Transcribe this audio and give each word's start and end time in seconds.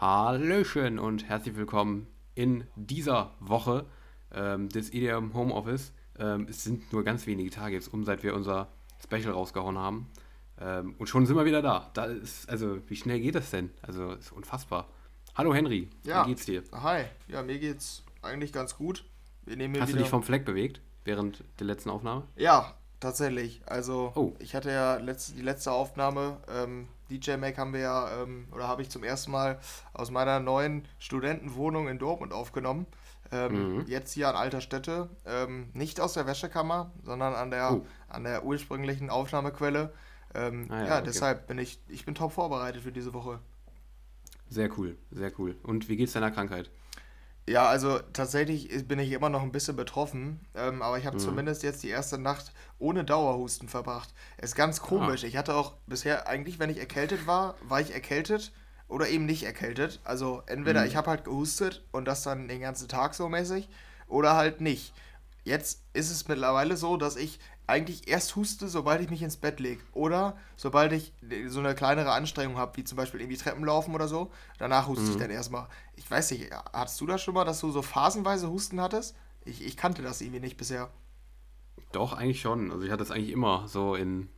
Hallöchen 0.00 1.00
und 1.00 1.28
herzlich 1.28 1.56
willkommen 1.56 2.06
in 2.36 2.64
dieser 2.76 3.34
Woche 3.40 3.84
ähm, 4.32 4.68
des 4.68 4.92
EDM 4.94 5.34
Homeoffice. 5.34 5.92
Ähm, 6.16 6.46
es 6.48 6.62
sind 6.62 6.92
nur 6.92 7.02
ganz 7.02 7.26
wenige 7.26 7.50
Tage 7.50 7.74
jetzt 7.74 7.92
um, 7.92 8.04
seit 8.04 8.22
wir 8.22 8.34
unser 8.34 8.68
Special 9.02 9.32
rausgehauen 9.32 9.76
haben. 9.76 10.08
Ähm, 10.60 10.94
und 10.98 11.08
schon 11.08 11.26
sind 11.26 11.34
wir 11.34 11.44
wieder 11.44 11.62
da. 11.62 11.90
da 11.94 12.04
ist, 12.04 12.48
also, 12.48 12.78
wie 12.88 12.94
schnell 12.94 13.18
geht 13.18 13.34
das 13.34 13.50
denn? 13.50 13.70
Also, 13.82 14.12
ist 14.12 14.30
unfassbar. 14.30 14.86
Hallo 15.34 15.52
Henry, 15.52 15.88
Ja. 16.04 16.24
wie 16.24 16.28
geht's 16.30 16.46
dir? 16.46 16.62
Hi, 16.70 17.06
ja, 17.26 17.42
mir 17.42 17.58
geht's 17.58 18.04
eigentlich 18.22 18.52
ganz 18.52 18.76
gut. 18.76 19.04
Wir 19.46 19.56
nehmen 19.56 19.74
hier 19.74 19.82
Hast 19.82 19.88
du 19.90 19.94
wieder. 19.94 20.04
dich 20.04 20.10
vom 20.10 20.22
Fleck 20.22 20.44
bewegt 20.44 20.80
während 21.04 21.42
der 21.58 21.66
letzten 21.66 21.90
Aufnahme? 21.90 22.22
ja, 22.36 22.72
tatsächlich. 23.00 23.62
Also, 23.66 24.12
Oh. 24.14 24.32
ich 24.38 24.54
hatte 24.54 24.70
ja 24.70 24.96
letzte, 24.96 25.34
die 25.34 25.42
letzte 25.42 25.72
Aufnahme, 25.72 26.38
ähm, 26.48 26.88
DJ 27.10 27.36
Make 27.36 27.56
haben 27.56 27.72
wir 27.72 27.80
ja, 27.80 28.22
ähm, 28.22 28.48
oder 28.52 28.68
habe 28.68 28.82
ich 28.82 28.90
zum 28.90 29.02
ersten 29.04 29.30
Mal 29.30 29.58
aus 29.94 30.10
meiner 30.10 30.40
neuen 30.40 30.86
Studentenwohnung 30.98 31.88
in 31.88 31.98
Dortmund 31.98 32.32
aufgenommen. 32.32 32.86
Ähm, 33.30 33.76
Mhm. 33.78 33.84
Jetzt 33.86 34.12
hier 34.12 34.28
an 34.28 34.36
alter 34.36 34.60
Stätte. 34.60 35.08
Ähm, 35.26 35.68
nicht 35.74 36.00
aus 36.00 36.14
der 36.14 36.26
Wäschekammer, 36.26 36.90
sondern 37.04 37.34
an 37.34 37.50
der, 37.50 37.72
Oh. 37.72 37.86
an 38.08 38.24
der 38.24 38.44
ursprünglichen 38.44 39.10
Aufnahmequelle. 39.10 39.92
Ähm, 40.34 40.66
Ah 40.70 40.80
ja, 40.80 40.86
ja, 40.86 40.94
okay. 40.96 41.02
deshalb 41.06 41.46
bin 41.46 41.58
ich, 41.58 41.78
ich 41.88 42.04
bin 42.04 42.14
top 42.14 42.32
vorbereitet 42.32 42.82
für 42.82 42.92
diese 42.92 43.12
Woche. 43.14 43.38
Sehr 44.50 44.70
cool, 44.78 44.96
sehr 45.10 45.30
cool. 45.38 45.56
Und 45.62 45.88
wie 45.90 45.96
geht's 45.96 46.12
deiner 46.14 46.30
Krankheit? 46.30 46.70
Ja, 47.48 47.66
also 47.66 47.98
tatsächlich 48.12 48.86
bin 48.86 48.98
ich 48.98 49.10
immer 49.12 49.30
noch 49.30 49.42
ein 49.42 49.52
bisschen 49.52 49.74
betroffen, 49.74 50.40
ähm, 50.54 50.82
aber 50.82 50.98
ich 50.98 51.06
habe 51.06 51.16
Mhm. 51.16 51.20
zumindest 51.20 51.62
jetzt 51.62 51.82
die 51.82 51.88
erste 51.88 52.18
Nacht 52.18 52.52
ohne 52.78 53.04
Dauerhusten 53.04 53.68
verbracht. 53.68 54.12
Ist 54.36 54.54
ganz 54.54 54.80
komisch. 54.80 55.24
Ich 55.24 55.36
hatte 55.36 55.54
auch 55.54 55.74
bisher 55.86 56.28
eigentlich, 56.28 56.58
wenn 56.58 56.68
ich 56.68 56.78
erkältet 56.78 57.26
war, 57.26 57.54
war 57.62 57.80
ich 57.80 57.94
erkältet 57.94 58.52
oder 58.86 59.08
eben 59.08 59.24
nicht 59.24 59.44
erkältet. 59.44 60.00
Also 60.04 60.42
entweder 60.46 60.82
Mhm. 60.82 60.88
ich 60.88 60.96
habe 60.96 61.10
halt 61.10 61.24
gehustet 61.24 61.84
und 61.90 62.04
das 62.04 62.22
dann 62.22 62.48
den 62.48 62.60
ganzen 62.60 62.86
Tag 62.88 63.14
so 63.14 63.28
mäßig 63.28 63.68
oder 64.08 64.36
halt 64.36 64.60
nicht. 64.60 64.92
Jetzt 65.44 65.82
ist 65.94 66.10
es 66.10 66.28
mittlerweile 66.28 66.76
so, 66.76 66.98
dass 66.98 67.16
ich 67.16 67.40
eigentlich 67.68 68.08
erst 68.08 68.34
huste, 68.36 68.68
sobald 68.68 69.00
ich 69.02 69.10
mich 69.10 69.22
ins 69.22 69.36
Bett 69.36 69.60
lege. 69.60 69.82
Oder 69.92 70.36
sobald 70.56 70.92
ich 70.92 71.12
so 71.48 71.60
eine 71.60 71.74
kleinere 71.74 72.12
Anstrengung 72.12 72.56
habe, 72.58 72.76
wie 72.76 72.84
zum 72.84 72.96
Beispiel 72.96 73.20
irgendwie 73.20 73.36
Treppen 73.38 73.64
laufen 73.64 73.94
oder 73.94 74.08
so. 74.08 74.30
Danach 74.58 74.88
huste 74.88 75.10
ich 75.10 75.16
Mhm. 75.16 75.18
dann 75.18 75.30
erstmal. 75.30 75.68
Ich 75.96 76.10
weiß 76.10 76.30
nicht, 76.32 76.50
hattest 76.72 77.00
du 77.00 77.06
das 77.06 77.22
schon 77.22 77.34
mal, 77.34 77.44
dass 77.44 77.60
du 77.60 77.70
so 77.70 77.82
phasenweise 77.82 78.50
Husten 78.50 78.80
hattest? 78.80 79.16
Ich, 79.44 79.64
ich 79.64 79.76
kannte 79.76 80.02
das 80.02 80.20
irgendwie 80.20 80.40
nicht 80.40 80.56
bisher. 80.56 80.90
Doch, 81.92 82.12
eigentlich 82.12 82.40
schon. 82.40 82.70
Also 82.70 82.84
ich 82.84 82.90
hatte 82.92 83.02
es 83.02 83.10
eigentlich 83.10 83.30
immer 83.30 83.66
so 83.68 83.94
in, 83.94 84.28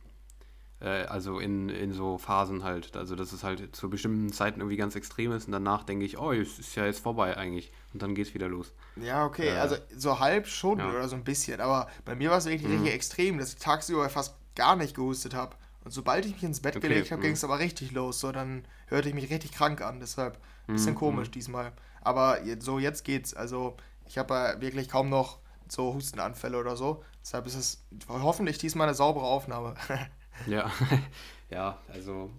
äh, 0.81 1.05
also 1.05 1.39
in, 1.39 1.69
in 1.69 1.93
so 1.93 2.17
Phasen 2.17 2.63
halt. 2.63 2.95
Also 2.97 3.15
dass 3.15 3.31
es 3.33 3.43
halt 3.43 3.75
zu 3.75 3.89
bestimmten 3.89 4.31
Zeiten 4.33 4.59
irgendwie 4.61 4.77
ganz 4.77 4.95
extrem 4.95 5.31
ist 5.31 5.45
und 5.45 5.51
danach 5.53 5.83
denke 5.83 6.05
ich, 6.05 6.17
oh, 6.17 6.31
es 6.31 6.59
ist 6.59 6.75
ja 6.75 6.85
jetzt 6.85 6.99
vorbei 7.01 7.37
eigentlich. 7.37 7.71
Und 7.93 8.01
dann 8.01 8.15
geht's 8.15 8.33
wieder 8.33 8.47
los. 8.49 8.73
Ja, 8.95 9.25
okay, 9.25 9.55
Äh, 9.55 9.57
also 9.57 9.75
so 9.95 10.19
halb 10.19 10.47
schon 10.47 10.79
ja. 10.79 10.89
oder 10.89 11.07
so 11.07 11.15
ein 11.15 11.23
bisschen. 11.23 11.61
Aber 11.61 11.89
bei 12.05 12.15
mir 12.15 12.29
war 12.29 12.37
es 12.37 12.45
wirklich 12.45 12.67
Mhm. 12.67 12.71
richtig 12.71 12.93
extrem, 12.93 13.37
dass 13.37 13.53
ich 13.53 13.59
tagsüber 13.59 14.09
fast 14.09 14.35
gar 14.55 14.75
nicht 14.75 14.95
gehustet 14.95 15.33
habe. 15.33 15.55
Und 15.83 15.91
sobald 15.91 16.25
ich 16.25 16.33
mich 16.33 16.43
ins 16.43 16.59
Bett 16.61 16.75
Okay, 16.75 16.87
gelegt 16.89 17.11
habe, 17.11 17.19
mhm. 17.19 17.23
ging 17.23 17.33
es 17.33 17.43
aber 17.43 17.59
richtig 17.59 17.91
los. 17.91 18.19
So, 18.19 18.31
dann 18.31 18.65
hörte 18.87 19.09
ich 19.09 19.15
mich 19.15 19.29
richtig 19.29 19.51
krank 19.53 19.81
an. 19.81 19.99
Deshalb 19.99 20.35
ein 20.67 20.73
bisschen 20.73 20.93
Mhm, 20.93 20.95
komisch 20.95 21.31
diesmal. 21.31 21.71
Aber 22.01 22.39
so 22.59 22.79
jetzt 22.79 23.03
geht's. 23.03 23.33
Also 23.33 23.77
ich 24.05 24.17
habe 24.17 24.33
ja 24.33 24.61
wirklich 24.61 24.89
kaum 24.89 25.09
noch 25.09 25.39
so 25.67 25.93
Hustenanfälle 25.93 26.57
oder 26.59 26.75
so. 26.75 27.03
Deshalb 27.23 27.47
ist 27.47 27.55
es 27.55 27.83
hoffentlich 28.09 28.57
diesmal 28.57 28.87
eine 28.87 28.95
saubere 28.95 29.25
Aufnahme. 29.25 29.75
Ja, 30.47 30.71
ja, 31.49 31.77
also 31.93 32.29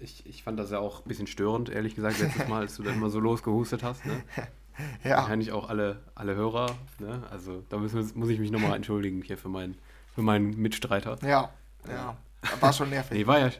ich, 0.00 0.26
ich 0.26 0.42
fand 0.42 0.58
das 0.58 0.70
ja 0.70 0.78
auch 0.78 1.04
ein 1.04 1.08
bisschen 1.08 1.26
störend, 1.26 1.68
ehrlich 1.68 1.94
gesagt, 1.94 2.20
letztes 2.20 2.48
Mal, 2.48 2.60
als 2.60 2.76
du 2.76 2.82
dann 2.82 2.94
immer 2.94 3.10
so 3.10 3.20
losgehustet 3.20 3.82
hast. 3.82 4.04
Ne? 4.06 4.22
ja, 5.04 5.18
Wahrscheinlich 5.18 5.52
auch 5.52 5.68
alle, 5.68 6.00
alle 6.14 6.34
Hörer. 6.34 6.76
Ne? 6.98 7.22
Also 7.30 7.64
da 7.68 7.78
müssen, 7.78 8.10
muss 8.14 8.28
ich 8.28 8.38
mich 8.38 8.50
nochmal 8.50 8.76
entschuldigen 8.76 9.22
hier 9.22 9.38
für 9.38 9.48
meinen, 9.48 9.76
für 10.14 10.22
meinen 10.22 10.50
Mitstreiter. 10.60 11.18
ja, 11.22 11.50
ja. 11.88 12.16
War 12.60 12.72
schon 12.72 12.90
nervig. 12.90 13.18
Nee, 13.18 13.26
war 13.26 13.38
ja, 13.40 13.50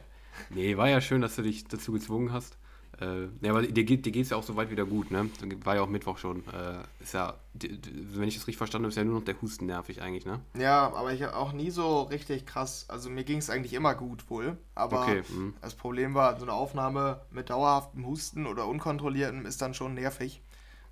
nee, 0.49 0.77
war 0.77 0.87
ja 0.87 1.01
schön, 1.01 1.21
dass 1.21 1.35
du 1.35 1.41
dich 1.41 1.65
dazu 1.67 1.91
gezwungen 1.91 2.31
hast. 2.31 2.57
Äh, 3.01 3.27
ja, 3.41 3.51
aber 3.51 3.61
dir 3.61 3.83
geht 3.85 4.03
geht's 4.03 4.29
ja 4.29 4.37
auch 4.37 4.43
soweit 4.43 4.69
wieder 4.71 4.85
gut, 4.85 5.09
ne? 5.09 5.29
War 5.63 5.75
ja 5.75 5.81
auch 5.81 5.87
Mittwoch 5.87 6.17
schon. 6.17 6.43
Äh, 6.47 6.83
ist 7.01 7.13
ja, 7.13 7.35
wenn 7.53 8.27
ich 8.27 8.35
das 8.35 8.47
richtig 8.47 8.57
verstanden 8.57 8.85
habe, 8.85 8.89
ist 8.89 8.97
ja 8.97 9.05
nur 9.05 9.15
noch 9.19 9.25
der 9.25 9.41
Husten 9.41 9.67
nervig 9.67 10.01
eigentlich, 10.01 10.25
ne? 10.25 10.41
Ja, 10.57 10.91
aber 10.93 11.13
ich 11.13 11.23
habe 11.23 11.35
auch 11.35 11.53
nie 11.53 11.71
so 11.71 12.01
richtig 12.03 12.45
krass. 12.45 12.85
Also 12.89 13.09
mir 13.09 13.23
ging 13.23 13.37
es 13.37 13.49
eigentlich 13.49 13.73
immer 13.73 13.95
gut 13.95 14.29
wohl. 14.29 14.57
Aber 14.75 15.03
Okay, 15.03 15.23
mhm. 15.29 15.53
das 15.61 15.75
Problem 15.75 16.13
war, 16.13 16.37
so 16.37 16.43
eine 16.43 16.53
Aufnahme 16.53 17.21
mit 17.31 17.49
dauerhaftem 17.49 18.05
Husten 18.05 18.45
oder 18.45 18.67
unkontrolliertem 18.67 19.45
ist 19.45 19.61
dann 19.61 19.73
schon 19.73 19.93
nervig. 19.93 20.41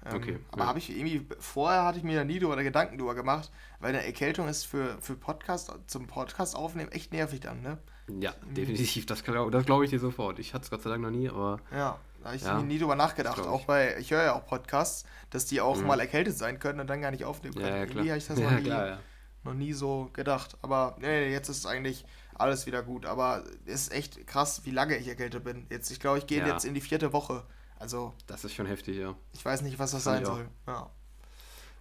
Ähm, 0.05 0.15
Okay, 0.15 0.39
aber 0.51 0.61
ja. 0.61 0.67
habe 0.67 0.79
ich 0.79 0.89
irgendwie, 0.89 1.25
vorher 1.39 1.83
hatte 1.83 1.97
ich 1.97 2.05
mir 2.05 2.19
da 2.19 2.23
nie 2.23 2.39
drüber 2.39 2.55
Gedanken 2.63 2.97
drüber 2.97 3.15
gemacht, 3.15 3.51
weil 3.79 3.89
eine 3.89 4.05
Erkältung 4.05 4.47
ist 4.47 4.63
für, 4.63 4.97
für 5.01 5.15
Podcast, 5.15 5.73
zum 5.87 6.07
Podcast 6.07 6.55
aufnehmen 6.55 6.91
echt 6.91 7.11
nervig 7.11 7.41
dann, 7.41 7.61
ne? 7.61 7.79
Ja, 8.09 8.33
definitiv. 8.55 9.05
Das, 9.05 9.21
das 9.23 9.65
glaube 9.65 9.83
ich 9.85 9.89
dir 9.91 9.99
sofort. 9.99 10.39
Ich 10.39 10.53
hatte 10.53 10.63
es 10.63 10.69
Gott 10.69 10.81
sei 10.81 10.89
Dank 10.89 11.01
noch 11.03 11.09
nie, 11.11 11.29
aber 11.29 11.59
Ja, 11.71 11.99
da 12.21 12.25
habe 12.27 12.35
ich 12.35 12.41
Ja, 12.41 12.61
nie 12.61 12.79
drüber 12.79 12.95
nachgedacht. 12.95 13.39
Auch 13.39 13.65
bei, 13.65 13.97
ich 13.99 14.11
höre 14.11 14.23
ja 14.23 14.33
auch 14.35 14.45
Podcasts, 14.45 15.05
dass 15.29 15.45
die 15.45 15.59
auch 15.61 15.77
Mhm. 15.77 15.87
mal 15.87 15.99
erkältet 15.99 16.37
sein 16.37 16.59
können 16.59 16.79
und 16.79 16.87
dann 16.87 17.01
gar 17.01 17.11
nicht 17.11 17.25
aufnehmen 17.25 17.55
ja, 17.57 17.61
können. 17.67 17.75
ja, 17.77 17.85
klar. 17.85 17.95
Irgendwie 17.97 18.09
habe 18.11 18.17
ich 18.19 18.27
das 18.27 18.39
ja, 18.39 18.49
noch 18.51 18.57
nie, 18.57 18.63
klar, 18.63 18.87
ja. 18.87 18.99
noch 19.43 19.53
nie 19.53 19.73
so 19.73 20.09
gedacht. 20.13 20.57
Aber 20.61 20.95
nee, 20.99 21.29
jetzt 21.31 21.49
ist 21.49 21.65
eigentlich 21.65 22.05
alles 22.35 22.65
wieder 22.65 22.81
gut. 22.83 23.05
Aber 23.05 23.43
es 23.65 23.81
ist 23.87 23.91
echt 23.93 24.25
krass, 24.27 24.61
wie 24.63 24.71
lange 24.71 24.95
ich 24.97 25.07
erkältet 25.07 25.43
bin. 25.43 25.67
Jetzt, 25.69 25.91
ich 25.91 25.99
glaube, 25.99 26.19
ich 26.19 26.27
gehe 26.27 26.39
Ja. 26.39 26.47
jetzt 26.47 26.63
in 26.65 26.73
die 26.73 26.81
vierte 26.81 27.11
Woche. 27.13 27.43
Also, 27.79 28.13
Das 28.25 28.43
ist 28.45 28.53
schon 28.55 28.65
heftig, 28.65 28.97
ja. 28.97 29.15
ich 29.33 29.43
weiß 29.45 29.61
nicht, 29.61 29.77
was 29.79 29.91
das 29.91 30.03
Fand 30.03 30.25
sein 30.25 30.25
soll. 30.25 30.47
Ja. 30.65 30.89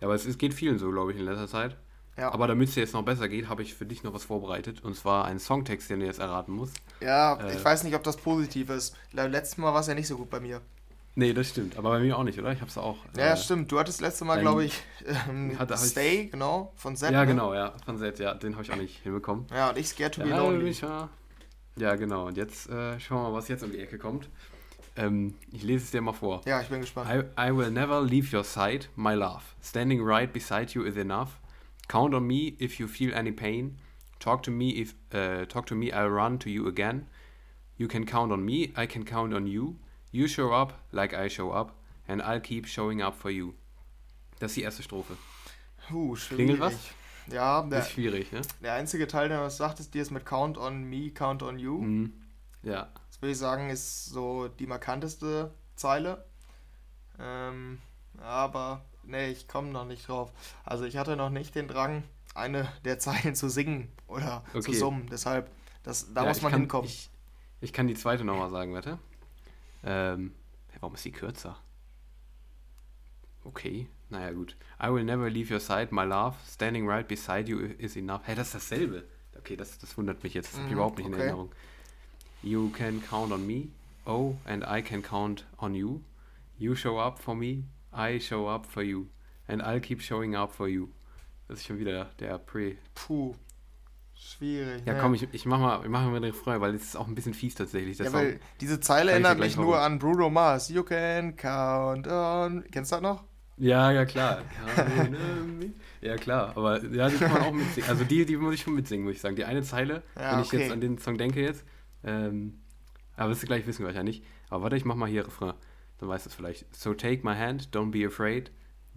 Ja, 0.01 0.07
aber 0.09 0.15
es, 0.15 0.27
es 0.27 0.37
geht 0.37 0.53
vielen 0.53 0.79
so, 0.79 0.91
glaube 0.91 1.13
ich, 1.13 1.19
in 1.19 1.25
letzter 1.25 1.49
Zeit. 1.49 1.77
Ja, 2.17 2.33
Aber 2.33 2.47
damit 2.47 2.69
es 2.69 2.75
dir 2.75 2.81
jetzt 2.81 2.95
noch 2.95 3.03
besser 3.05 3.29
geht, 3.29 3.49
habe 3.49 3.63
ich 3.63 3.75
für 3.75 3.85
dich 3.85 4.03
noch 4.03 4.15
was 4.15 4.25
vorbereitet. 4.25 4.83
Und 4.83 4.97
zwar 4.97 5.27
einen 5.27 5.39
Songtext, 5.39 5.91
den 5.91 6.01
du 6.01 6.07
jetzt 6.07 6.19
erraten 6.19 6.53
musst. 6.53 6.77
ja 7.01 7.35
äh, 7.35 7.55
ich 7.57 7.65
weiß 7.65 7.85
nicht, 7.85 7.95
ob 7.95 8.03
das 8.05 8.17
positiv 8.17 8.71
ist. 8.71 8.97
Beim 9.13 9.31
letzten 9.31 9.61
Mal 9.61 9.75
war 9.75 9.81
es 9.81 9.87
ja 9.87 9.95
nicht 9.95 10.07
so 10.09 10.17
gut 10.17 10.31
bei 10.31 10.41
mir. 10.41 10.61
Nee, 11.19 11.33
das 11.33 11.49
stimmt. 11.49 11.79
Aber 11.79 11.91
bei 11.91 12.01
mir 12.01 12.17
auch 12.19 12.25
nicht, 12.25 12.39
oder? 12.39 12.53
Ich 12.53 12.61
habe 12.61 12.71
es 12.71 12.77
auch. 12.79 12.99
Ja, 13.17 13.33
äh, 13.33 13.37
stimmt. 13.37 13.73
Du 13.73 13.79
hattest 13.79 14.01
letzte 14.03 14.25
Mal, 14.27 14.41
glaube 14.41 14.65
ich, 14.65 14.83
ähm, 15.29 15.55
Hatte- 15.59 15.75
hab 15.75 15.83
ich- 15.83 15.91
Stay, 15.91 16.27
genau, 16.27 16.73
von 16.77 16.95
Zed. 16.97 17.13
Ja, 17.13 17.21
ne? 17.23 17.27
genau, 17.29 17.55
ja. 17.55 17.73
Von 17.87 17.97
Set, 17.99 18.19
ja. 18.19 18.35
Den 18.35 18.53
habe 18.55 18.65
ich 18.65 18.71
auch 18.73 18.77
nicht 18.77 19.03
hinbekommen. 19.03 19.47
Ja, 19.51 19.71
und 19.71 19.79
ich 19.79 19.89
Scared 19.89 20.15
to 20.15 20.23
be 20.23 20.29
Ja, 20.29 20.39
Lonely. 20.39 20.83
war- 20.83 21.09
ja, 21.79 21.95
genau. 21.97 22.27
Und 22.27 22.37
jetzt 22.37 22.69
äh, 22.71 22.99
schauen 23.01 23.23
wir 23.25 23.31
mal, 23.31 23.37
was 23.37 23.49
jetzt 23.49 23.63
um 23.63 23.71
die 23.73 23.79
Ecke 23.79 23.99
kommt. 23.99 24.29
Ähm, 24.97 25.35
ich 25.53 25.63
lese 25.63 25.85
es 25.85 25.91
dir 25.91 26.01
mal 26.01 26.13
vor. 26.15 26.41
Ja, 26.47 26.61
ich 26.63 26.69
bin 26.69 26.81
gespannt. 26.81 27.11
I, 27.11 27.49
I 27.49 27.55
will 27.55 27.71
never 27.71 28.01
leave 28.03 28.35
your 28.35 28.45
side, 28.45 28.87
my 28.97 29.13
love. 29.13 29.43
Standing 29.63 30.03
right 30.03 30.31
beside 30.33 30.73
you 30.73 30.85
is 30.85 30.97
enough. 30.97 31.29
Count 31.89 32.15
on 32.15 32.27
me 32.27 32.57
if 32.59 32.81
you 32.81 32.89
feel 32.89 33.15
any 33.15 33.33
pain. 33.33 33.79
Talk 34.19 34.43
to 34.45 34.51
me 34.51 34.71
if 34.71 34.95
uh, 35.13 35.45
talk 35.47 35.67
to 35.67 35.75
me, 35.75 35.93
I'll 35.93 36.09
run 36.09 36.39
to 36.39 36.51
you 36.51 36.67
again. 36.67 37.07
You 37.77 37.89
can 37.89 38.07
count 38.07 38.33
on 38.33 38.45
me, 38.45 38.73
I 38.77 38.87
can 38.87 39.05
count 39.05 39.35
on 39.35 39.47
you. 39.47 39.77
You 40.11 40.27
show 40.29 40.53
up 40.53 40.73
like 40.93 41.15
I 41.15 41.29
show 41.29 41.51
up, 41.51 41.73
and 42.09 42.23
I'll 42.23 42.41
keep 42.41 42.67
showing 42.67 43.03
up 43.03 43.15
for 43.15 43.31
you. 43.31 43.55
Das 44.39 44.51
ist 44.51 44.57
die 44.57 44.63
erste 44.63 44.83
Strophe. 44.83 45.17
Schwierig. 45.89 46.29
Klingelt 46.29 46.61
was? 46.61 46.75
Ja, 47.29 47.63
der, 47.63 47.81
ist 47.81 47.91
schwierig, 47.91 48.33
ne? 48.33 48.43
der 48.63 48.75
einzige 48.75 49.07
Teil, 49.09 49.29
der 49.29 49.41
was 49.41 49.57
sagt, 49.57 49.81
ist 49.81 49.95
dir 49.95 50.03
ist 50.03 50.11
mit 50.11 50.25
Count 50.25 50.57
on 50.59 50.85
me, 50.85 51.11
Count 51.11 51.43
on 51.43 51.59
you. 51.59 51.79
Mhm. 51.79 52.13
Ja. 52.63 52.89
Das 53.09 53.21
würde 53.21 53.33
ich 53.33 53.39
sagen, 53.39 53.71
ist 53.71 54.07
so 54.07 54.49
die 54.49 54.67
markanteste 54.67 55.53
Zeile. 55.75 56.25
Ähm, 57.19 57.81
aber, 58.19 58.85
nee, 59.07 59.31
ich 59.31 59.49
komme 59.49 59.71
noch 59.71 59.85
nicht 59.85 60.09
drauf. 60.09 60.33
Also 60.65 60.85
ich 60.85 60.97
hatte 60.97 61.17
noch 61.17 61.31
nicht 61.31 61.55
den 61.55 61.69
Drang, 61.69 62.03
eine 62.35 62.69
der 62.85 62.99
Zeilen 62.99 63.35
zu 63.35 63.49
singen 63.49 63.91
oder 64.09 64.45
zu 64.59 64.59
Okay. 64.59 64.73
summen. 64.73 65.09
Deshalb, 65.11 65.51
das, 65.83 66.13
da 66.15 66.25
ja, 66.25 66.29
muss 66.29 66.43
man 66.43 66.53
kann, 66.53 66.61
hinkommen. 66.63 66.87
Ich, 66.89 67.11
ich 67.61 67.73
kann 67.73 67.87
die 67.89 67.95
zweite 67.95 68.25
nochmal 68.25 68.51
sagen, 68.51 68.73
warte. 68.75 68.99
Ähm, 69.85 70.35
warum 70.81 70.95
ist 70.95 71.05
die 71.05 71.13
kürzer? 71.13 71.59
Okay, 73.45 73.87
naja 74.11 74.33
gut. 74.33 74.57
I 74.83 74.89
will 74.93 75.05
never 75.05 75.31
leave 75.31 75.51
your 75.53 75.61
side, 75.61 75.89
my 75.93 76.05
love. 76.05 76.37
Standing 76.49 76.87
right 76.89 77.07
beside 77.07 77.49
you 77.49 77.61
is 77.79 77.97
enough. 77.97 78.23
Hä, 78.27 78.35
das 78.35 78.49
ist 78.49 78.55
dasselbe. 78.57 79.05
Okay, 79.39 79.57
das, 79.57 79.79
das 79.79 79.97
wundert 79.97 80.23
mich 80.25 80.35
jetzt. 80.35 80.49
Das 80.49 80.55
habe 80.55 80.65
ich 80.67 80.71
Mhm, 80.71 80.75
überhaupt 80.75 80.99
nicht 80.99 81.07
in 81.07 81.13
okay. 81.15 81.23
Erinnerung. 81.23 81.53
You 82.43 82.71
can 82.71 83.03
count 83.09 83.33
on 83.33 83.47
me. 83.47 83.69
Oh, 84.05 84.35
and 84.45 84.65
I 84.65 84.83
can 84.83 85.03
count 85.03 85.47
on 85.59 85.75
you. 85.75 86.01
You 86.59 86.75
show 86.75 86.99
up 86.99 87.19
for 87.19 87.35
me. 87.37 87.65
I 87.97 88.21
show 88.21 88.49
up 88.49 88.67
for 88.67 88.83
you. 88.83 89.07
And 89.49 89.63
I'll 89.63 89.81
keep 89.81 90.03
showing 90.03 90.35
up 90.37 90.53
for 90.53 90.69
you. 90.69 90.89
Das 91.49 91.61
ist 91.61 91.67
schon 91.67 91.79
wieder 91.79 92.11
der 92.19 92.39
Pre. 92.39 92.77
Puh, 92.95 93.35
schwierig. 94.15 94.83
Ja, 94.85 94.95
ne? 94.95 95.01
komm, 95.01 95.15
ich, 95.15 95.29
ich 95.33 95.47
mach 95.47 95.61
mal, 95.61 95.81
ich 95.83 95.89
mach 95.89 96.05
mal 96.05 96.21
den 96.21 96.25
Refrain, 96.25 96.61
weil 96.61 96.75
es 96.75 96.83
ist 96.83 96.97
auch 96.97 97.07
ein 97.07 97.15
bisschen 97.15 97.35
fies 97.35 97.55
tatsächlich. 97.55 97.99
Ja, 97.99 98.07
Song. 98.07 98.15
weil 98.15 98.41
diese 98.61 98.81
Zeile 98.81 99.11
ich 99.11 99.13
erinnert 99.13 99.39
mich 99.39 99.57
nur 99.57 99.79
an 99.79 99.99
Bruno 99.99 100.29
Mars. 100.31 100.69
You 100.69 100.83
can 100.83 101.37
count 101.37 102.09
on. 102.09 102.65
Kennst 102.73 102.91
du 102.91 102.97
das 102.97 103.03
noch? 103.03 103.25
Ja, 103.59 103.91
ja, 103.91 104.05
klar. 104.05 104.43
ja, 106.03 106.17
klar. 106.17 106.53
Aber 106.57 106.85
ja, 106.85 107.09
die 107.09 107.17
kann 107.17 107.33
man 107.33 107.43
auch 107.43 107.53
mitsingen. 107.53 107.89
Also 107.89 108.05
die, 108.05 108.27
die 108.27 108.37
muss 108.37 108.55
ich 108.55 108.63
schon 108.63 108.75
mitsingen, 108.75 109.07
muss 109.07 109.15
ich 109.15 109.21
sagen. 109.21 109.37
Die 109.37 109.45
eine 109.45 109.63
Zeile, 109.63 110.03
Ja, 110.15 110.33
wenn 110.33 110.41
ich 110.41 110.49
okay. 110.49 110.61
jetzt 110.63 110.73
an 110.73 110.81
den 110.81 110.99
Song 110.99 111.17
denke 111.17 111.41
jetzt, 111.41 111.65
ähm, 112.05 112.59
aber 113.17 113.31
wirst 113.31 113.43
du 113.43 113.47
gleich 113.47 113.67
wissen 113.67 113.85
wahrscheinlich. 113.87 114.23
Aber 114.51 114.65
warte, 114.65 114.77
ich 114.77 114.85
mach 114.85 114.95
mal 114.95 115.09
hier 115.09 115.27
Refrain. 115.27 115.55
Dann 115.99 116.09
weißt 116.09 116.27
du 116.27 116.31
es 116.31 116.35
vielleicht. 116.35 116.75
So 116.75 116.95
take 116.95 117.23
my 117.25 117.35
hand, 117.35 117.69
don't 117.73 117.91
be 117.91 118.07
afraid. 118.07 118.51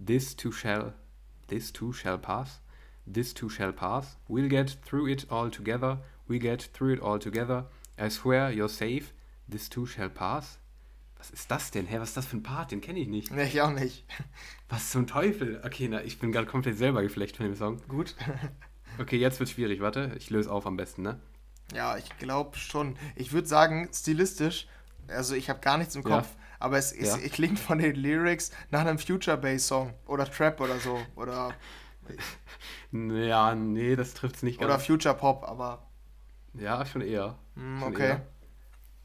This 0.04 0.36
too 0.36 0.52
shall, 0.52 0.94
this 1.48 1.72
too 1.72 1.94
shall 1.94 2.18
pass. 2.18 2.62
This 3.12 3.34
too 3.34 3.50
shall 3.50 3.74
pass. 3.74 4.18
We'll 4.28 4.50
get 4.50 4.78
through 4.86 5.10
it 5.10 5.32
all 5.32 5.50
together. 5.50 6.00
We 6.28 6.40
get 6.40 6.62
through 6.74 6.94
it 6.94 7.02
all 7.02 7.20
together. 7.20 7.66
I 7.98 8.10
swear 8.10 8.52
you're 8.52 8.70
safe. 8.70 9.14
This 9.48 9.68
too 9.68 9.86
shall 9.86 10.10
pass. 10.10 10.60
Was 11.18 11.32
ist 11.32 11.52
das 11.52 11.72
denn? 11.72 11.86
Hä, 11.86 12.00
was 12.00 12.10
ist 12.10 12.18
das 12.18 12.28
für 12.28 12.38
ein 12.38 12.44
Part? 12.44 12.72
Den 12.72 12.80
kenne 12.80 13.00
ich 13.00 13.08
nicht. 13.08 13.32
Nee, 13.32 13.44
ich 13.44 13.62
auch 13.62 13.74
nicht. 13.74 14.06
Was 14.70 14.90
zum 14.90 15.06
Teufel? 15.06 15.62
Okay, 15.66 15.90
na, 15.90 16.02
ich 16.02 16.18
bin 16.18 16.32
gerade 16.32 16.48
komplett 16.48 16.78
selber 16.78 17.02
geflecht 17.02 17.36
von 17.36 17.46
dem 17.46 17.56
Song. 17.56 17.82
Gut. 17.88 18.16
Okay, 18.98 19.18
jetzt 19.18 19.40
wird 19.40 19.50
schwierig. 19.50 19.80
Warte, 19.80 20.14
ich 20.18 20.30
löse 20.30 20.52
auf 20.52 20.66
am 20.66 20.76
besten, 20.76 21.04
ne? 21.04 21.20
Ja, 21.74 21.96
ich 21.98 22.18
glaube 22.18 22.58
schon. 22.58 22.98
Ich 23.16 23.32
würde 23.32 23.48
sagen, 23.48 23.88
stilistisch, 23.94 24.68
also 25.08 25.36
ich 25.36 25.50
habe 25.50 25.62
gar 25.62 25.78
nichts 25.78 25.96
im 25.96 26.02
Ja. 26.02 26.26
Aber 26.60 26.78
es, 26.78 26.92
ist, 26.92 27.18
Ja. 27.22 27.28
klingt 27.30 27.58
von 27.60 27.78
den 27.80 27.96
Lyrics 27.96 28.52
nach 28.70 28.82
einem 28.82 29.00
Future 29.00 29.38
Bass 29.38 29.68
Song 29.68 29.94
oder 30.06 30.30
Trap 30.30 30.60
oder 30.60 30.78
so 30.80 31.00
oder, 31.16 31.54
Ja, 32.92 33.56
nee, 33.56 33.96
das 33.96 34.14
trifft 34.14 34.38
es 34.38 34.44
nicht 34.44 34.60
oder 34.60 34.70
ganz. 34.70 34.86
Future 34.86 35.14
Pop, 35.16 35.44
aber 35.48 35.88
Ja, 36.54 36.86
schon 36.86 37.02
eher. 37.02 37.38
mm, 37.56 37.80
Schon 37.80 37.94
okay. 37.94 38.18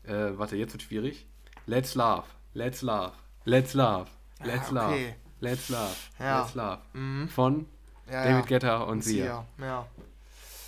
eher. 0.05 0.31
Äh, 0.31 0.39
warte, 0.39 0.56
jetzt 0.56 0.73
wird 0.73 0.83
schwierig. 0.83 1.27
Let's 1.67 1.95
laugh. 1.95 2.27
Let's 2.55 2.83
laugh. 2.83 3.12
Let's 3.45 3.75
laugh. 3.75 4.09
Let's 4.43 4.69
Ah, 4.71 4.73
laugh. 4.75 4.93
okay. 4.93 5.15
Let's 5.41 5.69
laugh. 5.69 6.11
Ja. 6.19 6.41
Let's 6.41 6.55
laugh. 6.55 6.81
Mhm. 6.95 7.29
Von 7.29 7.67
Ja, 8.11 8.25
David. 8.25 8.47
Guetta 8.49 8.77
und. 8.83 9.03
Sia. 9.03 9.47
Ja. 9.59 9.87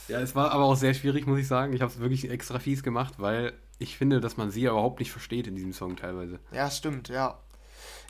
Ja, 0.09 0.21
es 0.21 0.35
war 0.35 0.53
aber 0.53 0.65
auch 0.65 0.77
sehr 0.77 0.95
schwierig, 0.95 1.27
muss 1.27 1.39
ich 1.39 1.49
sagen. 1.49 1.73
Ich 1.73 1.81
habe 1.83 1.91
es 1.93 1.99
wirklich 1.99 2.31
extra 2.31 2.59
fies 2.59 2.83
gemacht, 2.83 3.15
weil 3.19 3.53
ich 3.79 3.97
finde, 3.97 4.21
dass 4.21 4.37
man 4.37 4.51
Sia 4.51 4.71
überhaupt 4.71 5.01
nicht 5.01 5.13
versteht 5.13 5.47
in 5.47 5.55
diesem 5.55 5.73
Song 5.73 5.97
teilweise. 5.97 6.39
ja, 6.53 6.71
stimmt, 6.71 7.09
ja. 7.09 7.39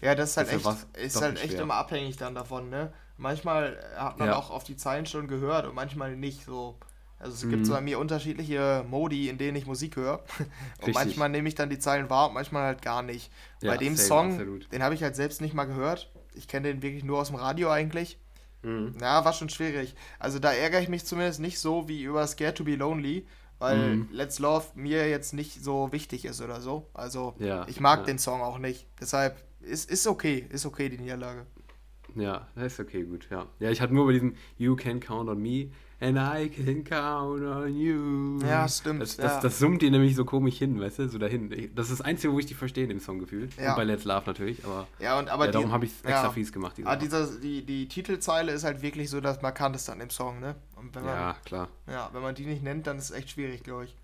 Ja, 0.02 0.14
das 0.14 0.30
ist 0.30 0.36
halt 0.36 0.52
Deshalb 0.52 0.76
echt, 0.96 0.96
ist 1.06 1.20
halt 1.20 1.38
echt 1.38 1.52
schwer. 1.52 1.62
immer 1.62 1.74
abhängig 1.74 2.16
dann 2.16 2.34
davon, 2.34 2.68
ne? 2.70 2.92
Manchmal 3.16 3.78
hat 3.96 4.18
man 4.18 4.28
Ja. 4.28 4.36
auch 4.36 4.50
auf 4.50 4.64
die 4.64 4.76
Zeilen 4.76 5.06
schon 5.06 5.26
gehört 5.26 5.66
und 5.66 5.74
manchmal 5.74 6.16
nicht 6.16 6.44
so. 6.44 6.76
Also 7.18 7.32
es 7.34 7.44
Mhm. 7.44 7.50
gibt 7.50 7.68
bei 7.68 7.80
mir 7.80 7.98
unterschiedliche 7.98 8.84
Modi, 8.88 9.30
in 9.30 9.38
denen 9.38 9.56
ich 9.56 9.66
Musik 9.66 9.96
höre. 9.96 10.18
Und 10.38 10.48
Richtig. 10.88 10.94
manchmal 10.94 11.30
nehme 11.30 11.48
ich 11.48 11.54
dann 11.54 11.70
die 11.70 11.78
Zeilen 11.78 12.10
wahr 12.10 12.28
und 12.28 12.34
manchmal 12.34 12.64
halt 12.64 12.82
gar 12.82 13.02
nicht. 13.02 13.32
Ja, 13.62 13.70
bei 13.70 13.78
dem 13.78 13.96
same, 13.96 14.06
Song, 14.08 14.30
absolut. 14.32 14.70
den 14.72 14.82
habe 14.82 14.94
ich 14.94 15.02
halt 15.02 15.16
selbst 15.16 15.40
nicht 15.40 15.54
mal 15.54 15.64
gehört. 15.64 16.10
Ich 16.34 16.46
kenne 16.46 16.68
den 16.68 16.82
wirklich 16.82 17.04
nur 17.04 17.18
aus 17.18 17.28
dem 17.28 17.36
Radio 17.36 17.70
eigentlich. 17.70 18.18
Mhm. 18.62 18.94
Ja, 19.00 19.24
war 19.24 19.32
schon 19.32 19.48
schwierig. 19.48 19.94
Also 20.18 20.38
da 20.38 20.52
ärgere 20.52 20.82
ich 20.82 20.90
mich 20.90 21.06
zumindest 21.06 21.40
nicht 21.40 21.58
so 21.58 21.88
wie 21.88 22.02
über 22.02 22.26
Scared 22.26 22.56
to 22.58 22.64
be 22.64 22.76
Lonely, 22.76 23.26
weil 23.58 23.96
Mhm. 23.96 24.08
Let's 24.12 24.38
Love 24.38 24.66
mir 24.74 25.08
jetzt 25.08 25.32
nicht 25.34 25.62
so 25.62 25.92
wichtig 25.92 26.24
ist 26.24 26.40
oder 26.40 26.60
so. 26.60 26.88
Also 26.94 27.34
Ja, 27.38 27.66
ich 27.68 27.80
mag 27.80 28.00
ja. 28.00 28.04
den 28.06 28.18
Song 28.18 28.40
auch 28.42 28.58
nicht. 28.58 28.86
Deshalb 29.00 29.42
ist, 29.60 29.90
ist 29.90 30.06
okay, 30.06 30.46
ist 30.50 30.66
okay 30.66 30.88
die 30.88 30.98
Niederlage. 30.98 31.46
Ja, 32.14 32.48
ist 32.56 32.80
okay, 32.80 33.02
gut, 33.04 33.28
ja. 33.30 33.46
Ja, 33.58 33.70
ich 33.70 33.80
hatte 33.80 33.92
nur 33.94 34.06
bei 34.06 34.12
diesem 34.12 34.36
You 34.56 34.74
can 34.76 35.00
count 35.00 35.28
on 35.28 35.40
me 35.40 35.70
and 36.00 36.18
I 36.18 36.48
can 36.48 36.84
count 36.84 37.42
on 37.42 37.74
you. 37.74 38.38
Ja, 38.46 38.68
stimmt, 38.68 39.00
Das, 39.02 39.16
das, 39.16 39.32
ja. 39.34 39.40
das 39.40 39.58
summt 39.58 39.80
dir 39.82 39.90
nämlich 39.90 40.14
so 40.14 40.24
komisch 40.24 40.58
hin, 40.58 40.78
weißt 40.80 40.98
du, 40.98 41.08
so 41.08 41.18
dahin. 41.18 41.50
Ich- 41.52 41.74
Das 41.74 41.90
ist 41.90 42.00
das 42.00 42.06
Einzige, 42.06 42.32
wo 42.32 42.38
ich 42.38 42.46
die 42.46 42.54
verstehe, 42.54 42.86
im 42.86 43.00
Song 43.00 43.18
gefühlt. 43.18 43.56
Ja. 43.56 43.70
Und 43.70 43.76
bei 43.76 43.84
Let's 43.84 44.04
Laugh 44.04 44.26
natürlich, 44.26 44.64
aber, 44.64 44.86
Ja, 44.98 45.18
und 45.18 45.28
aber 45.30 45.46
ja, 45.46 45.52
darum 45.52 45.72
habe 45.72 45.84
ich 45.86 45.92
es 45.92 45.96
extra 46.02 46.24
ja. 46.24 46.30
fies 46.30 46.52
gemacht. 46.52 46.76
diese 46.76 46.88
Ah, 46.88 46.96
dieser, 46.96 47.26
die, 47.38 47.64
die 47.64 47.88
Titelzeile 47.88 48.52
ist 48.52 48.64
halt 48.64 48.82
wirklich 48.82 49.08
so 49.10 49.20
das 49.20 49.40
Markanteste 49.42 49.92
an 49.92 49.98
dem 50.00 50.10
Song, 50.10 50.40
ne? 50.40 50.54
Und 50.76 50.94
wenn 50.94 51.04
man, 51.04 51.14
ja. 51.14 51.20
ja, 51.30 51.36
klar. 51.44 51.68
wenn 52.12 52.22
man 52.22 52.34
die 52.34 52.44
nicht 52.46 52.62
nennt, 52.62 52.86
dann 52.86 52.98
ist 52.98 53.10
es 53.10 53.10
echt 53.16 53.30
schwierig, 53.30 53.62
glaube 53.64 53.84
ich. 53.86 53.96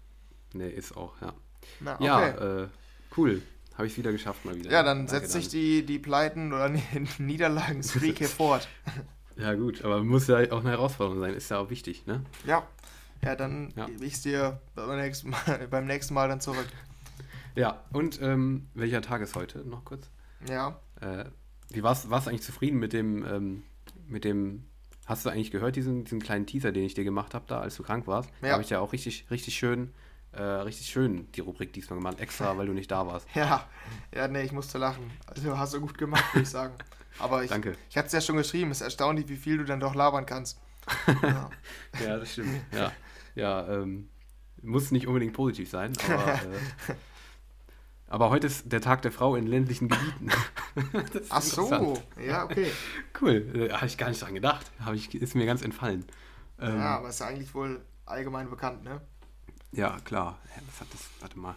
Nee, 0.55 0.69
ist 0.71 0.97
auch, 0.97 1.13
ja. 1.21 1.33
Na, 1.81 1.97
Ja, 2.01 2.29
okay. 2.29 2.63
äh, 2.65 2.69
cool. 3.17 3.43
Habe 3.75 3.87
ich 3.87 3.93
es 3.95 3.99
wieder 3.99 4.13
geschafft 4.13 4.45
mal 4.45 4.55
wieder. 4.55 4.71
Ja, 4.71 4.83
dann 4.83 5.09
setzt 5.09 5.33
sich 5.33 5.49
die, 5.49 5.87
die 5.87 5.99
Pleiten 5.99 6.53
oder 6.53 6.71
Niederlagen-Streak 7.19 8.19
hier 8.19 8.29
fort. 8.29 8.69
Ja, 9.37 9.55
gut, 9.55 9.83
aber 9.85 10.03
muss 10.05 10.27
ja 10.27 10.39
auch 10.53 10.61
eine 10.61 10.71
Herausforderung 10.71 11.21
sein, 11.21 11.35
ist 11.35 11.51
ja 11.51 11.59
auch 11.59 11.71
wichtig, 11.71 12.07
ne? 12.07 12.23
Ja. 12.45 12.67
Ja, 13.23 13.37
dann 13.37 13.73
Ja. 13.77 13.87
gebe 13.87 14.05
ich 14.05 14.15
es 14.15 14.23
dir 14.23 14.61
beim 14.75 14.97
nächsten, 14.99 15.31
Mal, 15.31 15.67
beim 15.71 15.87
nächsten 15.87 16.15
Mal 16.15 16.29
dann 16.29 16.41
zurück. 16.41 16.67
Ja, 17.55 17.83
und 17.93 18.21
ähm, 18.23 18.69
welcher 18.75 19.03
Tag 19.03 19.21
ist 19.23 19.35
heute? 19.37 19.59
Noch 19.61 19.85
kurz. 19.85 20.09
Ja. 20.49 20.81
Äh, 21.01 21.27
wie 21.71 21.83
warst, 21.83 22.11
warst 22.11 22.27
du 22.27 22.31
eigentlich 22.31 22.43
zufrieden 22.43 22.79
mit 22.79 22.93
dem, 22.93 23.25
ähm, 23.27 23.63
mit 24.09 24.25
dem, 24.25 24.65
hast 25.07 25.25
du 25.25 25.31
eigentlich 25.31 25.51
gehört, 25.51 25.77
diesen, 25.77 26.05
diesen 26.05 26.21
kleinen 26.21 26.47
Teaser, 26.47 26.73
den 26.73 26.83
ich 26.85 26.95
dir 26.95 27.05
gemacht 27.05 27.35
habe, 27.35 27.45
da, 27.49 27.61
als 27.61 27.77
du 27.77 27.83
krank 27.83 28.07
warst? 28.07 28.31
Da 28.41 28.47
Ja. 28.49 28.53
habe 28.55 28.63
ich 28.63 28.71
ja 28.71 28.81
auch 28.81 28.93
richtig, 28.93 29.27
richtig 29.31 29.55
schön, 29.57 29.93
äh, 30.33 30.43
richtig 30.43 30.89
schön 30.89 31.31
die 31.33 31.41
Rubrik 31.41 31.73
diesmal 31.73 31.99
gemacht, 31.99 32.19
extra, 32.21 32.57
weil 32.57 32.67
du 32.67 32.73
nicht 32.73 32.91
da 32.91 33.07
warst. 33.07 33.27
Ja. 33.35 33.69
Ja, 34.15 34.29
nee, 34.29 34.43
ich 34.43 34.53
musste 34.53 34.79
lachen. 34.79 35.11
Also 35.27 35.57
hast 35.57 35.75
du 35.75 35.81
gut 35.81 35.97
gemacht, 35.97 36.25
würde 36.35 36.43
ich 36.43 36.51
sagen. 36.51 36.75
Aber 37.19 37.45
ich, 37.45 37.51
Danke. 37.51 37.77
ich 37.91 37.97
hatte 37.97 38.07
es 38.07 38.13
ja 38.13 38.21
schon 38.21 38.37
geschrieben, 38.37 38.71
es 38.71 38.79
ist 38.79 38.85
erstaunlich, 38.85 39.29
wie 39.29 39.37
viel 39.37 39.59
du 39.59 39.65
dann 39.65 39.81
doch 39.81 39.95
labern 39.95 40.27
kannst. 40.27 40.59
Ja. 41.23 41.51
Ja, 42.05 42.17
das 42.19 42.33
stimmt. 42.33 42.61
Ja, 42.73 42.93
ja 43.35 43.69
ähm, 43.69 44.09
muss 44.63 44.91
nicht 44.91 45.07
unbedingt 45.07 45.33
positiv 45.35 45.71
sein, 45.71 45.93
aber, 46.09 46.35
äh, 46.35 46.95
aber 48.09 48.31
heute 48.31 48.47
ist 48.47 48.73
der 48.73 48.81
Tag 48.81 49.03
der 49.03 49.13
Frau 49.13 49.37
in 49.37 49.47
ländlichen 49.47 49.89
Gebieten. 49.89 50.31
Ach 51.29 51.43
so, 51.43 52.03
ja, 52.25 52.45
okay. 52.45 52.71
Cool, 53.21 53.69
äh, 53.71 53.73
habe 53.73 53.87
ich 53.87 53.99
gar 53.99 54.09
nicht 54.09 54.23
dran 54.23 54.35
gedacht. 54.35 54.71
Hab 54.85 54.95
ich, 54.95 55.15
ist 55.15 55.35
mir 55.35 55.47
ganz 55.47 55.63
entfallen. 55.63 56.05
Ähm, 56.61 56.79
Ja, 56.79 56.99
aber 56.99 57.09
ist 57.09 57.21
ja 57.21 57.27
eigentlich 57.27 57.55
wohl 57.55 57.81
allgemein 58.07 58.51
bekannt, 58.51 58.85
ne? 58.85 59.01
Ja, 59.73 59.99
klar. 60.05 60.39
Was 60.67 60.81
hat 60.81 60.89
das? 60.93 61.09
Warte 61.21 61.39
mal. 61.39 61.57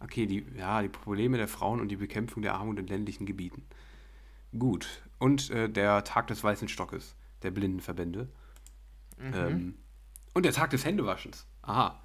Okay, 0.00 0.26
die, 0.26 0.46
ja, 0.56 0.82
die 0.82 0.88
Probleme 0.88 1.38
der 1.38 1.48
Frauen 1.48 1.80
und 1.80 1.88
die 1.88 1.96
Bekämpfung 1.96 2.42
der 2.42 2.54
Armut 2.54 2.78
in 2.78 2.86
ländlichen 2.86 3.24
Gebieten. 3.24 3.64
Gut. 4.58 5.02
Und 5.18 5.50
äh, 5.50 5.68
der 5.68 6.04
Tag 6.04 6.26
des 6.28 6.42
Weißen 6.44 6.68
Stockes, 6.68 7.14
der 7.42 7.50
Blindenverbände. 7.50 8.28
Mhm. 9.18 9.32
Ähm, 9.34 9.78
und 10.34 10.44
der 10.44 10.52
Tag 10.52 10.70
des 10.70 10.84
Händewaschens. 10.84 11.46
Aha. 11.62 12.00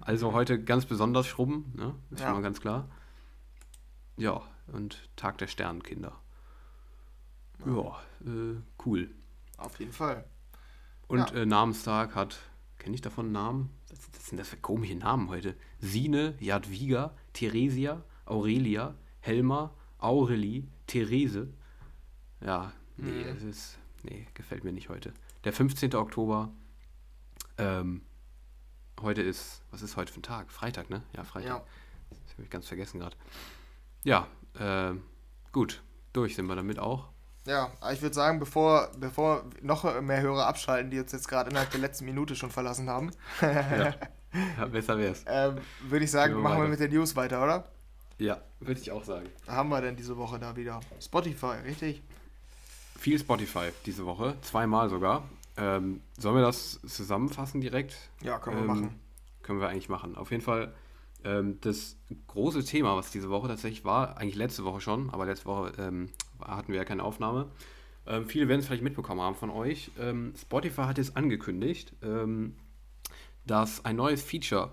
Also 0.00 0.32
heute 0.32 0.62
ganz 0.62 0.86
besonders 0.86 1.26
schrubben, 1.26 1.72
ne? 1.76 1.94
Ist 2.10 2.20
Ja. 2.20 2.26
schon 2.26 2.36
mal 2.36 2.42
ganz 2.42 2.60
klar. 2.60 2.88
Ja, 4.16 4.42
und 4.68 5.08
Tag 5.16 5.38
der 5.38 5.46
Sternenkinder. 5.48 6.12
Ja, 7.66 7.98
äh, 8.24 8.56
cool. 8.84 9.10
Auf 9.56 9.78
jeden 9.80 9.92
Fall. 9.92 10.24
Und 11.08 11.30
Ja. 11.30 11.42
äh, 11.42 11.46
Namenstag 11.46 12.14
hat, 12.14 12.38
kenne 12.78 12.94
ich 12.94 13.00
davon 13.00 13.32
Namen? 13.32 13.70
Was, 13.90 13.98
was 14.14 14.26
sind 14.26 14.38
das 14.38 14.48
für 14.48 14.56
komische 14.56 14.94
Namen 14.96 15.28
heute? 15.28 15.56
Sine, 15.78 16.34
Jadwiga, 16.40 17.14
Theresia, 17.32 18.02
Aurelia, 18.26 18.94
Helma, 19.20 19.72
Aurelie, 19.98 20.64
Therese. 20.86 21.48
Ja, 22.44 22.72
nee, 22.96 23.24
Mhm. 23.24 23.34
das 23.34 23.42
ist, 23.42 23.78
nee, 24.02 24.26
gefällt 24.34 24.64
mir 24.64 24.72
nicht 24.72 24.88
heute. 24.88 25.12
Der 25.44 25.52
15. 25.52 25.94
Oktober, 25.94 26.50
ähm, 27.58 28.02
heute 29.00 29.22
ist, 29.22 29.62
was 29.70 29.82
ist 29.82 29.96
heute 29.96 30.12
für 30.12 30.20
ein 30.20 30.22
Tag? 30.24 30.50
Freitag, 30.50 30.90
ne? 30.90 31.02
Ja, 31.16 31.24
Freitag. 31.24 31.48
Ja. 31.48 31.64
Das 32.24 32.32
habe 32.34 32.42
ich 32.42 32.50
ganz 32.50 32.66
vergessen 32.68 33.00
gerade. 33.00 33.16
Ja, 34.04 34.26
ähm, 34.58 35.02
gut, 35.52 35.82
durch 36.12 36.34
sind 36.36 36.46
wir 36.46 36.56
damit 36.56 36.78
auch. 36.78 37.08
Ja, 37.46 37.72
ich 37.92 38.00
würde 38.00 38.14
sagen, 38.14 38.38
bevor, 38.38 38.90
bevor 38.98 39.44
noch 39.60 40.00
mehr 40.00 40.22
Hörer 40.22 40.46
abschalten, 40.46 40.90
die 40.90 40.98
uns 40.98 41.12
jetzt 41.12 41.28
gerade 41.28 41.50
innerhalb 41.50 41.70
der 41.70 41.80
letzten 41.80 42.06
Minute 42.06 42.34
schon 42.36 42.50
verlassen 42.50 42.88
haben, 42.88 43.10
Ja, 43.42 43.94
ja 44.58 44.66
besser 44.66 44.96
wär's. 44.98 45.24
ähm, 45.26 45.58
würde 45.82 46.04
ich 46.06 46.10
sagen, 46.10 46.34
wir 46.34 46.40
machen 46.42 46.56
wir 46.56 46.60
weiter. 46.62 46.70
mit 46.70 46.80
den 46.80 46.92
News 46.92 47.14
weiter, 47.16 47.42
oder? 47.42 47.68
Ja, 48.18 48.40
würde 48.60 48.80
ich 48.80 48.90
auch 48.92 49.04
sagen. 49.04 49.26
Haben 49.46 49.68
wir 49.68 49.80
denn 49.82 49.96
diese 49.96 50.16
Woche 50.16 50.38
da 50.38 50.56
wieder? 50.56 50.80
Spotify, 51.00 51.56
richtig? 51.64 52.02
Viel 53.04 53.18
Spotify 53.18 53.68
diese 53.84 54.06
Woche, 54.06 54.34
zweimal 54.40 54.88
sogar. 54.88 55.28
Ähm, 55.58 56.00
sollen 56.18 56.36
wir 56.36 56.42
das 56.42 56.80
zusammenfassen 56.86 57.60
direkt? 57.60 57.94
Ja, 58.22 58.38
können 58.38 58.56
wir 58.56 58.62
Ähm, 58.62 58.66
machen. 58.66 59.00
Können 59.42 59.60
wir 59.60 59.68
eigentlich 59.68 59.90
machen. 59.90 60.16
Auf 60.16 60.30
jeden 60.30 60.42
Fall 60.42 60.72
ähm, 61.22 61.58
das 61.60 61.98
große 62.28 62.64
Thema, 62.64 62.96
was 62.96 63.10
diese 63.10 63.28
Woche 63.28 63.48
tatsächlich 63.48 63.84
war, 63.84 64.16
eigentlich 64.16 64.36
letzte 64.36 64.64
Woche 64.64 64.80
schon, 64.80 65.10
aber 65.10 65.26
letzte 65.26 65.44
Woche 65.44 65.72
ähm, 65.76 66.08
hatten 66.40 66.68
wir 66.72 66.76
ja 66.76 66.86
keine 66.86 67.02
Aufnahme. 67.02 67.50
Ähm, 68.06 68.26
viele 68.26 68.48
werden 68.48 68.60
es 68.60 68.66
vielleicht 68.68 68.82
mitbekommen 68.82 69.20
haben 69.20 69.34
von 69.36 69.50
euch. 69.50 69.90
Ähm, 70.00 70.32
Spotify 70.40 70.84
hat 70.84 70.96
jetzt 70.96 71.14
angekündigt, 71.14 71.92
dass 73.44 73.84
ein 73.84 73.96
neues 73.96 74.22
Feature 74.22 74.70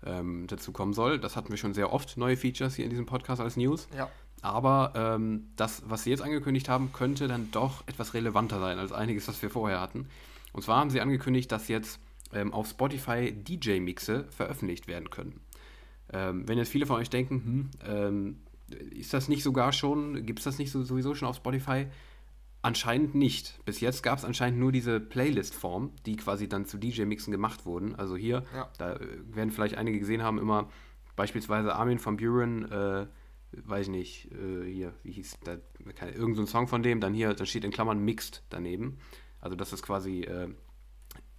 dazu 0.00 0.72
kommen 0.72 0.92
soll. 0.94 1.18
Das 1.18 1.34
hatten 1.36 1.50
wir 1.50 1.56
schon 1.58 1.72
sehr 1.74 1.92
oft, 1.92 2.16
neue 2.16 2.36
Features 2.36 2.76
hier 2.76 2.84
in 2.84 2.90
diesem 2.90 3.06
Podcast 3.06 3.40
als 3.42 3.56
News. 3.56 3.88
Ja. 3.96 4.10
Aber 4.44 4.92
ähm, 4.94 5.46
das, 5.56 5.82
was 5.86 6.02
sie 6.04 6.10
jetzt 6.10 6.20
angekündigt 6.22 6.68
haben, 6.68 6.92
könnte 6.92 7.28
dann 7.28 7.50
doch 7.50 7.82
etwas 7.86 8.12
relevanter 8.12 8.60
sein 8.60 8.78
als 8.78 8.92
einiges, 8.92 9.26
was 9.26 9.40
wir 9.40 9.48
vorher 9.48 9.80
hatten. 9.80 10.06
Und 10.52 10.62
zwar 10.62 10.76
haben 10.80 10.90
sie 10.90 11.00
angekündigt, 11.00 11.50
dass 11.50 11.68
jetzt 11.68 11.98
ähm, 12.34 12.52
auf 12.52 12.68
Spotify 12.68 13.32
DJ-Mixe 13.32 14.26
veröffentlicht 14.30 14.86
werden 14.86 15.08
können. 15.08 15.40
Ähm, 16.12 16.46
wenn 16.46 16.58
jetzt 16.58 16.68
viele 16.68 16.84
von 16.84 16.96
euch 16.96 17.08
denken, 17.08 17.70
hm, 17.86 17.90
ähm, 17.90 18.36
ist 18.90 19.14
das 19.14 19.28
nicht 19.28 19.42
sogar 19.42 19.72
schon, 19.72 20.26
gibt 20.26 20.40
es 20.40 20.44
das 20.44 20.58
nicht 20.58 20.70
so, 20.70 20.82
sowieso 20.82 21.14
schon 21.14 21.26
auf 21.26 21.36
Spotify? 21.36 21.86
Anscheinend 22.60 23.14
nicht. 23.14 23.58
Bis 23.64 23.80
jetzt 23.80 24.02
gab 24.02 24.18
es 24.18 24.26
anscheinend 24.26 24.60
nur 24.60 24.72
diese 24.72 25.00
Playlist-Form, 25.00 25.92
die 26.04 26.16
quasi 26.16 26.50
dann 26.50 26.66
zu 26.66 26.76
DJ-Mixen 26.76 27.30
gemacht 27.30 27.64
wurden. 27.64 27.94
Also 27.94 28.14
hier, 28.14 28.44
Ja. 28.54 28.68
da 28.76 28.92
äh, 28.96 29.06
werden 29.34 29.52
vielleicht 29.52 29.76
einige 29.78 29.98
gesehen 29.98 30.22
haben, 30.22 30.38
immer 30.38 30.68
beispielsweise 31.16 31.74
Armin 31.74 32.04
van 32.04 32.18
Buren 32.18 32.70
äh, 32.70 33.06
weiß 33.64 33.86
ich 33.86 33.92
nicht, 33.92 34.32
äh, 34.32 34.70
hier, 34.70 34.94
wie 35.02 35.12
hieß 35.12 35.38
da, 35.44 35.56
irgendein 36.06 36.46
so 36.46 36.46
Song 36.46 36.68
von 36.68 36.82
dem, 36.82 37.00
dann 37.00 37.14
hier, 37.14 37.34
dann 37.34 37.46
steht 37.46 37.64
in 37.64 37.70
Klammern 37.70 37.98
Mixed 37.98 38.42
daneben. 38.50 38.98
Also 39.40 39.56
dass 39.56 39.70
das 39.70 39.82
quasi 39.82 40.22
äh, 40.22 40.48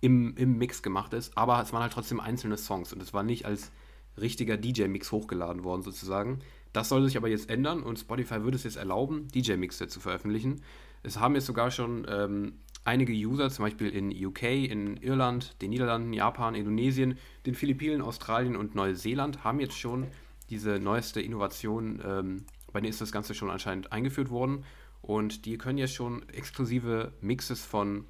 im, 0.02 0.38
im 0.38 0.58
Mix 0.58 0.84
gemacht 0.84 1.14
ist, 1.14 1.36
aber 1.36 1.60
es 1.62 1.74
waren 1.74 1.82
halt 1.82 1.94
trotzdem 1.94 2.20
einzelne 2.20 2.58
Songs 2.58 2.94
und 2.94 3.02
es 3.02 3.14
war 3.14 3.24
nicht 3.24 3.46
als 3.46 3.72
richtiger 4.18 4.58
DJ-Mix 4.58 5.12
hochgeladen 5.12 5.64
worden 5.64 5.82
sozusagen. 5.82 6.40
Das 6.72 6.90
soll 6.90 7.04
sich 7.06 7.18
aber 7.18 7.30
jetzt 7.30 7.50
ändern 7.50 7.82
und 7.82 7.98
Spotify 7.98 8.44
würde 8.44 8.58
es 8.58 8.64
jetzt 8.64 8.78
erlauben, 8.78 9.28
DJ-Mixe 9.30 9.88
zu 9.88 10.00
veröffentlichen. 10.00 10.62
Es 11.02 11.20
haben 11.20 11.34
jetzt 11.34 11.48
sogar 11.48 11.72
schon 11.72 12.06
ähm, 12.08 12.60
einige 12.84 13.14
User, 13.14 13.50
zum 13.50 13.66
Beispiel 13.66 13.90
in 13.90 14.12
UK, 14.12 14.44
in 14.44 14.98
Irland, 14.98 15.60
den 15.62 15.72
Niederlanden, 15.72 16.14
Japan, 16.14 16.54
Indonesien, 16.54 17.18
den 17.46 17.56
Philippinen, 17.56 18.02
Australien 18.02 18.56
und 18.56 18.76
Neuseeland, 18.76 19.44
haben 19.44 19.60
jetzt 19.60 19.78
schon 19.78 20.08
diese 20.50 20.80
neueste 20.80 21.22
Innovation, 21.22 22.02
ähm, 22.06 22.46
bei 22.72 22.82
denen 22.82 22.90
ist 22.90 23.02
das 23.02 23.12
Ganze 23.12 23.34
schon 23.34 23.50
anscheinend 23.50 23.92
eingeführt 23.92 24.30
worden. 24.30 24.66
Und 25.02 25.46
die 25.46 25.58
können 25.58 25.78
jetzt 25.78 25.94
schon 25.94 26.28
exklusive 26.30 27.14
Mixes 27.22 27.64
von 27.64 28.06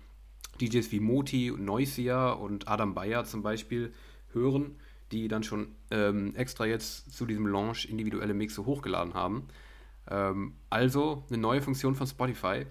DJs 0.62 0.92
wie 0.92 1.00
Moti, 1.00 1.54
Noisia 1.58 2.32
und 2.32 2.68
Adam 2.68 2.94
Bayer 2.94 3.26
zum 3.26 3.44
Beispiel 3.44 3.94
hören, 4.32 4.78
die 5.12 5.28
dann 5.28 5.44
schon 5.44 5.76
ähm, 5.92 6.34
extra 6.36 6.66
jetzt 6.66 7.14
zu 7.16 7.26
diesem 7.26 7.48
Launch 7.48 7.86
individuelle 7.86 8.34
Mixe 8.34 8.66
hochgeladen 8.66 9.14
haben. 9.14 9.48
Ähm, 10.10 10.54
also 10.70 11.26
eine 11.30 11.38
neue 11.38 11.62
Funktion 11.62 11.96
von 11.96 12.08
Spotify 12.08 12.66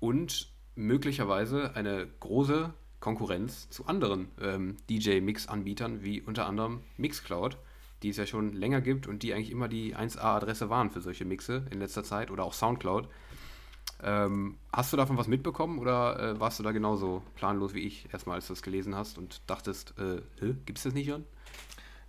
und 0.00 0.52
möglicherweise 0.76 1.74
eine 1.76 2.06
große 2.20 2.72
Konkurrenz 3.00 3.68
zu 3.70 3.86
anderen 3.86 4.28
ähm, 4.40 4.76
DJ-Mix-Anbietern 4.88 6.02
wie 6.02 6.20
unter 6.20 6.46
anderem 6.46 6.80
Mixcloud, 6.96 7.58
die 8.04 8.10
es 8.10 8.18
ja 8.18 8.26
schon 8.26 8.52
länger 8.52 8.82
gibt 8.82 9.06
und 9.06 9.22
die 9.22 9.32
eigentlich 9.32 9.50
immer 9.50 9.66
die 9.66 9.96
1A-Adresse 9.96 10.68
waren 10.68 10.90
für 10.90 11.00
solche 11.00 11.24
Mixe 11.24 11.64
in 11.70 11.78
letzter 11.78 12.04
Zeit 12.04 12.30
oder 12.30 12.44
auch 12.44 12.52
Soundcloud. 12.52 13.08
Ähm, 14.02 14.58
hast 14.70 14.92
du 14.92 14.98
davon 14.98 15.16
was 15.16 15.26
mitbekommen 15.26 15.78
oder 15.78 16.20
äh, 16.20 16.40
warst 16.40 16.58
du 16.58 16.62
da 16.62 16.72
genauso 16.72 17.22
planlos 17.34 17.72
wie 17.72 17.80
ich 17.80 18.12
erstmal, 18.12 18.36
als 18.36 18.48
du 18.48 18.52
es 18.52 18.60
gelesen 18.60 18.94
hast 18.94 19.16
und 19.16 19.40
dachtest, 19.46 19.94
äh, 19.98 20.20
gibt 20.66 20.76
es 20.76 20.84
das 20.84 20.92
nicht 20.92 21.08
schon? 21.08 21.24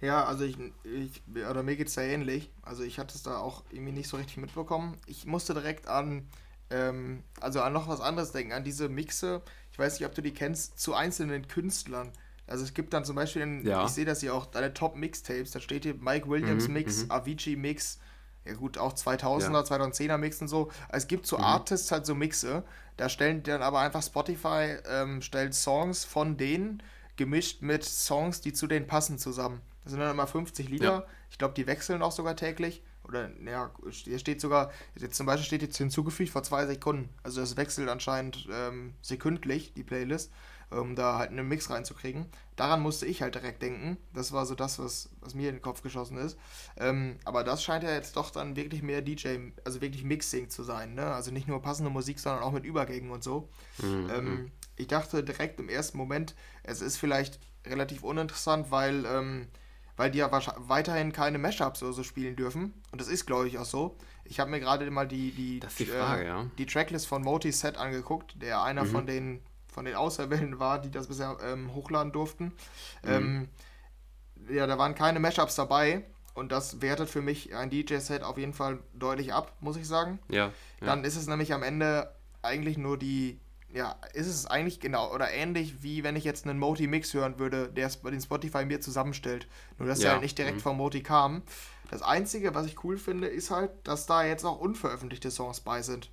Ja, 0.02 0.26
also 0.26 0.44
ich, 0.44 0.58
ich 0.84 1.24
oder 1.50 1.64
mir 1.64 1.78
geht 1.78 1.88
es 1.88 1.94
da 1.94 2.02
ähnlich. 2.02 2.52
Also 2.62 2.84
ich 2.84 3.00
hatte 3.00 3.16
es 3.16 3.24
da 3.24 3.38
auch 3.38 3.64
irgendwie 3.72 3.94
nicht 3.94 4.10
so 4.10 4.18
richtig 4.18 4.36
mitbekommen. 4.36 4.98
Ich 5.06 5.26
musste 5.26 5.54
direkt 5.54 5.88
an, 5.88 6.28
ähm, 6.70 7.24
also 7.40 7.62
an 7.62 7.72
noch 7.72 7.88
was 7.88 8.02
anderes 8.02 8.34
denken, 8.34 8.52
an 8.52 8.66
diese 8.66 8.90
Mixe. 8.90 9.42
Ich 9.72 9.80
weiß 9.80 9.98
nicht, 9.98 10.08
ob 10.08 10.14
du 10.14 10.22
die 10.22 10.34
kennst, 10.34 10.78
zu 10.78 10.94
einzelnen 10.94 11.48
Künstlern. 11.48 12.12
Also 12.48 12.64
es 12.64 12.74
gibt 12.74 12.94
dann 12.94 13.06
zum 13.06 13.16
Beispiel, 13.16 13.42
in, 13.42 13.66
ja. 13.66 13.86
ich 13.86 13.92
sehe 13.92 14.06
das 14.06 14.20
hier 14.20 14.34
auch, 14.34 14.46
deine 14.46 14.74
Top-Mixtapes, 14.74 15.52
da 15.52 15.60
steht 15.60 15.84
hier 15.84 15.96
Mike 15.96 16.30
Williams 16.30 16.68
mhm, 16.68 16.74
Mix, 16.76 17.04
mhm. 17.04 17.12
Avicii 17.12 17.56
Mix, 17.56 18.00
ja 18.46 18.54
gut, 18.54 18.78
auch 18.78 18.94
2000er, 18.94 19.52
ja. 19.52 19.62
2010er 19.62 20.18
Mix 20.18 20.42
und 20.42 20.48
so. 20.48 20.72
Es 20.90 21.08
gibt 21.08 21.26
so 21.26 21.38
mhm. 21.38 21.44
Artists 21.44 21.92
halt 21.92 22.06
so 22.06 22.14
Mixe, 22.14 22.64
da 22.98 23.10
stellen 23.10 23.42
die 23.42 23.50
dann 23.50 23.64
aber 23.64 23.80
einfach 23.80 24.04
Spotify, 24.04 24.78
ähm, 24.88 25.22
stellt 25.22 25.56
Songs 25.56 26.06
von 26.06 26.38
denen 26.38 26.84
gemischt 27.16 27.62
mit 27.62 27.84
Songs, 27.84 28.42
die 28.42 28.54
zu 28.54 28.68
denen 28.68 28.88
passen 28.88 29.18
zusammen. 29.18 29.62
Das 29.84 29.92
sind 29.92 30.00
dann 30.00 30.12
immer 30.12 30.28
50 30.28 30.70
Lieder. 30.70 30.86
Ja. 30.86 31.06
Ich 31.32 31.38
glaube, 31.38 31.54
die 31.54 31.68
wechseln 31.68 32.02
auch 32.02 32.12
sogar 32.12 32.36
täglich. 32.36 32.84
Oder, 33.04 33.30
ja, 33.44 33.72
hier 33.90 34.18
steht 34.18 34.42
sogar, 34.42 34.72
jetzt 34.96 35.16
zum 35.16 35.28
Beispiel 35.28 35.46
steht 35.46 35.62
jetzt 35.62 35.78
hinzugefügt 35.78 36.32
vor 36.32 36.44
zwei 36.44 36.66
Sekunden. 36.66 37.10
Also 37.24 37.42
das 37.42 37.56
wechselt 37.56 37.88
anscheinend 37.88 38.48
ähm, 38.52 38.94
sekündlich, 39.02 39.74
die 39.74 39.84
Playlist 39.84 40.32
um 40.70 40.96
da 40.96 41.18
halt 41.18 41.32
einen 41.32 41.48
Mix 41.48 41.70
reinzukriegen. 41.70 42.26
Daran 42.56 42.82
musste 42.82 43.06
ich 43.06 43.22
halt 43.22 43.36
direkt 43.36 43.62
denken. 43.62 43.98
Das 44.14 44.32
war 44.32 44.46
so 44.46 44.56
das, 44.56 44.80
was, 44.80 45.10
was 45.20 45.36
mir 45.36 45.50
in 45.50 45.56
den 45.56 45.62
Kopf 45.62 45.82
geschossen 45.82 46.18
ist. 46.18 46.38
Ähm, 46.78 47.18
aber 47.26 47.44
das 47.44 47.64
scheint 47.64 47.84
ja 47.84 47.92
jetzt 47.92 48.16
doch 48.16 48.32
dann 48.32 48.56
wirklich 48.56 48.82
mehr 48.82 49.02
DJ, 49.02 49.38
also 49.64 49.82
wirklich 49.82 50.04
Mixing 50.04 50.50
zu 50.50 50.64
sein. 50.64 50.94
Ne? 50.94 51.06
Also 51.06 51.32
nicht 51.32 51.48
nur 51.48 51.62
passende 51.62 51.90
Musik, 51.90 52.20
sondern 52.20 52.44
auch 52.44 52.52
mit 52.52 52.66
Übergängen 52.66 53.12
und 53.12 53.24
so. 53.24 53.50
Mhm. 53.82 54.10
Ähm, 54.14 54.52
ich 54.78 54.88
dachte 54.88 55.24
direkt 55.24 55.60
im 55.60 55.70
ersten 55.70 55.98
Moment, 55.98 56.36
es 56.64 56.82
ist 56.82 56.98
vielleicht 56.98 57.40
relativ 57.66 58.04
uninteressant, 58.04 58.72
weil, 58.72 59.06
ähm, 59.06 59.48
weil 59.98 60.12
die 60.12 60.20
ja 60.20 60.30
weiterhin 60.58 61.12
keine 61.12 61.38
Mashups 61.38 61.84
oder 61.84 61.94
so 61.94 62.04
spielen 62.04 62.36
dürfen. 62.36 62.74
Und 62.92 63.02
das 63.02 63.08
ist, 63.08 63.26
glaube 63.26 63.48
ich, 63.48 63.58
auch 63.58 63.66
so. 63.66 63.98
Ich 64.24 64.40
habe 64.40 64.52
mir 64.52 64.60
gerade 64.60 64.90
mal 64.92 65.08
die, 65.08 65.32
die, 65.32 65.60
die, 65.60 65.86
Frage, 65.86 66.24
äh, 66.24 66.28
ja. 66.28 66.46
die 66.58 66.66
Tracklist 66.66 67.08
von 67.08 67.22
Moti 67.22 67.52
Set 67.52 67.78
angeguckt, 67.78 68.42
der 68.42 68.64
einer 68.64 68.84
mhm. 68.84 68.90
von 68.90 69.06
den 69.06 69.42
von 69.76 69.84
den 69.84 69.96
Auserwählten 69.96 70.58
war, 70.58 70.80
die 70.80 70.90
das 70.90 71.08
bisher 71.08 71.38
ähm, 71.44 71.76
hochladen 71.76 72.14
durften. 72.14 72.46
Mhm. 73.04 73.10
Ähm, 73.10 73.50
ja, 74.50 74.66
da 74.68 74.78
waren 74.78 74.96
keine 74.96 75.20
Mashups 75.20 75.56
dabei 75.56 76.06
und 76.34 76.54
das 76.54 76.82
wertet 76.82 77.10
für 77.10 77.22
mich 77.22 77.54
ein 77.54 77.70
DJ-Set 77.70 78.24
auf 78.24 78.38
jeden 78.38 78.54
Fall 78.54 78.80
deutlich 78.94 79.34
ab, 79.34 79.52
muss 79.60 79.76
ich 79.76 79.86
sagen. 79.86 80.20
Ja, 80.30 80.46
ja. 80.46 80.52
Dann 80.80 81.04
ist 81.04 81.18
es 81.18 81.28
nämlich 81.28 81.54
am 81.54 81.62
Ende 81.62 82.10
eigentlich 82.42 82.78
nur 82.78 82.98
die, 82.98 83.38
ja, 83.74 83.98
ist 84.14 84.28
es 84.28 84.46
eigentlich 84.46 84.80
genau 84.80 85.14
oder 85.14 85.32
ähnlich 85.32 85.84
wie 85.84 86.06
wenn 86.06 86.16
ich 86.16 86.24
jetzt 86.24 86.48
einen 86.48 86.58
Moti-Mix 86.58 87.14
hören 87.14 87.38
würde, 87.38 87.68
der 87.68 87.90
den 87.90 88.22
Spotify 88.22 88.64
mir 88.64 88.80
zusammenstellt. 88.80 89.46
Nur 89.78 89.90
dass 89.90 90.02
ja. 90.02 90.06
er 90.06 90.12
halt 90.14 90.22
nicht 90.22 90.38
direkt 90.38 90.58
mhm. 90.58 90.62
vom 90.62 90.78
Moti 90.78 91.04
kam. 91.04 91.42
Das 91.92 92.02
Einzige, 92.02 92.56
was 92.56 92.66
ich 92.66 92.82
cool 92.86 92.98
finde, 92.98 93.28
ist 93.28 93.52
halt, 93.52 93.72
dass 93.84 94.06
da 94.06 94.24
jetzt 94.24 94.46
auch 94.46 94.58
unveröffentlichte 94.58 95.32
Songs 95.32 95.60
bei 95.60 95.82
sind. 95.82 96.10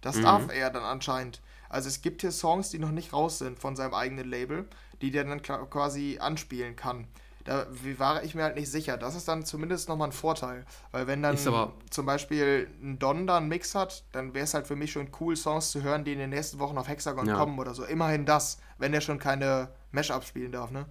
Das 0.00 0.16
mhm. 0.16 0.22
darf 0.22 0.50
er 0.50 0.70
dann 0.70 0.82
anscheinend. 0.82 1.42
Also 1.72 1.88
es 1.88 2.02
gibt 2.02 2.20
hier 2.20 2.30
Songs, 2.30 2.70
die 2.70 2.78
noch 2.78 2.90
nicht 2.90 3.12
raus 3.12 3.38
sind 3.38 3.58
von 3.58 3.76
seinem 3.76 3.94
eigenen 3.94 4.28
Label, 4.28 4.68
die 5.00 5.10
der 5.10 5.24
dann 5.24 5.42
quasi 5.42 6.18
anspielen 6.20 6.76
kann. 6.76 7.08
Da 7.44 7.66
war 7.98 8.22
ich 8.22 8.36
mir 8.36 8.44
halt 8.44 8.56
nicht 8.56 8.70
sicher. 8.70 8.96
Das 8.96 9.16
ist 9.16 9.26
dann 9.26 9.44
zumindest 9.44 9.88
nochmal 9.88 10.08
ein 10.08 10.12
Vorteil. 10.12 10.64
Weil 10.92 11.08
wenn 11.08 11.22
dann 11.22 11.36
zum 11.36 12.06
Beispiel 12.06 12.70
ein 12.80 12.98
Don 12.98 13.26
da 13.26 13.38
einen 13.38 13.48
Mix 13.48 13.74
hat, 13.74 14.04
dann 14.12 14.32
wäre 14.34 14.44
es 14.44 14.54
halt 14.54 14.68
für 14.68 14.76
mich 14.76 14.92
schon 14.92 15.08
cool, 15.18 15.34
Songs 15.34 15.72
zu 15.72 15.82
hören, 15.82 16.04
die 16.04 16.12
in 16.12 16.18
den 16.18 16.30
nächsten 16.30 16.60
Wochen 16.60 16.78
auf 16.78 16.86
Hexagon 16.86 17.26
ja. 17.26 17.34
kommen 17.34 17.58
oder 17.58 17.74
so. 17.74 17.84
Immerhin 17.84 18.26
das, 18.26 18.60
wenn 18.78 18.94
er 18.94 19.00
schon 19.00 19.18
keine 19.18 19.70
Mashups 19.90 20.28
spielen 20.28 20.52
darf, 20.52 20.70
ne? 20.70 20.86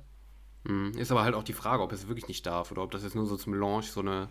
Hm, 0.66 0.92
ist 0.98 1.12
aber 1.12 1.24
halt 1.24 1.36
auch 1.36 1.44
die 1.44 1.54
Frage, 1.54 1.82
ob 1.84 1.92
er 1.92 1.96
es 1.96 2.08
wirklich 2.08 2.28
nicht 2.28 2.46
darf 2.46 2.72
oder 2.72 2.84
ob 2.84 2.92
das 2.92 3.04
jetzt 3.04 3.16
nur 3.16 3.26
so 3.26 3.38
zum 3.38 3.54
Launch 3.54 3.92
so 3.92 4.02
eine 4.02 4.30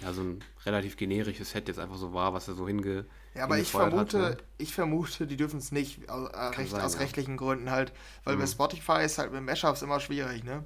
ja, 0.00 0.12
so 0.12 0.22
ein 0.22 0.44
relativ 0.64 0.96
generisches 0.96 1.50
Set 1.50 1.68
jetzt 1.68 1.78
einfach 1.78 1.96
so 1.96 2.12
war, 2.12 2.32
was 2.32 2.48
er 2.48 2.54
so 2.54 2.66
hinge. 2.68 3.06
Ja, 3.38 3.44
aber 3.44 3.58
ich 3.58 3.70
vermute, 3.70 4.22
hat, 4.22 4.38
ne? 4.38 4.44
ich 4.58 4.74
vermute, 4.74 5.26
die 5.28 5.36
dürfen 5.36 5.58
es 5.58 5.70
nicht, 5.70 6.10
aus, 6.10 6.28
äh, 6.30 6.38
recht, 6.58 6.72
sein, 6.72 6.80
aus 6.80 6.94
ja. 6.94 7.00
rechtlichen 7.00 7.36
Gründen 7.36 7.70
halt. 7.70 7.92
Weil 8.24 8.34
mhm. 8.34 8.40
bei 8.40 8.46
Spotify 8.48 9.04
ist 9.04 9.18
halt 9.18 9.32
mit 9.32 9.44
Mashups 9.44 9.82
immer 9.82 10.00
schwierig, 10.00 10.42
ne? 10.42 10.64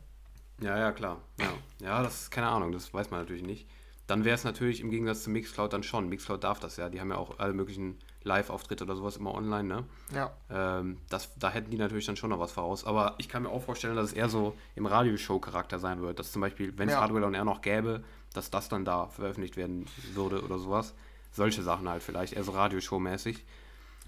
Ja, 0.60 0.78
ja, 0.78 0.92
klar. 0.92 1.20
Ja, 1.38 1.52
ja 1.80 2.02
das 2.02 2.22
ist 2.22 2.30
keine 2.30 2.48
Ahnung, 2.48 2.72
das 2.72 2.94
weiß 2.94 3.10
man 3.10 3.20
natürlich 3.20 3.42
nicht. 3.42 3.68
Dann 4.06 4.24
wäre 4.24 4.34
es 4.34 4.44
natürlich 4.44 4.80
im 4.80 4.90
Gegensatz 4.90 5.24
zu 5.24 5.30
Mixcloud 5.30 5.72
dann 5.72 5.82
schon. 5.82 6.08
Mixcloud 6.08 6.42
darf 6.42 6.60
das 6.60 6.78
ja. 6.78 6.88
Die 6.88 7.00
haben 7.00 7.10
ja 7.10 7.16
auch 7.16 7.38
alle 7.38 7.52
möglichen 7.52 7.98
Live-Auftritte 8.22 8.84
oder 8.84 8.96
sowas 8.96 9.18
immer 9.18 9.34
online, 9.34 9.64
ne? 9.64 9.84
Ja. 10.14 10.32
Ähm, 10.50 10.98
das, 11.10 11.30
da 11.38 11.50
hätten 11.50 11.70
die 11.70 11.76
natürlich 11.76 12.06
dann 12.06 12.16
schon 12.16 12.30
noch 12.30 12.38
was 12.38 12.52
voraus. 12.52 12.84
Aber 12.84 13.16
ich 13.18 13.28
kann 13.28 13.42
mir 13.42 13.50
auch 13.50 13.62
vorstellen, 13.62 13.96
dass 13.96 14.06
es 14.06 14.12
eher 14.14 14.28
so 14.30 14.56
im 14.76 14.86
Radioshow-Charakter 14.86 15.78
sein 15.78 16.00
wird. 16.00 16.18
Dass 16.18 16.32
zum 16.32 16.40
Beispiel, 16.40 16.76
wenn 16.78 16.88
es 16.88 16.94
ja. 16.94 17.02
Hardware 17.02 17.26
und 17.26 17.34
er 17.34 17.44
noch 17.44 17.60
gäbe, 17.60 18.02
dass 18.32 18.50
das 18.50 18.70
dann 18.70 18.84
da 18.86 19.08
veröffentlicht 19.08 19.56
werden 19.56 19.86
würde 20.14 20.42
oder 20.42 20.58
sowas. 20.58 20.94
Solche 21.32 21.62
Sachen 21.62 21.88
halt 21.88 22.02
vielleicht, 22.02 22.34
eher 22.34 22.44
so 22.44 22.52
Radioshow-mäßig. 22.52 23.38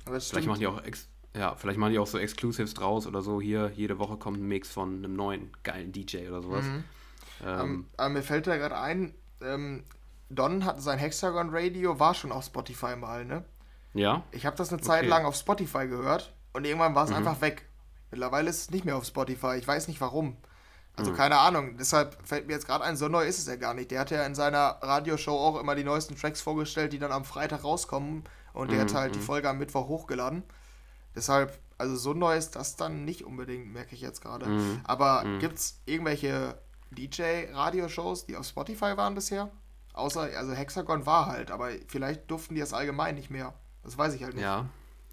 Vielleicht 0.07 0.47
machen 0.47 0.61
die 0.61 0.66
auch 0.66 0.83
ja, 1.37 1.57
vielleicht 1.57 1.78
machen 1.78 1.93
die 1.93 1.99
auch 1.99 2.07
so 2.07 2.19
Exclusives 2.19 2.75
draus 2.75 3.07
oder 3.07 3.21
so. 3.21 3.40
Hier, 3.40 3.73
jede 3.75 3.99
Woche 3.99 4.16
kommt 4.16 4.38
ein 4.38 4.47
Mix 4.47 4.71
von 4.71 4.99
einem 4.99 5.16
neuen 5.16 5.50
geilen 5.64 5.90
DJ 5.90 6.28
oder 6.28 6.43
sowas. 6.43 6.64
Mhm. 6.64 6.85
Ähm, 7.45 7.61
um, 7.61 7.87
aber 7.97 8.09
mir 8.11 8.23
fällt 8.23 8.47
da 8.47 8.57
gerade 8.57 8.78
ein, 8.78 9.14
ähm, 9.43 9.83
Don 10.31 10.64
hat 10.64 10.81
sein 10.81 10.99
Hexagon 10.99 11.50
Radio, 11.50 11.99
war 11.99 12.14
schon 12.14 12.31
auf 12.31 12.45
Spotify 12.45 12.95
mal, 12.97 13.25
ne? 13.25 13.45
Ja. 13.95 14.23
Ich 14.31 14.47
habe 14.47 14.57
das 14.57 14.73
eine 14.73 14.81
Zeit 14.81 15.02
okay. 15.02 15.09
lang 15.09 15.25
auf 15.25 15.35
Spotify 15.35 15.88
gehört 15.88 16.33
und 16.52 16.64
irgendwann 16.64 16.95
war 16.95 17.04
es 17.04 17.11
mhm. 17.11 17.16
einfach 17.16 17.40
weg. 17.40 17.69
Mittlerweile 18.11 18.49
ist 18.49 18.62
es 18.62 18.71
nicht 18.71 18.85
mehr 18.85 18.97
auf 18.97 19.04
Spotify. 19.04 19.57
Ich 19.59 19.66
weiß 19.66 19.88
nicht 19.88 20.00
warum. 20.00 20.37
Also 20.96 21.10
mhm. 21.10 21.16
keine 21.16 21.38
Ahnung. 21.38 21.76
Deshalb 21.76 22.16
fällt 22.26 22.46
mir 22.46 22.52
jetzt 22.52 22.66
gerade 22.66 22.84
ein, 22.84 22.96
so 22.96 23.08
neu 23.08 23.24
ist 23.24 23.38
es 23.38 23.46
ja 23.46 23.56
gar 23.56 23.74
nicht. 23.74 23.90
Der 23.90 24.00
hat 24.00 24.10
ja 24.10 24.24
in 24.24 24.34
seiner 24.34 24.78
Radioshow 24.80 25.32
auch 25.32 25.60
immer 25.60 25.74
die 25.74 25.84
neuesten 25.84 26.16
Tracks 26.16 26.40
vorgestellt, 26.40 26.92
die 26.92 26.98
dann 26.98 27.12
am 27.12 27.24
Freitag 27.24 27.64
rauskommen. 27.64 28.24
Und 28.52 28.70
der 28.70 28.78
mhm. 28.78 28.82
hat 28.82 28.94
halt 28.94 29.14
die 29.14 29.18
mhm. 29.18 29.24
Folge 29.24 29.48
am 29.48 29.58
Mittwoch 29.58 29.88
hochgeladen. 29.88 30.44
Deshalb, 31.16 31.58
also 31.78 31.96
so 31.96 32.12
neu 32.12 32.36
ist 32.36 32.54
das 32.56 32.76
dann 32.76 33.04
nicht 33.04 33.24
unbedingt, 33.24 33.72
merke 33.72 33.94
ich 33.94 34.00
jetzt 34.00 34.20
gerade. 34.20 34.46
Mhm. 34.46 34.80
Aber 34.84 35.24
mhm. 35.24 35.40
gibt 35.40 35.58
es 35.58 35.80
irgendwelche 35.86 36.56
DJ-Radioshows, 36.92 38.26
die 38.26 38.36
auf 38.36 38.46
Spotify 38.46 38.96
waren 38.96 39.14
bisher? 39.14 39.50
Außer, 39.94 40.22
also 40.36 40.52
Hexagon 40.52 41.06
war 41.06 41.26
halt, 41.26 41.50
aber 41.50 41.70
vielleicht 41.88 42.30
durften 42.30 42.54
die 42.54 42.60
das 42.60 42.72
allgemein 42.72 43.14
nicht 43.14 43.30
mehr. 43.30 43.54
Das 43.82 43.98
weiß 43.98 44.14
ich 44.14 44.24
halt 44.24 44.34
nicht. 44.34 44.42
Ja, 44.42 44.66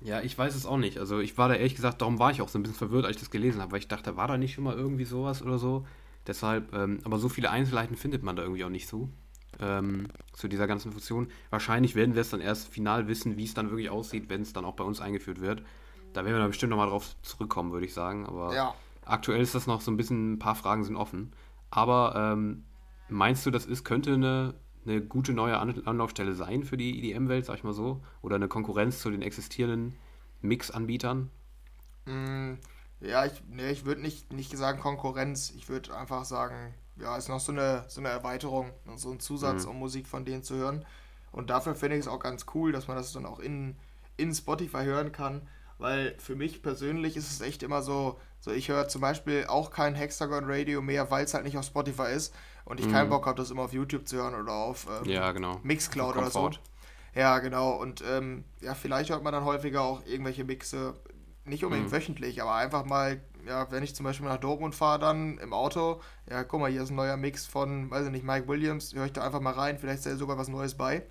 ja, 0.03 0.21
ich 0.21 0.37
weiß 0.37 0.55
es 0.55 0.65
auch 0.65 0.77
nicht. 0.77 0.97
Also 0.97 1.19
ich 1.19 1.37
war 1.37 1.47
da 1.47 1.55
ehrlich 1.55 1.75
gesagt, 1.75 2.01
darum 2.01 2.19
war 2.19 2.31
ich 2.31 2.41
auch 2.41 2.49
so 2.49 2.57
ein 2.57 2.63
bisschen 2.63 2.77
verwirrt, 2.77 3.05
als 3.05 3.17
ich 3.17 3.21
das 3.21 3.31
gelesen 3.31 3.61
habe, 3.61 3.71
weil 3.71 3.79
ich 3.79 3.87
dachte, 3.87 4.17
war 4.17 4.27
da 4.27 4.37
nicht 4.37 4.53
schon 4.53 4.63
mal 4.63 4.75
irgendwie 4.75 5.05
sowas 5.05 5.41
oder 5.41 5.57
so. 5.57 5.85
Deshalb, 6.27 6.73
ähm, 6.73 6.99
aber 7.03 7.19
so 7.19 7.29
viele 7.29 7.49
Einzelheiten 7.49 7.95
findet 7.95 8.23
man 8.23 8.35
da 8.35 8.43
irgendwie 8.43 8.63
auch 8.63 8.69
nicht 8.69 8.87
so. 8.87 9.09
Ähm, 9.59 10.07
zu 10.33 10.47
dieser 10.47 10.65
ganzen 10.65 10.91
Funktion. 10.91 11.27
Wahrscheinlich 11.49 11.93
werden 11.93 12.15
wir 12.15 12.21
es 12.21 12.29
dann 12.29 12.41
erst 12.41 12.69
final 12.69 13.07
wissen, 13.07 13.37
wie 13.37 13.43
es 13.43 13.53
dann 13.53 13.69
wirklich 13.69 13.89
aussieht, 13.89 14.29
wenn 14.29 14.41
es 14.41 14.53
dann 14.53 14.65
auch 14.65 14.75
bei 14.75 14.83
uns 14.83 15.01
eingeführt 15.01 15.39
wird. 15.39 15.61
Da 16.13 16.23
werden 16.23 16.35
wir 16.35 16.39
dann 16.39 16.49
bestimmt 16.49 16.71
nochmal 16.71 16.89
drauf 16.89 17.15
zurückkommen, 17.21 17.71
würde 17.71 17.85
ich 17.85 17.93
sagen. 17.93 18.25
Aber 18.25 18.55
ja. 18.55 18.73
aktuell 19.05 19.41
ist 19.41 19.53
das 19.53 19.67
noch 19.67 19.81
so 19.81 19.91
ein 19.91 19.97
bisschen, 19.97 20.33
ein 20.33 20.39
paar 20.39 20.55
Fragen 20.55 20.83
sind 20.83 20.95
offen. 20.95 21.31
Aber 21.69 22.13
ähm, 22.15 22.63
meinst 23.09 23.45
du, 23.45 23.51
das 23.51 23.65
ist, 23.65 23.83
könnte 23.83 24.13
eine 24.13 24.55
eine 24.85 25.01
gute 25.01 25.33
neue 25.33 25.57
An 25.59 25.81
Anlaufstelle 25.85 26.33
sein 26.35 26.63
für 26.63 26.77
die 26.77 26.97
EDM-Welt, 26.99 27.45
sag 27.45 27.57
ich 27.57 27.63
mal 27.63 27.73
so? 27.73 28.01
Oder 28.21 28.35
eine 28.35 28.47
Konkurrenz 28.47 28.99
zu 28.99 29.09
den 29.11 29.21
existierenden 29.21 29.95
Mix-Anbietern? 30.41 31.29
Mm, 32.05 32.55
ja, 32.99 33.25
ich, 33.25 33.43
nee, 33.47 33.69
ich 33.71 33.85
würde 33.85 34.01
nicht, 34.01 34.33
nicht 34.33 34.55
sagen 34.57 34.79
Konkurrenz. 34.79 35.51
Ich 35.55 35.69
würde 35.69 35.95
einfach 35.95 36.25
sagen, 36.25 36.73
ja, 36.97 37.15
ist 37.17 37.29
noch 37.29 37.39
so 37.39 37.51
eine, 37.51 37.85
so 37.87 38.01
eine 38.01 38.09
Erweiterung, 38.09 38.71
so 38.95 39.11
ein 39.11 39.19
Zusatz, 39.19 39.65
Mhm. 39.65 39.67
um 39.67 39.77
Musik 39.79 40.07
von 40.07 40.25
denen 40.25 40.43
zu 40.43 40.55
hören. 40.55 40.85
Und 41.31 41.49
dafür 41.49 41.75
finde 41.75 41.95
ich 41.97 42.01
es 42.01 42.07
auch 42.07 42.19
ganz 42.19 42.45
cool, 42.53 42.71
dass 42.71 42.87
man 42.87 42.97
das 42.97 43.13
dann 43.13 43.25
auch 43.25 43.39
in, 43.39 43.75
in 44.17 44.33
Spotify 44.33 44.83
hören 44.83 45.11
kann. 45.11 45.47
Weil 45.77 46.15
für 46.19 46.35
mich 46.35 46.61
persönlich 46.61 47.17
ist 47.17 47.31
es 47.31 47.41
echt 47.41 47.63
immer 47.63 47.81
so, 47.81 48.19
so 48.39 48.51
ich 48.51 48.69
höre 48.69 48.87
zum 48.87 49.01
Beispiel 49.01 49.45
auch 49.47 49.71
kein 49.71 49.95
Hexagon 49.95 50.43
Radio 50.45 50.81
mehr, 50.81 51.09
weil 51.09 51.25
es 51.25 51.33
halt 51.33 51.43
nicht 51.45 51.57
auf 51.57 51.65
Spotify 51.65 52.11
ist 52.13 52.33
und 52.65 52.79
ich 52.79 52.87
keinen 52.89 53.07
Mhm. 53.07 53.11
Bock 53.11 53.25
habe, 53.25 53.37
das 53.37 53.51
immer 53.51 53.63
auf 53.63 53.73
YouTube 53.73 54.07
zu 54.07 54.17
hören 54.17 54.35
oder 54.35 54.53
auf 54.53 54.87
ähm, 55.01 55.09
Ja, 55.09 55.31
genau. 55.31 55.59
Mixcloud 55.63 56.15
oder 56.17 56.29
so. 56.29 56.49
Ja, 57.13 57.39
genau. 57.39 57.71
Und 57.73 58.03
ähm, 58.09 58.45
ja, 58.61 58.73
vielleicht 58.73 59.09
hört 59.09 59.23
man 59.23 59.33
dann 59.33 59.43
häufiger 59.43 59.81
auch 59.81 60.05
irgendwelche 60.05 60.43
Mixe, 60.45 60.93
nicht 61.43 61.63
unbedingt 61.65 61.89
Mhm. 61.89 61.95
wöchentlich, 61.95 62.41
aber 62.41 62.53
einfach 62.55 62.85
mal, 62.85 63.19
ja, 63.47 63.69
wenn 63.71 63.83
ich 63.83 63.95
zum 63.95 64.05
Beispiel 64.05 64.27
nach 64.27 64.37
Dortmund 64.37 64.75
fahre, 64.75 64.99
dann 64.99 65.37
im 65.39 65.53
Auto, 65.53 65.99
ja, 66.29 66.43
guck 66.43 66.61
mal, 66.61 66.71
hier 66.71 66.83
ist 66.83 66.91
ein 66.91 66.95
neuer 66.95 67.17
Mix 67.17 67.45
von, 67.47 67.89
weiß 67.91 68.05
ich 68.05 68.11
nicht, 68.11 68.23
Mike 68.23 68.47
Williams, 68.47 68.93
höre 68.93 69.05
ich 69.07 69.13
da 69.13 69.23
einfach 69.23 69.41
mal 69.41 69.53
rein, 69.53 69.77
vielleicht 69.79 69.99
ist 69.99 70.05
da 70.05 70.15
sogar 70.15 70.37
was 70.37 70.47
Neues 70.47 70.75
bei. 70.75 71.03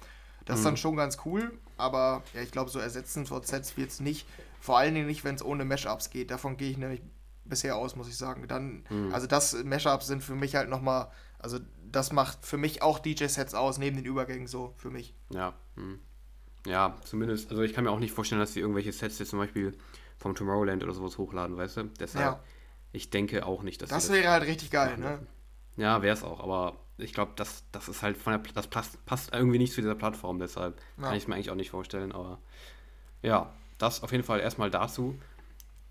Das 0.46 0.58
ist 0.58 0.62
Mhm. 0.64 0.68
dann 0.68 0.76
schon 0.78 0.96
ganz 0.96 1.18
cool, 1.26 1.58
aber 1.76 2.22
ja, 2.32 2.40
ich 2.40 2.50
glaube, 2.50 2.70
so 2.70 2.78
ersetzen 2.78 3.26
VZs 3.26 3.76
wird 3.76 3.90
es 3.90 4.00
nicht. 4.00 4.26
Vor 4.60 4.78
allen 4.78 4.94
Dingen 4.94 5.06
nicht, 5.06 5.24
wenn 5.24 5.34
es 5.34 5.44
ohne 5.44 5.64
Mashups 5.64 6.10
geht. 6.10 6.30
Davon 6.30 6.56
gehe 6.56 6.70
ich 6.70 6.78
nämlich 6.78 7.02
bisher 7.44 7.76
aus, 7.76 7.96
muss 7.96 8.08
ich 8.08 8.16
sagen. 8.16 8.46
Dann, 8.48 8.84
Mhm. 8.88 9.12
also 9.12 9.26
das 9.26 9.52
Mashups 9.64 10.06
sind 10.06 10.22
für 10.22 10.34
mich 10.34 10.54
halt 10.54 10.68
nochmal, 10.70 11.08
also 11.42 11.58
das 11.90 12.12
macht 12.12 12.44
für 12.46 12.56
mich 12.56 12.82
auch 12.82 12.98
DJ-Sets 12.98 13.54
aus, 13.54 13.78
neben 13.78 13.96
den 13.96 14.04
Übergängen 14.06 14.46
so, 14.46 14.74
für 14.76 14.90
mich. 14.90 15.14
Ja. 15.32 15.54
hm. 15.76 15.98
Ja, 16.66 16.98
zumindest, 17.04 17.50
also 17.50 17.62
ich 17.62 17.72
kann 17.72 17.84
mir 17.84 17.90
auch 17.90 17.98
nicht 17.98 18.12
vorstellen, 18.12 18.40
dass 18.40 18.52
sie 18.52 18.60
irgendwelche 18.60 18.92
Sets 18.92 19.18
jetzt 19.18 19.30
zum 19.30 19.38
Beispiel 19.38 19.76
vom 20.18 20.34
Tomorrowland 20.34 20.84
oder 20.84 20.92
sowas 20.92 21.16
hochladen, 21.16 21.56
weißt 21.56 21.78
du? 21.78 21.84
Deshalb, 21.98 22.34
Ja. 22.36 22.40
ich 22.92 23.08
denke 23.08 23.46
auch 23.46 23.62
nicht, 23.62 23.80
dass 23.80 23.88
sie 23.88 23.94
Das 23.94 24.10
wäre 24.12 24.28
halt 24.30 24.44
richtig 24.44 24.70
geil, 24.70 24.98
ne? 24.98 25.26
Ja, 25.76 26.02
wäre 26.02 26.12
es 26.14 26.22
auch, 26.22 26.40
aber 26.40 26.76
ich 26.98 27.14
glaube, 27.14 27.32
das, 27.36 27.64
das 27.72 27.88
ist 27.88 28.02
halt 28.02 28.18
von 28.18 28.34
der, 28.34 28.52
das 28.52 28.66
passt, 28.66 29.02
passt 29.06 29.32
irgendwie 29.32 29.58
nicht 29.58 29.72
zu 29.72 29.80
dieser 29.80 29.94
Plattform, 29.94 30.38
deshalb 30.38 30.78
Ja. 30.98 31.04
kann 31.04 31.16
ich 31.16 31.22
es 31.22 31.28
mir 31.28 31.34
eigentlich 31.36 31.50
auch 31.50 31.54
nicht 31.54 31.70
vorstellen, 31.70 32.12
aber 32.12 32.38
ja, 33.22 33.50
das 33.78 34.02
auf 34.02 34.12
jeden 34.12 34.24
Fall 34.24 34.40
erstmal 34.40 34.70
dazu. 34.70 35.18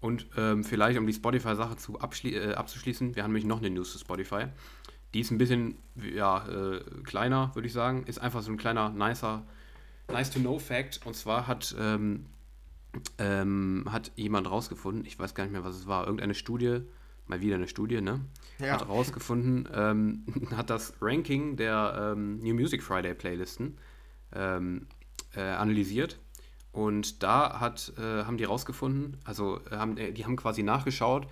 Und 0.01 0.27
ähm, 0.37 0.63
vielleicht, 0.63 0.97
um 0.97 1.07
die 1.07 1.13
Spotify-Sache 1.13 1.75
zu 1.75 1.99
äh, 1.99 2.53
abzuschließen, 2.53 3.15
wir 3.15 3.23
haben 3.23 3.31
nämlich 3.31 3.45
noch 3.45 3.57
eine 3.57 3.69
News 3.69 3.91
zu 3.91 3.99
Spotify. 3.99 4.45
Die 5.13 5.21
ist 5.21 5.31
ein 5.31 5.37
bisschen 5.37 5.77
ja, 5.95 6.47
äh, 6.47 6.81
kleiner, 7.03 7.53
würde 7.55 7.67
ich 7.67 7.73
sagen. 7.73 8.03
Ist 8.05 8.19
einfach 8.19 8.41
so 8.41 8.51
ein 8.51 8.57
kleiner, 8.57 8.89
nicer, 8.89 9.43
nice-to-know-Fact. 10.07 11.01
Und 11.05 11.15
zwar 11.15 11.47
hat, 11.47 11.75
ähm, 11.79 12.25
ähm, 13.17 13.85
hat 13.89 14.11
jemand 14.15 14.49
rausgefunden, 14.49 15.05
ich 15.05 15.17
weiß 15.17 15.33
gar 15.33 15.43
nicht 15.43 15.53
mehr, 15.53 15.63
was 15.63 15.75
es 15.75 15.87
war, 15.87 16.05
irgendeine 16.05 16.35
Studie, 16.35 16.81
mal 17.27 17.41
wieder 17.41 17.55
eine 17.55 17.67
Studie, 17.67 18.01
ne? 18.01 18.21
Ja. 18.59 18.73
Hat 18.73 18.87
rausgefunden, 18.87 19.67
ähm, 19.73 20.25
hat 20.55 20.69
das 20.69 20.93
Ranking 21.01 21.57
der 21.57 22.13
ähm, 22.13 22.37
New 22.39 22.53
Music 22.53 22.83
Friday 22.83 23.13
Playlisten 23.13 23.77
ähm, 24.33 24.87
äh, 25.35 25.41
analysiert. 25.41 26.19
Und 26.71 27.23
da 27.23 27.59
hat, 27.59 27.93
äh, 27.97 28.23
haben 28.23 28.37
die 28.37 28.43
rausgefunden, 28.43 29.17
also 29.23 29.59
äh, 29.71 29.75
haben, 29.75 29.97
äh, 29.97 30.11
die 30.11 30.25
haben 30.25 30.35
quasi 30.35 30.61
nachgeschaut, 30.61 31.27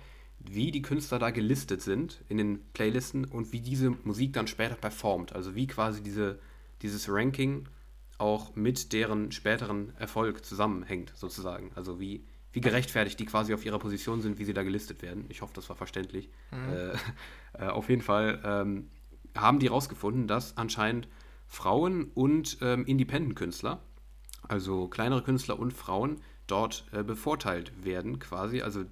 wie 0.54 0.70
die 0.70 0.82
Künstler 0.82 1.18
da 1.18 1.30
gelistet 1.30 1.82
sind 1.82 2.22
in 2.28 2.38
den 2.38 2.60
Playlisten 2.72 3.24
und 3.24 3.52
wie 3.52 3.60
diese 3.60 3.90
Musik 3.90 4.32
dann 4.32 4.46
später 4.46 4.74
performt. 4.74 5.34
Also 5.34 5.54
wie 5.54 5.66
quasi 5.66 6.02
diese, 6.02 6.38
dieses 6.82 7.08
Ranking 7.08 7.68
auch 8.18 8.54
mit 8.56 8.92
deren 8.92 9.32
späteren 9.32 9.94
Erfolg 9.96 10.44
zusammenhängt, 10.44 11.12
sozusagen. 11.14 11.70
Also 11.74 12.00
wie, 12.00 12.24
wie 12.52 12.60
gerechtfertigt 12.60 13.18
die 13.20 13.26
quasi 13.26 13.54
auf 13.54 13.64
ihrer 13.64 13.78
Position 13.78 14.20
sind, 14.20 14.38
wie 14.38 14.44
sie 14.44 14.54
da 14.54 14.62
gelistet 14.62 15.02
werden. 15.02 15.26
Ich 15.28 15.42
hoffe, 15.42 15.52
das 15.54 15.68
war 15.68 15.76
verständlich. 15.76 16.28
Äh, 16.50 16.96
äh, 17.62 17.68
auf 17.68 17.88
jeden 17.88 18.02
Fall 18.02 18.40
ähm, 18.44 18.90
haben 19.36 19.60
die 19.60 19.68
rausgefunden, 19.68 20.26
dass 20.26 20.56
anscheinend 20.56 21.08
Frauen 21.46 22.10
und 22.14 22.58
ähm, 22.60 22.84
Independent-Künstler, 22.84 23.80
also 24.42 24.88
kleinere 24.88 25.22
Künstler 25.22 25.58
und 25.58 25.72
Frauen, 25.72 26.20
dort 26.48 26.86
äh, 26.92 27.02
bevorteilt 27.02 27.84
werden, 27.84 28.18
quasi. 28.18 28.62
Also, 28.62 28.84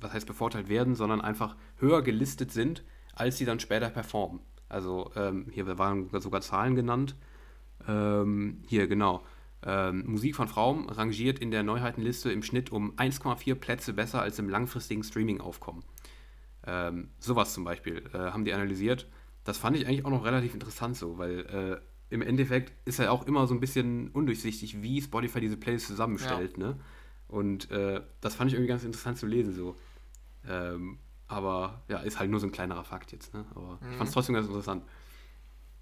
was 0.00 0.12
heißt 0.12 0.26
bevorteilt 0.26 0.68
werden, 0.68 0.94
sondern 0.94 1.20
einfach 1.20 1.56
höher 1.78 2.02
gelistet 2.02 2.52
sind, 2.52 2.84
als 3.14 3.38
sie 3.38 3.44
dann 3.44 3.60
später 3.60 3.88
performen. 3.88 4.40
Also, 4.68 5.10
ähm, 5.16 5.46
hier 5.50 5.78
waren 5.78 6.08
sogar 6.20 6.40
Zahlen 6.40 6.74
genannt. 6.74 7.16
Ähm, 7.88 8.62
hier, 8.66 8.86
genau. 8.86 9.24
Ähm, 9.66 10.04
Musik 10.06 10.36
von 10.36 10.48
Frauen 10.48 10.88
rangiert 10.90 11.38
in 11.38 11.50
der 11.50 11.62
Neuheitenliste 11.62 12.30
im 12.30 12.42
Schnitt 12.42 12.70
um 12.70 12.96
1,4 12.96 13.54
Plätze 13.54 13.94
besser 13.94 14.20
als 14.20 14.38
im 14.38 14.48
langfristigen 14.48 15.02
Streaming-Aufkommen. 15.02 15.84
Ähm, 16.66 17.08
sowas 17.18 17.54
zum 17.54 17.64
Beispiel 17.64 18.02
äh, 18.12 18.18
haben 18.18 18.44
die 18.44 18.52
analysiert. 18.52 19.08
Das 19.44 19.58
fand 19.58 19.76
ich 19.76 19.86
eigentlich 19.86 20.04
auch 20.04 20.10
noch 20.10 20.24
relativ 20.24 20.54
interessant 20.54 20.96
so, 20.96 21.18
weil 21.18 21.40
äh, 21.40 21.80
im 22.14 22.22
Endeffekt 22.22 22.72
ist 22.86 22.98
ja 22.98 23.10
auch 23.10 23.26
immer 23.26 23.46
so 23.46 23.54
ein 23.54 23.60
bisschen 23.60 24.08
undurchsichtig, 24.08 24.82
wie 24.82 25.00
Spotify 25.00 25.40
diese 25.40 25.56
Playlist 25.56 25.86
zusammenstellt, 25.86 26.58
ne? 26.58 26.78
Und 27.28 27.70
äh, 27.70 28.02
das 28.20 28.34
fand 28.34 28.50
ich 28.50 28.54
irgendwie 28.54 28.68
ganz 28.68 28.84
interessant 28.84 29.18
zu 29.18 29.26
lesen 29.26 29.54
so. 29.54 29.76
Ähm, 30.48 30.98
aber 31.28 31.82
ja, 31.88 31.98
ist 31.98 32.18
halt 32.18 32.30
nur 32.30 32.40
so 32.40 32.46
ein 32.46 32.52
kleinerer 32.52 32.84
Fakt 32.84 33.12
jetzt, 33.12 33.34
ne? 33.34 33.44
Aber 33.54 33.80
ich 33.90 33.96
fand 33.96 34.08
es 34.08 34.14
trotzdem 34.14 34.34
ganz 34.34 34.46
interessant. 34.46 34.84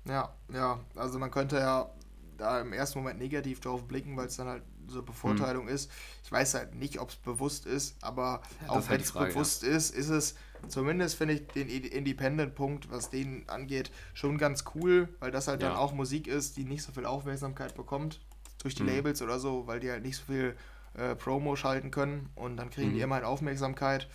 Ja, 0.05 0.35
ja, 0.53 0.81
also 0.97 1.19
man 1.19 1.31
könnte 1.31 1.57
ja 1.57 1.89
da 2.37 2.61
im 2.61 2.73
ersten 2.73 2.99
Moment 2.99 3.19
negativ 3.21 3.61
drauf 3.61 3.87
blicken, 3.87 4.17
weil 4.17 4.27
es 4.27 4.37
dann 4.37 4.49
halt 4.49 4.63
so 4.89 5.03
Bevorteilung 5.03 5.69
ist. 5.69 5.91
Ich 6.25 6.33
weiß 6.33 6.55
halt 6.55 6.75
nicht, 6.75 6.99
ob 6.99 7.11
es 7.11 7.17
bewusst 7.17 7.67
ist, 7.67 7.97
aber 8.03 8.43
Ja, 8.61 8.69
auch 8.69 8.89
halt 8.89 8.91
wenn 8.91 9.01
es 9.01 9.13
bewusst 9.13 9.63
ist, 9.63 9.95
ist 9.95 10.09
es 10.09 10.35
zumindest, 10.67 11.15
finde 11.17 11.35
ich, 11.35 11.47
den 11.49 11.69
Independent-Punkt, 11.69 12.91
was 12.91 13.11
den 13.11 13.49
angeht, 13.49 13.93
schon 14.15 14.39
ganz 14.39 14.65
cool, 14.75 15.09
weil 15.21 15.31
das 15.31 15.47
halt 15.47 15.63
dann 15.63 15.73
Ja. 15.73 15.79
auch 15.79 15.93
Musik 15.93 16.27
ist, 16.27 16.57
die 16.57 16.65
nicht 16.65 16.83
so 16.83 16.93
viel 16.93 17.07
Aufmerksamkeit 17.07 17.75
bekommt 17.77 18.21
durch 18.63 18.75
die 18.75 18.83
Mhm. 18.83 18.89
Labels 18.89 19.23
oder 19.23 19.39
so, 19.39 19.67
weil 19.67 19.79
die 19.81 19.91
halt 19.91 20.03
nicht 20.03 20.17
so 20.17 20.25
viel 20.25 20.57
äh, 20.95 21.15
Promo 21.15 21.57
schalten 21.57 21.91
können 21.91 22.31
und 22.35 22.57
dann 22.57 22.71
kriegen 22.71 22.93
die 22.93 22.99
Mhm. 22.99 23.05
immerhin 23.05 23.25
Aufmerksamkeit. 23.25 24.09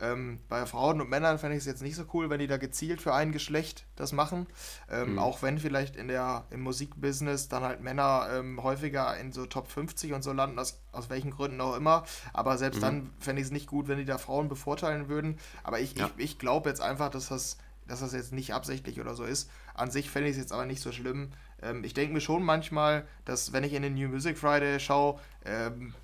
Ähm, 0.00 0.38
bei 0.48 0.64
Frauen 0.64 1.00
und 1.00 1.10
Männern 1.10 1.40
fände 1.40 1.56
ich 1.56 1.62
es 1.62 1.66
jetzt 1.66 1.82
nicht 1.82 1.96
so 1.96 2.04
cool, 2.12 2.30
wenn 2.30 2.38
die 2.38 2.46
da 2.46 2.56
gezielt 2.56 3.02
für 3.02 3.14
ein 3.14 3.32
Geschlecht 3.32 3.84
das 3.96 4.12
machen. 4.12 4.46
Ähm, 4.88 5.14
Mhm. 5.14 5.18
Auch 5.18 5.42
wenn 5.42 5.58
vielleicht 5.58 5.96
in 5.96 6.06
der, 6.06 6.44
im 6.50 6.60
Musikbusiness 6.60 7.48
dann 7.48 7.64
halt 7.64 7.80
Männer 7.80 8.28
ähm, 8.32 8.62
häufiger 8.62 9.16
in 9.18 9.32
so 9.32 9.46
Top 9.46 9.66
50 9.68 10.12
und 10.12 10.22
so 10.22 10.32
landen, 10.32 10.58
aus, 10.60 10.80
aus 10.92 11.10
welchen 11.10 11.32
Gründen 11.32 11.60
auch 11.60 11.74
immer. 11.76 12.04
Aber 12.32 12.58
selbst 12.58 12.78
Mhm. 12.78 12.82
dann 12.82 13.10
fände 13.18 13.40
ich 13.42 13.46
es 13.48 13.52
nicht 13.52 13.66
gut, 13.66 13.88
wenn 13.88 13.98
die 13.98 14.04
da 14.04 14.18
Frauen 14.18 14.48
bevorteilen 14.48 15.08
würden. 15.08 15.36
Aber 15.64 15.80
ich, 15.80 15.98
Ja. 15.98 16.06
ich, 16.16 16.24
ich 16.24 16.38
glaube 16.38 16.68
jetzt 16.68 16.80
einfach, 16.80 17.10
dass 17.10 17.28
das, 17.28 17.58
dass 17.88 17.98
das 17.98 18.12
jetzt 18.12 18.32
nicht 18.32 18.54
absichtlich 18.54 19.00
oder 19.00 19.14
so 19.14 19.24
ist. 19.24 19.50
An 19.78 19.90
sich 19.90 20.10
fände 20.10 20.28
ich 20.28 20.36
es 20.36 20.42
jetzt 20.42 20.52
aber 20.52 20.66
nicht 20.66 20.80
so 20.82 20.92
schlimm. 20.92 21.30
Ähm, 21.62 21.84
ich 21.84 21.94
denke 21.94 22.12
mir 22.14 22.20
schon 22.20 22.42
manchmal, 22.42 23.06
dass 23.24 23.52
wenn 23.52 23.64
ich 23.64 23.72
in 23.74 23.82
den 23.82 23.94
New 23.94 24.08
Music 24.08 24.38
Friday 24.38 24.78
schaue, 24.80 25.18
ähm, 25.44 25.94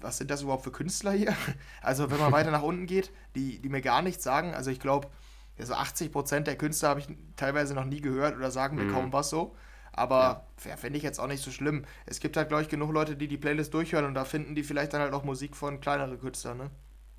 was 0.00 0.18
sind 0.18 0.30
das 0.30 0.42
überhaupt 0.42 0.64
für 0.64 0.72
Künstler 0.72 1.12
hier? 1.12 1.34
Also 1.82 2.10
wenn 2.10 2.18
man 2.18 2.32
weiter 2.32 2.50
nach 2.50 2.62
unten 2.62 2.86
geht, 2.86 3.10
die, 3.34 3.60
die 3.60 3.68
mir 3.68 3.80
gar 3.82 4.02
nichts 4.02 4.24
sagen. 4.24 4.54
Also 4.54 4.70
ich 4.70 4.80
glaube, 4.80 5.08
also 5.58 5.74
80% 5.74 6.46
der 6.46 6.56
Künstler 6.56 6.90
habe 6.90 7.00
ich 7.00 7.08
teilweise 7.36 7.74
noch 7.74 7.84
nie 7.84 8.00
gehört 8.00 8.36
oder 8.36 8.50
sagen 8.50 8.76
mir 8.76 8.86
Mhm. 8.86 8.88
kaum 8.88 9.12
was 9.12 9.30
so. 9.30 9.54
Aber 9.92 10.44
ja. 10.64 10.76
fände 10.76 10.96
ich 10.96 11.04
jetzt 11.04 11.20
auch 11.20 11.28
nicht 11.28 11.42
so 11.42 11.50
schlimm. 11.52 11.84
Es 12.06 12.18
gibt 12.20 12.36
halt, 12.36 12.48
glaube 12.48 12.62
ich, 12.62 12.68
genug 12.68 12.92
Leute, 12.92 13.16
die 13.16 13.28
die 13.28 13.36
Playlist 13.38 13.72
durchhören 13.74 14.04
und 14.06 14.14
da 14.14 14.24
finden 14.24 14.54
die 14.56 14.64
vielleicht 14.64 14.92
dann 14.92 15.00
halt 15.02 15.12
auch 15.14 15.22
Musik 15.24 15.54
von 15.56 15.80
kleineren 15.80 16.18
Künstlern, 16.18 16.58
ne? 16.58 16.70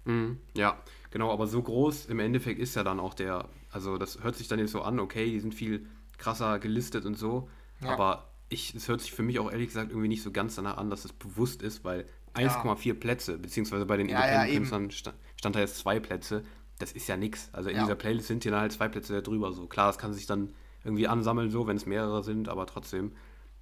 Mhm, 0.06 0.40
ja, 0.56 0.78
genau, 1.10 1.32
aber 1.32 1.48
so 1.48 1.62
groß 1.64 2.06
im 2.08 2.20
Endeffekt 2.20 2.60
ist 2.60 2.76
ja 2.76 2.84
dann 2.84 3.00
auch 3.00 3.14
der, 3.16 3.50
also 3.72 3.98
das 3.98 4.22
hört 4.24 4.36
sich 4.36 4.48
dann 4.48 4.60
jetzt 4.60 4.72
so 4.72 4.82
an, 4.84 5.00
okay, 5.00 5.26
die 5.32 5.40
sind 5.40 5.56
viel 5.56 5.88
krasser 6.26 6.60
gelistet 6.60 7.06
und 7.06 7.18
so, 7.18 7.50
Ja. 7.82 7.90
aber 7.92 8.30
ich, 8.50 8.74
es 8.76 8.88
hört 8.88 9.02
sich 9.02 9.12
für 9.14 9.24
mich 9.24 9.38
auch 9.40 9.52
ehrlich 9.52 9.68
gesagt 9.68 9.90
irgendwie 9.92 10.08
nicht 10.08 10.24
so 10.24 10.32
ganz 10.32 10.56
danach 10.56 10.78
an, 10.78 10.90
dass 10.90 11.06
es 11.06 11.14
bewusst 11.14 11.62
ist, 11.62 11.84
weil 11.84 12.06
Ja. 12.38 12.42
1,4 12.50 12.94
Plätze, 13.00 13.38
beziehungsweise 13.38 13.86
bei 13.86 13.98
den 13.98 14.10
Ja, 14.10 14.20
ja, 14.20 14.24
Independent-Künstlern 14.44 14.92
sta 14.92 15.14
stand 15.38 15.56
da 15.56 15.60
jetzt 15.60 15.78
zwei 15.78 16.00
Plätze, 16.00 16.44
das 16.80 16.92
ist 16.92 17.08
ja 17.08 17.16
nix. 17.18 17.50
Also 17.54 17.70
in 17.70 17.76
Ja. 17.78 17.84
dieser 17.84 17.96
Playlist 17.96 18.28
sind 18.28 18.44
hier 18.44 18.52
dann 18.52 18.62
halt 18.62 18.72
zwei 18.72 18.88
Plätze 18.90 19.22
drüber, 19.22 19.54
so. 19.54 19.68
Klar, 19.68 19.90
es 19.90 19.98
kann 19.98 20.14
sich 20.14 20.26
dann 20.26 20.54
irgendwie 20.84 21.08
ansammeln, 21.08 21.50
so, 21.52 21.66
wenn 21.68 21.78
es 21.78 21.86
mehrere 21.86 22.24
sind, 22.24 22.50
aber 22.50 22.66
trotzdem, 22.66 23.12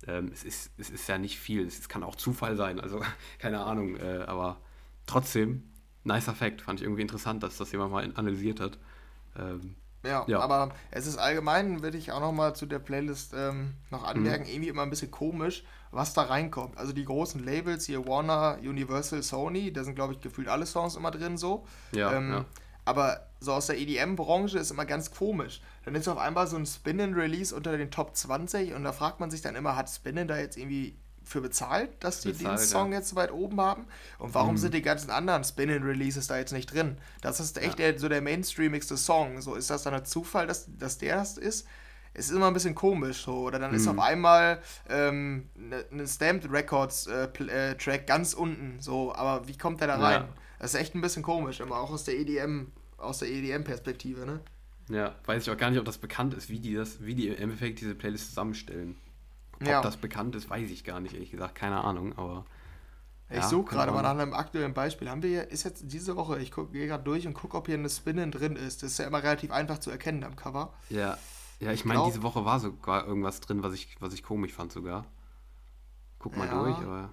ähm, 0.08 0.30
es, 0.34 0.44
ist, 0.44 0.72
es 0.78 0.90
ist 0.90 1.08
ja 1.08 1.18
nicht 1.18 1.38
viel. 1.40 1.66
Es, 1.68 1.80
es 1.80 1.88
kann 1.90 2.04
auch 2.04 2.16
Zufall 2.16 2.56
sein, 2.56 2.80
also 2.80 3.02
keine 3.40 3.60
Ahnung, 3.64 3.96
äh, 3.98 4.24
aber 4.28 4.60
trotzdem, 5.06 5.64
nicer 6.04 6.34
Fact, 6.34 6.62
fand 6.62 6.80
ich 6.80 6.86
irgendwie 6.86 7.02
interessant, 7.04 7.44
dass 7.44 7.58
das 7.58 7.72
jemand 7.72 7.92
mal 7.92 8.12
analysiert 8.16 8.60
hat. 8.60 8.78
Ähm, 9.38 9.76
Ja, 10.04 10.26
Ja. 10.28 10.40
aber 10.40 10.70
es 10.92 11.08
ist 11.08 11.18
allgemein, 11.18 11.82
würde 11.82 11.98
ich 11.98 12.12
auch 12.12 12.20
nochmal 12.20 12.56
zu 12.56 12.66
der 12.66 12.80
Playlist 12.80 13.34
ähm, 13.36 13.74
noch 13.90 14.04
anmerken, 14.04 14.46
irgendwie 14.46 14.70
immer 14.70 14.82
ein 14.84 14.90
bisschen 14.90 15.12
komisch, 15.12 15.64
was 15.92 16.14
da 16.14 16.24
reinkommt. 16.24 16.78
Also 16.78 16.92
die 16.94 17.06
großen 17.06 17.44
Labels 17.44 17.86
hier, 17.86 18.06
Warner, 18.08 18.58
Universal, 18.62 19.24
Sony, 19.24 19.72
da 19.72 19.84
sind, 19.84 19.96
glaube 19.96 20.14
ich, 20.14 20.20
gefühlt 20.20 20.48
alle 20.50 20.66
Songs 20.66 20.96
immer 20.96 21.12
drin 21.12 21.38
so. 21.38 21.66
Ja, 21.94 22.14
ähm, 22.14 22.32
ja. 22.32 22.46
Aber 22.86 23.28
so 23.40 23.54
aus 23.54 23.68
der 23.68 23.80
EDM-Branche 23.80 24.60
ist 24.60 24.72
immer 24.72 24.86
ganz 24.86 25.12
komisch. 25.12 25.62
Dann 25.86 25.96
ist 25.96 26.08
auf 26.10 26.18
einmal 26.18 26.48
so 26.48 26.58
ein 26.58 26.66
Spin-In-Release 26.66 27.56
unter 27.56 27.78
den 27.78 27.92
Top 27.92 28.14
20 28.16 28.74
und 28.74 28.84
da 28.84 28.92
fragt 28.92 29.22
man 29.22 29.32
sich 29.32 29.42
dann 29.42 29.56
immer, 29.56 29.78
hat 29.78 29.90
Spin-In 29.90 30.28
da 30.28 30.38
jetzt 30.38 30.58
irgendwie 30.58 30.98
für 31.26 31.42
bezahlt, 31.42 31.90
dass 32.02 32.22
die 32.22 32.30
Bezahlt, 32.32 32.60
den 32.60 32.66
Song 32.66 32.92
ja. 32.92 33.00
jetzt 33.00 33.10
so 33.10 33.16
weit 33.16 33.32
oben 33.32 33.60
haben? 33.62 33.86
Und 34.20 34.34
warum 34.34 34.54
Mhm. 34.56 34.58
sind 34.58 34.74
die 34.74 34.82
ganzen 34.82 35.10
anderen 35.10 35.44
Spin-In-Releases 35.44 36.28
da 36.28 36.38
jetzt 36.38 36.52
nicht 36.54 36.74
drin? 36.74 36.98
Das 37.22 37.40
ist 37.40 37.58
echt 37.58 37.80
der, 37.80 37.98
so 37.98 38.10
der 38.10 38.22
mainstreamigste 38.22 38.98
Song. 38.98 39.42
So 39.42 39.56
ist 39.56 39.70
das 39.70 39.84
dann 39.84 39.94
ein 39.94 40.06
Zufall, 40.06 40.48
dass, 40.48 40.68
dass 40.78 40.98
der 40.98 41.18
das 41.18 41.38
ist? 41.38 41.68
Es 42.16 42.26
ist 42.26 42.32
immer 42.36 42.48
ein 42.48 42.54
bisschen 42.54 42.76
komisch 42.76 43.24
so. 43.24 43.38
Oder 43.38 43.58
dann 43.60 43.74
ist 43.74 43.84
Mhm. 43.84 44.00
auf 44.00 44.06
einmal 44.06 44.62
ähm, 44.90 45.50
ne, 45.56 45.84
ne 45.90 46.08
Stamped 46.08 46.52
Records 46.52 47.08
äh, 47.08 47.24
äh, 47.46 47.76
Track 47.76 48.06
ganz 48.08 48.34
unten. 48.34 48.80
So, 48.80 49.14
aber 49.16 49.48
wie 49.48 49.58
kommt 49.58 49.80
der 49.82 49.88
da 49.88 49.96
rein? 49.96 50.22
Ja. 50.22 50.30
Das 50.60 50.74
ist 50.76 50.80
echt 50.80 50.94
ein 50.96 51.02
bisschen 51.02 51.24
komisch, 51.24 51.60
immer 51.60 51.78
auch 51.78 51.90
aus 51.92 52.04
der 52.04 52.16
EDM, 52.18 52.68
aus 52.98 53.20
der 53.20 53.30
EDM-Perspektive, 53.30 54.26
ne? 54.26 54.40
Ja, 54.90 55.16
weiß 55.26 55.44
ich 55.44 55.50
auch 55.50 55.58
gar 55.58 55.70
nicht, 55.70 55.80
ob 55.80 55.86
das 55.86 55.98
bekannt 55.98 56.34
ist, 56.34 56.50
wie 56.50 56.60
die 56.60 56.74
das, 56.76 57.02
wie 57.04 57.16
die 57.16 57.30
im 57.30 57.38
Endeffekt 57.38 57.80
diese 57.82 57.96
Playlist 57.96 58.28
zusammenstellen. 58.30 58.96
Ob 59.62 59.68
Ja. 59.68 59.82
das 59.82 59.98
bekannt 59.98 60.36
ist, 60.36 60.50
weiß 60.50 60.70
ich 60.70 60.84
gar 60.84 61.00
nicht, 61.00 61.14
ehrlich 61.14 61.32
gesagt. 61.32 61.56
Keine 61.56 61.84
Ahnung, 61.84 62.18
aber. 62.18 62.46
Ich 63.30 63.38
Ja, 63.38 63.48
suche 63.48 63.72
gerade 63.72 63.92
mal 63.92 64.02
nach 64.04 64.12
einem 64.12 64.34
aktuellen 64.34 64.74
Beispiel. 64.74 65.10
Haben 65.10 65.24
wir 65.24 65.30
hier, 65.30 65.50
ist 65.50 65.64
jetzt 65.64 65.84
diese 65.92 66.16
Woche, 66.16 66.40
ich 66.40 66.52
gehe 66.52 66.88
gerade 66.88 67.04
durch 67.04 67.26
und 67.26 67.34
gucke, 67.34 67.58
ob 67.58 67.66
hier 67.68 67.76
eine 67.76 67.90
Spinnen 67.90 68.32
drin 68.32 68.56
ist. 68.56 68.84
Das 68.84 68.92
ist 68.92 68.98
ja 69.00 69.08
immer 69.08 69.24
relativ 69.24 69.52
einfach 69.52 69.80
zu 69.80 69.90
erkennen 69.90 70.24
am 70.24 70.36
Cover. 70.36 70.74
Ja, 70.90 71.18
ja 71.60 71.72
ich 71.72 71.80
Ich 71.80 71.86
meine, 71.86 72.04
diese 72.06 72.22
Woche 72.22 72.46
war 72.46 72.60
sogar 72.60 73.06
irgendwas 73.08 73.40
drin, 73.40 73.64
was 73.64 73.74
ich, 73.74 73.96
was 74.00 74.14
ich 74.14 74.24
komisch 74.24 74.54
fand 74.54 74.72
sogar. 74.72 75.06
Guck 76.20 76.38
mal 76.38 76.48
Ja. 76.48 76.64
durch, 76.64 76.78
aber. 76.78 77.10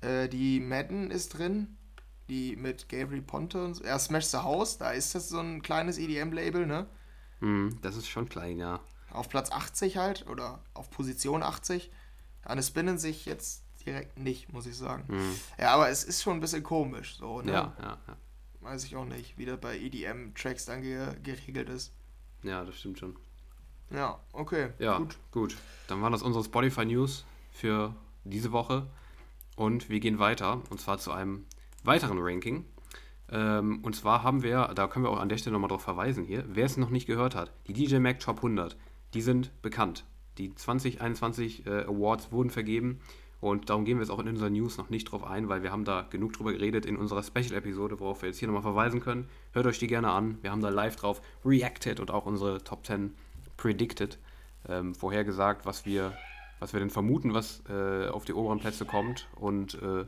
Äh, 0.00 0.28
die 0.28 0.60
Madden 0.60 1.10
ist 1.10 1.30
drin, 1.38 1.76
die 2.28 2.56
mit 2.56 2.88
Gabriel 2.88 3.22
Ponte 3.22 3.64
und 3.64 3.74
so. 3.74 3.84
Ja, 3.84 3.98
Smash 3.98 4.26
the 4.26 4.38
House, 4.38 4.78
da 4.78 4.90
ist 4.90 5.14
das 5.14 5.28
so 5.28 5.40
ein 5.40 5.62
kleines 5.62 5.98
EDM-Label, 5.98 6.66
ne? 6.66 6.86
Hm, 7.40 7.78
das 7.82 7.96
ist 7.96 8.08
schon 8.08 8.28
klein, 8.28 8.58
ja. 8.58 8.80
Auf 9.18 9.28
Platz 9.28 9.50
80 9.50 9.96
halt, 9.96 10.26
oder 10.28 10.60
auf 10.74 10.90
Position 10.90 11.42
80. 11.42 11.90
An 12.44 12.62
Spinnen 12.62 12.98
sich 12.98 13.26
jetzt 13.26 13.64
direkt 13.84 14.16
nicht, 14.18 14.52
muss 14.52 14.64
ich 14.66 14.76
sagen. 14.76 15.04
Hm. 15.08 15.34
Ja, 15.58 15.74
aber 15.74 15.88
es 15.88 16.04
ist 16.04 16.22
schon 16.22 16.34
ein 16.36 16.40
bisschen 16.40 16.62
komisch, 16.62 17.16
so, 17.16 17.42
ne? 17.42 17.50
Ja, 17.52 17.76
ja, 17.80 17.98
ja. 18.06 18.16
Weiß 18.60 18.84
ich 18.84 18.94
auch 18.94 19.04
nicht, 19.04 19.36
wie 19.36 19.44
das 19.44 19.58
bei 19.58 19.76
EDM-Tracks 19.76 20.66
dann 20.66 20.82
ge 20.82 21.14
geregelt 21.22 21.68
ist. 21.68 21.92
Ja, 22.44 22.64
das 22.64 22.76
stimmt 22.76 23.00
schon. 23.00 23.16
Ja, 23.90 24.20
okay, 24.32 24.70
Ja, 24.78 24.98
gut. 24.98 25.16
gut. 25.32 25.56
Dann 25.88 26.00
waren 26.00 26.12
das 26.12 26.22
unsere 26.22 26.44
Spotify 26.44 26.84
News 26.84 27.24
für 27.50 27.96
diese 28.22 28.52
Woche. 28.52 28.86
Und 29.56 29.88
wir 29.88 29.98
gehen 29.98 30.20
weiter, 30.20 30.62
und 30.70 30.80
zwar 30.80 30.98
zu 30.98 31.10
einem 31.10 31.44
weiteren 31.82 32.18
Ranking. 32.20 32.64
Ähm, 33.30 33.80
und 33.82 33.96
zwar 33.96 34.22
haben 34.22 34.42
wir, 34.42 34.68
da 34.74 34.86
können 34.86 35.04
wir 35.04 35.10
auch 35.10 35.18
an 35.20 35.28
der 35.28 35.38
Stelle 35.38 35.54
nochmal 35.54 35.68
drauf 35.68 35.82
verweisen 35.82 36.24
hier, 36.24 36.44
wer 36.48 36.64
es 36.66 36.76
noch 36.76 36.90
nicht 36.90 37.06
gehört 37.06 37.34
hat, 37.34 37.52
die 37.66 37.72
DJ 37.72 37.98
Mag 37.98 38.20
Top 38.20 38.36
100, 38.36 38.76
die 39.14 39.22
sind 39.22 39.50
bekannt. 39.62 40.04
Die 40.38 40.54
2021 40.54 41.66
äh, 41.66 41.84
Awards 41.84 42.30
wurden 42.30 42.50
vergeben 42.50 43.00
und 43.40 43.70
darum 43.70 43.84
gehen 43.84 43.98
wir 43.98 44.02
jetzt 44.02 44.10
auch 44.10 44.18
in 44.18 44.28
unserer 44.28 44.50
News 44.50 44.78
noch 44.78 44.90
nicht 44.90 45.04
drauf 45.10 45.24
ein, 45.24 45.48
weil 45.48 45.62
wir 45.62 45.70
haben 45.70 45.84
da 45.84 46.02
genug 46.10 46.32
drüber 46.32 46.52
geredet 46.52 46.86
in 46.86 46.96
unserer 46.96 47.22
Special-Episode, 47.22 48.00
worauf 48.00 48.22
wir 48.22 48.28
jetzt 48.28 48.38
hier 48.38 48.48
nochmal 48.48 48.62
verweisen 48.62 49.00
können. 49.00 49.28
Hört 49.52 49.66
euch 49.66 49.78
die 49.78 49.86
gerne 49.86 50.10
an. 50.10 50.38
Wir 50.42 50.50
haben 50.50 50.60
da 50.60 50.68
live 50.68 50.96
drauf 50.96 51.22
reacted 51.44 52.00
und 52.00 52.10
auch 52.10 52.26
unsere 52.26 52.62
Top 52.64 52.84
10 52.84 53.14
predicted, 53.56 54.18
ähm, 54.68 54.94
vorhergesagt, 54.94 55.66
was 55.66 55.86
wir, 55.86 56.12
was 56.58 56.72
wir 56.72 56.80
denn 56.80 56.90
vermuten, 56.90 57.32
was 57.32 57.62
äh, 57.68 58.08
auf 58.08 58.24
die 58.24 58.32
oberen 58.32 58.58
Plätze 58.58 58.84
kommt. 58.84 59.28
Und 59.36 59.80
äh, 59.82 60.04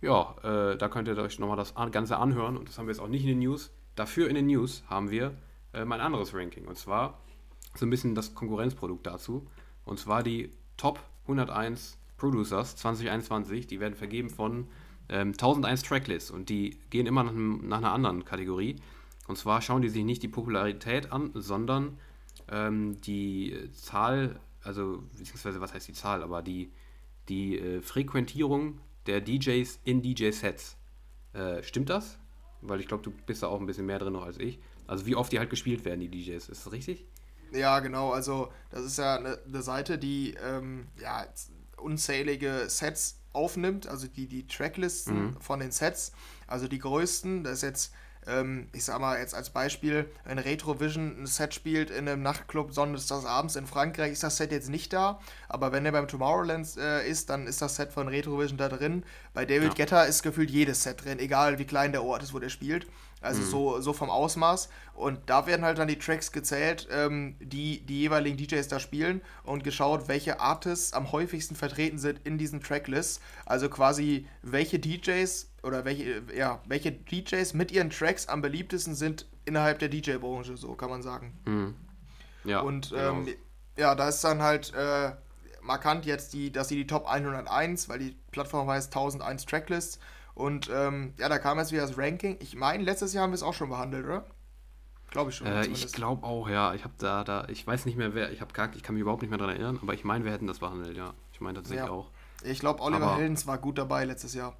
ja, 0.00 0.34
äh, 0.42 0.76
da 0.78 0.88
könnt 0.88 1.08
ihr 1.08 1.16
euch 1.18 1.38
nochmal 1.38 1.56
das 1.56 1.76
an- 1.76 1.90
Ganze 1.90 2.16
anhören. 2.18 2.56
Und 2.56 2.68
das 2.68 2.78
haben 2.78 2.86
wir 2.86 2.92
jetzt 2.92 3.00
auch 3.00 3.08
nicht 3.08 3.22
in 3.22 3.28
den 3.28 3.38
News. 3.40 3.70
Dafür 3.96 4.28
in 4.28 4.34
den 4.34 4.46
News 4.46 4.82
haben 4.88 5.10
wir 5.10 5.34
ähm, 5.74 5.92
ein 5.92 6.00
anderes 6.00 6.34
Ranking. 6.34 6.66
Und 6.66 6.76
zwar 6.78 7.18
so 7.78 7.86
ein 7.86 7.90
bisschen 7.90 8.14
das 8.14 8.34
Konkurrenzprodukt 8.34 9.06
dazu. 9.06 9.46
Und 9.84 9.98
zwar 9.98 10.22
die 10.22 10.50
Top 10.76 11.00
101 11.22 11.98
Producers 12.16 12.76
2021. 12.76 13.66
Die 13.66 13.80
werden 13.80 13.94
vergeben 13.94 14.30
von 14.30 14.68
ähm, 15.08 15.28
1001 15.28 15.82
Tracklists. 15.82 16.30
Und 16.30 16.48
die 16.48 16.78
gehen 16.90 17.06
immer 17.06 17.24
nach, 17.24 17.32
nach 17.32 17.78
einer 17.78 17.92
anderen 17.92 18.24
Kategorie. 18.24 18.76
Und 19.26 19.36
zwar 19.36 19.60
schauen 19.60 19.82
die 19.82 19.88
sich 19.88 20.04
nicht 20.04 20.22
die 20.22 20.28
Popularität 20.28 21.12
an, 21.12 21.30
sondern 21.34 21.98
ähm, 22.48 23.00
die 23.02 23.56
Zahl, 23.72 24.38
also 24.62 25.02
beziehungsweise 25.16 25.60
was 25.60 25.74
heißt 25.74 25.88
die 25.88 25.92
Zahl, 25.92 26.22
aber 26.22 26.42
die, 26.42 26.70
die 27.28 27.58
äh, 27.58 27.80
Frequentierung 27.82 28.80
der 29.06 29.20
DJs 29.20 29.80
in 29.84 30.02
DJ-Sets. 30.02 30.76
Äh, 31.32 31.62
stimmt 31.62 31.90
das? 31.90 32.18
Weil 32.62 32.80
ich 32.80 32.88
glaube, 32.88 33.02
du 33.02 33.12
bist 33.26 33.42
da 33.42 33.48
auch 33.48 33.60
ein 33.60 33.66
bisschen 33.66 33.86
mehr 33.86 33.98
drin 33.98 34.12
noch 34.12 34.24
als 34.24 34.38
ich. 34.38 34.58
Also 34.86 35.06
wie 35.06 35.16
oft 35.16 35.32
die 35.32 35.38
halt 35.38 35.50
gespielt 35.50 35.84
werden, 35.84 36.00
die 36.00 36.08
DJs. 36.08 36.48
Ist 36.48 36.66
das 36.66 36.72
richtig? 36.72 37.04
Ja, 37.52 37.80
genau. 37.80 38.10
Also, 38.12 38.52
das 38.70 38.82
ist 38.84 38.98
ja 38.98 39.16
eine, 39.16 39.38
eine 39.46 39.62
Seite, 39.62 39.98
die 39.98 40.34
ähm, 40.44 40.88
ja, 41.00 41.26
unzählige 41.76 42.64
Sets 42.68 43.18
aufnimmt, 43.32 43.86
also 43.86 44.06
die, 44.08 44.26
die 44.26 44.46
Tracklisten 44.46 45.26
Mhm. 45.26 45.40
von 45.40 45.60
den 45.60 45.70
Sets. 45.70 46.12
Also 46.46 46.68
die 46.68 46.78
größten, 46.78 47.44
das 47.44 47.54
ist 47.58 47.62
jetzt, 47.62 47.92
ähm, 48.26 48.68
ich 48.72 48.84
sag 48.84 48.98
mal 48.98 49.18
jetzt 49.18 49.34
als 49.34 49.50
Beispiel, 49.50 50.08
wenn 50.24 50.38
Retrovision 50.38 51.22
ein 51.22 51.26
Set 51.26 51.52
spielt 51.52 51.90
in 51.90 52.08
einem 52.08 52.22
Nachtclub 52.22 52.72
sonntags 52.72 53.10
abends 53.26 53.56
in 53.56 53.66
Frankreich, 53.66 54.12
ist 54.12 54.22
das 54.22 54.38
Set 54.38 54.52
jetzt 54.52 54.70
nicht 54.70 54.92
da. 54.92 55.20
Aber 55.48 55.70
wenn 55.72 55.84
er 55.84 55.92
beim 55.92 56.08
Tomorrowland 56.08 56.76
äh, 56.78 57.06
ist, 57.06 57.28
dann 57.28 57.46
ist 57.46 57.60
das 57.60 57.76
Set 57.76 57.92
von 57.92 58.08
Retrovision 58.08 58.56
da 58.56 58.68
drin. 58.70 59.04
Bei 59.34 59.44
David 59.44 59.68
Ja. 59.68 59.84
Guetta 59.84 60.04
ist 60.04 60.22
gefühlt 60.22 60.50
jedes 60.50 60.82
Set 60.82 61.04
drin, 61.04 61.18
egal 61.18 61.58
wie 61.58 61.66
klein 61.66 61.92
der 61.92 62.02
Ort 62.04 62.22
ist, 62.22 62.32
wo 62.32 62.38
der 62.38 62.48
spielt. 62.48 62.86
Also 63.22 63.42
so, 63.42 63.80
so 63.80 63.92
vom 63.92 64.10
Ausmaß. 64.10 64.68
Und 64.94 65.18
da 65.26 65.46
werden 65.46 65.64
halt 65.64 65.78
dann 65.78 65.88
die 65.88 65.98
Tracks 65.98 66.32
gezählt, 66.32 66.86
ähm, 66.90 67.36
die 67.40 67.84
die 67.84 68.00
jeweiligen 68.00 68.36
DJs 68.36 68.68
da 68.68 68.78
spielen 68.78 69.20
und 69.42 69.64
geschaut, 69.64 70.06
welche 70.08 70.40
Artists 70.40 70.92
am 70.92 71.12
häufigsten 71.12 71.56
vertreten 71.56 71.98
sind 71.98 72.20
in 72.24 72.38
diesen 72.38 72.62
Tracklists. 72.62 73.20
Also 73.44 73.68
quasi, 73.68 74.26
welche 74.42 74.78
DJs 74.78 75.48
oder 75.62 75.84
welche, 75.84 76.22
ja, 76.36 76.60
welche 76.66 76.92
DJs 76.92 77.54
mit 77.54 77.72
ihren 77.72 77.90
Tracks 77.90 78.28
am 78.28 78.42
beliebtesten 78.42 78.94
sind 78.94 79.26
innerhalb 79.44 79.78
der 79.78 79.88
DJ-Branche, 79.88 80.56
so 80.56 80.74
kann 80.74 80.90
man 80.90 81.02
sagen. 81.02 81.32
Mhm. 81.46 81.74
Ja. 82.44 82.60
Und 82.60 82.90
genau. 82.90 83.12
ähm, 83.12 83.28
ja, 83.76 83.94
da 83.94 84.08
ist 84.08 84.22
dann 84.22 84.42
halt 84.42 84.72
äh, 84.74 85.12
markant 85.62 86.06
jetzt, 86.06 86.32
die, 86.32 86.52
dass 86.52 86.68
sie 86.68 86.76
die 86.76 86.86
Top 86.86 87.06
101, 87.06 87.88
weil 87.88 87.98
die 87.98 88.16
Plattform 88.30 88.68
heißt 88.68 88.88
1001 88.88 89.46
Tracklists. 89.46 89.98
Und 90.36 90.70
ähm, 90.72 91.14
ja, 91.18 91.28
da 91.30 91.38
kam 91.38 91.58
jetzt 91.58 91.72
wieder 91.72 91.82
das 91.86 91.96
Ranking. 91.96 92.36
Ich 92.40 92.54
meine, 92.54 92.84
letztes 92.84 93.12
Jahr 93.14 93.22
haben 93.24 93.30
wir 93.30 93.36
es 93.36 93.42
auch 93.42 93.54
schon 93.54 93.70
behandelt, 93.70 94.04
oder? 94.04 94.26
Glaube 95.10 95.30
ich 95.30 95.36
schon. 95.36 95.46
äh, 95.46 95.66
ich 95.66 95.90
glaube 95.92 96.24
auch, 96.26 96.46
ja. 96.48 96.74
Ich 96.74 96.84
habe 96.84 96.92
da, 96.98 97.24
da, 97.24 97.46
ich 97.48 97.66
weiß 97.66 97.86
nicht 97.86 97.96
mehr, 97.96 98.14
wer, 98.14 98.30
ich 98.32 98.42
habe 98.42 98.52
gar, 98.52 98.74
ich 98.76 98.82
kann 98.82 98.94
mich 98.94 99.00
überhaupt 99.02 99.22
nicht 99.22 99.30
mehr 99.30 99.38
daran 99.38 99.54
erinnern, 99.54 99.78
aber 99.80 99.94
ich 99.94 100.04
meine, 100.04 100.24
wir 100.26 100.32
hätten 100.32 100.46
das 100.46 100.58
behandelt, 100.58 100.94
ja. 100.96 101.14
Ich 101.32 101.40
meine 101.40 101.54
tatsächlich 101.56 101.86
Ja. 101.86 101.90
auch. 101.90 102.10
Ich 102.44 102.60
glaube, 102.60 102.82
Oliver 102.82 103.06
aber- 103.06 103.16
Heldens 103.16 103.46
war 103.46 103.56
gut 103.56 103.78
dabei 103.78 104.04
letztes 104.04 104.34
Jahr. 104.34 104.56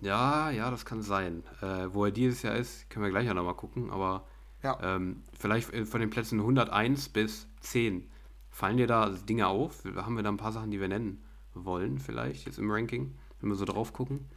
Ja, 0.00 0.50
ja, 0.50 0.70
das 0.70 0.84
kann 0.84 1.02
sein. 1.02 1.42
Äh, 1.60 1.88
wo 1.92 2.04
er 2.04 2.12
dieses 2.12 2.42
Jahr 2.42 2.54
ist, 2.54 2.88
können 2.88 3.04
wir 3.04 3.10
gleich 3.10 3.26
ja 3.26 3.34
nochmal 3.34 3.54
gucken, 3.54 3.90
aber 3.90 4.24
Ja. 4.62 4.78
ähm, 4.80 5.24
vielleicht 5.36 5.72
äh, 5.72 5.84
von 5.86 6.00
den 6.00 6.10
Plätzen 6.10 6.38
101 6.40 7.08
bis 7.08 7.48
10. 7.60 8.08
Fallen 8.50 8.76
dir 8.76 8.86
da 8.86 9.08
Dinge 9.08 9.48
auf? 9.48 9.82
Haben 9.96 10.14
wir 10.16 10.22
da 10.22 10.30
ein 10.30 10.36
paar 10.36 10.52
Sachen, 10.52 10.70
die 10.70 10.80
wir 10.80 10.88
nennen 10.88 11.24
wollen, 11.54 11.98
vielleicht 11.98 12.46
jetzt 12.46 12.58
im 12.58 12.70
Ranking, 12.70 13.16
wenn 13.40 13.48
wir 13.50 13.56
so 13.56 13.64
drauf 13.64 13.92
gucken? 13.92 14.28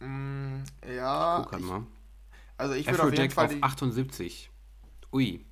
Mm, 0.00 0.62
ja, 0.94 1.40
Guck 1.42 1.52
halt 1.52 1.62
ich, 1.62 1.68
mal. 1.68 1.86
also 2.56 2.74
ich 2.74 2.86
würde 2.86 3.02
auf 3.02 3.12
jeden 3.12 3.30
Fall 3.30 3.46
auf 3.46 3.52
die. 3.52 3.62
78. 3.62 4.50
Ui. 5.12 5.44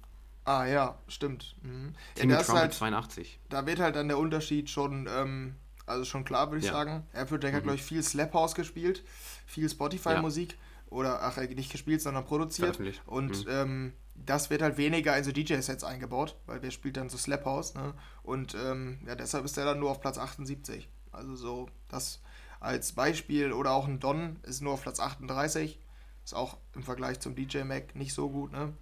Ah 0.45 0.65
ja, 0.65 0.99
stimmt. 1.09 1.57
Mhm. 1.63 1.93
Ja, 2.17 2.23
Timmy 2.23 2.33
da, 2.33 2.41
ist 2.41 2.47
Trumpet 2.47 2.61
halt, 2.63 2.75
82. 2.75 3.39
da 3.51 3.67
wird 3.67 3.81
halt 3.81 3.97
dann 3.97 4.09
der 4.09 4.19
Unterschied 4.19 4.71
schon, 4.71 5.07
ähm, 5.11 5.57
also 5.85 6.05
schon 6.05 6.25
klar, 6.25 6.49
würde 6.51 6.59
ich 6.61 6.65
Ja. 6.67 6.73
sagen. 6.73 7.07
Afrojack 7.13 7.53
hat, 7.53 7.61
Mhm. 7.61 7.65
glaube 7.65 7.77
ich, 7.77 7.83
viel 7.83 8.03
Slap 8.03 8.33
House 8.33 8.55
gespielt, 8.55 9.05
viel 9.47 9.69
Spotify-Musik. 9.69 10.57
Oder, 10.91 11.23
ach, 11.23 11.37
äh, 11.37 11.47
nicht 11.55 11.71
gespielt, 11.71 12.01
sondern 12.01 12.25
produziert. 12.25 12.81
Und 13.05 13.45
Mhm. 13.45 13.51
ähm, 13.51 13.93
das 14.15 14.49
wird 14.49 14.63
halt 14.63 14.79
weniger 14.79 15.15
in 15.19 15.23
so 15.23 15.33
DJ-Sets 15.33 15.85
eingebaut, 15.85 16.35
weil 16.47 16.63
wer 16.63 16.71
spielt 16.71 16.97
dann 16.97 17.11
so 17.11 17.19
Slap 17.19 17.45
House, 17.45 17.75
ne? 17.75 17.93
Und 18.23 18.55
ähm, 18.55 18.99
ja, 19.07 19.15
deshalb 19.15 19.45
ist 19.45 19.59
der 19.59 19.67
dann 19.67 19.81
nur 19.81 19.91
auf 19.91 20.01
Platz 20.01 20.17
78. 20.17 20.89
Also 21.13 21.37
so, 21.37 21.69
das 21.89 22.21
als 22.61 22.93
Beispiel. 22.93 23.53
Oder 23.53 23.73
auch 23.73 23.87
ein 23.89 24.01
Don 24.01 24.37
ist 24.43 24.61
nur 24.63 24.73
auf 24.75 24.83
Platz 24.83 25.01
38. 25.01 25.79
Ist 26.25 26.35
auch 26.35 26.59
im 26.75 26.83
Vergleich 26.83 27.21
zum 27.21 27.35
DJ 27.35 27.63
Mac 27.65 27.95
nicht 27.95 28.13
so 28.13 28.29
gut, 28.29 28.53
ne? 28.53 28.73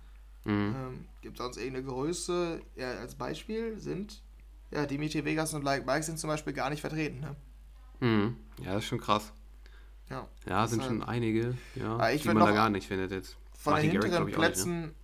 Mhm. 0.45 0.75
Ähm, 0.77 1.05
Gibt 1.23 1.39
sonst 1.39 1.57
irgendeine 1.57 1.87
Größe? 1.87 2.61
Ja, 2.77 2.93
als 2.99 3.15
Beispiel 3.15 3.79
sind, 3.79 4.23
ja, 4.71 4.87
Dimitri 4.87 5.25
Vegas 5.25 5.55
und 5.55 5.63
Like 5.63 5.87
Mike 5.87 6.03
sind 6.03 6.19
zum 6.19 6.29
Beispiel 6.29 6.53
gar 6.53 6.71
nicht 6.71 6.81
vertreten, 6.81 7.21
ne? 7.21 7.37
Mhm. 8.01 8.37
Ja, 8.63 8.75
das 8.75 8.83
ist 8.85 8.89
schon 8.89 9.01
krass. 9.01 9.33
Ja. 10.11 10.27
Ja, 10.49 10.67
sind 10.67 10.81
ist 10.81 10.87
schon 10.87 11.01
halt- 11.01 11.09
einige, 11.09 11.55
ja, 11.75 11.97
Ah, 11.97 12.11
ich 12.11 12.23
die 12.23 12.29
man 12.29 12.39
da 12.39 12.53
gar 12.53 12.71
nicht 12.71 12.87
findet 12.87 13.11
jetzt. 13.11 13.37
Von 13.59 13.73
Martin 13.75 13.91
den 13.91 14.03
hinteren 14.03 14.25
nicht, 14.27 14.37
ne? 14.37 14.41
Plätzen, 14.45 14.95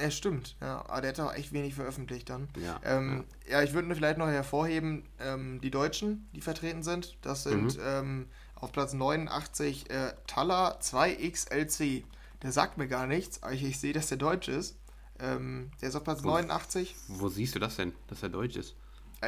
ja, 0.00 0.10
stimmt, 0.10 0.56
ja, 0.60 0.84
aber 0.88 1.00
der 1.02 1.10
hat 1.10 1.20
auch 1.20 1.34
echt 1.34 1.52
wenig 1.52 1.74
veröffentlicht 1.74 2.28
dann. 2.30 2.48
Ja, 2.62 2.80
Ähm, 2.84 3.24
ja. 3.48 3.62
ich 3.62 3.72
würde 3.74 3.94
vielleicht 3.94 4.18
noch 4.18 4.26
hervorheben, 4.28 5.04
ähm, 5.20 5.60
die 5.60 5.70
Deutschen, 5.70 6.28
die 6.34 6.40
vertreten 6.40 6.82
sind. 6.82 7.16
Das 7.22 7.42
sind 7.44 7.76
Mhm. 7.76 7.82
ähm, 7.84 8.26
auf 8.54 8.72
Platz 8.72 8.92
89 8.92 9.90
äh, 9.90 10.12
Talla 10.26 10.78
2XLC. 10.80 12.04
der 12.42 12.52
sagt 12.52 12.78
mir 12.78 12.88
gar 12.88 13.06
nichts, 13.06 13.42
aber 13.42 13.52
ich, 13.52 13.62
ich 13.64 13.78
sehe, 13.78 13.92
dass 13.92 14.06
der 14.08 14.16
Deutsch 14.18 14.48
ist. 14.48 14.76
Ähm, 15.18 15.70
der 15.82 15.90
ist 15.90 15.94
auf 15.96 16.04
Platz 16.04 16.22
Wo- 16.24 16.28
89. 16.28 16.96
Wo 17.08 17.28
siehst 17.28 17.54
du 17.54 17.58
das 17.58 17.76
denn, 17.76 17.92
dass 18.06 18.22
er 18.22 18.30
deutsch 18.30 18.56
ist? 18.56 18.74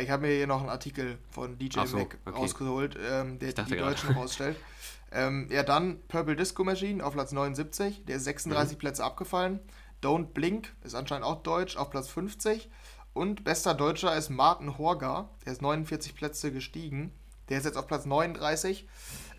Ich 0.01 0.09
habe 0.09 0.27
mir 0.27 0.35
hier 0.35 0.47
noch 0.47 0.61
einen 0.61 0.71
Artikel 0.71 1.19
von 1.31 1.59
DJ 1.59 1.81
Ach 1.81 1.87
so, 1.87 1.99
Mac 1.99 2.17
okay. 2.25 2.35
rausgeholt, 2.39 2.97
ähm, 2.99 3.39
der 3.39 3.51
die 3.53 3.55
gerade. 3.55 3.77
Deutschen 3.77 4.15
rausstellt. 4.15 4.57
ähm, 5.13 5.49
ja, 5.51 5.63
dann 5.63 6.01
Purple 6.09 6.35
Disco 6.37 6.65
Machine 6.65 7.05
auf 7.05 7.13
Platz 7.13 7.33
79, 7.33 8.03
der 8.07 8.17
ist 8.17 8.23
Mhm. 8.23 8.25
36 8.25 8.79
Plätze 8.79 9.05
abgefallen. 9.05 9.61
Don't 10.03 10.27
Blink 10.35 10.73
ist 10.83 10.95
anscheinend 10.95 11.25
auch 11.27 11.43
deutsch, 11.43 11.77
auf 11.77 11.91
Platz 11.91 12.09
50. 12.09 12.69
Und 13.15 13.45
bester 13.45 13.75
Deutscher 13.75 14.17
ist 14.17 14.31
Martin 14.31 14.79
Horger, 14.79 15.29
der 15.45 15.53
ist 15.53 15.63
49 15.63 16.15
Plätze 16.15 16.51
gestiegen. 16.53 17.13
Der 17.49 17.59
ist 17.59 17.65
jetzt 17.65 17.77
auf 17.77 17.87
Platz 17.87 18.07
39. 18.07 18.87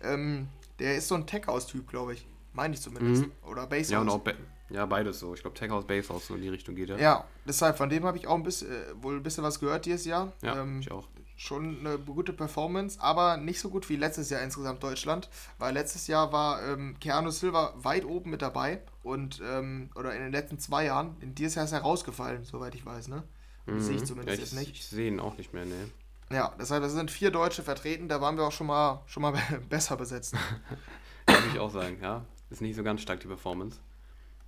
Ähm, 0.02 0.48
der 0.78 0.96
ist 0.96 1.08
so 1.08 1.14
ein 1.16 1.26
Tech-House-Typ, 1.26 1.88
glaube 1.88 2.14
ich. 2.14 2.26
Meine 2.52 2.74
ich 2.74 2.80
zumindest. 2.80 3.22
Mhm. 3.26 3.32
Oder 3.50 3.66
Bass 3.66 3.90
Ja, 3.90 4.00
und 4.00 4.08
auch 4.08 4.18
Ba- 4.20 4.32
ja, 4.70 4.86
beides 4.86 5.18
so. 5.18 5.34
Ich 5.34 5.40
glaube, 5.40 5.56
Tech 5.56 5.70
House, 5.70 5.84
Bass 5.86 6.08
House, 6.08 6.26
so 6.28 6.34
in 6.36 6.42
die 6.42 6.48
Richtung 6.48 6.74
geht 6.76 6.90
er. 6.90 6.98
Ja, 7.00 7.24
deshalb, 7.46 7.76
von 7.76 7.88
dem 7.88 8.04
habe 8.04 8.16
ich 8.16 8.26
auch 8.28 8.36
ein 8.36 8.42
bisschen, 8.44 8.70
äh, 8.70 9.02
wohl 9.02 9.16
ein 9.16 9.22
bisschen 9.22 9.42
was 9.44 9.58
gehört 9.60 9.86
dieses 9.86 10.04
Jahr. 10.04 10.32
Ja, 10.42 10.60
ähm, 10.62 10.80
ich 10.80 10.90
auch. 10.92 11.08
schon 11.36 11.80
eine 11.80 11.98
gute 11.98 12.32
Performance, 12.32 13.00
aber 13.00 13.36
nicht 13.36 13.58
so 13.60 13.68
gut 13.70 13.88
wie 13.88 13.96
letztes 13.96 14.30
Jahr 14.30 14.40
insgesamt 14.40 14.82
Deutschland, 14.84 15.28
weil 15.58 15.74
letztes 15.74 16.06
Jahr 16.06 16.32
war 16.32 16.62
ähm, 16.64 16.96
Keanu 17.00 17.30
Silva 17.30 17.74
weit 17.76 18.04
oben 18.04 18.30
mit 18.30 18.40
dabei 18.40 18.80
und 19.04 19.40
ähm, 19.44 19.90
oder 19.94 20.14
in 20.16 20.22
den 20.22 20.32
letzten 20.32 20.58
zwei 20.58 20.86
Jahren, 20.86 21.16
in 21.20 21.34
dieses 21.34 21.54
Jahr 21.54 21.64
ist 21.64 21.72
er 21.72 21.80
rausgefallen, 21.80 22.44
soweit 22.44 22.74
ich 22.74 22.84
weiß, 22.84 23.08
ne? 23.08 23.22
Das 23.66 23.86
sehe 23.86 23.94
ich 23.96 24.02
Mhm. 24.02 24.06
zumindest 24.06 24.28
ja, 24.28 24.34
ich, 24.44 24.50
jetzt 24.52 24.58
nicht. 24.58 24.72
Ich 24.72 24.86
sehe 24.86 25.08
ihn 25.08 25.20
auch 25.20 25.38
nicht 25.38 25.52
mehr, 25.54 25.64
ne. 25.64 25.90
Ja, 26.30 26.52
das 26.58 26.68
sind 26.68 27.10
vier 27.10 27.30
Deutsche 27.30 27.62
vertreten, 27.62 28.08
da 28.08 28.20
waren 28.20 28.36
wir 28.36 28.44
auch 28.44 28.52
schon 28.52 28.66
mal 28.66 29.02
schon 29.06 29.22
mal 29.22 29.32
besser 29.68 29.96
besetzt. 29.96 30.34
Würde 31.26 31.46
ich 31.52 31.58
auch 31.60 31.70
sagen, 31.70 31.98
ja. 32.02 32.24
Ist 32.50 32.60
nicht 32.60 32.76
so 32.76 32.82
ganz 32.82 33.00
stark 33.00 33.20
die 33.20 33.26
Performance. 33.28 33.78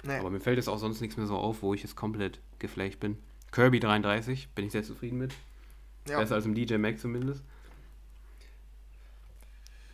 Nee. 0.04 0.18
Aber 0.18 0.30
mir 0.30 0.40
fällt 0.40 0.56
jetzt 0.58 0.68
auch 0.68 0.78
sonst 0.78 1.00
nichts 1.00 1.16
mehr 1.16 1.26
so 1.26 1.36
auf, 1.36 1.62
wo 1.62 1.72
ich 1.74 1.82
jetzt 1.82 1.96
komplett 1.96 2.40
geflasht 2.58 3.00
bin. 3.00 3.18
Kirby 3.52 3.80
33, 3.80 4.48
bin 4.54 4.66
ich 4.66 4.72
sehr 4.72 4.82
zufrieden 4.84 5.18
mit. 5.18 5.32
ja. 6.08 6.18
Besser 6.18 6.34
als 6.34 6.44
im 6.44 6.54
DJ 6.54 6.76
Mac 6.76 6.98
zumindest. 6.98 7.42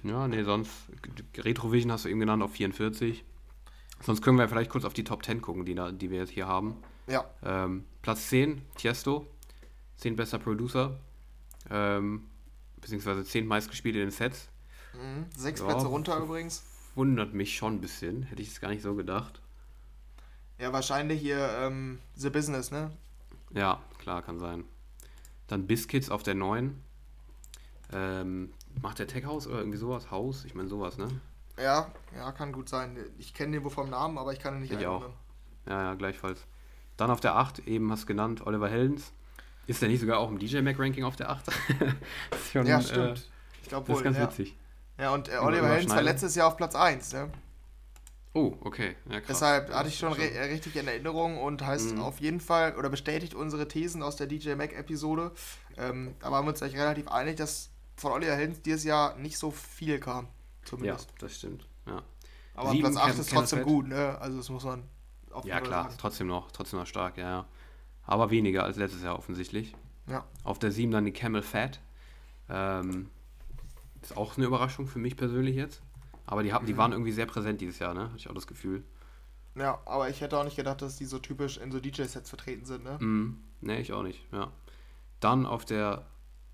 Ja, 0.02 0.26
nee, 0.26 0.42
sonst. 0.42 0.70
Retrovision 1.36 1.92
hast 1.92 2.04
du 2.04 2.08
eben 2.08 2.18
genannt 2.20 2.42
auf 2.42 2.52
44. 2.52 3.24
Sonst 4.02 4.22
können 4.22 4.38
wir 4.38 4.48
vielleicht 4.48 4.70
kurz 4.70 4.84
auf 4.84 4.92
die 4.94 5.04
Top 5.04 5.24
10 5.24 5.40
gucken, 5.42 5.64
die, 5.64 5.74
die 5.98 6.10
wir 6.10 6.18
jetzt 6.18 6.30
hier 6.30 6.46
haben. 6.46 6.76
ja, 7.06 7.24
Ähm, 7.42 7.84
Platz 8.02 8.28
10, 8.28 8.62
Tiesto. 8.76 9.26
10 9.98 10.16
bester 10.16 10.38
Producer. 10.38 10.98
Ähm, 11.70 12.24
beziehungsweise 12.80 13.24
10 13.24 13.46
meistgespielt 13.46 13.94
in 13.94 14.02
den 14.02 14.10
Sets. 14.10 14.48
mhm. 14.94 15.26
sechs 15.36 15.60
Ja. 15.60 15.66
Plätze 15.66 15.86
runter 15.86 16.18
übrigens. 16.18 16.64
Wundert 16.94 17.32
mich 17.32 17.56
schon 17.56 17.74
ein 17.76 17.80
bisschen. 17.80 18.24
Hätte 18.24 18.42
ich 18.42 18.48
es 18.48 18.60
gar 18.60 18.68
nicht 18.68 18.82
so 18.82 18.94
gedacht. 18.94 19.40
Ja, 20.58 20.72
wahrscheinlich 20.72 21.20
hier 21.20 21.48
ähm, 21.60 21.98
The 22.14 22.30
Business, 22.30 22.70
ne? 22.70 22.90
Ja, 23.54 23.80
klar, 23.98 24.22
kann 24.22 24.38
sein. 24.38 24.64
Dann 25.46 25.66
Biscuits 25.66 26.10
auf 26.10 26.22
der 26.22 26.34
9. 26.34 26.80
Ähm, 27.92 28.52
macht 28.80 28.98
der 28.98 29.06
Tech 29.06 29.24
House 29.26 29.46
oder 29.46 29.58
irgendwie 29.58 29.78
sowas? 29.78 30.10
Haus? 30.10 30.44
Ich 30.44 30.54
meine 30.54 30.68
sowas, 30.68 30.98
ne? 30.98 31.08
Ja, 31.62 31.90
ja, 32.16 32.32
kann 32.32 32.52
gut 32.52 32.68
sein. 32.68 32.96
Ich 33.18 33.32
kenne 33.34 33.52
den 33.52 33.64
wohl 33.64 33.70
vom 33.70 33.88
Namen, 33.90 34.18
aber 34.18 34.32
ich 34.32 34.40
kann 34.40 34.54
ihn 34.56 34.60
nicht 34.62 34.72
Ich 34.72 34.86
auch. 34.86 35.04
Ja, 35.66 35.82
ja, 35.82 35.94
gleichfalls. 35.94 36.44
Dann 36.96 37.10
auf 37.10 37.20
der 37.20 37.36
8, 37.36 37.60
eben 37.68 37.90
hast 37.92 38.02
du 38.02 38.06
genannt, 38.06 38.46
Oliver 38.46 38.68
Heldens. 38.68 39.12
Ist 39.66 39.80
der 39.80 39.88
nicht 39.88 40.00
sogar 40.00 40.18
auch 40.18 40.28
im 40.28 40.38
DJ 40.38 40.60
Mac 40.60 40.78
Ranking 40.78 41.04
auf 41.04 41.16
der 41.16 41.30
8? 41.30 41.46
das 42.30 42.40
ist 42.40 42.52
schon, 42.52 42.66
Ja, 42.66 42.78
äh, 42.78 42.82
stimmt. 42.82 43.30
ich 43.62 43.68
glaube 43.68 43.86
das 43.86 43.94
wohl. 43.94 43.96
ist 44.00 44.04
ganz 44.04 44.16
ja. 44.18 44.22
witzig. 44.24 44.56
Ja, 44.98 45.14
und 45.14 45.28
äh, 45.28 45.38
Oliver 45.38 45.68
Heldens 45.68 45.94
war 45.94 46.02
letztes 46.02 46.34
Jahr 46.34 46.48
auf 46.48 46.56
Platz 46.56 46.74
1. 46.74 47.12
Ne? 47.12 47.30
Oh, 48.34 48.56
okay. 48.60 48.96
Ja, 49.08 49.20
krass. 49.20 49.28
Deshalb 49.28 49.72
hatte 49.72 49.88
ich 49.88 49.98
schon 49.98 50.10
das 50.10 50.18
äh, 50.18 50.42
richtig 50.44 50.74
in 50.76 50.88
Erinnerung 50.88 51.38
und 51.38 51.64
heißt 51.64 51.94
Mhm. 51.94 52.00
auf 52.02 52.18
jeden 52.20 52.40
Fall 52.40 52.76
oder 52.76 52.88
bestätigt 52.88 53.34
unsere 53.34 53.68
Thesen 53.68 54.02
aus 54.02 54.16
der 54.16 54.26
DJ 54.26 54.54
Mac-Episode. 54.54 55.32
Ähm, 55.76 56.14
da 56.20 56.30
waren 56.32 56.44
wir 56.44 56.50
uns 56.50 56.62
eigentlich 56.62 56.80
relativ 56.80 57.08
einig, 57.08 57.36
dass 57.36 57.70
von 57.96 58.12
Oliver 58.12 58.34
Heldens 58.34 58.62
dieses 58.62 58.84
Jahr 58.84 59.16
nicht 59.16 59.38
so 59.38 59.50
viel 59.50 59.98
kam. 60.00 60.28
Ja, 60.62 60.68
Zumindest. 60.68 61.12
das 61.18 61.36
stimmt. 61.36 61.66
Ja, 61.86 62.02
Aber 62.54 62.70
Sieben 62.70 62.82
Platz 62.82 62.96
8 62.96 63.10
Cam- 63.12 63.20
ist 63.20 63.30
trotzdem 63.30 63.62
gut, 63.64 63.88
ne? 63.88 64.18
Also 64.20 64.38
das 64.38 64.48
muss 64.48 64.64
man 64.64 64.84
auf 65.32 65.44
ja 65.44 65.60
klar, 65.60 65.84
sagen. 65.84 65.94
trotzdem 65.98 66.26
noch, 66.28 66.50
trotzdem 66.52 66.78
noch 66.78 66.86
stark, 66.86 67.16
ja, 67.18 67.28
ja. 67.28 67.46
Aber 68.04 68.30
weniger 68.30 68.64
als 68.64 68.76
letztes 68.76 69.02
Jahr 69.02 69.16
offensichtlich. 69.18 69.74
Ja. 70.06 70.24
Auf 70.44 70.58
der 70.58 70.72
7 70.72 70.90
dann 70.92 71.04
die 71.04 71.12
Camel 71.12 71.42
Fat. 71.42 71.80
Ähm, 72.48 73.08
ist 74.02 74.16
auch 74.16 74.36
eine 74.36 74.46
Überraschung 74.46 74.86
für 74.86 74.98
mich 74.98 75.16
persönlich 75.16 75.54
jetzt. 75.56 75.80
Aber 76.26 76.42
die, 76.42 76.52
haben, 76.52 76.66
die 76.66 76.72
Mhm. 76.74 76.78
waren 76.78 76.92
irgendwie 76.92 77.12
sehr 77.12 77.26
präsent 77.26 77.60
dieses 77.60 77.78
Jahr, 77.78 77.94
ne? 77.94 78.04
Hatte 78.04 78.16
ich 78.16 78.28
auch 78.28 78.34
das 78.34 78.46
Gefühl. 78.46 78.82
Ja, 79.54 79.80
aber 79.84 80.08
ich 80.08 80.20
hätte 80.20 80.38
auch 80.38 80.44
nicht 80.44 80.56
gedacht, 80.56 80.80
dass 80.82 80.96
die 80.96 81.04
so 81.04 81.18
typisch 81.18 81.58
in 81.58 81.70
so 81.70 81.78
DJ-Sets 81.78 82.28
vertreten 82.28 82.64
sind, 82.64 82.84
ne? 82.84 82.96
Mhm. 83.00 83.38
Ne, 83.60 83.80
ich 83.80 83.92
auch 83.92 84.02
nicht, 84.02 84.20
ja. 84.32 84.50
Dann 85.20 85.46
auf 85.46 85.64
der 85.64 86.06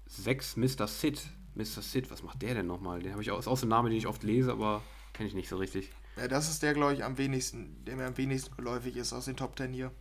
6 0.07 0.57
Mr. 0.57 0.87
Sid. 0.87 1.23
Mr. 1.59 1.83
Sid, 1.83 2.11
was 2.11 2.23
macht 2.23 2.41
der 2.41 2.55
denn 2.55 2.67
nochmal? 2.67 3.01
Den 3.03 3.13
habe 3.13 3.23
ich 3.23 3.31
auch, 3.31 3.39
ist 3.39 3.49
auch 3.49 3.57
so 3.59 3.67
ein 3.67 3.69
Name, 3.69 3.91
den 3.91 3.99
ich 3.99 4.07
oft 4.07 4.23
lese, 4.23 4.53
aber 4.53 4.81
kenne 5.13 5.29
ich 5.29 5.35
nicht 5.35 5.49
so 5.49 5.57
richtig. 5.59 5.91
Ja, 6.17 6.27
das 6.29 6.49
ist 6.49 6.63
der, 6.63 6.73
glaube 6.73 6.95
ich, 6.95 7.05
am 7.05 7.19
wenigsten, 7.19 7.85
der 7.85 7.97
mir 7.97 8.07
am 8.07 8.17
wenigsten 8.17 8.57
geläufig 8.57 8.97
ist 8.97 9.13
aus 9.13 9.27
den 9.27 9.37
Top 9.37 9.57
10 9.59 9.73
hier. 9.73 9.93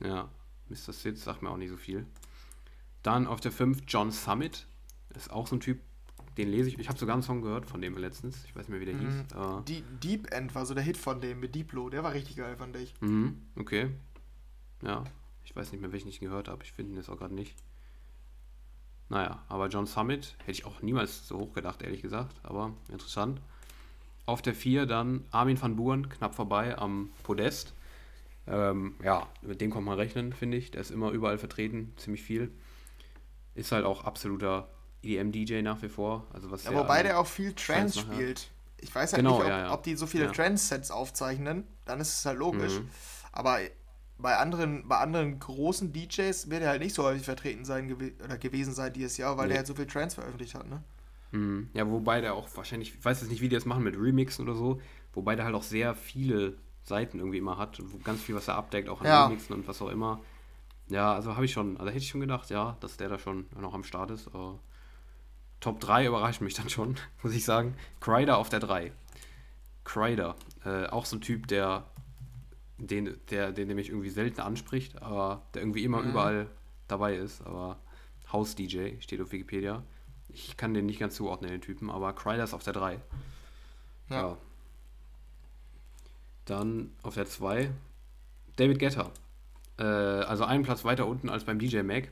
Ja, 0.00 0.28
Mr. 0.68 0.92
Sid 0.92 1.18
sagt 1.18 1.42
mir 1.42 1.50
auch 1.50 1.56
nicht 1.56 1.70
so 1.70 1.76
viel. 1.76 2.06
Dann 3.02 3.26
auf 3.26 3.40
der 3.40 3.52
5 3.52 3.82
John 3.88 4.12
Summit. 4.12 4.66
Ist 5.14 5.30
auch 5.32 5.46
so 5.46 5.56
ein 5.56 5.60
Typ, 5.60 5.80
den 6.36 6.48
lese 6.50 6.68
ich. 6.68 6.78
Ich 6.78 6.88
habe 6.88 6.98
sogar 6.98 7.14
einen 7.14 7.22
Song 7.22 7.40
gehört 7.42 7.66
von 7.66 7.80
dem 7.80 7.96
letztens. 7.96 8.44
Ich 8.44 8.54
weiß 8.54 8.68
nicht 8.68 8.70
mehr, 8.70 8.80
wie 8.80 8.84
der 8.84 8.94
Mhm. 8.94 9.00
hieß. 9.24 9.34
Aber, 9.34 9.62
Die 9.66 9.82
Deep 10.02 10.30
End 10.32 10.54
war 10.54 10.66
so 10.66 10.74
der 10.74 10.82
Hit 10.84 10.96
von 10.98 11.20
dem 11.20 11.40
mit 11.40 11.54
Diplo, 11.54 11.88
der 11.88 12.04
war 12.04 12.12
richtig 12.12 12.36
geil, 12.36 12.56
fand 12.56 12.76
ich. 12.76 12.94
mhm, 13.00 13.40
okay. 13.56 13.90
Ja, 14.82 15.04
ich 15.44 15.56
weiß 15.56 15.72
nicht 15.72 15.80
mehr, 15.80 15.90
welchen 15.92 16.08
ich 16.08 16.20
gehört 16.20 16.48
habe. 16.48 16.62
Ich 16.64 16.72
finde 16.72 16.92
ihn 16.92 16.96
jetzt 16.96 17.08
auch 17.08 17.16
gerade 17.18 17.34
nicht. 17.34 17.56
Naja, 19.08 19.42
aber 19.48 19.68
John 19.68 19.86
Summit 19.86 20.36
hätte 20.40 20.50
ich 20.52 20.66
auch 20.66 20.82
niemals 20.82 21.26
so 21.26 21.38
hoch 21.38 21.54
gedacht, 21.54 21.82
ehrlich 21.82 22.02
gesagt. 22.02 22.36
Aber 22.42 22.72
interessant. 22.90 23.40
Auf 24.26 24.42
der 24.42 24.54
4 24.54 24.84
dann 24.86 25.24
Armin 25.30 25.60
van 25.60 25.76
Buuren, 25.76 26.08
knapp 26.10 26.34
vorbei 26.34 26.76
am 26.76 27.10
Podest. 27.22 27.72
Ähm, 28.46 28.94
ja, 29.02 29.26
mit 29.42 29.60
dem 29.60 29.72
kann 29.72 29.84
man 29.84 29.98
rechnen, 29.98 30.32
finde 30.32 30.56
ich. 30.58 30.70
Der 30.70 30.80
ist 30.82 30.90
immer 30.90 31.10
überall 31.10 31.38
vertreten, 31.38 31.94
ziemlich 31.96 32.22
viel. 32.22 32.50
Ist 33.54 33.72
halt 33.72 33.84
auch 33.84 34.04
absoluter 34.04 34.68
EDM-DJ 35.02 35.62
nach 35.62 35.80
wie 35.82 35.88
vor. 35.88 36.26
Also 36.32 36.50
was 36.50 36.64
Ja, 36.64 36.70
der 36.70 36.80
wobei 36.80 37.02
der 37.02 37.18
auch 37.18 37.26
viel 37.26 37.54
Trance 37.54 37.98
spielt. 38.00 38.50
Ich 38.80 38.94
weiß 38.94 39.12
halt 39.12 39.22
Genau, 39.22 39.36
nicht, 39.38 39.44
ob, 39.44 39.48
ja, 39.50 39.58
ja. 39.60 39.72
ob 39.72 39.82
die 39.82 39.96
so 39.96 40.06
viele. 40.06 40.30
Trance-Sets 40.30 40.90
aufzeichnen, 40.90 41.66
dann 41.84 42.00
ist 42.00 42.18
es 42.18 42.26
halt 42.26 42.38
logisch. 42.38 42.74
Mhm. 42.74 42.88
Aber 43.32 43.58
bei 44.18 44.36
anderen, 44.36 44.86
bei 44.88 44.98
anderen 44.98 45.38
großen 45.38 45.92
DJs 45.92 46.50
wird 46.50 46.62
er 46.62 46.70
halt 46.70 46.82
nicht 46.82 46.94
so 46.94 47.04
häufig 47.04 47.24
vertreten 47.24 47.64
sein 47.64 47.88
gewe 47.88 48.12
oder 48.24 48.36
gewesen 48.38 48.72
sein 48.74 48.92
dieses 48.92 49.16
Jahr, 49.16 49.36
weil 49.36 49.44
Nee. 49.44 49.50
der 49.50 49.58
halt 49.58 49.66
so 49.68 49.74
viel 49.74 49.86
Trance 49.86 50.16
veröffentlicht 50.16 50.54
hat, 50.54 50.68
ne? 50.68 50.82
Mhm. 51.30 51.68
Ja, 51.74 51.88
wobei 51.90 52.20
der 52.20 52.34
auch 52.34 52.48
wahrscheinlich, 52.56 52.94
ich 52.94 53.04
weiß 53.04 53.20
jetzt 53.20 53.30
nicht, 53.30 53.40
wie 53.42 53.48
die 53.48 53.54
das 53.54 53.64
machen 53.66 53.84
mit 53.84 53.96
Remixen 53.96 54.44
oder 54.48 54.56
so, 54.56 54.80
wobei 55.12 55.36
der 55.36 55.44
halt 55.44 55.54
auch 55.54 55.62
sehr 55.62 55.94
viele 55.94 56.54
Seiten 56.84 57.18
irgendwie 57.18 57.38
immer 57.38 57.58
hat, 57.58 57.78
wo 57.92 57.98
ganz 57.98 58.22
viel, 58.22 58.34
was 58.34 58.48
er 58.48 58.54
abdeckt, 58.56 58.88
auch 58.88 59.00
an 59.02 59.06
Ja. 59.06 59.26
Remixen 59.26 59.54
und 59.54 59.68
was 59.68 59.80
auch 59.82 59.88
immer. 59.90 60.20
Ja, 60.88 61.12
also 61.14 61.34
habe 61.36 61.44
ich 61.44 61.52
schon, 61.52 61.76
also 61.76 61.88
hätte 61.90 61.98
ich 61.98 62.08
schon 62.08 62.22
gedacht, 62.22 62.48
ja, 62.50 62.76
dass 62.80 62.96
der 62.96 63.10
da 63.10 63.18
schon 63.18 63.46
noch 63.60 63.74
am 63.74 63.84
Start 63.84 64.10
ist. 64.10 64.26
Aber 64.28 64.58
Top 65.60 65.80
3 65.80 66.06
überrascht 66.06 66.40
mich 66.40 66.54
dann 66.54 66.70
schon, 66.70 66.96
muss 67.22 67.34
ich 67.34 67.44
sagen. 67.44 67.74
Kryder 68.00 68.38
auf 68.38 68.48
der 68.48 68.60
3. 68.60 68.90
Kryder, 69.84 70.34
äh, 70.64 70.86
auch 70.86 71.04
so 71.04 71.16
ein 71.16 71.20
Typ, 71.20 71.46
der 71.48 71.84
den, 72.78 73.16
der, 73.30 73.52
den, 73.52 73.68
der 73.68 73.74
mich 73.74 73.88
irgendwie 73.90 74.10
selten 74.10 74.40
anspricht, 74.40 75.02
aber 75.02 75.42
der 75.54 75.62
irgendwie 75.62 75.84
immer 75.84 76.02
Mhm. 76.02 76.10
überall 76.10 76.50
dabei 76.86 77.16
ist. 77.16 77.42
Aber 77.42 77.78
House-DJ 78.32 79.00
steht 79.00 79.20
auf 79.20 79.32
Wikipedia. 79.32 79.82
Ich 80.28 80.56
kann 80.56 80.74
den 80.74 80.86
nicht 80.86 81.00
ganz 81.00 81.14
zuordnen, 81.16 81.50
den 81.50 81.60
Typen, 81.60 81.90
aber 81.90 82.12
Kryder 82.12 82.44
ist 82.44 82.54
auf 82.54 82.62
der 82.62 82.74
3. 82.74 83.00
Ja. 84.10 84.16
Ja. 84.16 84.36
Dann 86.44 86.92
auf 87.02 87.14
der 87.14 87.26
2 87.26 87.70
David 88.56 88.78
Guetta. 88.78 89.10
Äh, 89.78 89.82
also 89.82 90.44
einen 90.44 90.64
Platz 90.64 90.84
weiter 90.84 91.06
unten 91.06 91.28
als 91.28 91.44
beim 91.44 91.58
DJ 91.58 91.82
Mac. 91.82 92.10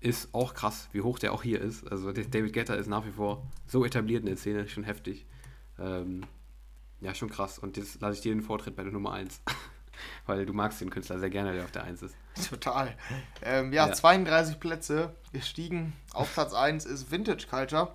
Ist 0.00 0.32
auch 0.34 0.54
krass, 0.54 0.88
wie 0.92 1.02
hoch 1.02 1.18
der 1.18 1.32
auch 1.34 1.42
hier 1.42 1.60
ist. 1.60 1.86
Also 1.90 2.10
David 2.12 2.52
Guetta 2.54 2.74
ist 2.74 2.86
nach 2.86 3.04
wie 3.06 3.10
vor 3.12 3.46
so 3.66 3.84
etabliert 3.84 4.20
in 4.20 4.26
der 4.26 4.36
Szene, 4.36 4.66
schon 4.66 4.84
heftig. 4.84 5.26
Ähm, 5.78 6.22
ja, 7.00 7.14
schon 7.14 7.28
krass. 7.28 7.58
Und 7.58 7.76
jetzt 7.76 8.00
lasse 8.00 8.14
ich 8.14 8.20
dir 8.22 8.32
den 8.34 8.42
Vortritt 8.42 8.76
bei 8.76 8.82
der 8.82 8.92
Nummer 8.92 9.12
1. 9.12 9.40
Weil 10.26 10.46
du 10.46 10.52
magst 10.52 10.80
den 10.80 10.90
Künstler 10.90 11.18
sehr 11.18 11.30
gerne, 11.30 11.52
der 11.52 11.64
auf 11.64 11.72
der 11.72 11.84
1 11.84 12.02
ist. 12.02 12.16
Total. 12.48 12.94
Ähm, 13.42 13.72
ja, 13.72 13.86
Ja. 13.88 13.92
32 13.92 14.60
Plätze 14.60 15.14
gestiegen. 15.32 15.92
Auf 16.12 16.32
Platz 16.32 16.54
1 16.54 16.84
ist 16.84 17.10
Vintage 17.10 17.46
Culture. 17.48 17.94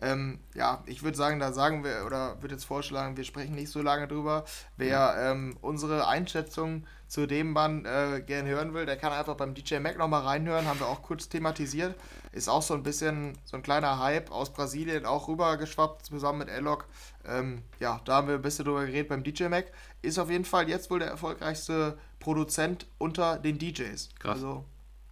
Ähm, 0.00 0.38
ja, 0.54 0.84
ich 0.86 1.02
würde 1.02 1.16
sagen, 1.16 1.40
da 1.40 1.52
sagen 1.52 1.82
wir, 1.82 2.04
oder 2.06 2.40
würde 2.40 2.54
jetzt 2.54 2.64
vorschlagen, 2.66 3.16
wir 3.16 3.24
sprechen 3.24 3.56
nicht 3.56 3.70
so 3.72 3.82
lange 3.82 4.06
drüber. 4.06 4.44
Wer 4.76 5.16
ähm, 5.18 5.56
unsere 5.60 6.06
Einschätzung 6.06 6.86
zu 7.08 7.26
dem 7.26 7.52
Mann 7.52 7.84
äh, 7.84 8.22
gern 8.24 8.46
hören 8.46 8.74
will, 8.74 8.86
der 8.86 8.96
kann 8.96 9.12
einfach 9.12 9.34
beim 9.34 9.54
DJ 9.54 9.78
Mac 9.80 9.98
nochmal 9.98 10.22
reinhören, 10.22 10.66
haben 10.66 10.78
wir 10.78 10.86
auch 10.86 11.02
kurz 11.02 11.28
thematisiert. 11.28 11.96
Ist 12.30 12.48
auch 12.48 12.62
so 12.62 12.74
ein 12.74 12.84
bisschen 12.84 13.36
so 13.44 13.56
ein 13.56 13.62
kleiner 13.64 13.98
Hype 13.98 14.30
aus 14.30 14.52
Brasilien 14.52 15.04
auch 15.04 15.26
rübergeschwappt, 15.26 16.06
zusammen 16.06 16.40
mit 16.40 16.48
Elok. 16.48 16.84
Ähm, 17.28 17.62
ja, 17.80 18.00
da 18.04 18.16
haben 18.16 18.28
wir 18.28 18.34
ein 18.34 18.42
bisschen 18.42 18.64
drüber 18.64 18.86
geredet 18.86 19.08
beim 19.08 19.22
DJ 19.22 19.48
Mac. 19.48 19.72
Ist 20.02 20.18
auf 20.18 20.30
jeden 20.30 20.44
Fall 20.44 20.68
jetzt 20.68 20.90
wohl 20.90 20.98
der 20.98 21.08
erfolgreichste 21.08 21.98
Produzent 22.18 22.86
unter 22.98 23.38
den 23.38 23.58
DJs. 23.58 24.10
Krass. 24.18 24.36
Also, 24.36 24.64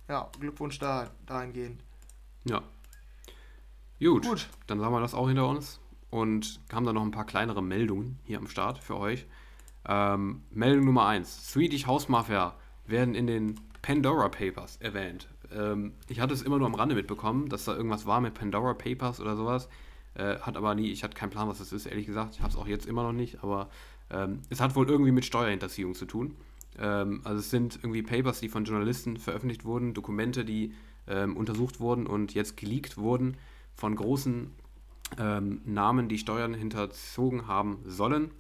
ja, 0.09 0.31
Glückwunsch 0.39 0.79
da, 0.79 1.11
dahingehend. 1.27 1.83
Ja, 2.45 2.63
Gut, 3.99 4.27
Gut, 4.27 4.49
dann 4.67 4.83
haben 4.83 4.93
wir 4.93 5.01
das 5.01 5.15
auch 5.15 5.29
hinter 5.29 5.49
uns 5.49 5.81
und 6.11 6.61
haben 6.71 6.85
dann 6.85 6.95
noch 6.95 7.03
ein 7.03 7.13
paar 7.13 7.25
kleinere 7.25 7.63
Meldungen 7.63 8.19
hier 8.25 8.39
am 8.39 8.47
Start 8.47 8.79
für 8.79 8.97
euch. 8.97 9.27
Ähm, 9.89 10.43
Meldung 10.51 10.85
Nummer 10.85 11.07
1. 11.07 11.51
Swedish 11.51 11.87
House 11.87 12.09
Mafia 12.09 12.55
werden 12.87 13.15
in 13.15 13.27
den 13.27 13.61
Pandora 13.81 14.29
Papers 14.29 14.77
erwähnt. 14.79 15.29
Ähm, 15.51 15.95
ich 16.09 16.21
hatte 16.21 16.35
es 16.35 16.43
immer 16.43 16.59
nur 16.59 16.67
am 16.67 16.75
Rande 16.75 16.95
mitbekommen, 16.95 17.49
dass 17.49 17.65
da 17.65 17.75
irgendwas 17.75 18.05
war 18.05 18.21
mit 18.21 18.35
Pandora 18.35 18.75
Papers 18.75 19.19
oder 19.21 19.35
sowas. 19.35 19.69
Äh, 20.17 20.39
hat 20.41 20.57
aber 20.57 20.75
nie, 20.75 20.91
ich 20.91 21.05
hatte 21.05 21.15
keinen 21.15 21.31
Plan, 21.31 21.49
was 21.49 21.59
das 21.59 21.73
ist, 21.73 21.87
ehrlich 21.87 22.07
gesagt. 22.07 22.35
Ich 22.35 22.41
habe 22.41 22.51
es 22.51 22.57
auch 22.57 22.67
jetzt 22.67 22.87
immer 22.87 23.03
noch 23.03 23.13
nicht, 23.13 23.43
aber 23.43 23.69
ähm, 24.11 24.41
es 24.49 24.61
hat 24.61 24.75
wohl 24.75 24.89
irgendwie 24.89 25.13
mit 25.13 25.25
Steuerhinterziehung 25.25 25.95
zu 25.95 26.07
tun. 26.07 26.37
Ähm, 26.79 27.21
also 27.25 27.41
es 27.41 27.51
sind 27.51 27.77
irgendwie 27.77 28.03
Papers, 28.03 28.41
die 28.41 28.49
von 28.49 28.65
Journalisten 28.65 29.19
veröffentlicht 29.19 29.65
wurden, 29.65 29.95
Dokumente, 29.95 30.45
die 30.45 30.73
ähm, 31.07 31.37
untersucht 31.37 31.81
wurden 31.81 32.07
und 32.07 32.35
jetzt 32.35 32.57
geleakt 32.57 32.97
wurden 32.97 33.37
von 33.75 33.95
großen 33.95 34.51
ähm, 35.19 35.61
Namen, 35.65 36.09
die 36.09 36.19
Steuern 36.19 36.55
hinterzogen 36.55 37.47
haben 37.47 37.79
sollen. 37.85 38.31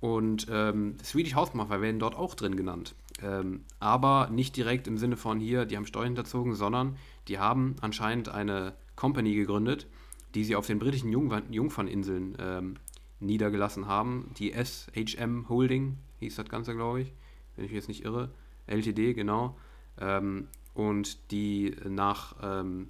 Und 0.00 0.48
ähm, 0.50 0.96
Swedish 1.02 1.34
Mafia 1.34 1.80
werden 1.80 1.98
dort 1.98 2.14
auch 2.14 2.34
drin 2.34 2.56
genannt. 2.56 2.94
Ähm, 3.22 3.64
aber 3.78 4.28
nicht 4.30 4.56
direkt 4.56 4.86
im 4.86 4.98
Sinne 4.98 5.16
von 5.16 5.40
hier, 5.40 5.64
die 5.64 5.76
haben 5.76 5.86
Steuern 5.86 6.08
hinterzogen, 6.08 6.54
sondern 6.54 6.96
die 7.28 7.38
haben 7.38 7.76
anscheinend 7.80 8.28
eine 8.28 8.74
Company 8.96 9.34
gegründet, 9.34 9.86
die 10.34 10.44
sie 10.44 10.56
auf 10.56 10.66
den 10.66 10.78
britischen 10.78 11.10
Jungfern 11.10 11.52
Jungferninseln 11.52 12.36
ähm, 12.38 12.74
niedergelassen 13.20 13.86
haben. 13.86 14.30
Die 14.38 14.52
SHM 14.52 15.48
Holding 15.48 15.98
hieß 16.20 16.36
das 16.36 16.48
Ganze, 16.48 16.74
glaube 16.74 17.02
ich, 17.02 17.12
wenn 17.56 17.64
ich 17.64 17.70
mich 17.70 17.76
jetzt 17.76 17.88
nicht 17.88 18.04
irre. 18.04 18.30
LTD, 18.66 19.14
genau. 19.14 19.56
Ähm, 20.00 20.48
und 20.74 21.30
die 21.30 21.76
nach 21.88 22.36
ähm, 22.42 22.88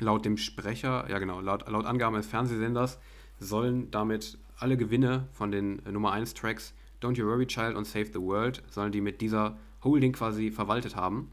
Laut 0.00 0.24
dem 0.24 0.36
Sprecher, 0.36 1.10
ja 1.10 1.18
genau, 1.18 1.40
laut, 1.40 1.68
laut 1.68 1.84
Angaben 1.84 2.14
des 2.14 2.26
Fernsehsenders 2.26 3.00
sollen 3.40 3.90
damit 3.90 4.38
alle 4.56 4.76
Gewinne 4.76 5.28
von 5.32 5.50
den 5.50 5.84
äh, 5.86 5.92
Nummer 5.92 6.12
1 6.12 6.34
Tracks 6.34 6.72
Don't 7.02 7.16
You 7.16 7.26
Worry 7.26 7.46
Child 7.46 7.76
und 7.76 7.84
Save 7.84 8.06
the 8.06 8.20
World, 8.20 8.62
sollen 8.70 8.92
die 8.92 9.00
mit 9.00 9.20
dieser 9.20 9.58
Holding 9.82 10.12
quasi 10.12 10.50
verwaltet 10.50 10.94
haben 10.94 11.32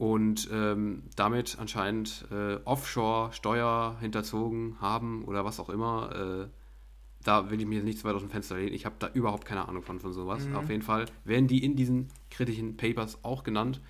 und 0.00 0.48
ähm, 0.50 1.02
damit 1.14 1.58
anscheinend 1.60 2.24
äh, 2.30 2.54
Offshore-Steuer 2.64 3.98
hinterzogen 4.00 4.80
haben 4.80 5.26
oder 5.26 5.44
was 5.44 5.60
auch 5.60 5.68
immer. 5.68 6.46
Äh, 6.46 6.48
da 7.22 7.50
will 7.50 7.60
ich 7.60 7.66
mir 7.66 7.74
jetzt 7.74 7.84
nicht 7.84 7.98
zu 7.98 8.04
weit 8.04 8.14
aus 8.14 8.22
dem 8.22 8.30
Fenster 8.30 8.56
lehnen. 8.56 8.72
Ich 8.72 8.86
habe 8.86 8.94
da 8.98 9.10
überhaupt 9.12 9.44
keine 9.44 9.68
Ahnung 9.68 9.82
von, 9.82 10.00
von 10.00 10.14
sowas. 10.14 10.46
Mhm. 10.46 10.56
Auf 10.56 10.70
jeden 10.70 10.80
Fall 10.80 11.04
werden 11.24 11.48
die 11.48 11.62
in 11.62 11.76
diesen 11.76 12.08
kritischen 12.30 12.78
Papers 12.78 13.22
auch 13.24 13.44
genannt 13.44 13.82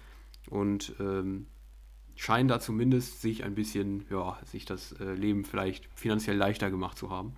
und 0.48 0.96
ähm, 0.98 1.46
scheinen 2.16 2.48
da 2.48 2.58
zumindest 2.58 3.22
sich 3.22 3.44
ein 3.44 3.54
bisschen, 3.54 4.04
ja, 4.10 4.36
sich 4.46 4.64
das 4.64 4.90
äh, 4.98 5.14
Leben 5.14 5.44
vielleicht 5.44 5.88
finanziell 5.94 6.36
leichter 6.36 6.72
gemacht 6.72 6.98
zu 6.98 7.10
haben. 7.10 7.34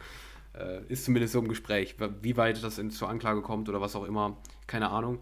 Äh, 0.55 0.87
ist 0.87 1.05
zumindest 1.05 1.35
so 1.35 1.41
im 1.41 1.49
Gespräch. 1.49 1.97
Wie 2.23 2.39
weit 2.39 2.65
das 2.65 2.79
in, 2.79 2.91
zur 2.91 3.11
Anklage 3.11 3.43
kommt 3.43 3.69
oder 3.69 3.83
was 3.83 3.95
auch 3.97 4.05
immer, 4.05 4.39
keine 4.67 4.89
Ahnung. 4.89 5.19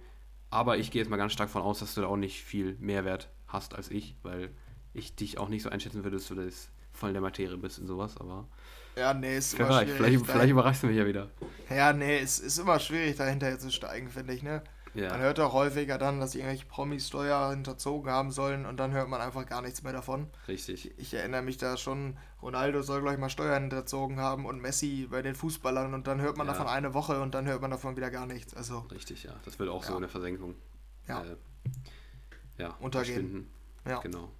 Aber 0.50 0.78
ich 0.78 0.92
gehe 0.92 1.02
jetzt 1.02 1.08
mal 1.08 1.16
ganz 1.16 1.32
stark 1.32 1.50
von 1.50 1.62
aus, 1.62 1.80
dass 1.80 1.96
du 1.96 2.02
da 2.02 2.06
auch 2.06 2.16
nicht 2.16 2.44
viel 2.44 2.76
Mehrwert 2.78 3.28
hast 3.52 3.74
als 3.74 3.90
ich, 3.90 4.16
weil 4.22 4.50
ich 4.92 5.14
dich 5.14 5.38
auch 5.38 5.48
nicht 5.48 5.62
so 5.62 5.70
einschätzen 5.70 6.04
würde, 6.04 6.16
dass 6.16 6.28
du 6.28 6.34
das 6.34 6.70
voll 6.92 7.10
in 7.10 7.14
der 7.14 7.22
Materie 7.22 7.56
bist 7.56 7.78
und 7.78 7.86
sowas, 7.86 8.16
aber. 8.16 8.48
Ja, 8.96 9.14
nee, 9.14 9.36
ist 9.36 9.54
immer 9.54 9.82
schwierig. 9.82 9.96
Vielleicht, 9.96 10.26
vielleicht 10.26 10.50
überraschst 10.50 10.82
du 10.82 10.86
mich 10.88 10.96
ja 10.96 11.06
wieder. 11.06 11.30
Ja, 11.68 11.92
nee, 11.92 12.18
es 12.18 12.40
ist 12.40 12.58
immer 12.58 12.78
schwierig, 12.80 13.16
dahinter 13.16 13.56
zu 13.58 13.70
steigen, 13.70 14.08
finde 14.10 14.34
ich, 14.34 14.42
ne? 14.42 14.62
Ja. 14.94 15.10
Man 15.10 15.20
hört 15.20 15.38
auch 15.38 15.52
häufiger 15.52 15.98
dann, 15.98 16.18
dass 16.18 16.34
irgendwelche 16.34 16.66
Promis 16.66 17.06
Steuer 17.06 17.50
hinterzogen 17.50 18.10
haben 18.10 18.32
sollen 18.32 18.66
und 18.66 18.78
dann 18.78 18.92
hört 18.92 19.08
man 19.08 19.20
einfach 19.20 19.46
gar 19.46 19.62
nichts 19.62 19.82
mehr 19.82 19.92
davon. 19.92 20.26
Richtig. 20.48 20.92
Ich 20.98 21.14
erinnere 21.14 21.42
mich 21.42 21.58
da 21.58 21.76
schon, 21.76 22.16
Ronaldo 22.42 22.82
soll 22.82 23.00
gleich 23.00 23.16
mal 23.16 23.30
Steuern 23.30 23.62
hinterzogen 23.62 24.18
haben 24.18 24.46
und 24.46 24.60
Messi 24.60 25.06
bei 25.08 25.22
den 25.22 25.36
Fußballern 25.36 25.94
und 25.94 26.08
dann 26.08 26.20
hört 26.20 26.36
man 26.36 26.48
ja. 26.48 26.54
davon 26.54 26.66
eine 26.66 26.92
Woche 26.92 27.20
und 27.20 27.34
dann 27.34 27.46
hört 27.46 27.62
man 27.62 27.70
davon 27.70 27.96
wieder 27.96 28.10
gar 28.10 28.26
nichts. 28.26 28.52
Also, 28.54 28.80
Richtig, 28.90 29.22
ja. 29.22 29.32
Das 29.44 29.60
wird 29.60 29.68
auch 29.68 29.82
ja. 29.82 29.90
so 29.90 29.94
in 29.94 30.00
der 30.00 30.10
Versenkung. 30.10 30.56
Ja. 31.06 31.22
Äh, 31.22 31.36
ja, 32.60 32.76
untergehen. 32.80 33.48
Ja. 33.86 34.00
Genau. 34.00 34.30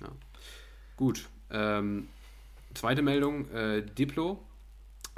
Ja. 0.00 0.08
Gut. 0.96 1.28
Ähm, 1.50 2.08
zweite 2.74 3.02
Meldung, 3.02 3.50
äh, 3.50 3.82
Diplo. 3.82 4.44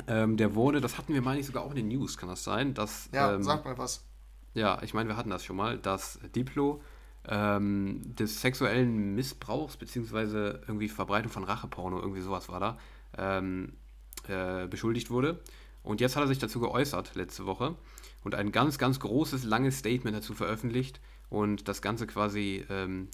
Ähm, 0.07 0.37
der 0.37 0.55
wurde, 0.55 0.81
das 0.81 0.99
hatten 0.99 1.15
wir, 1.15 1.23
meine 1.23 1.41
ich, 1.41 1.47
sogar 1.47 1.63
auch 1.65 1.71
in 1.71 1.77
den 1.77 1.89
News, 1.89 2.17
kann 2.17 2.29
das 2.29 2.43
sein? 2.43 2.75
Dass, 2.75 3.09
ja, 3.13 3.35
ähm, 3.35 3.43
sag 3.43 3.65
mal 3.65 3.77
was 3.79 4.05
ja, 4.55 4.83
ich 4.83 4.93
meine, 4.95 5.09
wir 5.09 5.17
hatten 5.17 5.31
das 5.31 5.45
schon 5.45 5.57
mal, 5.57 5.79
dass 5.79 6.19
Diplo 6.35 6.83
ähm, 7.27 8.01
des 8.05 8.41
sexuellen 8.41 9.15
Missbrauchs 9.15 9.77
beziehungsweise 9.77 10.61
irgendwie 10.67 10.89
Verbreitung 10.89 11.31
von 11.31 11.45
Racheporno, 11.45 11.99
irgendwie 11.99 12.21
sowas 12.21 12.49
war 12.49 12.61
da, 12.61 12.79
ähm, 13.17 13.73
äh, 14.29 14.67
beschuldigt 14.67 15.11
wurde. 15.11 15.41
Und 15.83 16.01
jetzt 16.01 16.17
hat 16.17 16.25
er 16.25 16.29
sich 16.29 16.39
dazu 16.39 16.61
geäußert 16.61 17.15
letzte 17.15 17.47
Woche 17.47 17.77
und 18.25 18.35
ein 18.35 18.53
ganz, 18.53 18.79
ganz 18.79 19.01
großes, 19.01 19.45
langes 19.45 19.79
Statement 19.79 20.17
dazu 20.17 20.35
veröffentlicht 20.35 21.01
und 21.33 21.67
das 21.67 21.81
Ganze 21.81 22.07
quasi 22.07 22.63
ähm, 22.69 23.09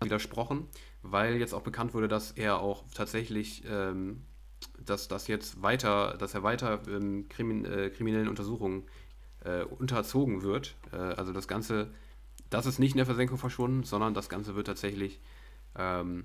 widersprochen, 0.00 0.66
weil 1.02 1.36
jetzt 1.36 1.52
auch 1.52 1.60
bekannt 1.60 1.92
wurde, 1.92 2.08
dass 2.08 2.30
er 2.32 2.60
auch 2.60 2.84
tatsächlich, 2.94 3.62
ähm, 3.68 4.22
dass 4.82 5.06
das 5.06 5.26
jetzt 5.26 5.60
weiter, 5.60 6.16
dass 6.18 6.32
er 6.32 6.42
weiter 6.42 6.80
ähm, 6.88 7.28
krimin 7.28 7.66
äh, 7.66 7.90
kriminellen 7.90 8.28
Untersuchungen 8.28 8.84
äh, 9.44 9.64
unterzogen 9.64 10.40
wird. 10.40 10.76
Äh, 10.92 10.96
also 10.96 11.34
das 11.34 11.46
Ganze, 11.46 11.92
das 12.48 12.64
ist 12.64 12.78
nicht 12.78 12.92
in 12.92 12.98
der 12.98 13.06
Versenkung 13.06 13.36
verschwunden, 13.36 13.84
sondern 13.84 14.14
das 14.14 14.30
Ganze 14.30 14.54
wird 14.54 14.66
tatsächlich 14.66 15.20
ähm, 15.76 16.24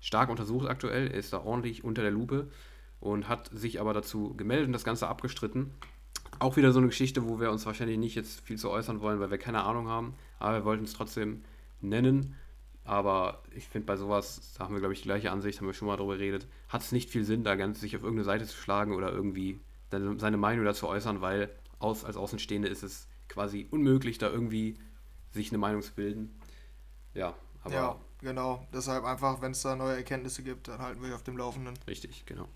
stark 0.00 0.30
untersucht 0.30 0.68
aktuell, 0.68 1.08
ist 1.08 1.34
da 1.34 1.44
ordentlich 1.44 1.84
unter 1.84 2.00
der 2.00 2.12
Lupe 2.12 2.50
und 2.98 3.28
hat 3.28 3.50
sich 3.52 3.78
aber 3.78 3.92
dazu 3.92 4.34
gemeldet 4.38 4.68
und 4.68 4.72
das 4.72 4.84
Ganze 4.84 5.06
abgestritten. 5.06 5.70
Auch 6.38 6.56
wieder 6.56 6.72
so 6.72 6.78
eine 6.78 6.88
Geschichte, 6.88 7.28
wo 7.28 7.40
wir 7.40 7.50
uns 7.50 7.66
wahrscheinlich 7.66 7.98
nicht 7.98 8.14
jetzt 8.14 8.40
viel 8.40 8.58
zu 8.58 8.70
äußern 8.70 9.00
wollen, 9.00 9.20
weil 9.20 9.30
wir 9.30 9.38
keine 9.38 9.64
Ahnung 9.64 9.88
haben, 9.88 10.14
aber 10.38 10.58
wir 10.58 10.64
wollten 10.64 10.84
es 10.84 10.92
trotzdem 10.92 11.42
nennen. 11.80 12.36
Aber 12.84 13.42
ich 13.54 13.68
finde 13.68 13.86
bei 13.86 13.96
sowas, 13.96 14.54
da 14.56 14.64
haben 14.64 14.74
wir 14.74 14.80
glaube 14.80 14.94
ich 14.94 15.02
die 15.02 15.08
gleiche 15.08 15.30
Ansicht, 15.30 15.60
haben 15.60 15.66
wir 15.66 15.74
schon 15.74 15.88
mal 15.88 15.96
darüber 15.96 16.16
geredet, 16.16 16.46
hat 16.68 16.82
es 16.82 16.92
nicht 16.92 17.10
viel 17.10 17.24
Sinn, 17.24 17.44
da 17.44 17.54
ganz 17.54 17.80
sich 17.80 17.94
auf 17.96 18.02
irgendeine 18.02 18.24
Seite 18.24 18.46
zu 18.46 18.56
schlagen 18.56 18.94
oder 18.94 19.12
irgendwie 19.12 19.60
seine 19.90 20.36
Meinung 20.36 20.64
dazu 20.64 20.86
äußern, 20.86 21.20
weil 21.20 21.50
aus, 21.78 22.04
als 22.04 22.16
Außenstehende 22.16 22.68
ist 22.68 22.82
es 22.82 23.06
quasi 23.28 23.66
unmöglich, 23.70 24.18
da 24.18 24.30
irgendwie 24.30 24.76
sich 25.32 25.50
eine 25.50 25.58
Meinung 25.58 25.82
zu 25.82 25.92
bilden. 25.94 26.34
Ja, 27.14 27.34
aber. 27.62 27.74
Ja, 27.74 27.96
genau. 28.20 28.66
Deshalb 28.72 29.04
einfach, 29.04 29.40
wenn 29.42 29.52
es 29.52 29.62
da 29.62 29.76
neue 29.76 29.96
Erkenntnisse 29.96 30.42
gibt, 30.42 30.68
dann 30.68 30.80
halten 30.80 31.02
wir 31.02 31.14
auf 31.14 31.22
dem 31.22 31.36
Laufenden. 31.36 31.74
Richtig, 31.86 32.24
genau. 32.26 32.48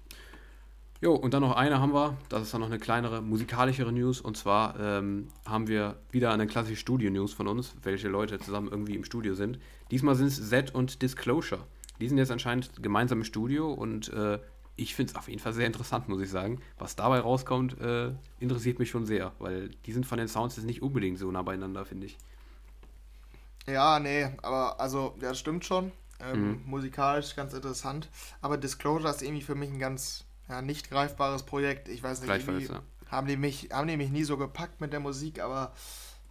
Jo, 1.03 1.15
und 1.15 1.35
dann 1.35 1.43
noch 1.43 1.57
eine 1.57 1.81
haben 1.81 1.93
wir, 1.93 2.17
das 2.29 2.43
ist 2.43 2.55
dann 2.55 2.61
noch 2.61 2.69
eine 2.69 2.79
kleinere, 2.79 3.23
musikalischere 3.23 3.91
News. 3.91 4.21
Und 4.21 4.37
zwar 4.37 4.79
ähm, 4.79 5.27
haben 5.45 5.67
wir 5.67 5.97
wieder 6.13 6.33
eine 6.33 6.47
klassische 6.47 6.77
Studio-News 6.77 7.33
von 7.33 7.49
uns, 7.49 7.75
welche 7.83 8.09
Leute 8.09 8.39
zusammen 8.39 8.69
irgendwie 8.71 8.95
im 8.95 9.03
Studio 9.03 9.35
sind. 9.35 9.59
Diesmal 9.91 10.15
sind 10.15 10.29
es 10.29 10.49
Z 10.49 10.73
und 10.73 11.03
Disclosure. 11.03 11.67
Die 11.99 12.07
sind 12.07 12.19
jetzt 12.19 12.31
anscheinend 12.31 12.81
gemeinsam 12.81 13.19
im 13.19 13.25
Studio 13.25 13.73
und 13.73 14.13
äh, 14.13 14.39
ich 14.77 14.95
finde 14.95 15.11
es 15.11 15.19
auf 15.19 15.27
jeden 15.27 15.41
Fall 15.41 15.53
sehr 15.53 15.67
interessant, 15.67 16.09
muss 16.09 16.23
ich 16.23 16.31
sagen. 16.31 16.61
Was 16.79 16.95
dabei 16.95 17.19
rauskommt, 17.19 17.81
äh, 17.81 18.13
interessiert 18.39 18.79
mich 18.79 18.91
schon 18.91 19.05
sehr, 19.05 19.33
weil 19.41 19.71
die 19.87 19.93
sind 19.93 20.07
von 20.07 20.19
den 20.19 20.29
Sounds 20.29 20.55
jetzt 20.55 20.67
nicht 20.67 20.83
unbedingt 20.83 21.19
so 21.19 21.33
nah 21.33 21.43
beieinander, 21.43 21.85
finde 21.85 22.07
ich. 22.07 22.17
Ja, 23.67 23.99
nee, 23.99 24.29
aber 24.41 24.79
also, 24.81 25.17
ja, 25.21 25.31
das 25.31 25.41
stimmt 25.41 25.65
schon. 25.65 25.91
Ähm, 26.21 26.47
mhm. 26.47 26.61
Musikalisch 26.65 27.35
ganz 27.35 27.55
interessant. 27.55 28.09
Aber 28.41 28.57
Disclosure 28.57 29.11
ist 29.11 29.23
irgendwie 29.23 29.43
für 29.43 29.57
mich 29.57 29.69
ein 29.69 29.81
ganz 29.81 30.27
ja, 30.49 30.63
nicht 30.63 30.91
greifbares 30.91 31.43
Projekt. 31.45 31.89
Ich 31.89 32.03
weiß 32.03 32.21
nicht, 32.21 32.27
Gleichfalls, 32.27 32.69
ja. 32.69 32.83
haben, 33.09 33.27
die 33.27 33.37
mich, 33.37 33.69
haben 33.73 33.89
die 33.89 33.97
mich 33.97 34.11
nie 34.11 34.25
so 34.25 34.37
gepackt 34.37 34.81
mit 34.81 34.93
der 34.93 35.01
Musik, 35.01 35.41
aber 35.41 35.73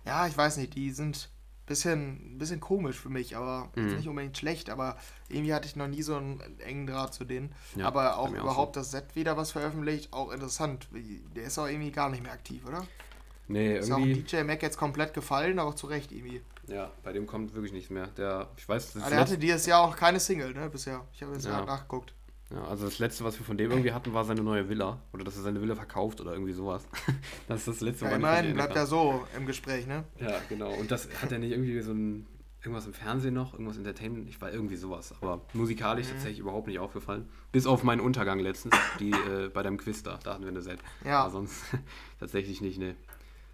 ja, 0.05 0.27
ich 0.27 0.37
weiß 0.37 0.57
nicht, 0.57 0.75
die 0.75 0.91
sind 0.91 1.29
bisschen, 1.71 2.37
bisschen 2.37 2.59
komisch 2.59 2.99
für 2.99 3.09
mich, 3.09 3.37
aber 3.37 3.69
mhm. 3.75 3.95
nicht 3.95 4.07
unbedingt 4.07 4.37
schlecht, 4.37 4.69
aber 4.69 4.97
irgendwie 5.29 5.53
hatte 5.53 5.67
ich 5.67 5.75
noch 5.75 5.87
nie 5.87 6.01
so 6.01 6.15
einen 6.15 6.41
engen 6.59 6.87
Draht 6.87 7.13
zu 7.13 7.23
denen. 7.23 7.53
Ja, 7.75 7.87
aber 7.87 8.17
auch 8.17 8.31
überhaupt 8.31 8.71
auch 8.71 8.73
so. 8.73 8.79
das 8.81 8.91
Set 8.91 9.15
wieder 9.15 9.37
was 9.37 9.51
veröffentlicht, 9.51 10.11
auch 10.11 10.31
interessant. 10.31 10.89
Der 11.35 11.43
ist 11.43 11.57
auch 11.57 11.67
irgendwie 11.67 11.91
gar 11.91 12.09
nicht 12.09 12.23
mehr 12.23 12.33
aktiv, 12.33 12.65
oder? 12.65 12.85
Nee, 13.47 13.77
ist 13.77 13.89
irgendwie. 13.89 14.11
Ist 14.11 14.33
auch 14.33 14.39
DJ 14.39 14.43
Mac 14.43 14.61
jetzt 14.61 14.77
komplett 14.77 15.13
gefallen, 15.13 15.59
aber 15.59 15.75
zu 15.75 15.87
Recht 15.87 16.11
irgendwie. 16.11 16.41
Ja, 16.67 16.91
bei 17.03 17.13
dem 17.13 17.25
kommt 17.25 17.53
wirklich 17.53 17.73
nichts 17.73 17.89
mehr. 17.89 18.07
Der, 18.07 18.49
ich 18.57 18.67
weiß, 18.67 18.93
das 18.93 19.01
aber 19.03 19.11
der 19.11 19.19
hatte 19.19 19.37
dieses 19.37 19.65
Jahr 19.65 19.81
auch 19.81 19.95
keine 19.95 20.19
Single, 20.19 20.53
ne, 20.53 20.69
bisher. 20.69 21.05
Ich 21.13 21.21
habe 21.21 21.33
jetzt 21.33 21.45
ja. 21.45 21.65
nachgeguckt. 21.65 22.13
Ja, 22.53 22.65
also 22.65 22.85
das 22.85 22.99
letzte, 22.99 23.23
was 23.23 23.39
wir 23.39 23.45
von 23.45 23.57
dem 23.57 23.71
irgendwie 23.71 23.93
hatten, 23.93 24.13
war 24.13 24.25
seine 24.25 24.41
neue 24.41 24.67
Villa. 24.67 24.99
Oder 25.13 25.23
dass 25.23 25.37
er 25.37 25.43
seine 25.43 25.61
Villa 25.61 25.75
verkauft 25.75 26.19
oder 26.21 26.33
irgendwie 26.33 26.51
sowas. 26.53 26.85
Das 27.47 27.59
ist 27.59 27.67
das 27.67 27.81
letzte 27.81 28.05
Ja, 28.05 28.11
Mal. 28.11 28.17
immerhin 28.17 28.53
bleibt 28.55 28.75
er 28.75 28.85
so 28.85 29.25
im 29.37 29.45
Gespräch, 29.45 29.87
ne? 29.87 30.03
Ja, 30.19 30.39
genau. 30.49 30.73
Und 30.73 30.91
das 30.91 31.07
hat 31.21 31.31
er 31.31 31.39
nicht 31.39 31.51
irgendwie 31.51 31.79
so 31.81 31.91
ein. 31.93 32.27
Irgendwas 32.63 32.85
im 32.85 32.93
Fernsehen 32.93 33.33
noch, 33.33 33.53
irgendwas 33.53 33.77
Entertainment, 33.77 34.29
ich 34.29 34.39
war 34.39 34.51
irgendwie 34.53 34.75
sowas, 34.75 35.15
aber 35.19 35.41
musikalisch 35.53 36.05
Mhm. 36.05 36.11
tatsächlich 36.11 36.37
überhaupt 36.37 36.67
nicht 36.67 36.77
aufgefallen. 36.77 37.27
Bis 37.51 37.65
auf 37.65 37.81
meinen 37.81 38.01
Untergang 38.01 38.37
letztens, 38.37 38.75
die 38.99 39.09
äh, 39.09 39.49
bei 39.51 39.63
deinem 39.63 39.79
Quiz 39.79 40.03
da, 40.03 40.19
da 40.23 40.33
hatten 40.35 40.43
wir 40.43 40.49
eine 40.49 40.61
Set. 40.61 40.77
Ja. 41.03 41.21
Aber 41.21 41.31
sonst 41.31 41.63
tatsächlich 42.19 42.61
nicht, 42.61 42.77
ne. 42.77 42.95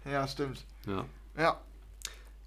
Ja, 0.04 0.28
stimmt. 0.28 0.66
Ja. 0.86 1.06
Ja, 1.38 1.58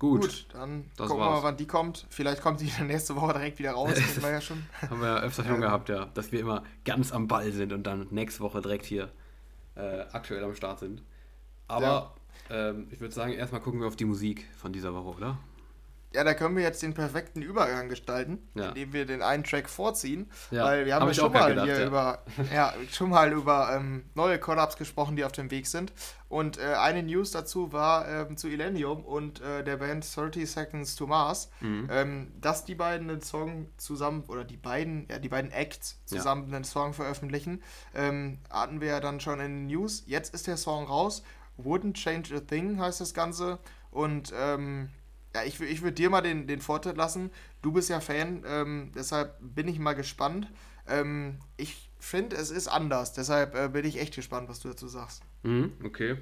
Gut, 0.01 0.21
gut, 0.21 0.47
dann 0.51 0.89
das 0.97 1.09
gucken 1.09 1.21
wir 1.21 1.27
mal, 1.27 1.33
war's. 1.33 1.43
wann 1.43 1.57
die 1.57 1.67
kommt. 1.67 2.07
Vielleicht 2.09 2.41
kommt 2.41 2.59
die 2.59 2.71
dann 2.75 2.87
nächste 2.87 3.15
Woche 3.15 3.33
direkt 3.33 3.59
wieder 3.59 3.73
raus, 3.73 3.95
wissen 3.95 4.23
wir 4.23 4.31
ja 4.31 4.41
schon. 4.41 4.63
haben 4.81 4.99
wir 4.99 5.09
ja 5.09 5.19
öfter 5.19 5.45
schon 5.45 5.61
gehabt, 5.61 5.89
ja, 5.89 6.05
dass 6.15 6.31
wir 6.31 6.39
immer 6.39 6.63
ganz 6.85 7.11
am 7.11 7.27
Ball 7.27 7.51
sind 7.51 7.71
und 7.71 7.83
dann 7.83 8.07
nächste 8.09 8.39
Woche 8.39 8.61
direkt 8.61 8.85
hier 8.85 9.11
äh, 9.75 9.99
aktuell 10.11 10.43
am 10.43 10.55
Start 10.55 10.79
sind. 10.79 11.03
Aber 11.67 12.15
ähm, 12.49 12.87
ich 12.89 12.99
würde 12.99 13.13
sagen, 13.13 13.33
erstmal 13.33 13.61
gucken 13.61 13.79
wir 13.79 13.87
auf 13.87 13.95
die 13.95 14.05
Musik 14.05 14.47
von 14.57 14.73
dieser 14.73 14.91
Woche, 14.95 15.17
oder? 15.17 15.37
Ja, 16.13 16.23
da 16.25 16.33
können 16.33 16.55
wir 16.57 16.63
jetzt 16.63 16.81
den 16.81 16.93
perfekten 16.93 17.41
Übergang 17.41 17.87
gestalten, 17.87 18.49
Ja. 18.53 18.69
indem 18.69 18.91
wir 18.93 19.05
den 19.05 19.21
einen 19.21 19.43
Track 19.45 19.69
vorziehen. 19.69 20.29
Ja, 20.51 20.65
weil 20.65 20.85
wir 20.85 20.95
haben 20.95 21.07
hab 21.07 21.15
schon 21.15 21.31
mal 21.31 21.49
gedacht, 21.49 21.65
hier 21.67 21.79
ja. 21.79 21.87
über, 21.87 22.19
ja, 22.53 22.73
schon 22.91 23.09
mal 23.09 23.31
über 23.31 23.73
ähm, 23.75 24.03
neue 24.13 24.37
Collabs 24.39 24.75
gesprochen, 24.77 25.15
die 25.15 25.23
auf 25.23 25.31
dem 25.31 25.49
Weg 25.51 25.67
sind. 25.67 25.93
Und 26.27 26.57
äh, 26.57 26.73
eine 26.75 27.01
News 27.03 27.31
dazu 27.31 27.71
war 27.73 28.07
ähm, 28.07 28.37
zu 28.37 28.47
Illenium 28.49 29.03
und 29.05 29.41
äh, 29.41 29.63
der 29.63 29.77
Band 29.77 30.05
30 30.15 30.49
Seconds 30.49 30.95
to 30.95 31.07
Mars, 31.07 31.49
Mhm. 31.61 31.87
ähm, 31.91 32.31
dass 32.41 32.65
die 32.65 32.75
beiden 32.75 33.09
einen 33.09 33.21
Song 33.21 33.67
zusammen, 33.77 34.23
oder 34.27 34.43
die 34.43 34.57
beiden, 34.57 35.07
ja, 35.09 35.17
die 35.19 35.29
beiden 35.29 35.51
Acts 35.51 35.99
zusammen 36.05 36.53
einen 36.53 36.63
Song 36.65 36.93
veröffentlichen. 36.93 37.63
Ähm, 37.95 38.39
hatten 38.49 38.81
wir 38.81 38.87
ja 38.89 38.99
dann 38.99 39.19
schon 39.21 39.39
in 39.39 39.51
den 39.51 39.67
News. 39.67 40.03
Jetzt 40.07 40.33
ist 40.33 40.47
der 40.47 40.57
Song 40.57 40.85
raus. 40.87 41.23
Wouldn't 41.57 41.93
Change 41.93 42.35
a 42.35 42.39
Thing 42.39 42.79
heißt 42.79 43.01
das 43.01 43.13
Ganze. 43.13 43.59
Und 43.91 44.33
ähm, 44.37 44.89
ja, 45.35 45.43
ich, 45.43 45.59
ich 45.61 45.81
würde 45.81 45.93
dir 45.93 46.09
mal 46.09 46.21
den, 46.21 46.47
den 46.47 46.61
Vortritt 46.61 46.97
lassen. 46.97 47.31
Du 47.61 47.71
bist 47.71 47.89
ja 47.89 47.99
Fan, 47.99 48.43
ähm, 48.45 48.91
deshalb 48.95 49.35
bin 49.39 49.67
ich 49.67 49.79
mal 49.79 49.93
gespannt. 49.93 50.51
Ähm, 50.87 51.37
ich 51.57 51.89
finde, 51.99 52.35
es 52.35 52.51
ist 52.51 52.67
anders, 52.67 53.13
deshalb 53.13 53.55
äh, 53.55 53.69
bin 53.69 53.85
ich 53.85 53.99
echt 53.99 54.15
gespannt, 54.15 54.49
was 54.49 54.59
du 54.59 54.69
dazu 54.69 54.87
sagst. 54.87 55.23
Mhm, 55.43 55.73
okay. 55.85 56.17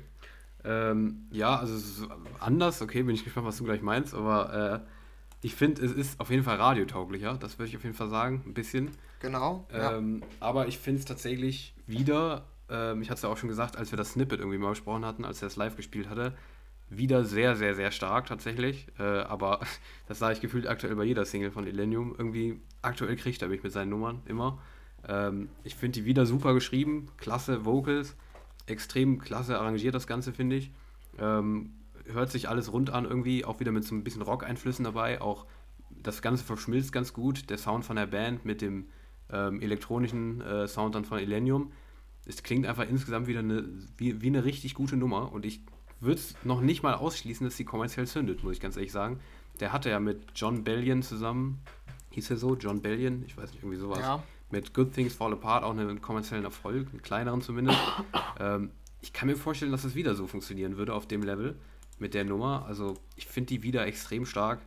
Ähm, 0.64 1.28
ja, 1.32 1.58
also 1.58 1.74
es 1.74 2.00
ist 2.00 2.08
anders, 2.40 2.82
okay, 2.82 3.04
bin 3.04 3.16
ich 3.16 3.24
gespannt, 3.24 3.48
was 3.48 3.58
du 3.58 3.64
gleich 3.64 3.82
meinst, 3.82 4.14
aber 4.14 4.84
äh, 4.84 4.90
ich 5.42 5.56
finde, 5.56 5.84
es 5.86 5.94
ist 5.94 6.20
auf 6.20 6.30
jeden 6.30 6.44
Fall 6.44 6.58
radiotauglicher, 6.58 7.36
das 7.36 7.58
würde 7.58 7.70
ich 7.70 7.78
auf 7.78 7.84
jeden 7.84 7.96
Fall 7.96 8.10
sagen, 8.10 8.44
ein 8.46 8.54
bisschen. 8.54 8.92
Genau. 9.22 9.68
ja. 9.72 9.98
Ähm, 9.98 10.22
aber 10.40 10.68
ich 10.68 10.78
finde 10.78 11.00
es 11.00 11.06
tatsächlich 11.06 11.74
wieder, 11.88 12.46
ähm, 12.70 13.02
ich 13.02 13.10
hatte 13.10 13.20
es 13.20 13.22
ja 13.24 13.30
auch 13.30 13.38
schon 13.38 13.50
gesagt, 13.50 13.78
als 13.78 13.92
wir 13.92 13.98
das 13.98 14.12
Snippet 14.12 14.40
irgendwie 14.40 14.58
mal 14.58 14.70
besprochen 14.70 15.06
hatten, 15.06 15.24
als 15.24 15.42
er 15.42 15.48
es 15.48 15.56
live 15.56 15.78
gespielt 15.78 16.10
hatte, 16.10 16.34
wieder 16.90 17.24
sehr, 17.24 17.56
sehr, 17.56 17.76
sehr 17.76 17.92
stark 17.92 18.26
tatsächlich. 18.26 18.88
Äh, 19.00 19.04
aber 19.04 19.60
das 20.08 20.20
sah 20.20 20.32
ich 20.32 20.42
gefühlt 20.42 20.68
aktuell 20.68 20.96
bei 20.96 21.04
jeder 21.04 21.26
Single 21.26 21.52
von 21.52 21.68
Illenium. 21.68 22.16
Irgendwie 22.18 22.60
aktuell 22.82 23.16
kriegt 23.16 23.42
er 23.42 23.48
mich 23.48 23.64
mit 23.64 23.72
seinen 23.72 23.90
Nummern 23.90 24.22
immer. 24.26 24.60
Ähm, 25.08 25.50
ich 25.64 25.76
finde 25.76 26.00
die 26.00 26.06
wieder 26.06 26.26
super 26.26 26.54
geschrieben, 26.54 27.08
klasse 27.18 27.66
Vocals, 27.66 28.16
extrem 28.66 29.20
klasse 29.20 29.60
arrangiert 29.60 29.96
das 29.96 30.08
Ganze, 30.08 30.34
finde 30.34 30.58
ich. 30.58 30.72
Ähm, 31.18 31.74
hört 32.06 32.32
sich 32.32 32.50
alles 32.50 32.72
rund 32.72 32.90
an 32.90 33.06
irgendwie, 33.06 33.46
auch 33.46 33.60
wieder 33.60 33.72
mit 33.72 33.84
so 33.84 33.96
ein 33.96 34.04
bisschen 34.04 34.22
Rock-Einflüssen 34.22 34.84
dabei. 34.84 35.22
Auch 35.22 35.46
das 35.90 36.22
Ganze 36.22 36.44
verschmilzt 36.44 36.92
ganz 36.92 37.14
gut. 37.14 37.50
Der 37.50 37.58
Sound 37.58 37.86
von 37.86 37.96
der 37.96 38.08
Band 38.08 38.46
mit 38.46 38.62
dem 38.62 38.88
ähm, 39.32 39.62
elektronischen 39.62 40.42
äh, 40.42 40.68
Sound 40.68 40.96
dann 40.96 41.06
von 41.06 41.20
Illenium. 41.20 41.72
Es 42.26 42.44
klingt 42.44 42.66
einfach 42.66 42.88
insgesamt 42.88 43.28
wieder 43.28 43.40
eine, 43.40 43.66
wie, 43.98 44.22
wie 44.22 44.28
eine 44.28 44.44
richtig 44.44 44.74
gute 44.76 44.98
Nummer 44.98 45.32
und 45.32 45.46
ich 45.46 45.62
würde 46.00 46.20
es 46.20 46.36
noch 46.44 46.62
nicht 46.62 46.84
mal 46.84 46.94
ausschließen, 46.96 47.46
dass 47.46 47.58
sie 47.58 47.66
kommerziell 47.66 48.08
zündet, 48.08 48.44
muss 48.44 48.54
ich 48.54 48.60
ganz 48.60 48.76
ehrlich 48.76 48.92
sagen. 48.92 49.20
Der 49.60 49.74
hatte 49.74 49.90
ja 49.90 50.00
mit 50.00 50.28
John 50.36 50.64
Bellion 50.64 51.02
zusammen, 51.04 51.60
hieß 52.12 52.30
er 52.32 52.38
so, 52.38 52.56
John 52.56 52.82
Bellion, 52.82 53.24
ich 53.26 53.36
weiß 53.38 53.52
nicht, 53.52 53.64
irgendwie 53.64 53.78
sowas, 53.80 54.00
Ja. 54.00 54.24
mit 54.52 54.74
Good 54.74 54.94
Things 54.94 55.14
Fall 55.14 55.34
Apart 55.34 55.64
auch 55.64 55.72
einen 55.72 56.02
kommerziellen 56.02 56.46
Erfolg, 56.46 56.88
einen 56.92 57.02
kleineren 57.02 57.42
zumindest. 57.42 57.78
ähm, 58.40 58.72
ich 59.02 59.14
kann 59.14 59.28
mir 59.28 59.36
vorstellen, 59.36 59.72
dass 59.72 59.84
es 59.84 59.96
wieder 59.96 60.16
so 60.16 60.28
funktionieren 60.28 60.78
würde 60.78 60.94
auf 60.94 61.08
dem 61.08 61.24
Level 61.24 61.58
mit 62.00 62.14
der 62.14 62.24
Nummer. 62.24 62.66
Also 62.68 62.96
ich 63.16 63.28
finde 63.28 63.48
die 63.48 63.64
wieder 63.64 63.86
extrem 63.86 64.26
stark. 64.26 64.60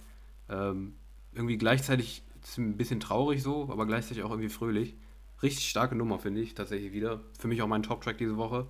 Ähm, 0.49 0.95
irgendwie 1.35 1.57
gleichzeitig 1.57 2.23
ein 2.59 2.77
bisschen 2.77 3.01
traurig 3.01 3.43
so, 3.43 3.69
aber 3.71 3.87
gleichzeitig 3.87 4.23
auch 4.23 4.31
irgendwie 4.31 4.49
fröhlich. 4.49 4.95
Richtig 5.43 5.69
starke 5.69 5.95
Nummer, 5.95 6.19
finde 6.19 6.41
ich, 6.41 6.55
tatsächlich 6.55 6.93
wieder. 6.93 7.21
Für 7.39 7.49
mich 7.49 7.63
auch 7.63 7.67
mein 7.69 7.83
Top-Track 7.83 8.19
diese 8.19 8.37
Woche. 8.37 8.67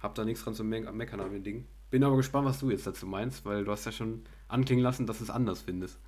Hab 0.00 0.14
da 0.14 0.24
nichts 0.24 0.42
dran 0.44 0.54
zu 0.54 0.64
me 0.64 0.80
meckern 0.92 1.20
an 1.20 1.32
dem 1.32 1.42
Ding. 1.44 1.66
Bin 1.90 2.02
aber 2.04 2.16
gespannt, 2.16 2.46
was 2.46 2.58
du 2.58 2.70
jetzt 2.70 2.86
dazu 2.86 3.06
meinst, 3.06 3.44
weil 3.44 3.64
du 3.64 3.70
hast 3.72 3.86
ja 3.86 3.92
schon 3.92 4.24
anklingen 4.48 4.82
lassen, 4.82 5.06
dass 5.06 5.18
du 5.18 5.24
es 5.24 5.30
anders 5.30 5.60
findest. 5.62 5.98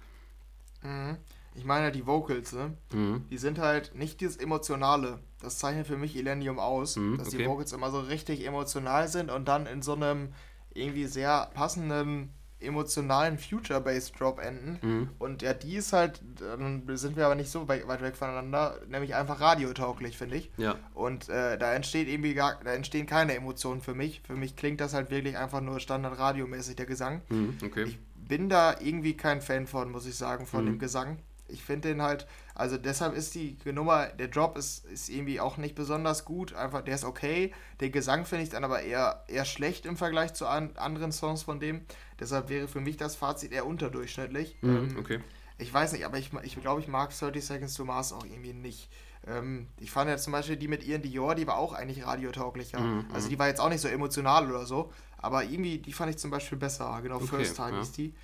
Mhm. 0.83 1.17
Ich 1.55 1.65
meine, 1.65 1.91
die 1.91 2.07
Vocals, 2.07 2.53
ne? 2.53 2.75
Mhm. 2.93 3.25
die 3.31 3.39
sind 3.39 3.59
halt 3.59 3.95
nicht 3.95 4.21
dieses 4.21 4.37
Emotionale. 4.37 5.19
Das 5.41 5.59
zeichnet 5.59 5.87
für 5.87 5.97
mich 5.97 6.15
Illenium 6.17 6.59
aus, 6.59 6.97
Mhm, 6.97 7.19
dass 7.19 7.31
die 7.31 7.37
okay. 7.37 7.47
Vocals 7.49 7.73
immer 7.73 7.91
so 7.91 8.01
richtig 8.01 8.47
emotional 8.47 9.09
sind 9.09 9.31
und 9.31 9.49
dann 9.49 9.67
in 9.67 9.83
so 9.83 9.95
einem 9.95 10.33
irgendwie 10.73 11.07
sehr 11.07 11.51
passenden 11.55 12.31
emotionalen 12.61 13.39
Future-Bass-Drop 13.39 14.41
enden. 14.41 14.79
Mhm. 14.83 15.09
Und 15.19 15.43
ja, 15.43 15.55
die 15.55 15.77
ist 15.77 15.93
halt, 15.93 16.21
dann 16.41 16.83
sind 16.97 17.17
wir 17.17 17.27
aber 17.27 17.35
nicht 17.35 17.51
so 17.51 17.69
weit 17.69 17.87
weit 17.87 18.03
weg 18.03 18.17
voneinander, 18.17 18.79
nämlich 18.89 19.15
einfach 19.15 19.41
radiotauglich, 19.41 20.19
finde 20.19 20.37
ich. 20.37 20.51
Ja. 20.57 20.77
Und 20.95 21.29
äh, 21.29 21.57
da 21.59 21.73
entsteht 21.75 22.09
irgendwie 22.09 22.35
gar, 22.35 22.59
da 22.63 22.73
entstehen 22.73 23.07
keine 23.07 23.35
Emotionen 23.35 23.81
für 23.81 23.95
mich. 23.95 24.23
Für 24.27 24.35
mich 24.35 24.57
klingt 24.57 24.81
das 24.81 24.95
halt 24.95 25.11
wirklich 25.11 25.37
einfach 25.37 25.61
nur 25.61 25.81
standard-radiomäßig, 25.81 26.77
der 26.77 26.87
Gesang. 26.87 27.23
Mhm. 27.29 27.57
Okay. 27.65 27.85
Ich 27.85 27.99
bin 28.17 28.49
da 28.49 28.77
irgendwie 28.81 29.17
kein 29.17 29.41
Fan 29.41 29.67
von, 29.67 29.91
muss 29.91 30.07
ich 30.07 30.17
sagen, 30.17 30.47
von 30.47 30.65
Mhm. 30.65 30.67
dem 30.71 30.79
Gesang. 30.79 31.19
Ich 31.51 31.65
finde 31.65 31.89
den 31.89 32.03
halt, 32.03 32.27
also 32.59 32.77
deshalb 32.77 33.15
ist 33.17 33.35
die 33.35 33.57
Nummer, 33.73 34.07
der 34.09 34.29
Drop 34.29 34.59
ist, 34.59 34.85
ist 34.87 35.09
irgendwie 35.09 35.41
auch 35.41 35.57
nicht 35.57 35.75
besonders 35.75 36.25
gut. 36.27 36.53
Einfach, 36.55 36.83
der 36.83 36.97
ist 36.97 37.05
okay. 37.05 37.55
Den 37.81 37.93
Gesang 37.93 38.27
finde 38.27 38.43
ich 38.45 38.51
dann 38.51 38.65
aber 38.65 38.83
eher, 38.83 39.25
eher 39.29 39.45
schlecht 39.45 39.87
im 39.87 39.97
Vergleich 39.97 40.35
zu 40.35 40.47
an, 40.47 40.71
anderen 40.77 41.13
Songs 41.13 41.43
von 41.45 41.61
dem. 41.61 41.83
Deshalb 42.21 42.49
wäre 42.51 42.69
für 42.69 42.81
mich 42.81 42.97
das 42.97 43.17
Fazit 43.17 43.53
eher 43.53 43.65
unterdurchschnittlich. 43.65 44.57
Mhm. 44.61 44.77
Ähm, 44.77 44.97
Okay. 44.99 45.21
ich 45.59 45.73
weiß 45.73 45.93
nicht, 45.93 46.05
aber 46.05 46.19
ich, 46.19 46.31
ich 46.43 46.61
glaube, 46.61 46.81
ich 46.81 46.89
mag 46.89 47.17
30 47.17 47.45
Seconds 47.45 47.75
to 47.75 47.85
Mars 47.85 48.13
auch 48.13 48.25
irgendwie 48.25 48.53
nicht. 48.53 48.89
Ähm, 49.27 49.69
ich 49.79 49.91
fand 49.91 50.11
ja 50.11 50.17
zum 50.17 50.33
Beispiel 50.33 50.57
die 50.57 50.69
mit 50.69 50.85
Ian 50.87 51.03
Dior, 51.03 51.35
die 51.35 51.47
war 51.47 51.59
auch 51.59 51.73
eigentlich 51.73 52.07
radiotauglicher. 52.07 52.81
Mhm, 52.81 53.07
Also 53.13 53.29
die 53.29 53.39
war 53.39 53.49
jetzt 53.49 53.61
auch 53.61 53.69
nicht 53.69 53.81
so 53.81 53.89
emotional 53.89 54.49
oder 54.51 54.67
so, 54.67 54.93
aber 55.17 55.45
irgendwie, 55.45 55.79
die 55.79 55.93
fand 55.93 56.11
ich 56.11 56.19
zum 56.19 56.31
Beispiel 56.31 56.59
besser. 56.59 56.99
Genau, 57.03 57.17
Okay, 57.17 57.27
First 57.27 57.57
Time 57.57 57.73
ja. 57.73 57.81
ist 57.81 57.97
die. 57.97 58.15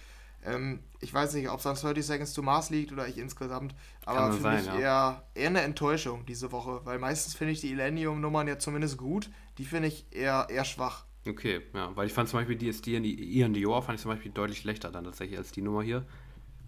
Ähm, 0.45 0.80
ich 1.01 1.12
weiß 1.12 1.34
nicht, 1.34 1.49
ob 1.51 1.61
es 1.61 1.66
an 1.66 1.76
30 1.76 2.05
Seconds 2.05 2.34
to 2.34 2.42
Mars 2.42 2.70
liegt 2.70 2.92
oder 2.92 3.09
ich 3.09 3.18
insgesamt, 3.18 3.74
aber 4.05 4.32
für 4.32 4.42
sein, 4.42 4.57
mich 4.57 4.66
ja. 4.66 4.78
eher, 4.78 5.22
eher 5.34 5.49
eine 5.49 5.62
Enttäuschung 5.62 6.26
diese 6.26 6.53
Woche, 6.53 6.80
weil 6.84 6.99
meistens 6.99 7.34
finde 7.34 7.53
ich 7.53 7.61
die 7.61 7.70
Illenium-Nummern 7.70 8.49
ja 8.49 8.59
zumindest 8.59 8.99
gut, 8.99 9.30
die 9.59 9.64
finde 9.64 9.88
ich 9.88 10.07
eher, 10.11 10.47
eher 10.51 10.64
schwach. 10.64 11.07
Okay, 11.26 11.62
ja, 11.72 11.95
weil 11.97 12.07
ich 12.07 12.12
fand 12.12 12.28
zum 12.28 12.40
Beispiel 12.40 12.57
die 12.57 12.68
ist 12.68 12.84
die 12.84 13.38
Ian 13.38 13.55
Dior 13.55 13.82
fand 13.82 13.97
ich 13.97 14.03
zum 14.03 14.11
Beispiel 14.11 14.30
deutlich 14.30 14.59
schlechter 14.59 14.90
dann 14.90 15.05
tatsächlich 15.05 15.38
als 15.38 15.53
die 15.53 15.62
Nummer 15.62 15.82
hier. 15.82 16.05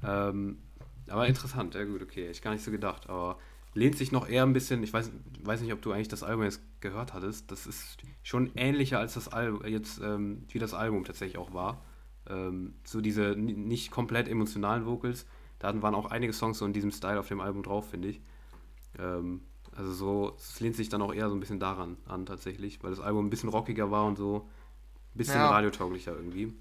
Ähm, 0.03 0.59
aber 1.09 1.27
interessant, 1.27 1.75
ja 1.75 1.85
gut, 1.85 2.03
okay, 2.03 2.31
ich 2.31 2.43
gar 2.43 2.53
nicht 2.53 2.65
so 2.65 2.71
gedacht, 2.71 3.09
aber 3.09 3.39
lehnt 3.75 3.97
sich 3.99 4.11
noch 4.11 4.29
eher 4.29 4.43
ein 4.43 4.55
bisschen, 4.55 4.83
ich 4.83 4.93
weiß, 4.93 5.11
weiß 5.43 5.61
nicht, 5.61 5.73
ob 5.73 5.83
du 5.83 5.93
eigentlich 5.93 6.09
das 6.09 6.23
Album 6.23 6.45
jetzt 6.45 6.63
gehört 6.81 7.13
hattest, 7.13 7.51
das 7.51 7.67
ist 7.67 7.99
schon 8.23 8.51
ähnlicher 8.57 8.99
als 8.99 9.15
das 9.15 9.29
Album, 9.29 9.65
jetzt, 9.67 10.01
ähm, 10.01 10.45
wie 10.49 10.59
das 10.59 10.73
Album 10.73 11.05
tatsächlich 11.05 11.37
auch 11.37 11.53
war. 11.53 11.83
Ähm, 12.29 12.75
so 12.85 13.01
diese 13.01 13.37
nicht 13.37 13.91
komplett 13.91 14.29
emotionalen 14.29 14.87
Vocals, 14.87 15.27
da 15.59 15.81
waren 15.83 15.95
auch 15.95 16.07
einige 16.11 16.33
Songs 16.33 16.59
so 16.59 16.67
in 16.67 16.73
diesem 16.73 16.91
Style 16.91 17.19
auf 17.21 17.29
dem 17.29 17.41
Album 17.41 17.63
drauf, 17.63 17.91
finde 17.91 18.09
ich. 18.09 18.21
Ähm, 18.99 19.43
also 19.77 19.93
so, 19.93 20.35
es 20.39 20.59
lehnt 20.61 20.75
sich 20.77 20.89
dann 20.89 21.03
auch 21.03 21.13
eher 21.13 21.29
so 21.29 21.35
ein 21.37 21.41
bisschen 21.41 21.61
daran 21.61 21.97
an 22.07 22.27
tatsächlich, 22.27 22.83
weil 22.83 22.91
das 22.91 23.01
Album 23.01 23.27
ein 23.27 23.31
bisschen 23.31 23.49
rockiger 23.51 23.91
war 23.91 24.07
und 24.07 24.17
so 24.17 24.49
ein 25.15 25.19
bisschen 25.19 25.41
Ja. 25.41 25.51
radiotauglicher 25.51 26.15
irgendwie. 26.17 26.55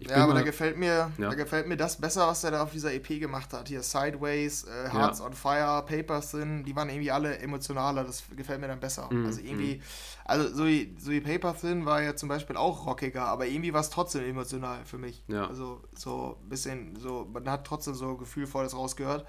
Ich 0.00 0.08
ja, 0.10 0.16
aber 0.16 0.34
mal- 0.34 0.40
da 0.40 0.42
gefällt 0.44 0.76
mir, 0.76 1.12
Ja. 1.18 1.28
da 1.28 1.34
gefällt 1.34 1.68
mir 1.68 1.76
das 1.76 1.96
besser, 2.00 2.26
was 2.26 2.42
er 2.44 2.50
da 2.50 2.62
auf 2.64 2.72
dieser 2.72 2.92
EP 2.92 3.20
gemacht 3.20 3.52
hat. 3.52 3.68
Hier 3.68 3.82
Sideways, 3.82 4.64
äh, 4.64 4.90
Hearts 4.92 5.20
on 5.20 5.32
Fire, 5.32 5.84
Papers 5.86 6.32
Thin, 6.32 6.64
die 6.64 6.74
waren 6.74 6.88
irgendwie 6.88 7.10
alle 7.12 7.38
emotionaler. 7.38 8.02
Das 8.04 8.24
gefällt 8.36 8.60
mir 8.60 8.68
dann 8.68 8.80
besser. 8.80 9.08
Mhm, 9.12 9.24
Also 9.26 9.40
irgendwie, 9.40 9.80
also 10.24 10.52
so 10.52 10.66
wie, 10.66 10.94
so 10.98 11.10
wie 11.12 11.20
Paper 11.20 11.56
Thin 11.56 11.86
war 11.86 12.02
ja 12.02 12.16
zum 12.16 12.28
Beispiel 12.28 12.56
auch 12.56 12.86
rockiger, 12.86 13.24
aber 13.26 13.46
irgendwie 13.46 13.72
war 13.72 13.80
es 13.82 13.90
trotzdem 13.90 14.24
emotional 14.24 14.84
für 14.84 14.98
mich. 14.98 15.22
Ja. 15.28 15.46
Also 15.46 15.80
so 15.94 16.38
ein 16.42 16.48
bisschen, 16.48 16.96
so, 16.96 17.28
man 17.32 17.48
hat 17.48 17.64
trotzdem 17.66 17.94
so 17.94 18.16
gefühlvolles 18.16 18.74
rausgehört. 18.74 19.26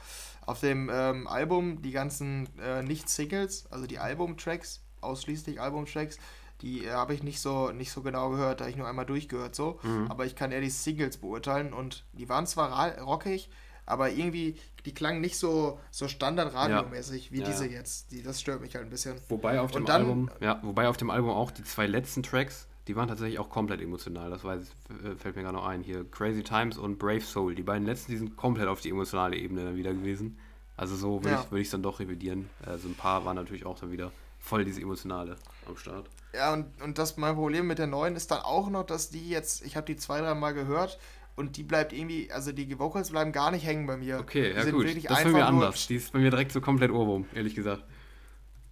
Auf 0.48 0.60
dem 0.62 0.90
ähm, 0.92 1.28
Album, 1.28 1.82
die 1.84 1.92
ganzen 1.92 2.50
äh, 2.60 2.82
Nicht-Singles, 2.84 3.68
also 3.72 3.86
die 3.88 4.00
Albumtracks, 4.00 4.82
ausschließlich 5.02 5.62
Albumtracks, 5.62 6.18
die 6.62 6.86
äh, 6.86 6.92
habe 6.92 7.14
ich 7.14 7.24
nicht 7.24 7.42
so, 7.42 7.72
nicht 7.72 7.92
so 7.92 8.02
genau 8.02 8.30
gehört, 8.30 8.60
da 8.60 8.66
habe 8.66 8.72
ich 8.72 8.78
nur 8.78 8.88
einmal 8.88 9.06
durchgehört 9.06 9.56
so. 9.56 9.80
Mhm. 9.84 10.08
Aber 10.10 10.26
ich 10.26 10.36
kann 10.36 10.52
eher 10.52 10.62
die 10.62 10.70
Singles 10.70 11.18
beurteilen 11.18 11.74
und 11.74 12.06
die 12.14 12.30
waren 12.30 12.48
zwar 12.48 12.98
rockig, 13.00 13.50
aber 13.86 14.12
irgendwie, 14.12 14.56
die 14.86 14.94
klangen 14.94 15.22
nicht 15.22 15.38
so, 15.38 15.80
so 15.92 16.08
standardradiomäßig 16.08 17.26
ja. 17.26 17.32
wie 17.32 17.40
ja. 17.42 17.46
diese 17.46 17.68
jetzt. 17.68 18.12
Die, 18.12 18.24
das 18.24 18.42
stört 18.42 18.62
mich 18.62 18.76
halt 18.76 18.86
ein 18.86 18.90
bisschen. 18.90 19.20
Wobei 19.30 19.60
auf 19.60 19.72
dem 19.72 19.86
dann, 19.86 20.02
Album, 20.02 20.32
ja, 20.40 20.60
wobei 20.64 20.88
auf 20.88 20.98
dem 20.98 21.10
Album 21.10 21.30
auch 21.30 21.52
die 21.52 21.64
zwei 21.64 21.86
letzten 21.86 22.24
Tracks, 22.24 22.68
die 22.88 22.96
waren 22.96 23.08
tatsächlich 23.08 23.40
auch 23.40 23.50
komplett 23.50 23.82
emotional. 23.82 24.30
Das 24.30 24.44
weiß, 24.44 24.62
äh, 25.04 25.16
fällt 25.18 25.36
mir 25.36 25.44
gerade 25.44 25.56
noch 25.56 25.66
ein. 25.66 25.82
Hier 25.82 26.04
Crazy 26.10 26.44
Times 26.44 26.78
und 26.78 26.98
Brave 26.98 27.22
Soul. 27.22 27.56
Die 27.56 27.64
beiden 27.64 27.86
letzten, 27.86 28.12
die 28.12 28.18
sind 28.18 28.38
komplett 28.38 28.68
auf 28.68 28.82
die 28.82 28.90
emotionale 28.90 29.38
Ebene 29.38 29.66
dann 29.66 29.76
wieder 29.76 29.94
gewesen. 29.94 30.38
Also 30.78 30.96
so 30.96 31.24
würde 31.24 31.30
ja. 31.30 31.58
ich 31.58 31.68
es 31.68 31.72
dann 31.72 31.84
doch 31.84 32.00
revidieren. 32.00 32.50
Also 32.66 32.88
ein 32.88 32.96
paar 32.96 33.24
waren 33.24 33.36
natürlich 33.36 33.66
auch 33.66 33.80
dann 33.80 33.92
wieder 33.92 34.12
voll 34.40 34.66
diese 34.66 34.82
emotionale 34.82 35.38
am 35.68 35.78
Start. 35.78 36.10
Ja, 36.36 36.54
und, 36.54 36.82
und 36.82 36.98
das 36.98 37.18
mein 37.18 37.36
Problem 37.36 37.68
mit 37.68 37.80
der 37.80 37.88
neuen 37.88 38.16
ist 38.16 38.32
dann 38.32 38.42
auch 38.42 38.70
noch, 38.70 38.84
dass 38.84 39.10
die 39.10 39.30
jetzt, 39.30 39.66
ich 39.66 39.76
habe 39.76 39.86
die 39.86 39.96
zwei, 39.96 40.20
drei 40.20 40.34
Mal 40.34 40.54
gehört 40.54 41.00
und 41.36 41.58
die 41.58 41.64
bleibt 41.64 41.94
irgendwie, 41.94 42.32
also 42.32 42.52
die 42.52 42.78
Vocals 42.80 43.12
bleiben 43.12 43.32
gar 43.32 43.52
nicht 43.52 43.66
hängen 43.66 43.88
bei 43.88 43.98
mir. 43.98 44.20
Okay, 44.20 44.54
ja 44.54 44.70
gut. 44.70 44.86
das 44.86 44.96
ist 44.96 45.08
bei 45.08 45.26
mir 45.26 45.46
anders. 45.46 45.88
Die 45.88 45.96
ist 45.96 46.12
bei 46.12 46.20
mir 46.20 46.30
direkt 46.30 46.52
so 46.52 46.62
komplett 46.62 46.92
Ohrwurm, 46.92 47.26
ehrlich 47.34 47.56
gesagt. 47.56 47.84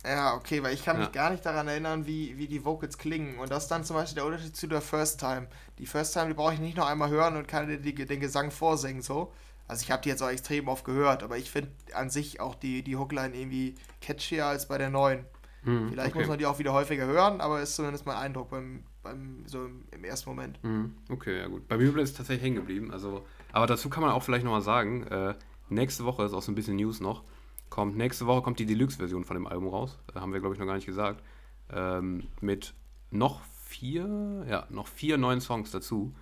Ja, 0.06 0.34
okay, 0.36 0.62
weil 0.62 0.74
ich 0.74 0.84
kann 0.84 0.98
ja. 0.98 1.04
mich 1.04 1.14
gar 1.14 1.30
nicht 1.30 1.46
daran 1.46 1.68
erinnern, 1.68 2.06
wie, 2.06 2.38
wie 2.38 2.48
die 2.48 2.66
Vocals 2.66 2.98
klingen. 2.98 3.40
Und 3.40 3.52
das 3.52 3.64
ist 3.64 3.70
dann 3.70 3.86
zum 3.86 3.96
Beispiel 3.96 4.16
der 4.16 4.26
Unterschied 4.26 4.56
zu 4.56 4.68
der 4.68 4.82
First 4.82 5.20
Time. 5.20 5.48
Die 5.78 5.86
First 5.86 6.14
Time, 6.14 6.28
die 6.28 6.34
brauche 6.34 6.54
ich 6.54 6.60
nicht 6.60 6.76
noch 6.76 6.88
einmal 6.88 7.10
hören 7.10 7.38
und 7.38 7.48
kann 7.48 7.82
die, 7.82 7.94
den 7.94 8.20
Gesang 8.20 8.52
vorsingen, 8.52 9.02
so. 9.02 9.32
Also 9.66 9.84
ich 9.84 9.92
habe 9.92 10.02
die 10.02 10.10
jetzt 10.10 10.22
auch 10.22 10.30
extrem 10.30 10.68
oft 10.68 10.84
gehört, 10.84 11.24
aber 11.24 11.38
ich 11.38 11.50
finde 11.50 11.72
an 11.94 12.10
sich 12.10 12.42
auch 12.42 12.56
die, 12.56 12.84
die 12.84 12.98
Hookline 12.98 13.34
irgendwie 13.34 13.76
catchier 14.02 14.46
als 14.46 14.68
bei 14.68 14.78
der 14.78 14.90
neuen. 14.90 15.26
Hm, 15.64 15.90
Vielleicht 15.90 16.10
okay. 16.10 16.20
muss 16.20 16.28
man 16.28 16.38
die 16.38 16.46
auch 16.46 16.60
wieder 16.60 16.74
häufiger 16.74 17.06
hören, 17.06 17.40
aber 17.42 17.62
ist 17.62 17.76
zumindest 17.76 18.06
mein 18.06 18.18
Eindruck 18.18 18.50
beim, 18.50 18.84
beim 19.02 19.44
so 19.46 19.66
im, 19.92 20.04
ersten 20.04 20.30
Moment. 20.30 20.60
Hm, 20.62 20.94
okay, 21.10 21.40
ja 21.40 21.48
gut. 21.48 21.68
Bei 21.68 21.78
mir 21.78 21.96
ist 21.98 22.12
es 22.12 22.14
tatsächlich 22.16 22.44
hängen 22.44 22.58
geblieben. 22.58 22.92
Also, 22.92 23.26
aber 23.52 23.68
dazu 23.68 23.90
kann 23.90 24.02
man 24.02 24.12
auch 24.12 24.24
vielleicht 24.24 24.44
nochmal 24.44 24.62
sagen, 24.62 25.04
äh, 25.08 25.36
nächste 25.70 26.06
Woche 26.06 26.24
ist 26.24 26.34
auch 26.34 26.42
so 26.42 26.52
ein 26.52 26.56
bisschen 26.56 26.76
News 26.76 27.00
noch. 27.00 27.24
Kommt, 27.70 27.98
nächste 27.98 28.28
Woche 28.28 28.42
kommt 28.42 28.60
die 28.60 28.66
Deluxe-Version 28.66 29.24
von 29.24 29.36
dem 29.36 29.48
Album 29.48 29.68
raus. 29.68 30.00
Äh, 30.14 30.20
haben 30.20 30.34
wir, 30.34 30.40
glaube 30.40 30.56
ich, 30.56 30.60
noch 30.60 30.68
gar 30.68 30.76
nicht 30.76 30.86
gesagt. 30.86 31.24
Ähm, 31.72 32.28
mit 32.42 32.74
noch 33.10 33.42
vier, 33.64 34.46
ja, 34.50 34.68
noch 34.70 34.88
vier 34.88 35.18
neuen 35.18 35.42
Songs 35.42 35.72
dazu. 35.72 36.14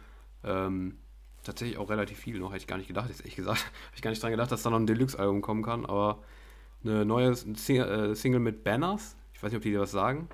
Ähm, 0.44 0.98
tatsächlich 1.44 1.78
auch 1.78 1.90
relativ 1.90 2.20
viel 2.20 2.40
noch, 2.40 2.52
hätte 2.52 2.62
ich 2.62 2.68
gar 2.68 2.78
nicht 2.78 2.88
gedacht, 2.88 3.10
jetzt 3.10 3.22
ehrlich 3.22 3.36
gesagt. 3.36 3.60
Habe 3.88 3.96
ich 3.96 4.02
gar 4.02 4.12
nicht 4.12 4.22
dran 4.22 4.32
gedacht, 4.32 4.52
dass 4.52 4.64
da 4.64 4.70
noch 4.70 4.80
ein 4.80 4.88
Deluxe-Album 4.88 5.42
kommen 5.42 5.64
kann, 5.64 5.86
aber 5.86 6.20
eine 6.84 7.06
neue 7.06 7.32
äh, 7.32 8.16
Single 8.16 8.40
mit 8.40 8.64
Banners, 8.64 9.16
ich 9.42 9.44
weiß 9.44 9.54
nicht, 9.54 9.58
ob 9.58 9.64
die 9.64 9.72
dir 9.72 9.80
was 9.80 9.90
sagen. 9.90 10.30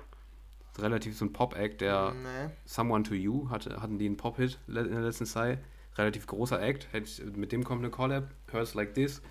Relativ 0.78 1.16
so 1.16 1.24
ein 1.24 1.32
Pop-Act, 1.32 1.80
der 1.80 2.12
nee. 2.12 2.52
Someone 2.66 3.04
to 3.04 3.14
You 3.14 3.48
hatte, 3.48 3.80
hatten 3.80 3.98
die 3.98 4.04
einen 4.04 4.18
Pop-Hit 4.18 4.58
in 4.66 4.74
der 4.74 4.84
letzten 4.84 5.24
Zeit. 5.24 5.60
Relativ 5.96 6.26
großer 6.26 6.60
Act, 6.60 6.88
mit 7.34 7.50
dem 7.50 7.64
kommt 7.64 7.80
eine 7.80 7.90
Collab, 7.90 8.28
Hurts 8.52 8.74
Like 8.74 8.92
This. 8.92 9.22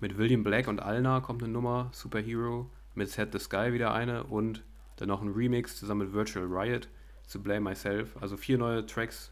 Mit 0.00 0.16
William 0.16 0.42
Black 0.42 0.66
und 0.66 0.80
Alna 0.80 1.20
kommt 1.20 1.42
eine 1.42 1.52
Nummer, 1.52 1.90
Superhero. 1.92 2.70
Mit 2.94 3.10
Set 3.10 3.34
the 3.34 3.38
Sky 3.38 3.74
wieder 3.74 3.92
eine 3.92 4.24
und 4.24 4.62
dann 4.96 5.08
noch 5.08 5.20
ein 5.20 5.28
Remix 5.28 5.76
zusammen 5.76 6.06
mit 6.06 6.14
Virtual 6.14 6.46
Riot 6.46 6.88
zu 7.26 7.42
Blame 7.42 7.60
Myself. 7.60 8.16
Also 8.18 8.38
vier 8.38 8.56
neue 8.56 8.86
Tracks 8.86 9.30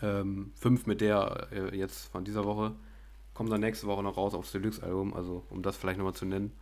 ähm, 0.00 0.52
fünf 0.54 0.86
mit 0.86 1.02
der 1.02 1.48
äh, 1.52 1.76
jetzt 1.76 2.06
von 2.06 2.24
dieser 2.24 2.46
Woche. 2.46 2.74
Kommen 3.34 3.50
dann 3.50 3.60
nächste 3.60 3.86
Woche 3.86 4.02
noch 4.02 4.16
raus 4.16 4.32
aufs 4.32 4.52
Deluxe-Album, 4.52 5.12
also 5.12 5.44
um 5.50 5.62
das 5.62 5.76
vielleicht 5.76 5.98
nochmal 5.98 6.14
zu 6.14 6.24
nennen. 6.24 6.52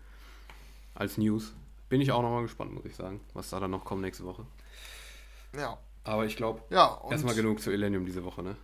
Als 0.93 1.19
News. 1.19 1.55
Bin 1.89 2.01
ich 2.01 2.13
auch 2.13 2.23
nochmal 2.23 2.43
gespannt, 2.43 2.73
muss 2.73 2.85
ich 2.85 2.97
sagen, 2.97 3.21
was 3.33 3.51
da 3.51 3.61
dann 3.61 3.71
noch 3.71 3.85
kommt 3.85 4.03
nächste 4.03 4.25
Woche. 4.25 4.45
Ja. 5.57 5.79
Aber 6.05 6.25
ich 6.25 6.37
glaube, 6.37 6.63
ja, 6.71 7.01
erstmal 7.11 7.35
genug 7.35 7.61
zu 7.61 7.71
Elenium 7.71 8.07
diese 8.07 8.25
Woche, 8.25 8.43
ne? 8.43 8.57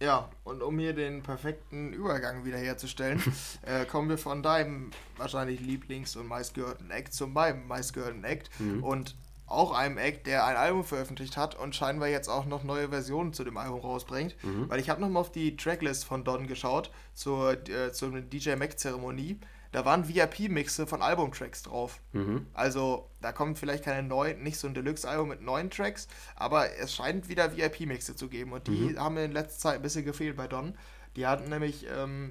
Ja, 0.00 0.28
und 0.44 0.62
um 0.62 0.78
hier 0.78 0.92
den 0.92 1.22
perfekten 1.22 1.92
Übergang 1.92 2.44
wiederherzustellen, 2.44 3.22
äh, 3.62 3.86
kommen 3.86 4.08
wir 4.08 4.18
von 4.18 4.42
deinem 4.42 4.90
wahrscheinlich 5.16 5.60
Lieblings- 5.60 6.16
und 6.16 6.26
meistgehörten 6.26 6.90
Act 6.90 7.14
zu 7.14 7.26
meinem 7.26 7.66
meistgehörten 7.66 8.22
Act. 8.24 8.50
Mhm. 8.60 8.84
Und 8.84 9.16
auch 9.46 9.72
einem 9.72 9.96
Act, 9.96 10.26
der 10.26 10.44
ein 10.44 10.56
Album 10.56 10.84
veröffentlicht 10.84 11.36
hat 11.36 11.54
und 11.54 11.74
scheinbar 11.74 12.08
jetzt 12.08 12.28
auch 12.28 12.46
noch 12.46 12.64
neue 12.64 12.88
Versionen 12.88 13.32
zu 13.32 13.44
dem 13.44 13.56
Album 13.56 13.80
rausbringt. 13.80 14.36
Mhm. 14.42 14.68
Weil 14.68 14.80
ich 14.80 14.90
habe 14.90 15.00
nochmal 15.00 15.20
auf 15.20 15.32
die 15.32 15.56
Tracklist 15.56 16.04
von 16.04 16.24
Don 16.24 16.46
geschaut, 16.46 16.90
zur, 17.14 17.52
äh, 17.68 17.92
zur 17.92 18.20
DJ 18.20 18.56
Mac-Zeremonie. 18.56 19.38
Da 19.76 19.84
waren 19.84 20.08
VIP-Mixe 20.08 20.86
von 20.86 21.02
Albumtracks 21.02 21.64
drauf. 21.64 22.00
Mhm. 22.14 22.46
Also 22.54 23.10
da 23.20 23.30
kommt 23.30 23.58
vielleicht 23.58 23.84
keine 23.84 24.08
neuen, 24.08 24.42
nicht 24.42 24.56
so 24.58 24.66
ein 24.66 24.72
Deluxe-Album 24.72 25.28
mit 25.28 25.42
neuen 25.42 25.68
Tracks, 25.68 26.08
aber 26.34 26.74
es 26.78 26.94
scheint 26.94 27.28
wieder 27.28 27.54
VIP-Mixe 27.54 28.16
zu 28.16 28.30
geben. 28.30 28.52
Und 28.52 28.68
die 28.68 28.94
mhm. 28.94 28.98
haben 28.98 29.18
in 29.18 29.32
letzter 29.32 29.58
Zeit 29.58 29.74
ein 29.74 29.82
bisschen 29.82 30.06
gefehlt 30.06 30.34
bei 30.34 30.48
Don. 30.48 30.78
Die 31.14 31.26
hatten 31.26 31.50
nämlich 31.50 31.84
ähm, 31.94 32.30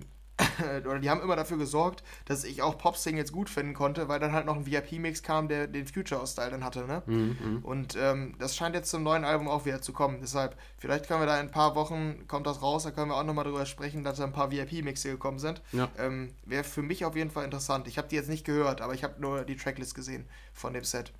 oder 0.86 0.99
die 0.99 1.09
haben 1.09 1.21
immer 1.21 1.36
dafür 1.36 1.57
gesorgt, 1.57 2.03
dass 2.25 2.43
ich 2.43 2.61
auch 2.61 2.77
Pop-Singles 2.77 3.31
gut 3.31 3.49
finden 3.49 3.73
konnte, 3.73 4.07
weil 4.07 4.19
dann 4.19 4.33
halt 4.33 4.45
noch 4.45 4.55
ein 4.55 4.65
VIP-Mix 4.65 5.23
kam, 5.23 5.47
der 5.47 5.67
den 5.67 5.88
Future-Style 5.88 6.51
dann 6.51 6.63
hatte, 6.63 6.86
ne? 6.88 7.03
Mhm, 7.05 7.38
mhm, 7.41 7.59
und 7.63 7.95
ähm, 7.95 8.36
das 8.39 8.55
scheint 8.55 8.75
jetzt 8.75 8.89
zum 8.89 9.03
neuen 9.03 9.23
Album 9.23 9.47
auch 9.47 9.65
wieder 9.65 9.81
zu 9.81 9.93
kommen. 9.93 10.19
Deshalb, 10.21 10.57
vielleicht 10.77 11.07
können 11.07 11.21
wir 11.21 11.27
da 11.27 11.39
in 11.39 11.47
ein 11.47 11.51
paar 11.51 11.75
Wochen, 11.75 12.27
kommt 12.27 12.47
das 12.47 12.61
raus, 12.61 12.83
da 12.83 12.91
können 12.91 13.11
wir 13.11 13.15
auch 13.15 13.23
nochmal 13.23 13.45
drüber 13.45 13.65
sprechen, 13.65 14.03
dass 14.03 14.17
da 14.17 14.25
ein 14.25 14.33
paar 14.33 14.51
VIP-Mixe 14.51 15.09
gekommen 15.09 15.39
sind. 15.39 15.61
Ja. 15.71 15.89
Ähm, 15.97 16.33
Wäre 16.45 16.63
für 16.63 16.81
mich 16.81 17.05
auf 17.05 17.15
jeden 17.15 17.31
Fall 17.31 17.45
interessant. 17.45 17.88
Ich 17.88 17.97
habe 17.97 18.07
die 18.07 18.15
jetzt 18.15 18.29
nicht 18.29 18.45
gehört, 18.45 18.81
aber 18.81 18.93
ich 18.93 19.03
habe 19.03 19.19
nur 19.19 19.43
die 19.43 19.55
Tracklist 19.55 19.95
gesehen 19.95 20.25
von 20.53 20.73
dem 20.73 20.83
Set. 20.83 21.13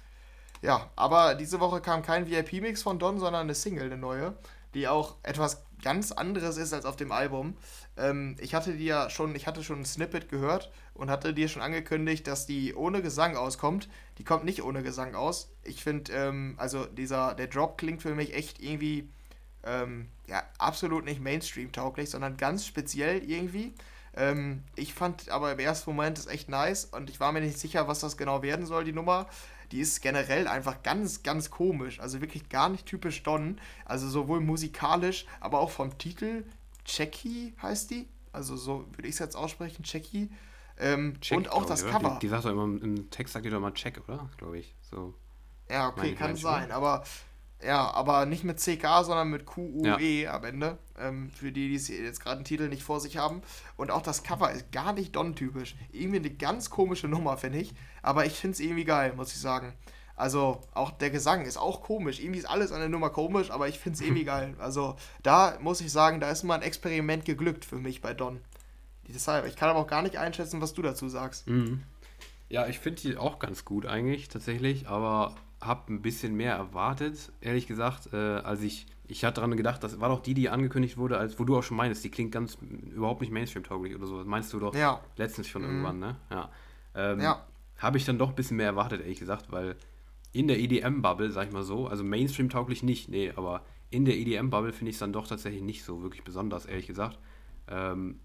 Ja, 0.62 0.90
aber 0.96 1.36
diese 1.36 1.60
Woche 1.60 1.80
kam 1.80 2.02
kein 2.02 2.28
VIP-Mix 2.28 2.82
von 2.82 3.00
Don, 3.00 3.20
sondern 3.20 3.42
eine 3.42 3.56
Single, 3.56 3.86
eine 3.86 3.98
neue, 3.98 4.34
die 4.74 4.88
auch 4.88 5.16
etwas 5.24 5.64
ganz 5.84 6.12
anderes 6.12 6.58
ist 6.58 6.74
als 6.74 6.86
auf 6.86 6.96
dem 6.96 7.12
Album. 7.12 7.56
Ähm, 7.98 8.36
ich 8.40 8.54
hatte 8.54 8.74
dir 8.74 8.86
ja 8.86 9.10
schon, 9.10 9.36
ich 9.36 9.48
hatte 9.48 9.64
schon 9.64 9.82
ein 9.82 9.86
Snippet 9.86 10.30
gehört 10.30 10.72
und 10.94 11.10
hatte 11.10 11.34
dir 11.34 11.48
schon 11.48 11.62
angekündigt, 11.62 12.28
dass 12.28 12.46
die 12.46 12.74
ohne 12.74 13.02
Gesang 13.02 13.36
auskommt. 13.36 13.90
Die 14.18 14.24
kommt 14.24 14.46
nicht 14.46 14.64
ohne 14.64 14.84
Gesang 14.84 15.16
aus. 15.16 15.52
Ich 15.64 15.84
finde, 15.84 16.12
ähm, 16.14 16.56
also 16.58 16.86
dieser, 16.86 17.36
der 17.36 17.48
Drop 17.48 17.78
klingt 17.78 18.02
für 18.02 18.16
mich 18.16 18.34
echt 18.34 18.62
irgendwie, 18.62 19.10
ähm, 19.64 20.10
ja, 20.28 20.44
absolut 20.58 21.06
nicht 21.06 21.22
Mainstream-tauglich, 21.22 22.10
sondern 22.10 22.38
ganz 22.38 22.66
speziell 22.66 23.24
irgendwie. 23.30 23.74
Ähm, 24.16 24.64
ich 24.76 24.94
fand 24.94 25.30
aber 25.30 25.52
im 25.52 25.60
ersten 25.60 25.90
Moment 25.90 26.18
es 26.18 26.28
echt 26.28 26.50
nice 26.50 26.86
und 26.86 27.10
ich 27.10 27.20
war 27.20 27.32
mir 27.32 27.42
nicht 27.42 27.60
sicher, 27.60 27.88
was 27.88 28.00
das 28.00 28.18
genau 28.18 28.42
werden 28.42 28.66
soll, 28.66 28.84
die 28.84 28.94
Nummer 28.94 29.28
die 29.72 29.80
ist 29.80 30.02
generell 30.02 30.48
einfach 30.48 30.84
ganz, 30.84 31.24
ganz 31.24 31.50
komisch. 31.50 32.00
Also 32.00 32.22
wirklich 32.22 32.50
gar 32.50 32.70
nicht 32.70 32.86
typisch 32.86 33.24
Don. 33.24 33.60
Also 33.84 34.08
sowohl 34.08 34.42
musikalisch, 34.42 35.26
aber 35.40 35.60
auch 35.60 35.72
vom 35.72 35.98
Titel. 35.98 36.44
Checky 36.86 37.54
heißt 37.62 37.92
die. 37.92 38.08
Also 38.32 38.56
so 38.56 38.86
würde 38.92 39.08
ich 39.08 39.16
es 39.16 39.20
jetzt 39.20 39.36
aussprechen, 39.36 39.84
Checky. 39.84 40.30
Ähm, 40.78 41.20
Check, 41.22 41.38
und 41.38 41.52
auch 41.52 41.66
das 41.66 41.84
ich, 41.84 41.90
Cover. 41.90 42.16
Die, 42.16 42.20
die, 42.20 42.28
sagt 42.28 42.46
doch 42.46 42.52
immer 42.52 42.64
im 42.64 43.10
Text, 43.10 43.34
sagt 43.34 43.46
die 43.46 43.50
doch 43.50 43.60
mal 43.60 43.74
Check, 43.74 44.02
oder? 44.08 44.30
Glaube 44.38 44.60
ich. 44.60 44.76
So. 44.82 45.14
Ja, 45.70 45.88
okay, 45.88 46.14
kann 46.14 46.36
sein. 46.36 46.72
Aber 46.72 47.04
ja, 47.64 47.92
aber 47.94 48.26
nicht 48.26 48.44
mit 48.44 48.60
CK, 48.60 49.04
sondern 49.04 49.30
mit 49.30 49.46
QUE 49.46 50.22
ja. 50.22 50.34
am 50.34 50.44
Ende. 50.44 50.78
Ähm, 51.00 51.30
für 51.30 51.52
die, 51.52 51.70
die 51.70 51.94
jetzt 51.94 52.20
gerade 52.20 52.38
einen 52.38 52.46
Titel 52.46 52.68
nicht 52.68 52.84
vor 52.84 53.00
sich 53.00 53.18
haben. 53.18 53.42
Und 53.78 53.92
auch 53.92 54.02
das 54.02 54.24
Cover 54.24 54.52
ist 54.52 54.72
gar 54.72 54.94
nicht 54.94 55.16
Don-typisch. 55.16 55.76
Irgendwie 55.92 56.20
eine 56.20 56.30
ganz 56.30 56.70
komische 56.70 57.08
Nummer, 57.08 57.38
finde 57.38 57.60
ich. 57.60 57.74
Aber 58.02 58.26
ich 58.26 58.34
finde 58.34 58.56
es 58.56 58.60
irgendwie 58.60 58.86
geil, 58.86 59.14
muss 59.16 59.32
ich 59.32 59.40
sagen. 59.40 59.74
Also 60.16 60.62
auch 60.74 60.92
der 60.92 61.10
Gesang 61.10 61.46
ist 61.46 61.58
auch 61.58 61.82
komisch. 61.82 62.20
Irgendwie 62.20 62.40
ist 62.40 62.50
alles 62.50 62.72
an 62.72 62.80
der 62.80 62.90
Nummer 62.90 63.10
komisch, 63.10 63.52
aber 63.52 63.68
ich 63.68 63.80
finde 63.80 63.98
es 63.98 64.02
irgendwie 64.02 64.24
geil. 64.26 64.56
Also 64.60 64.96
da 65.24 65.58
muss 65.60 65.82
ich 65.82 65.92
sagen, 65.92 66.20
da 66.20 66.30
ist 66.30 66.44
mal 66.44 66.56
ein 66.56 66.62
Experiment 66.62 67.26
geglückt 67.26 67.66
für 67.66 67.78
mich 67.78 68.02
bei 68.02 68.14
Don. 68.14 68.40
Deshalb, 69.08 69.46
ich 69.46 69.56
kann 69.56 69.70
aber 69.70 69.80
auch 69.80 69.88
gar 69.88 70.02
nicht 70.02 70.18
einschätzen, 70.18 70.62
was 70.62 70.74
du 70.74 70.82
dazu 70.82 71.10
sagst. 71.10 71.48
Mhm. 71.48 71.84
Ja, 72.50 72.68
ich 72.68 72.80
finde 72.80 73.02
die 73.02 73.18
auch 73.18 73.40
ganz 73.40 73.66
gut 73.66 73.86
eigentlich, 73.86 74.30
tatsächlich. 74.30 74.88
Aber 74.88 75.36
habe 75.62 75.94
ein 75.94 76.02
bisschen 76.02 76.36
mehr 76.36 76.56
erwartet, 76.56 77.32
ehrlich 77.42 77.68
gesagt, 77.68 78.14
äh, 78.14 78.18
als 78.18 78.62
ich. 78.62 78.88
Ich 79.08 79.24
hatte 79.24 79.36
daran 79.36 79.56
gedacht, 79.56 79.84
das 79.84 80.00
war 80.00 80.10
doch 80.10 80.20
die, 80.20 80.34
die 80.34 80.50
angekündigt 80.50 80.98
wurde, 80.98 81.20
als 81.20 81.38
wo 81.38 81.44
du 81.44 81.56
auch 81.56 81.62
schon 81.62 81.78
meinst, 81.78 82.04
die 82.04 82.10
klingt 82.10 82.32
ganz 82.32 82.58
überhaupt 82.92 83.22
nicht 83.22 83.32
Mainstream-tauglich 83.32 83.94
oder 83.94 84.08
so. 84.08 84.18
Das 84.18 84.26
meinst 84.26 84.52
du 84.52 84.60
doch 84.60 84.74
ja. 84.74 85.00
letztens 85.16 85.48
schon 85.48 85.62
mhm. 85.62 85.68
irgendwann, 85.68 86.00
ne? 86.00 86.16
Ja. 86.32 86.50
Ähm, 86.96 87.20
ja. 87.20 87.46
Habe 87.78 87.98
ich 87.98 88.06
dann 88.06 88.18
doch 88.18 88.30
ein 88.30 88.36
bisschen 88.36 88.58
mehr 88.58 88.66
erwartet, 88.66 89.02
ehrlich 89.02 89.20
gesagt, 89.20 89.52
weil 89.52 89.76
in 90.36 90.50
der 90.50 90.60
EDM-Bubble, 90.60 91.32
sag 91.32 91.48
ich 91.48 91.54
mal 91.54 91.64
so, 91.64 91.88
also 91.88 92.04
Mainstream-tauglich 92.04 92.84
nicht, 92.84 93.08
nee, 93.08 93.32
aber 93.36 93.64
in 93.90 94.04
der 94.04 94.18
EDM-Bubble 94.18 94.74
finde 94.74 94.90
ich 94.90 94.98
es 94.98 95.00
dann 95.00 95.14
doch 95.14 95.28
tatsächlich 95.28 95.62
nicht 95.62 95.86
so 95.86 96.02
wirklich 96.02 96.26
besonders, 96.26 96.66
ehrlich 96.66 96.88
gesagt. 96.88 97.18
Ähm, 97.70 98.20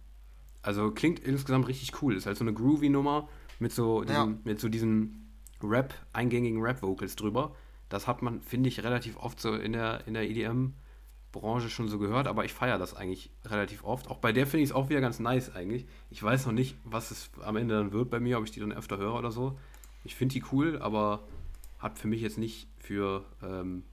also 0.60 0.90
klingt 0.90 1.20
insgesamt 1.20 1.68
richtig 1.68 2.02
cool. 2.02 2.16
Ist 2.16 2.26
halt 2.26 2.36
so 2.36 2.44
eine 2.44 2.52
Groovy-Nummer 2.52 3.28
mit 3.60 3.70
so 3.70 4.02
diesem, 4.02 4.30
ja. 4.32 4.38
mit 4.42 4.58
so 4.58 4.68
diesem 4.68 5.28
Rap, 5.62 5.94
eingängigen 6.12 6.60
Rap-Vocals 6.60 7.14
drüber. 7.14 7.54
Das 7.88 8.08
hat 8.08 8.22
man, 8.22 8.42
finde 8.42 8.68
ich, 8.68 8.82
relativ 8.82 9.16
oft 9.16 9.38
so 9.38 9.54
in 9.54 9.72
der, 9.72 10.06
in 10.08 10.14
der 10.14 10.28
EDM-Branche 10.28 11.70
schon 11.70 11.88
so 11.88 12.00
gehört, 12.00 12.26
aber 12.26 12.44
ich 12.44 12.52
feiere 12.52 12.78
das 12.78 12.94
eigentlich 12.94 13.30
relativ 13.44 13.84
oft. 13.84 14.08
Auch 14.08 14.18
bei 14.18 14.32
der 14.32 14.48
finde 14.48 14.64
ich 14.64 14.70
es 14.70 14.74
auch 14.74 14.88
wieder 14.88 15.00
ganz 15.00 15.20
nice 15.20 15.54
eigentlich. 15.54 15.86
Ich 16.10 16.20
weiß 16.20 16.46
noch 16.46 16.52
nicht, 16.52 16.76
was 16.82 17.12
es 17.12 17.30
am 17.42 17.54
Ende 17.54 17.74
dann 17.76 17.92
wird 17.92 18.10
bei 18.10 18.18
mir, 18.18 18.38
ob 18.38 18.44
ich 18.44 18.50
die 18.50 18.60
dann 18.60 18.72
öfter 18.72 18.98
höre 18.98 19.14
oder 19.14 19.30
so. 19.30 19.56
Ich 20.02 20.16
finde 20.16 20.32
die 20.32 20.44
cool, 20.50 20.78
aber 20.80 21.20
hat 21.80 21.98
für 21.98 22.08
mich 22.08 22.20
jetzt 22.20 22.38
nicht 22.38 22.68
für 22.78 23.24
ähm, 23.42 23.84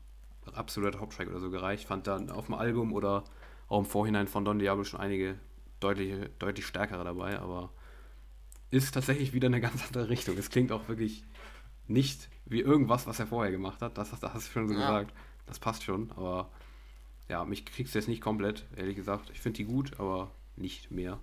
absoluter 0.53 0.99
Haupttrack 0.99 1.27
oder 1.27 1.39
so 1.39 1.49
gereicht. 1.49 1.87
Fand 1.87 2.07
dann 2.07 2.29
auf 2.29 2.45
dem 2.45 2.55
Album 2.55 2.93
oder 2.93 3.23
auch 3.67 3.79
im 3.79 3.85
Vorhinein 3.85 4.27
von 4.27 4.45
Don 4.45 4.59
Diablo 4.59 4.83
schon 4.83 4.99
einige 4.99 5.39
deutlich, 5.79 6.13
deutlich 6.39 6.65
stärkere 6.65 7.03
dabei, 7.03 7.39
aber 7.39 7.71
ist 8.69 8.93
tatsächlich 8.93 9.33
wieder 9.33 9.47
eine 9.47 9.61
ganz 9.61 9.85
andere 9.87 10.09
Richtung. 10.09 10.37
Es 10.37 10.49
klingt 10.49 10.71
auch 10.71 10.87
wirklich 10.87 11.23
nicht 11.87 12.29
wie 12.45 12.61
irgendwas, 12.61 13.07
was 13.07 13.19
er 13.19 13.27
vorher 13.27 13.51
gemacht 13.51 13.81
hat. 13.81 13.97
Das, 13.97 14.11
das, 14.11 14.19
das 14.19 14.33
hast 14.33 14.47
du 14.47 14.51
schon 14.51 14.67
so 14.67 14.73
ja. 14.73 14.79
gesagt. 14.81 15.13
Das 15.45 15.59
passt 15.59 15.83
schon, 15.83 16.11
aber 16.11 16.51
ja, 17.29 17.45
mich 17.45 17.65
kriegst 17.65 17.93
du 17.93 17.99
jetzt 17.99 18.07
nicht 18.07 18.21
komplett, 18.21 18.65
ehrlich 18.75 18.95
gesagt. 18.95 19.29
Ich 19.33 19.39
finde 19.39 19.57
die 19.57 19.65
gut, 19.65 19.99
aber 19.99 20.31
nicht 20.55 20.91
mehr. 20.91 21.19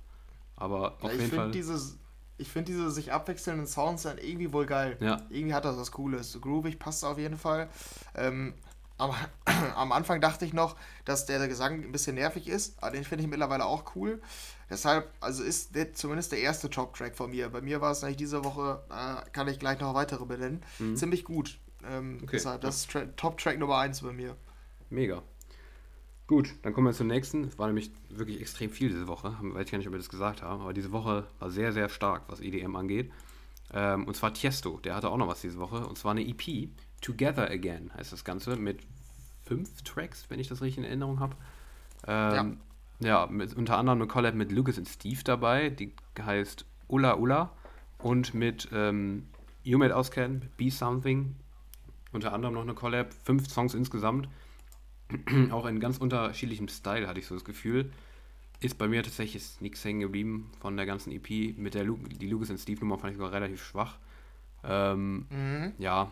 Aber 0.57 0.97
auf 1.03 1.13
ja, 1.13 1.21
jeden 1.21 1.33
Fall. 1.33 1.51
Dieses, 1.51 1.99
ich 2.37 2.51
finde 2.51 2.73
diese 2.73 2.91
sich 2.91 3.13
abwechselnden 3.13 3.67
Sounds 3.67 4.03
dann 4.03 4.19
irgendwie 4.19 4.53
wohl 4.53 4.67
geil. 4.67 4.97
Ja. 5.01 5.23
Irgendwie 5.31 5.55
hat 5.55 5.65
das 5.65 5.77
was 5.77 5.93
Cooles. 5.93 6.33
So 6.33 6.41
groovig 6.41 6.79
passt 6.79 7.05
auf 7.05 7.19
jeden 7.19 7.39
Fall. 7.39 7.69
Ähm, 8.15 8.55
am, 8.99 9.13
am 9.77 9.93
Anfang 9.93 10.21
dachte 10.21 10.45
ich 10.45 10.53
noch, 10.53 10.77
dass 11.05 11.27
der 11.27 11.47
Gesang 11.49 11.83
ein 11.83 11.93
bisschen 11.93 12.17
nervig 12.17 12.49
ist, 12.49 12.83
aber 12.83 12.93
den 12.93 13.05
finde 13.05 13.25
ich 13.25 13.31
mittlerweile 13.31 13.65
auch 13.65 13.95
cool. 13.97 14.21
Deshalb, 14.71 15.11
also 15.21 15.43
ist 15.43 15.75
der 15.75 15.95
zumindest 15.95 16.33
der 16.33 16.41
erste 16.41 16.71
Top-Track 16.71 17.17
von 17.17 17.31
mir. 17.31 17.49
Bei 17.51 17.61
mir 17.61 17.81
war 17.81 17.93
es 17.93 18.03
eigentlich 18.03 18.17
diese 18.17 18.45
Woche, 18.45 18.83
äh, 18.91 19.31
kann 19.31 19.47
ich 19.49 19.59
gleich 19.59 19.79
noch 19.81 19.95
weitere 19.95 20.25
benennen. 20.25 20.63
Mhm. 20.79 20.97
Ziemlich 20.97 21.25
gut. 21.25 21.59
Ähm, 21.89 22.19
okay. 22.23 22.31
Deshalb, 22.33 22.63
das 22.63 22.81
ist 22.81 22.97
Top-Track 23.17 23.59
Nummer 23.59 23.79
1 23.79 24.01
bei 24.01 24.13
mir. 24.13 24.37
Mega. 24.91 25.23
Gut, 26.27 26.55
dann 26.63 26.73
kommen 26.73 26.87
wir 26.87 26.95
zum 26.95 27.07
nächsten. 27.07 27.45
Es 27.45 27.59
war 27.59 27.67
nämlich 27.67 27.91
wirklich 28.09 28.41
extrem 28.41 28.71
viel 28.71 28.89
diese 28.89 29.09
Woche. 29.09 29.37
Weiß 29.41 29.67
ich 29.67 29.71
gar 29.71 29.79
nicht, 29.79 29.87
ob 29.87 29.93
wir 29.93 29.99
das 29.99 30.09
gesagt 30.09 30.43
haben, 30.43 30.63
aber 30.63 30.73
diese 30.73 30.91
Woche 30.93 31.27
war 31.39 31.51
sehr, 31.51 31.73
sehr 31.73 31.89
stark, 31.89 32.23
was 32.29 32.41
EDM 32.41 32.77
angeht. 32.77 33.13
Ähm, 33.73 34.05
und 34.05 34.17
zwar 34.17 34.33
Tiesto, 34.33 34.79
der 34.79 34.95
hatte 34.95 35.11
auch 35.11 35.19
noch 35.19 35.29
was 35.29 35.43
diese 35.43 35.59
Woche. 35.59 35.87
Und 35.87 35.99
zwar 35.99 36.13
eine 36.13 36.27
EP, 36.27 36.69
Together 37.03 37.51
Again 37.51 37.91
heißt 37.95 38.13
das 38.13 38.25
Ganze, 38.25 38.57
mit 38.57 38.81
fünf 39.45 39.83
Tracks, 39.83 40.25
wenn 40.31 40.41
ich 40.41 40.49
das 40.49 40.63
richtig 40.63 40.79
in 40.79 40.85
Erinnerung 40.85 41.21
habe. 41.21 41.37
Ähm, 42.07 42.59
ja, 43.01 43.09
ja 43.09 43.27
mit, 43.27 43.55
unter 43.55 43.77
anderem 43.77 44.01
eine 44.01 44.09
Collab 44.09 44.35
mit 44.35 44.51
Lucas 44.51 44.79
und 44.79 44.89
Steve 44.89 45.21
dabei, 45.25 45.69
die 45.69 45.93
heißt 46.19 46.65
Ulla 46.89 47.17
Ulla. 47.17 47.53
Und 47.99 48.33
mit 48.33 48.69
ähm, 48.73 49.29
You 49.63 49.79
Made 49.79 49.95
auskennen, 49.95 50.49
Be 50.57 50.71
Something. 50.71 51.37
Unter 52.13 52.33
anderem 52.33 52.55
noch 52.55 52.63
eine 52.63 52.75
Collab, 52.75 53.13
fünf 53.25 53.51
Songs 53.51 53.75
insgesamt. 53.75 54.29
auch 55.51 55.67
in 55.67 55.81
ganz 55.81 55.99
unterschiedlichem 55.99 56.69
Style, 56.69 57.07
hatte 57.07 57.21
ich 57.21 57.27
so 57.27 57.35
das 57.35 57.45
Gefühl. 57.45 57.93
Ist 58.61 58.79
bei 58.79 58.89
mir 58.89 59.03
tatsächlich 59.03 59.61
nichts 59.61 59.85
hängen 59.85 60.01
geblieben 60.01 60.51
von 60.61 60.77
der 60.77 60.87
ganzen 60.87 61.13
EP. 61.13 61.57
Mit 61.59 61.75
der 61.75 61.85
Lu 61.85 61.97
die 61.97 62.29
Lucas 62.29 62.51
und 62.51 62.59
Steve 62.59 62.81
Nummer 62.81 62.99
fand 62.99 63.13
ich 63.13 63.17
sogar 63.19 63.33
relativ 63.33 63.63
schwach. 63.63 63.99
Ähm, 64.63 65.27
mhm. 65.31 65.73
Ja, 65.79 66.11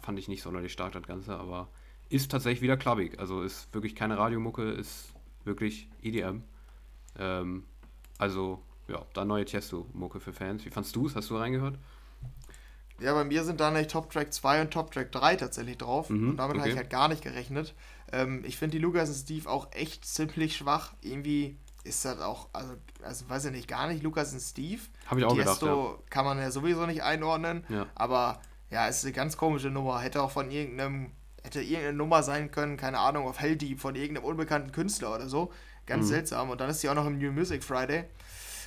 fand 0.00 0.18
ich 0.18 0.28
nicht 0.28 0.42
sonderlich 0.42 0.72
stark, 0.72 0.92
das 0.92 1.04
Ganze, 1.04 1.36
aber 1.38 1.68
ist 2.08 2.30
tatsächlich 2.30 2.62
wieder 2.62 2.76
clubbig. 2.76 3.18
Also 3.18 3.42
ist 3.42 3.72
wirklich 3.72 3.94
keine 3.94 4.18
Radiomucke, 4.18 4.70
ist 4.70 5.12
wirklich 5.44 5.88
EDM. 6.02 6.42
Ähm, 7.18 7.64
also, 8.18 8.62
ja, 8.88 9.04
da 9.14 9.24
neue 9.24 9.44
Tiesto-Mucke 9.44 10.20
für 10.20 10.32
Fans. 10.32 10.64
Wie 10.64 10.70
fandst 10.70 10.94
du 10.96 11.06
es? 11.06 11.16
Hast 11.16 11.30
du 11.30 11.36
reingehört? 11.36 11.78
Ja, 12.98 13.12
bei 13.12 13.24
mir 13.24 13.44
sind 13.44 13.60
da 13.60 13.70
nicht 13.70 13.90
Top 13.90 14.10
Track 14.10 14.32
2 14.32 14.62
und 14.62 14.70
Top 14.72 14.90
Track 14.90 15.12
3 15.12 15.36
tatsächlich 15.36 15.78
drauf. 15.78 16.08
Mhm, 16.08 16.30
und 16.30 16.36
damit 16.36 16.56
okay. 16.56 16.60
habe 16.60 16.70
ich 16.70 16.76
halt 16.76 16.90
gar 16.90 17.08
nicht 17.08 17.22
gerechnet. 17.22 17.74
Ähm, 18.12 18.44
ich 18.46 18.56
finde 18.56 18.76
die 18.76 18.82
Lucas 18.82 19.08
und 19.08 19.16
Steve 19.16 19.48
auch 19.48 19.72
echt 19.72 20.04
ziemlich 20.04 20.56
schwach. 20.56 20.94
Irgendwie 21.00 21.58
ist 21.84 22.04
das 22.04 22.20
auch, 22.20 22.48
also, 22.52 22.74
also 23.02 23.28
weiß 23.28 23.46
ich 23.46 23.52
nicht, 23.52 23.68
gar 23.68 23.88
nicht 23.88 24.02
Lucas 24.02 24.32
und 24.32 24.40
Steve. 24.40 24.80
Habe 25.06 25.20
ich 25.20 25.26
auch 25.26 25.34
Tiesto 25.34 25.66
gedacht, 25.66 25.98
ja. 26.00 26.10
kann 26.10 26.24
man 26.24 26.38
ja 26.38 26.50
sowieso 26.50 26.86
nicht 26.86 27.02
einordnen. 27.02 27.64
Ja. 27.68 27.86
Aber 27.94 28.40
ja, 28.70 28.86
ist 28.86 29.04
eine 29.04 29.12
ganz 29.12 29.36
komische 29.36 29.70
Nummer. 29.70 30.00
Hätte 30.00 30.22
auch 30.22 30.30
von 30.30 30.50
irgendeinem, 30.50 31.12
hätte 31.42 31.62
irgendeine 31.62 31.96
Nummer 31.96 32.22
sein 32.22 32.50
können, 32.50 32.76
keine 32.76 32.98
Ahnung, 32.98 33.26
auf 33.26 33.40
Helldeep 33.40 33.80
von 33.80 33.94
irgendeinem 33.94 34.24
unbekannten 34.24 34.72
Künstler 34.72 35.14
oder 35.14 35.28
so. 35.28 35.52
Ganz 35.86 36.06
mhm. 36.06 36.08
seltsam. 36.08 36.50
Und 36.50 36.60
dann 36.60 36.68
ist 36.68 36.80
sie 36.80 36.88
auch 36.88 36.94
noch 36.94 37.06
im 37.06 37.18
New 37.18 37.32
Music 37.32 37.62
Friday. 37.62 38.04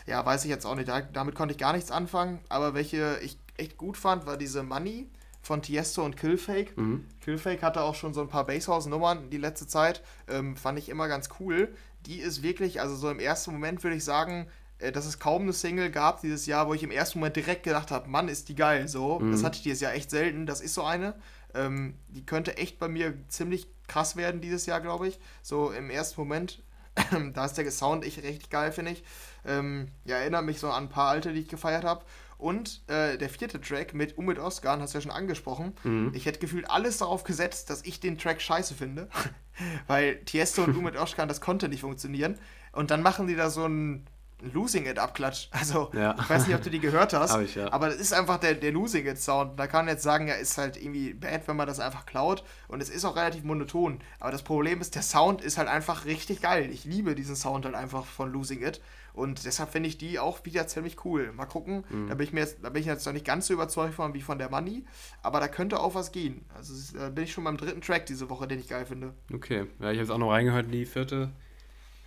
Ja, 0.06 0.26
weiß 0.26 0.46
ich 0.46 0.50
jetzt 0.50 0.66
auch 0.66 0.76
nicht. 0.76 0.88
Da, 0.88 1.02
damit 1.02 1.36
konnte 1.36 1.54
ich 1.54 1.58
gar 1.58 1.74
nichts 1.74 1.92
anfangen. 1.92 2.40
Aber 2.48 2.74
welche 2.74 3.20
ich 3.22 3.38
echt 3.58 3.78
gut 3.78 3.98
fand, 3.98 4.26
war 4.26 4.38
diese 4.38 4.64
Money 4.64 5.08
von 5.42 5.62
Tiesto 5.62 6.04
und 6.04 6.18
Killfake. 6.18 6.78
Mhm. 6.78 7.06
Killfake 7.22 7.64
hatte 7.64 7.82
auch 7.82 7.96
schon 7.96 8.14
so 8.14 8.22
ein 8.22 8.28
paar 8.28 8.46
Basshouse-Nummern 8.46 9.30
die 9.30 9.38
letzte 9.38 9.68
Zeit. 9.68 10.04
Ähm, 10.28 10.56
fand 10.56 10.78
ich 10.80 10.90
immer 10.90 11.08
ganz 11.08 11.30
cool. 11.40 11.74
Die 12.06 12.20
ist 12.20 12.44
wirklich, 12.44 12.82
also 12.82 12.96
so 12.96 13.10
im 13.10 13.20
ersten 13.20 13.52
Moment 13.52 13.84
würde 13.84 13.98
ich 13.98 14.04
sagen, 14.04 14.48
äh, 14.80 14.92
dass 14.92 15.06
es 15.06 15.20
kaum 15.20 15.44
eine 15.44 15.54
Single 15.54 15.92
gab 15.92 16.22
dieses 16.22 16.46
Jahr, 16.46 16.68
wo 16.68 16.74
ich 16.74 16.84
im 16.84 16.92
ersten 16.92 17.20
Moment 17.20 17.36
direkt 17.36 17.64
gedacht 17.64 17.92
habe, 17.92 18.10
Mann, 18.10 18.28
ist 18.28 18.50
die 18.50 18.56
geil. 18.56 18.88
So, 18.88 19.20
mhm. 19.20 19.32
das 19.32 19.44
hatte 19.44 19.58
ich 19.58 19.64
dieses 19.64 19.82
Jahr 19.82 19.94
echt 19.94 20.10
selten. 20.10 20.46
Das 20.46 20.62
ist 20.62 20.74
so 20.74 20.84
eine. 20.84 21.16
Ähm, 21.54 21.96
die 22.10 22.26
könnte 22.26 22.58
echt 22.58 22.80
bei 22.80 22.88
mir 22.88 23.14
ziemlich 23.28 23.68
krass 23.88 24.16
werden 24.16 24.42
dieses 24.42 24.66
Jahr, 24.66 24.82
glaube 24.82 25.08
ich. 25.08 25.20
So 25.42 25.72
im 25.72 25.90
ersten 25.90 26.22
Moment. 26.22 26.62
da 27.34 27.46
ist 27.46 27.54
der 27.54 27.70
Sound 27.72 28.06
echt 28.06 28.24
richtig 28.24 28.50
geil, 28.50 28.72
finde 28.72 28.92
ich. 28.92 29.04
Ähm, 29.46 29.90
ja, 30.06 30.18
erinnert 30.18 30.46
mich 30.46 30.60
so 30.60 30.70
an 30.70 30.86
ein 30.86 30.90
paar 30.90 31.10
alte, 31.10 31.34
die 31.34 31.42
ich 31.42 31.48
gefeiert 31.48 31.84
habe. 31.84 32.04
Und 32.40 32.84
äh, 32.88 33.18
der 33.18 33.30
vierte 33.30 33.60
Track 33.60 33.94
mit 33.94 34.18
Umid 34.18 34.40
Oskan, 34.40 34.82
hast 34.82 34.94
du 34.94 34.98
ja 34.98 35.02
schon 35.02 35.12
angesprochen. 35.12 35.74
Mhm. 35.84 36.14
Ich 36.16 36.26
hätte 36.26 36.40
gefühlt 36.40 36.72
alles 36.72 37.00
darauf 37.00 37.26
gesetzt, 37.26 37.70
dass 37.70 37.84
ich 37.84 38.00
den 38.00 38.18
Track 38.18 38.42
scheiße 38.42 38.76
finde. 38.76 39.10
Weil 39.88 40.24
Tiesto 40.24 40.64
und 40.64 40.78
Umid 40.78 40.96
Oskan, 40.96 41.28
das 41.28 41.42
konnte 41.42 41.68
nicht 41.68 41.82
funktionieren. 41.82 42.40
Und 42.72 42.92
dann 42.92 43.02
machen 43.02 43.28
die 43.28 43.36
da 43.36 43.50
so 43.50 43.66
ein 43.66 44.08
Losing 44.42 44.86
It 44.86 45.00
Abklatsch. 45.00 45.50
Also, 45.60 45.92
ja. 45.94 46.16
ich 46.20 46.30
weiß 46.30 46.48
nicht, 46.48 46.56
ob 46.56 46.62
du 46.62 46.70
die 46.70 46.80
gehört 46.80 47.14
hast, 47.14 47.38
ich, 47.42 47.56
ja. 47.56 47.72
aber 47.72 47.88
das 47.88 47.98
ist 47.98 48.14
einfach 48.14 48.38
der, 48.38 48.56
der 48.56 48.72
Losing 48.72 49.06
It 49.08 49.20
Sound. 49.20 49.60
Da 49.60 49.68
kann 49.68 49.86
man 49.86 49.94
jetzt 49.94 50.04
sagen, 50.04 50.28
ja, 50.28 50.36
ist 50.36 50.58
halt 50.58 50.78
irgendwie 50.78 51.14
bad, 51.14 51.48
wenn 51.48 51.56
man 51.56 51.68
das 51.68 51.80
einfach 51.80 52.06
klaut. 52.06 52.44
Und 52.68 52.82
es 52.82 52.90
ist 52.90 53.06
auch 53.06 53.16
relativ 53.16 53.44
monoton. 53.44 54.00
Aber 54.20 54.32
das 54.32 54.44
Problem 54.44 54.82
ist, 54.82 54.96
der 54.96 55.02
Sound 55.02 55.42
ist 55.42 55.58
halt 55.58 55.68
einfach 55.68 56.06
richtig 56.06 56.42
geil. 56.42 56.70
Ich 56.72 56.86
liebe 56.86 57.16
diesen 57.16 57.36
Sound 57.36 57.66
halt 57.66 57.76
einfach 57.76 58.06
von 58.06 58.32
Losing 58.32 58.64
It. 58.66 58.82
Und 59.14 59.46
deshalb 59.46 59.70
finde 59.70 59.90
ich 59.90 59.98
die 59.98 60.18
auch 60.18 60.46
wieder 60.46 60.68
ziemlich 60.68 61.04
cool. 61.04 61.32
Mal 61.34 61.46
gucken. 61.46 61.84
Mhm. 61.90 62.08
Da 62.08 62.16
bin 62.16 62.26
ich 62.26 62.34
mir 62.34 62.42
jetzt, 62.42 62.60
da 62.64 62.70
bin 62.70 62.82
ich 62.82 62.88
jetzt 62.88 63.06
noch 63.06 63.14
nicht 63.14 63.26
ganz 63.26 63.48
so 63.48 63.54
überzeugt 63.54 63.94
von 63.94 64.14
wie 64.14 64.22
von 64.22 64.38
der 64.38 64.50
Money, 64.50 64.86
aber 65.24 65.40
da 65.40 65.48
könnte 65.48 65.80
auch 65.80 65.96
was 65.96 66.12
gehen. 66.12 66.46
Also 66.56 66.98
da 66.98 67.10
bin 67.10 67.26
ich 67.26 67.34
schon 67.34 67.44
beim 67.44 67.58
dritten 67.58 67.82
Track 67.82 68.06
diese 68.06 68.30
Woche, 68.30 68.48
den 68.48 68.60
ich 68.60 68.70
geil 68.70 68.86
finde. 68.86 69.14
Okay, 69.34 69.66
ja, 69.80 69.92
ich 69.92 69.98
habe 69.98 70.04
es 70.04 70.10
auch 70.10 70.18
noch 70.18 70.32
reingehört 70.32 70.68
in 70.68 70.72
die 70.72 70.86
vierte. 70.86 71.32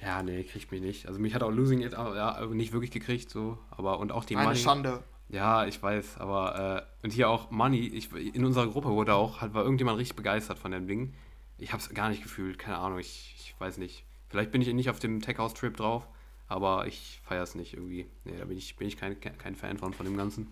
Ja, 0.03 0.23
nee, 0.23 0.43
kriegt 0.43 0.73
mich 0.73 0.81
nicht. 0.81 1.07
Also 1.07 1.21
mich 1.21 1.35
hat 1.35 1.43
auch 1.43 1.51
Losing 1.51 1.81
It 1.81 1.93
ja, 1.93 2.45
nicht 2.47 2.73
wirklich 2.73 2.91
gekriegt, 2.91 3.31
so. 3.31 3.59
Aber 3.71 4.01
und 4.01 4.11
auch 4.11 4.25
die 4.25 4.37
Eine 4.37 4.49
Money. 4.49 4.59
Schande. 4.59 5.05
Ja, 5.29 5.65
ich 5.65 5.83
weiß, 5.83 6.19
aber 6.19 6.87
äh, 7.03 7.05
und 7.07 7.13
hier 7.13 7.31
auch 7.31 7.51
Money, 7.51 7.87
ich, 7.87 8.13
in 8.13 8.45
unserer 8.45 8.67
Gruppe 8.67 8.91
wurde 8.91 9.15
auch, 9.15 9.41
halt, 9.41 9.55
war 9.55 9.63
irgendjemand 9.63 9.99
richtig 9.99 10.17
begeistert 10.17 10.59
von 10.59 10.73
dem 10.73 10.87
Ding. 10.87 11.15
Ich 11.57 11.73
habe 11.73 11.83
es 11.83 11.89
gar 11.95 12.11
nicht 12.11 12.23
gefühlt, 12.23 12.59
keine 12.59 12.79
Ahnung, 12.79 12.99
ich, 12.99 13.35
ich 13.39 13.55
weiß 13.59 13.79
nicht. 13.79 14.05
Vielleicht 14.29 14.51
bin 14.51 14.61
ich 14.61 14.73
nicht 14.75 14.91
auf 14.91 14.99
dem 14.99 15.23
Tech 15.23 15.39
House 15.39 15.55
Trip 15.55 15.75
drauf, 15.75 16.07
aber 16.49 16.87
ich 16.87 17.21
feiere 17.25 17.45
es 17.45 17.55
nicht 17.55 17.75
irgendwie. 17.75 18.07
Nee, 18.25 18.37
da 18.39 18.45
bin 18.45 18.59
ich, 18.59 18.77
bin 18.77 18.89
ich 18.89 18.97
kein, 18.97 19.19
kein 19.21 19.55
Fan 19.55 19.79
von, 19.79 19.95
von 19.95 20.05
dem 20.05 20.17
Ganzen. 20.17 20.49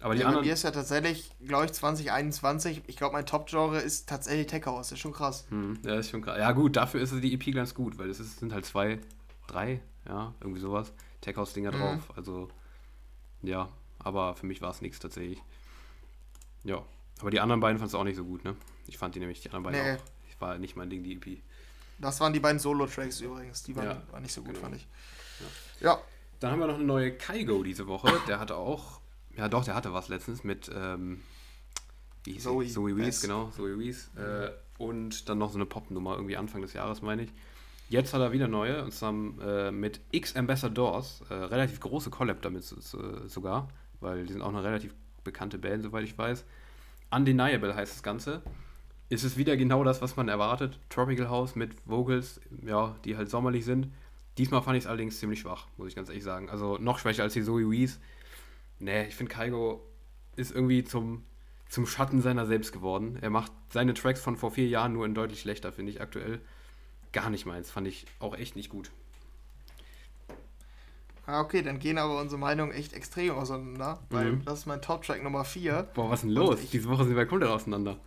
Aber 0.00 0.14
die 0.14 0.20
ja, 0.20 0.26
anderen. 0.26 0.44
Bei 0.44 0.48
mir 0.48 0.54
ist 0.54 0.62
ja 0.62 0.70
tatsächlich, 0.70 1.30
glaube 1.44 1.66
ich, 1.66 1.72
2021. 1.72 2.82
Ich 2.86 2.96
glaube, 2.96 3.14
mein 3.14 3.26
Top-Genre 3.26 3.78
ist 3.78 4.08
tatsächlich 4.08 4.46
Tech 4.46 4.64
House. 4.66 4.92
Ist 4.92 5.00
schon 5.00 5.12
krass. 5.12 5.46
Hm, 5.48 5.78
ja, 5.84 5.96
ist 5.96 6.10
schon 6.10 6.22
krass. 6.22 6.38
Ja, 6.38 6.52
gut, 6.52 6.76
dafür 6.76 7.00
ist 7.00 7.12
die 7.12 7.34
EP 7.34 7.52
ganz 7.54 7.74
gut, 7.74 7.98
weil 7.98 8.08
es 8.08 8.20
ist, 8.20 8.38
sind 8.38 8.52
halt 8.52 8.64
zwei, 8.64 9.00
drei, 9.48 9.80
ja, 10.06 10.34
irgendwie 10.40 10.60
sowas. 10.60 10.92
Tech 11.20 11.36
House-Dinger 11.36 11.72
mhm. 11.72 11.78
drauf. 11.78 12.12
Also, 12.16 12.48
ja, 13.42 13.68
aber 13.98 14.36
für 14.36 14.46
mich 14.46 14.62
war 14.62 14.70
es 14.70 14.80
nichts 14.82 15.00
tatsächlich. 15.00 15.42
Ja, 16.64 16.84
aber 17.20 17.30
die 17.30 17.40
anderen 17.40 17.60
beiden 17.60 17.78
fand 17.78 17.88
es 17.88 17.94
auch 17.94 18.04
nicht 18.04 18.16
so 18.16 18.24
gut, 18.24 18.44
ne? 18.44 18.54
Ich 18.86 18.98
fand 18.98 19.14
die 19.14 19.20
nämlich, 19.20 19.40
die 19.40 19.48
anderen 19.48 19.64
beiden 19.64 19.82
nee. 19.82 19.92
auch. 19.96 20.02
Ich 20.28 20.40
war 20.40 20.58
nicht 20.58 20.76
mein 20.76 20.90
Ding, 20.90 21.02
die 21.02 21.14
EP. 21.14 21.42
Das 21.98 22.20
waren 22.20 22.32
die 22.32 22.40
beiden 22.40 22.60
Solo-Tracks 22.60 23.20
übrigens. 23.20 23.64
Die 23.64 23.74
waren, 23.74 23.86
ja, 23.86 24.02
waren 24.12 24.22
nicht 24.22 24.32
so 24.32 24.42
gut, 24.42 24.54
genau. 24.54 24.66
fand 24.66 24.76
ich. 24.76 24.86
Ja. 25.80 25.88
ja. 25.88 26.00
Dann 26.40 26.52
haben 26.52 26.60
wir 26.60 26.68
noch 26.68 26.76
eine 26.76 26.84
neue 26.84 27.12
Kaigo 27.12 27.64
diese 27.64 27.88
Woche. 27.88 28.12
Der 28.28 28.38
hatte 28.38 28.54
auch, 28.56 29.00
ja 29.38 29.48
doch, 29.48 29.64
der 29.64 29.74
hatte 29.74 29.92
was 29.92 30.08
letztens 30.08 30.44
mit, 30.44 30.70
ähm, 30.74 31.22
wie 32.24 32.32
hieß 32.32 32.42
Zoe, 32.42 32.66
Zoe 32.66 32.96
Wees, 32.96 33.22
genau, 33.22 33.50
Zoe 33.50 33.78
Wees. 33.78 34.10
Äh, 34.16 34.50
und 34.78 35.28
dann 35.28 35.38
noch 35.38 35.50
so 35.50 35.56
eine 35.56 35.66
Popnummer, 35.66 36.14
irgendwie 36.14 36.36
Anfang 36.36 36.62
des 36.62 36.72
Jahres, 36.74 37.00
meine 37.00 37.22
ich. 37.22 37.30
Jetzt 37.88 38.12
hat 38.12 38.20
er 38.20 38.32
wieder 38.32 38.48
neue, 38.48 38.84
und 38.84 38.92
zwar 38.92 39.14
äh, 39.40 39.70
mit 39.70 40.00
X 40.10 40.36
Ambassadors, 40.36 41.22
äh, 41.30 41.34
relativ 41.34 41.80
große 41.80 42.10
Collab 42.10 42.42
damit 42.42 42.64
sogar, 42.64 43.68
weil 44.00 44.26
die 44.26 44.32
sind 44.34 44.42
auch 44.42 44.50
eine 44.50 44.62
relativ 44.62 44.94
bekannte 45.24 45.58
Band, 45.58 45.82
soweit 45.82 46.04
ich 46.04 46.18
weiß. 46.18 46.44
Undeniable 47.10 47.74
heißt 47.74 47.94
das 47.94 48.02
Ganze 48.02 48.42
ist 49.08 49.24
es 49.24 49.36
wieder 49.36 49.56
genau 49.56 49.84
das, 49.84 50.02
was 50.02 50.16
man 50.16 50.28
erwartet. 50.28 50.78
Tropical 50.90 51.28
House 51.28 51.54
mit 51.54 51.72
Vocals, 51.86 52.40
ja, 52.64 52.94
die 53.04 53.16
halt 53.16 53.30
sommerlich 53.30 53.64
sind. 53.64 53.88
Diesmal 54.36 54.62
fand 54.62 54.76
ich 54.76 54.84
es 54.84 54.86
allerdings 54.86 55.18
ziemlich 55.18 55.40
schwach, 55.40 55.66
muss 55.76 55.88
ich 55.88 55.96
ganz 55.96 56.08
ehrlich 56.08 56.24
sagen. 56.24 56.50
Also 56.50 56.78
noch 56.78 56.98
schwächer 56.98 57.22
als 57.22 57.32
die 57.32 57.42
Zoe 57.42 57.70
Wees. 57.70 57.98
Nee, 58.78 59.06
ich 59.06 59.16
finde 59.16 59.32
Kaigo 59.32 59.84
ist 60.36 60.52
irgendwie 60.52 60.84
zum, 60.84 61.24
zum 61.68 61.86
Schatten 61.86 62.22
seiner 62.22 62.46
selbst 62.46 62.72
geworden. 62.72 63.18
Er 63.20 63.30
macht 63.30 63.52
seine 63.70 63.94
Tracks 63.94 64.20
von 64.20 64.36
vor 64.36 64.52
vier 64.52 64.68
Jahren 64.68 64.92
nur 64.92 65.04
in 65.04 65.14
deutlich 65.14 65.40
schlechter, 65.40 65.72
finde 65.72 65.92
ich 65.92 66.00
aktuell. 66.00 66.40
Gar 67.12 67.30
nicht 67.30 67.46
meins, 67.46 67.70
fand 67.70 67.88
ich 67.88 68.06
auch 68.20 68.36
echt 68.36 68.54
nicht 68.54 68.68
gut. 68.70 68.90
Ah, 71.26 71.40
okay, 71.40 71.60
dann 71.60 71.78
gehen 71.78 71.98
aber 71.98 72.20
unsere 72.20 72.38
Meinungen 72.38 72.72
echt 72.72 72.94
extrem 72.94 73.34
auseinander, 73.34 73.98
weil 74.08 74.32
mhm. 74.32 74.44
das 74.46 74.60
ist 74.60 74.66
mein 74.66 74.80
Top-Track 74.80 75.22
Nummer 75.22 75.44
4. 75.44 75.88
Boah, 75.92 76.08
was 76.08 76.20
ist 76.20 76.22
denn 76.22 76.30
los? 76.30 76.58
Diese 76.72 76.88
Woche 76.88 77.04
sind 77.04 77.16
wir 77.16 77.26
komplett 77.26 77.50
auseinander. 77.50 77.98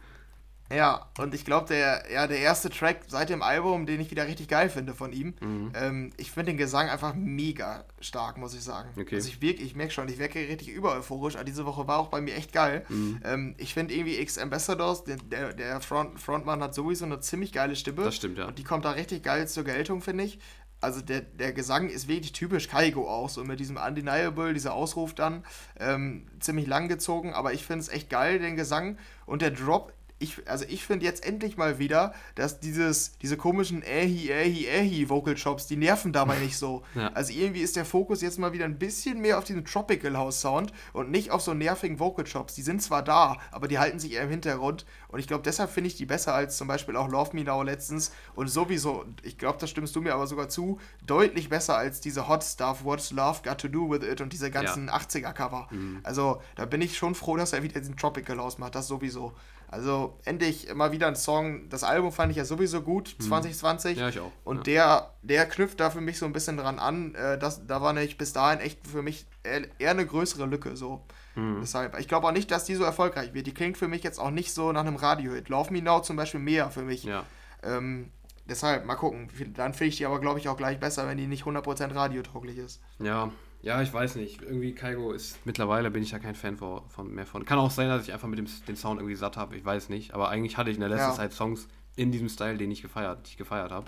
Ja, 0.73 1.07
und 1.19 1.33
ich 1.33 1.45
glaube, 1.45 1.67
der, 1.67 2.03
ja, 2.11 2.27
der 2.27 2.39
erste 2.39 2.69
Track 2.69 3.01
seit 3.07 3.29
dem 3.29 3.41
Album, 3.41 3.85
den 3.85 3.99
ich 3.99 4.09
wieder 4.11 4.27
richtig 4.27 4.47
geil 4.47 4.69
finde 4.69 4.93
von 4.93 5.11
ihm, 5.13 5.33
Mhm. 5.41 5.71
ähm, 5.75 6.09
ich 6.17 6.31
finde 6.31 6.51
den 6.51 6.57
Gesang 6.57 6.89
einfach 6.89 7.13
mega 7.13 7.85
stark, 7.99 8.37
muss 8.37 8.53
ich 8.53 8.63
sagen. 8.63 8.89
Okay. 8.99 9.15
Also 9.15 9.29
ich, 9.29 9.41
ich 9.43 9.75
merke 9.75 9.91
schon, 9.91 10.07
ich 10.09 10.17
wirke 10.17 10.39
richtig 10.39 10.69
über 10.69 10.95
euphorisch, 10.95 11.35
aber 11.35 11.43
diese 11.43 11.65
Woche 11.65 11.87
war 11.87 11.99
auch 11.99 12.07
bei 12.07 12.21
mir 12.21 12.35
echt 12.35 12.53
geil. 12.53 12.85
Mhm. 12.89 13.19
Ähm, 13.23 13.55
ich 13.57 13.73
finde 13.73 13.93
irgendwie 13.93 14.17
X 14.19 14.37
Ambassadors, 14.37 15.03
der, 15.03 15.17
der, 15.17 15.53
der 15.53 15.81
Front, 15.81 16.19
Frontmann 16.19 16.61
hat 16.63 16.73
sowieso 16.73 17.05
eine 17.05 17.19
ziemlich 17.19 17.51
geile 17.51 17.75
Stimme. 17.75 18.03
Das 18.03 18.15
stimmt, 18.15 18.37
ja. 18.37 18.47
Und 18.47 18.57
die 18.57 18.63
kommt 18.63 18.85
da 18.85 18.91
richtig 18.91 19.23
geil 19.23 19.47
zur 19.47 19.63
Geltung, 19.63 20.01
finde 20.01 20.23
ich. 20.23 20.39
Also 20.83 20.99
der, 21.01 21.21
der 21.21 21.53
Gesang 21.53 21.89
ist 21.89 22.07
wirklich 22.07 22.31
typisch 22.33 22.67
Kaigo 22.67 23.07
auch, 23.07 23.29
so 23.29 23.43
mit 23.43 23.59
diesem 23.59 23.77
Undeniable, 23.77 24.51
dieser 24.55 24.73
Ausruf 24.73 25.13
dann, 25.13 25.45
ähm, 25.79 26.25
ziemlich 26.39 26.65
lang 26.65 26.87
gezogen, 26.87 27.33
aber 27.35 27.53
ich 27.53 27.63
finde 27.63 27.81
es 27.81 27.89
echt 27.89 28.09
geil, 28.09 28.39
den 28.39 28.55
Gesang. 28.55 28.97
Und 29.27 29.43
der 29.43 29.51
Drop, 29.51 29.93
ich, 30.21 30.47
also 30.47 30.65
ich 30.67 30.85
finde 30.85 31.05
jetzt 31.05 31.25
endlich 31.25 31.57
mal 31.57 31.79
wieder, 31.79 32.13
dass 32.35 32.59
dieses, 32.59 33.17
diese 33.17 33.37
komischen 33.37 33.83
Ähi, 33.83 34.29
Ähi, 34.29 34.67
Ähi 34.67 35.09
Vocal 35.09 35.35
Chops, 35.35 35.67
die 35.67 35.77
nerven 35.77 36.13
dabei 36.13 36.37
nicht 36.39 36.57
so. 36.57 36.83
Ja. 36.93 37.09
Also 37.13 37.31
irgendwie 37.31 37.61
ist 37.61 37.77
der 37.77 37.85
Fokus 37.85 38.21
jetzt 38.21 38.37
mal 38.37 38.51
wieder 38.51 38.65
ein 38.65 38.77
bisschen 38.77 39.21
mehr 39.21 39.37
auf 39.37 39.45
diesen 39.45 39.63
Tropical 39.63 40.17
House 40.17 40.41
Sound 40.41 40.73
und 40.91 41.09
nicht 41.09 41.31
auf 41.31 41.41
so 41.41 41.53
nervigen 41.53 41.99
Vocal 41.99 42.25
Chops. 42.25 42.53
Die 42.53 42.61
sind 42.61 42.81
zwar 42.81 43.01
da, 43.01 43.37
aber 43.49 43.69
die 43.69 43.79
halten 43.79 43.97
sich 43.97 44.13
eher 44.13 44.23
im 44.23 44.29
Hintergrund. 44.29 44.85
Und 45.07 45.19
ich 45.19 45.27
glaube, 45.27 45.43
deshalb 45.43 45.71
finde 45.71 45.87
ich 45.87 45.95
die 45.95 46.05
besser 46.05 46.33
als 46.33 46.57
zum 46.57 46.67
Beispiel 46.67 46.97
auch 46.97 47.07
Love 47.07 47.33
Me 47.33 47.43
Now 47.45 47.63
letztens. 47.63 48.11
Und 48.35 48.49
sowieso, 48.49 49.05
ich 49.23 49.37
glaube, 49.37 49.57
da 49.59 49.67
stimmst 49.67 49.95
du 49.95 50.01
mir 50.01 50.13
aber 50.13 50.27
sogar 50.27 50.49
zu, 50.49 50.79
deutlich 51.05 51.47
besser 51.49 51.77
als 51.77 52.01
diese 52.01 52.27
Hot 52.27 52.43
Stuff, 52.43 52.83
What's 52.83 53.11
Love 53.11 53.39
Got 53.43 53.59
to 53.59 53.67
Do 53.69 53.89
with 53.89 54.03
It 54.03 54.19
und 54.21 54.33
diese 54.33 54.51
ganzen 54.51 54.89
80er-Cover. 54.89 55.69
Also 56.03 56.41
da 56.55 56.65
bin 56.65 56.81
ich 56.81 56.97
schon 56.97 57.15
froh, 57.15 57.37
dass 57.37 57.53
er 57.53 57.63
wieder 57.63 57.79
diesen 57.79 57.95
Tropical 57.95 58.37
House 58.37 58.57
macht, 58.57 58.75
das 58.75 58.87
sowieso. 58.87 59.33
Also 59.71 60.19
endlich 60.25 60.73
mal 60.73 60.91
wieder 60.91 61.07
ein 61.07 61.15
Song. 61.15 61.69
Das 61.69 61.83
Album 61.83 62.11
fand 62.11 62.31
ich 62.31 62.37
ja 62.37 62.43
sowieso 62.43 62.81
gut, 62.81 63.15
2020. 63.19 63.97
Ja, 63.97 64.09
ich 64.09 64.19
auch. 64.19 64.31
Und 64.43 64.57
ja. 64.57 64.63
der, 64.63 65.13
der 65.21 65.45
knüpft 65.47 65.79
da 65.79 65.89
für 65.89 66.01
mich 66.01 66.19
so 66.19 66.25
ein 66.25 66.33
bisschen 66.33 66.57
dran 66.57 66.77
an. 66.77 67.15
Äh, 67.15 67.39
das, 67.39 67.65
da 67.65 67.81
war 67.81 67.93
nämlich 67.93 68.17
bis 68.17 68.33
dahin 68.33 68.59
echt 68.59 68.85
für 68.85 69.01
mich 69.01 69.25
eher, 69.43 69.61
eher 69.79 69.91
eine 69.91 70.05
größere 70.05 70.45
Lücke. 70.45 70.75
So. 70.75 71.05
Mhm. 71.35 71.59
Deshalb, 71.61 71.97
ich 71.97 72.09
glaube 72.09 72.27
auch 72.27 72.33
nicht, 72.33 72.51
dass 72.51 72.65
die 72.65 72.75
so 72.75 72.83
erfolgreich 72.83 73.33
wird. 73.33 73.47
Die 73.47 73.53
klingt 73.53 73.77
für 73.77 73.87
mich 73.87 74.03
jetzt 74.03 74.19
auch 74.19 74.31
nicht 74.31 74.53
so 74.53 74.73
nach 74.73 74.81
einem 74.81 74.97
Radio-Hit. 74.97 75.47
Love 75.47 75.71
Me 75.71 75.81
Now 75.81 76.01
zum 76.01 76.17
Beispiel 76.17 76.41
mehr 76.41 76.69
für 76.69 76.83
mich. 76.83 77.05
ja. 77.05 77.23
Ähm, 77.63 78.11
deshalb, 78.45 78.85
mal 78.85 78.95
gucken. 78.95 79.29
Dann 79.55 79.73
finde 79.73 79.89
ich 79.89 79.97
die 79.97 80.05
aber, 80.05 80.19
glaube 80.19 80.39
ich, 80.39 80.49
auch 80.49 80.57
gleich 80.57 80.79
besser, 80.79 81.07
wenn 81.07 81.17
die 81.17 81.27
nicht 81.27 81.45
100% 81.45 81.95
radiotauglich 81.95 82.57
ist. 82.57 82.81
Ja, 82.99 83.31
ja, 83.61 83.81
ich 83.81 83.93
weiß 83.93 84.15
nicht. 84.15 84.41
Irgendwie 84.41 84.73
Kaigo 84.73 85.11
ist 85.11 85.37
mittlerweile 85.45 85.91
bin 85.91 86.01
ich 86.03 86.11
ja 86.11 86.19
kein 86.19 86.35
Fan 86.35 86.57
von, 86.57 86.81
von 86.89 87.13
mehr 87.13 87.25
von. 87.25 87.45
Kann 87.45 87.59
auch 87.59 87.71
sein, 87.71 87.89
dass 87.89 88.03
ich 88.07 88.13
einfach 88.13 88.27
mit 88.27 88.39
dem 88.39 88.47
den 88.67 88.75
Sound 88.75 88.99
irgendwie 88.99 89.15
satt 89.15 89.37
habe. 89.37 89.55
Ich 89.55 89.63
weiß 89.65 89.89
nicht. 89.89 90.13
Aber 90.13 90.29
eigentlich 90.29 90.57
hatte 90.57 90.69
ich 90.69 90.77
in 90.77 90.81
der 90.81 90.89
letzten 90.89 91.09
Ja. 91.09 91.15
Zeit 91.15 91.33
Songs 91.33 91.67
in 91.95 92.11
diesem 92.11 92.29
Style, 92.29 92.57
den 92.57 92.71
ich 92.71 92.81
gefeiert, 92.81 93.25
die 93.27 93.31
ich 93.31 93.37
gefeiert 93.37 93.71
habe. 93.71 93.87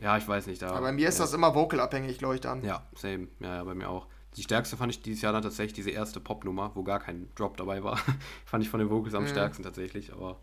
Ja, 0.00 0.16
ich 0.16 0.26
weiß 0.26 0.46
nicht. 0.46 0.62
Da, 0.62 0.70
Aber 0.70 0.80
bei 0.80 0.92
mir 0.92 1.08
ist 1.08 1.18
ja, 1.18 1.24
das 1.24 1.34
immer 1.34 1.54
vocal-abhängig, 1.54 2.18
glaube 2.18 2.36
ich, 2.36 2.40
dann. 2.40 2.64
Ja, 2.64 2.86
same. 2.94 3.28
Ja, 3.40 3.56
ja, 3.56 3.64
bei 3.64 3.74
mir 3.74 3.88
auch. 3.90 4.06
Die 4.36 4.42
stärkste 4.42 4.76
fand 4.76 4.92
ich 4.92 5.02
dieses 5.02 5.20
Jahr 5.22 5.32
dann 5.32 5.42
tatsächlich 5.42 5.72
diese 5.74 5.90
erste 5.90 6.20
Popnummer, 6.20 6.70
wo 6.74 6.82
gar 6.84 7.00
kein 7.00 7.28
Drop 7.34 7.56
dabei 7.56 7.82
war. 7.82 7.98
fand 8.46 8.62
ich 8.64 8.70
von 8.70 8.80
den 8.80 8.88
Vocals 8.88 9.14
am 9.14 9.24
Mhm. 9.24 9.28
stärksten 9.28 9.62
tatsächlich. 9.64 10.12
Aber 10.12 10.38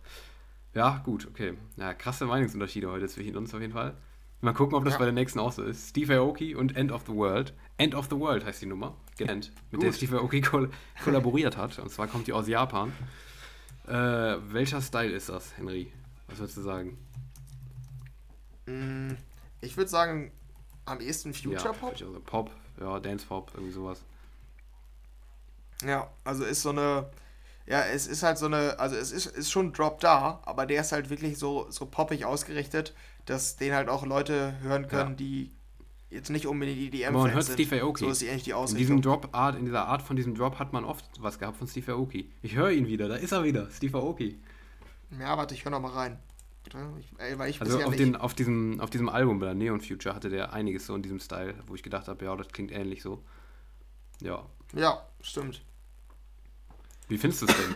ja, 0.76 1.02
gut, 1.06 1.26
okay. 1.28 1.54
Ja, 1.78 1.94
krasse 1.94 2.26
Meinungsunterschiede 2.26 2.92
heute 2.92 3.08
zwischen 3.08 3.36
uns 3.38 3.54
auf 3.56 3.62
jeden 3.62 3.74
Fall. 3.74 3.96
Mal 4.42 4.54
gucken, 4.54 4.76
ob 4.76 4.84
das 4.84 4.94
Ja. 4.94 5.00
bei 5.00 5.06
der 5.06 5.14
nächsten 5.14 5.40
auch 5.40 5.52
so 5.54 5.64
ist. 5.64 5.90
Steve 5.90 6.18
Aoki 6.18 6.54
und 6.54 6.76
End 6.76 6.92
of 6.92 7.04
the 7.08 7.14
World. 7.14 7.54
End 7.78 7.94
of 7.96 8.06
the 8.10 8.18
World 8.18 8.44
heißt 8.46 8.62
die 8.62 8.66
Nummer. 8.66 8.96
Genannt. 9.18 9.52
Mit 9.72 9.82
der 9.82 9.90
Gut. 9.90 9.98
Steve 9.98 10.18
Aoki 10.20 10.42
koll 10.42 10.72
kollaboriert 11.04 11.58
hat. 11.58 11.78
Und 11.80 11.90
zwar 11.92 12.08
kommt 12.08 12.28
die 12.28 12.34
aus 12.34 12.48
Japan. 12.48 12.92
Äh, 13.88 13.92
welcher 13.92 14.82
Style 14.82 15.12
ist 15.12 15.30
das, 15.30 15.56
Henry? 15.58 15.92
Was 16.28 16.40
würdest 16.40 16.58
du 16.58 16.62
sagen? 16.62 16.98
Mm, 18.66 19.14
Ich 19.62 19.78
würde 19.78 19.90
sagen, 19.90 20.32
am 20.86 21.00
ehesten 21.00 21.34
Future 21.34 21.74
Pop. 21.74 21.94
ich 21.96 22.04
Also 22.04 22.20
Pop, 22.20 22.52
ja, 22.80 23.00
Dance 23.00 23.26
Pop, 23.26 23.52
irgendwie 23.54 23.74
sowas. 23.74 24.02
Ja, 25.86 26.10
also 26.24 26.44
ist 26.44 26.62
so 26.64 26.70
eine. 26.70 27.10
Ja, 27.68 27.82
es 27.86 28.08
ist 28.08 28.24
halt 28.24 28.38
so 28.38 28.46
eine. 28.48 28.80
Also 28.80 28.96
es 28.96 29.12
ist, 29.12 29.26
ist 29.28 29.52
schon 29.52 29.68
ein 29.68 29.74
Drop 29.74 30.00
da, 30.00 30.42
aber 30.46 30.66
der 30.66 30.82
ist 30.82 30.92
halt 30.92 31.10
wirklich 31.10 31.38
so, 31.38 31.68
so 31.70 31.86
poppig 31.86 32.26
ausgerichtet, 32.26 32.94
dass 33.26 33.58
den 33.58 33.74
halt 33.74 33.90
auch 33.90 34.06
Leute 34.06 34.60
hören 34.62 34.88
können, 34.88 35.12
Ja. 35.12 35.16
die 35.16 35.52
jetzt 36.10 36.30
nicht 36.30 36.48
unbedingt 36.48 36.94
die 36.94 37.06
Aber 37.06 37.20
man 37.24 37.34
hört 37.34 37.44
sind. 37.46 37.54
Steve 37.60 37.82
Aoki. 37.82 38.06
So 38.06 38.10
ist 38.10 38.24
eigentlich 38.24 38.44
die 38.44 38.52
In 38.52 38.66
diesem 38.66 38.98
Ausrichtung. 38.98 39.02
Drop 39.02 39.30
Art, 39.34 39.56
in 39.58 39.66
dieser 39.66 39.88
Art 39.88 40.02
von 40.02 40.16
diesem 40.16 40.36
Drop 40.36 40.60
hat 40.60 40.74
man 40.74 40.86
oft 40.86 41.06
was 41.20 41.40
gehabt 41.40 41.58
von 41.58 41.68
Steve 41.68 41.92
Aoki. 41.94 42.32
Ich 42.42 42.56
höre 42.56 42.72
ihn 42.72 42.88
wieder, 42.88 43.08
da 43.08 43.16
ist 43.16 43.32
er 43.32 43.44
wieder, 43.44 43.70
Steve 43.72 43.98
Aoki. 43.98 44.40
Ja, 45.20 45.38
warte, 45.38 45.54
ich 45.54 45.64
höre 45.64 45.72
noch 45.72 45.82
mal 45.82 45.92
rein. 45.92 46.20
Ich, 47.00 47.40
weil 47.40 47.50
ich 47.50 47.62
Also 47.62 47.82
auf, 47.82 47.96
den, 47.96 48.18
auf, 48.18 48.34
diesem, 48.34 48.82
auf 48.82 48.90
diesem 48.90 49.08
Album 49.08 49.40
bei 49.40 49.46
der 49.46 49.56
Neon 49.56 49.80
Future 49.80 50.14
hatte 50.14 50.30
der 50.30 50.52
einiges 50.52 50.86
so 50.86 50.96
in 50.96 51.02
diesem 51.02 51.20
Style, 51.20 51.56
wo 51.66 51.76
ich 51.76 51.84
gedacht 51.84 52.10
habe, 52.10 52.26
ja, 52.26 52.36
das 52.36 52.50
klingt 52.50 52.72
ähnlich 52.72 53.02
so. 53.02 53.24
Ja. 54.22 54.46
Ja, 54.74 55.06
stimmt. 55.22 55.62
Wie 57.08 57.18
findest 57.18 57.44
du 57.44 57.46
es 57.46 57.56
denn? 57.56 57.76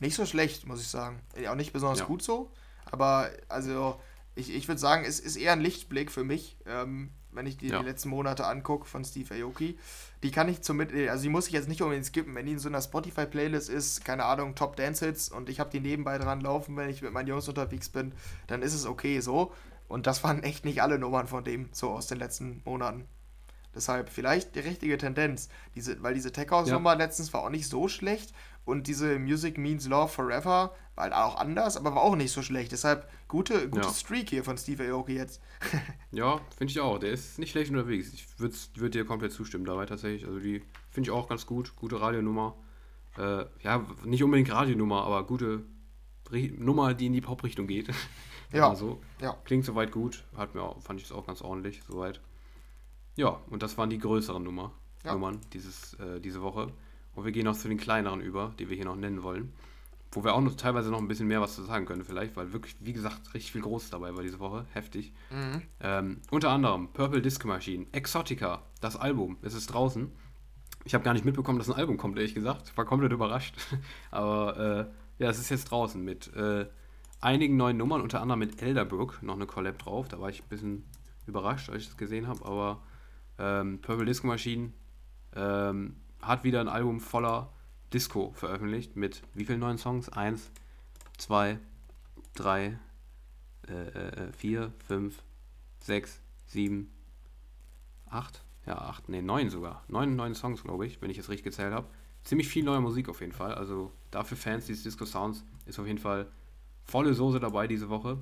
Nicht 0.00 0.16
so 0.16 0.26
schlecht, 0.26 0.66
muss 0.66 0.82
ich 0.82 0.88
sagen. 0.88 1.20
Auch 1.48 1.54
nicht 1.54 1.72
besonders 1.72 2.00
Ja. 2.00 2.04
gut 2.04 2.22
so. 2.22 2.50
Aber 2.84 3.30
also, 3.48 3.98
ich, 4.36 4.54
ich 4.54 4.68
würde 4.68 4.80
sagen, 4.80 5.04
es 5.06 5.18
ist 5.18 5.36
eher 5.36 5.52
ein 5.52 5.60
Lichtblick 5.60 6.12
für 6.12 6.22
mich, 6.22 6.56
ähm, 6.66 7.10
wenn 7.32 7.46
ich 7.46 7.56
die, 7.56 7.68
Ja. 7.68 7.80
die 7.80 7.86
letzten 7.86 8.10
Monate 8.10 8.46
angucke 8.46 8.86
von 8.86 9.04
Steve 9.04 9.34
Aoki. 9.34 9.78
Die 10.22 10.30
kann 10.30 10.48
ich 10.48 10.62
zum 10.62 10.80
also 10.80 11.22
die 11.22 11.28
muss 11.28 11.48
ich 11.48 11.52
jetzt 11.52 11.68
nicht 11.68 11.82
unbedingt 11.82 12.06
skippen, 12.06 12.34
wenn 12.34 12.46
die 12.46 12.52
in 12.52 12.58
so 12.58 12.68
einer 12.68 12.80
Spotify-Playlist 12.80 13.68
ist, 13.68 14.04
keine 14.04 14.24
Ahnung, 14.24 14.54
Top 14.54 14.76
Dance 14.76 15.04
Hits 15.04 15.28
und 15.30 15.48
ich 15.48 15.58
habe 15.58 15.70
die 15.70 15.80
nebenbei 15.80 16.18
dran 16.18 16.40
laufen, 16.40 16.76
wenn 16.76 16.88
ich 16.88 17.02
mit 17.02 17.12
meinen 17.12 17.28
Jungs 17.28 17.48
unterwegs 17.48 17.88
bin, 17.88 18.12
dann 18.46 18.62
ist 18.62 18.74
es 18.74 18.86
okay 18.86 19.20
so. 19.20 19.52
Und 19.88 20.06
das 20.06 20.22
waren 20.24 20.42
echt 20.42 20.64
nicht 20.64 20.82
alle 20.82 20.98
Nummern 20.98 21.28
von 21.28 21.44
dem, 21.44 21.68
so 21.72 21.90
aus 21.90 22.06
den 22.06 22.18
letzten 22.18 22.62
Monaten. 22.64 23.06
Deshalb 23.74 24.08
vielleicht 24.08 24.54
die 24.54 24.60
richtige 24.60 24.96
Tendenz. 24.96 25.48
Diese, 25.74 26.02
weil 26.02 26.14
diese 26.14 26.32
Tech 26.32 26.50
House 26.50 26.68
Nummer 26.74 26.96
letztens 26.96 27.32
war 27.34 27.42
auch 27.42 27.50
nicht 27.50 27.68
so 27.68 27.88
schlecht 27.88 28.32
und 28.66 28.86
diese 28.86 29.18
Music 29.18 29.56
Means 29.56 29.88
Love 29.88 30.08
Forever 30.12 30.74
war 30.94 31.04
halt 31.04 31.14
auch 31.14 31.36
anders, 31.36 31.76
aber 31.78 31.94
war 31.94 32.02
auch 32.02 32.16
nicht 32.16 32.32
so 32.32 32.42
schlecht. 32.42 32.72
Deshalb 32.72 33.08
gute, 33.28 33.70
gute 33.70 33.86
Ja. 33.86 33.92
Streak 33.94 34.28
hier 34.30 34.44
von 34.44 34.58
Steve 34.58 34.82
Aoki 34.92 35.14
jetzt. 35.14 35.40
Ja, 36.10 36.40
finde 36.56 36.70
ich 36.70 36.80
auch. 36.80 36.98
Der 36.98 37.10
ist 37.12 37.38
nicht 37.38 37.50
schlecht 37.50 37.70
unterwegs. 37.70 38.12
Ich 38.12 38.26
würde 38.38 38.54
würd 38.76 38.94
dir 38.94 39.04
komplett 39.04 39.32
zustimmen 39.32 39.64
dabei 39.64 39.86
tatsächlich. 39.86 40.26
Also 40.26 40.38
die 40.40 40.62
finde 40.90 41.08
ich 41.08 41.10
auch 41.10 41.28
ganz 41.28 41.46
gut. 41.46 41.74
Gute 41.76 42.00
Radionummer. 42.00 42.56
Äh, 43.18 43.44
ja, 43.62 43.86
nicht 44.04 44.22
unbedingt 44.22 44.50
Radionummer, 44.52 45.02
aber 45.04 45.26
gute 45.26 45.62
Nummer, 46.58 46.92
die 46.94 47.06
in 47.06 47.12
die 47.12 47.20
Pop-Richtung 47.22 47.66
geht. 47.66 47.88
Ja. 48.52 48.68
Mal 48.68 48.76
so. 48.76 49.00
Ja. 49.20 49.36
Klingt 49.44 49.64
soweit 49.64 49.90
gut. 49.90 50.22
Hat 50.36 50.54
mir 50.54 50.62
auch, 50.62 50.80
fand 50.80 51.00
ich 51.00 51.06
es 51.06 51.12
auch 51.12 51.26
ganz 51.26 51.42
ordentlich, 51.42 51.82
soweit. 51.82 52.20
Ja, 53.16 53.40
und 53.50 53.60
das 53.60 53.76
waren 53.76 53.90
die 53.90 53.98
größeren 53.98 54.40
Nummer, 54.42 54.72
Ja. 55.04 55.14
Nummern 55.14 55.40
dieses, 55.52 55.94
äh, 55.94 56.20
diese 56.20 56.42
Woche. 56.42 56.72
Und 57.16 57.24
wir 57.24 57.32
gehen 57.32 57.48
auch 57.48 57.56
zu 57.56 57.68
den 57.68 57.78
kleineren 57.78 58.20
über, 58.20 58.52
die 58.58 58.68
wir 58.68 58.76
hier 58.76 58.84
noch 58.84 58.94
nennen 58.94 59.22
wollen. 59.22 59.52
Wo 60.12 60.22
wir 60.22 60.34
auch 60.34 60.40
noch 60.40 60.54
teilweise 60.54 60.90
noch 60.90 60.98
ein 60.98 61.08
bisschen 61.08 61.26
mehr 61.26 61.40
was 61.40 61.56
zu 61.56 61.62
sagen 61.62 61.86
können, 61.86 62.04
vielleicht, 62.04 62.36
weil 62.36 62.52
wirklich, 62.52 62.76
wie 62.80 62.92
gesagt, 62.92 63.34
richtig 63.34 63.52
viel 63.52 63.62
Großes 63.62 63.90
dabei 63.90 64.14
war 64.14 64.22
diese 64.22 64.38
Woche. 64.38 64.66
Heftig. 64.72 65.12
Mhm. 65.30 65.62
Ähm, 65.80 66.20
unter 66.30 66.50
anderem 66.50 66.88
Purple 66.92 67.20
Disco 67.20 67.48
Machine, 67.48 67.86
Exotica, 67.92 68.62
das 68.80 68.96
Album. 68.96 69.38
Es 69.42 69.54
ist 69.54 69.66
draußen. 69.66 70.12
Ich 70.84 70.94
habe 70.94 71.04
gar 71.04 71.14
nicht 71.14 71.24
mitbekommen, 71.24 71.58
dass 71.58 71.68
ein 71.68 71.74
Album 71.74 71.96
kommt, 71.96 72.16
ehrlich 72.18 72.34
gesagt. 72.34 72.68
Ich 72.68 72.76
war 72.76 72.84
komplett 72.84 73.12
überrascht. 73.12 73.56
Aber 74.10 74.90
äh, 75.18 75.22
ja, 75.22 75.30
es 75.30 75.38
ist 75.38 75.48
jetzt 75.48 75.70
draußen 75.70 76.02
mit 76.02 76.32
äh, 76.34 76.66
einigen 77.20 77.56
neuen 77.56 77.78
Nummern, 77.78 78.02
unter 78.02 78.20
anderem 78.20 78.40
mit 78.40 78.62
Elderbrook 78.62 79.22
noch 79.22 79.34
eine 79.34 79.46
Collab 79.46 79.78
drauf. 79.78 80.08
Da 80.08 80.20
war 80.20 80.28
ich 80.28 80.42
ein 80.42 80.48
bisschen 80.48 80.84
überrascht, 81.26 81.70
als 81.70 81.82
ich 81.82 81.88
das 81.88 81.96
gesehen 81.96 82.28
habe. 82.28 82.44
Aber 82.44 82.82
ähm, 83.38 83.80
Purple 83.80 84.04
Disco 84.04 84.26
Machine 84.26 84.72
ähm, 85.34 85.96
hat 86.20 86.44
wieder 86.44 86.60
ein 86.60 86.68
Album 86.68 87.00
voller 87.00 87.52
Disco 87.92 88.32
veröffentlicht 88.34 88.96
mit 88.96 89.22
wie 89.34 89.44
vielen 89.44 89.60
neuen 89.60 89.78
Songs? 89.78 90.08
Eins, 90.08 90.50
zwei, 91.18 91.58
drei, 92.34 92.78
äh, 93.68 93.72
äh, 93.72 94.32
vier, 94.32 94.72
fünf, 94.86 95.22
sechs, 95.78 96.20
sieben, 96.46 96.90
acht, 98.06 98.44
ja, 98.66 98.78
acht, 98.78 99.08
nee, 99.08 99.22
neun 99.22 99.50
sogar. 99.50 99.84
Neun 99.88 100.16
neuen 100.16 100.34
Songs, 100.34 100.62
glaube 100.62 100.86
ich, 100.86 101.00
wenn 101.00 101.10
ich 101.10 101.18
es 101.18 101.28
richtig 101.28 101.44
gezählt 101.44 101.72
habe. 101.72 101.86
Ziemlich 102.24 102.48
viel 102.48 102.64
neue 102.64 102.80
Musik 102.80 103.08
auf 103.08 103.20
jeden 103.20 103.32
Fall. 103.32 103.54
Also 103.54 103.92
dafür 104.10 104.36
Fans 104.36 104.66
dieses 104.66 104.82
Disco-Sounds 104.82 105.44
ist 105.64 105.78
auf 105.78 105.86
jeden 105.86 105.98
Fall 105.98 106.26
volle 106.84 107.14
Soße 107.14 107.38
dabei 107.38 107.68
diese 107.68 107.88
Woche. 107.88 108.18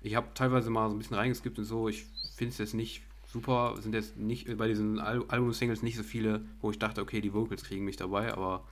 Ich 0.00 0.14
habe 0.14 0.28
teilweise 0.34 0.70
mal 0.70 0.88
so 0.88 0.96
ein 0.96 0.98
bisschen 0.98 1.16
reingeskippt 1.16 1.58
und 1.58 1.64
so. 1.64 1.88
Ich 1.88 2.04
finde 2.36 2.52
es 2.52 2.58
jetzt 2.58 2.74
nicht 2.74 3.02
super. 3.34 3.74
Sind 3.80 3.94
jetzt 3.94 4.16
nicht 4.16 4.56
bei 4.56 4.68
diesen 4.68 4.98
Al 4.98 5.24
Album-Singles 5.28 5.82
nicht 5.82 5.96
so 5.96 6.04
viele, 6.04 6.44
wo 6.60 6.70
ich 6.70 6.78
dachte, 6.78 7.02
okay, 7.02 7.20
die 7.20 7.34
Vocals 7.34 7.64
kriegen 7.64 7.84
mich 7.84 7.96
dabei, 7.96 8.32
aber 8.32 8.64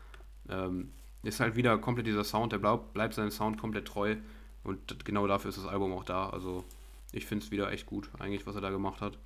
ähm, 0.49 0.93
ist 1.23 1.41
halt 1.41 1.57
wieder 1.57 1.77
komplett 1.79 2.07
dieser 2.07 2.25
Sound, 2.25 2.53
der 2.53 2.59
bleib, 2.59 2.95
bleibt 2.95 3.15
seinem 3.15 3.31
Sound 3.31 3.59
komplett 3.59 3.87
treu 3.87 4.17
und 4.65 5.05
genau 5.05 5.27
dafür 5.27 5.51
ist 5.51 5.59
das 5.59 5.67
Album 5.67 5.93
auch 5.93 6.05
da. 6.05 6.31
Also 6.31 6.65
ich 7.13 7.27
finde 7.27 7.45
es 7.45 7.51
wieder 7.51 7.71
echt 7.73 7.87
gut, 7.87 8.09
eigentlich, 8.19 8.47
was 8.47 8.55
er 8.55 8.61
da 8.61 8.71
gemacht 8.71 9.01
hat. 9.01 9.19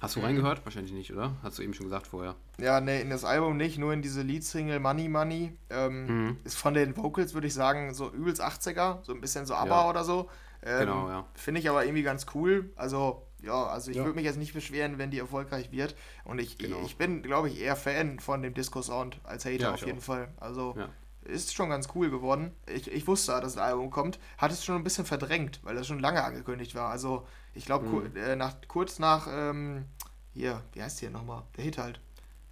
Hast 0.00 0.14
du 0.14 0.20
mhm. 0.20 0.26
reingehört? 0.26 0.64
Wahrscheinlich 0.64 0.92
nicht, 0.92 1.12
oder? 1.12 1.34
Hast 1.42 1.58
du 1.58 1.62
eben 1.62 1.74
schon 1.74 1.86
gesagt 1.86 2.06
vorher. 2.06 2.36
Ja, 2.58 2.80
nee, 2.80 3.00
in 3.00 3.10
das 3.10 3.24
Album 3.24 3.56
nicht, 3.56 3.78
nur 3.78 3.92
in 3.92 4.02
diese 4.02 4.22
Leadsingle 4.22 4.78
Money 4.78 5.08
Money. 5.08 5.56
Ähm, 5.70 6.06
mhm. 6.06 6.36
Ist 6.44 6.56
von 6.56 6.74
den 6.74 6.96
Vocals, 6.96 7.34
würde 7.34 7.48
ich 7.48 7.54
sagen, 7.54 7.92
so 7.92 8.10
übelst 8.10 8.42
80er, 8.42 9.04
so 9.04 9.12
ein 9.12 9.20
bisschen 9.20 9.46
so 9.46 9.54
ABBA 9.54 9.82
ja. 9.82 9.90
oder 9.90 10.04
so. 10.04 10.30
Ähm, 10.62 10.80
genau, 10.80 11.08
ja. 11.08 11.26
Finde 11.34 11.60
ich 11.60 11.68
aber 11.68 11.84
irgendwie 11.84 12.02
ganz 12.02 12.26
cool. 12.34 12.70
Also, 12.76 13.26
ja, 13.44 13.66
also 13.66 13.90
ich 13.90 13.96
ja. 13.96 14.04
würde 14.04 14.16
mich 14.16 14.24
jetzt 14.24 14.38
nicht 14.38 14.54
beschweren, 14.54 14.98
wenn 14.98 15.10
die 15.10 15.18
erfolgreich 15.18 15.70
wird. 15.70 15.94
Und 16.24 16.40
ich, 16.40 16.58
genau. 16.58 16.82
ich 16.84 16.96
bin, 16.96 17.22
glaube 17.22 17.48
ich, 17.48 17.60
eher 17.60 17.76
Fan 17.76 18.18
von 18.20 18.42
dem 18.42 18.54
Disco-Sound 18.54 19.20
als 19.24 19.44
Hater 19.44 19.58
ja, 19.58 19.74
auf 19.74 19.84
jeden 19.84 19.98
auch. 19.98 20.02
Fall. 20.02 20.28
Also 20.38 20.74
ja. 20.76 20.88
ist 21.24 21.54
schon 21.54 21.68
ganz 21.68 21.88
cool 21.94 22.10
geworden. 22.10 22.52
Ich, 22.66 22.90
ich 22.90 23.06
wusste, 23.06 23.32
dass 23.40 23.56
ein 23.56 23.62
Album 23.62 23.90
kommt, 23.90 24.18
hat 24.38 24.52
es 24.52 24.64
schon 24.64 24.76
ein 24.76 24.84
bisschen 24.84 25.04
verdrängt, 25.04 25.60
weil 25.62 25.74
das 25.74 25.86
schon 25.86 26.00
lange 26.00 26.22
angekündigt 26.24 26.74
war. 26.74 26.90
Also 26.90 27.26
ich 27.54 27.66
glaube, 27.66 27.86
mhm. 27.86 28.16
äh, 28.16 28.36
nach, 28.36 28.56
kurz 28.68 28.98
nach, 28.98 29.28
ähm, 29.30 29.84
hier, 30.32 30.62
wie 30.72 30.82
heißt 30.82 31.00
hier 31.00 31.10
nochmal? 31.10 31.42
Der 31.56 31.64
Hit 31.64 31.78
halt. 31.78 32.00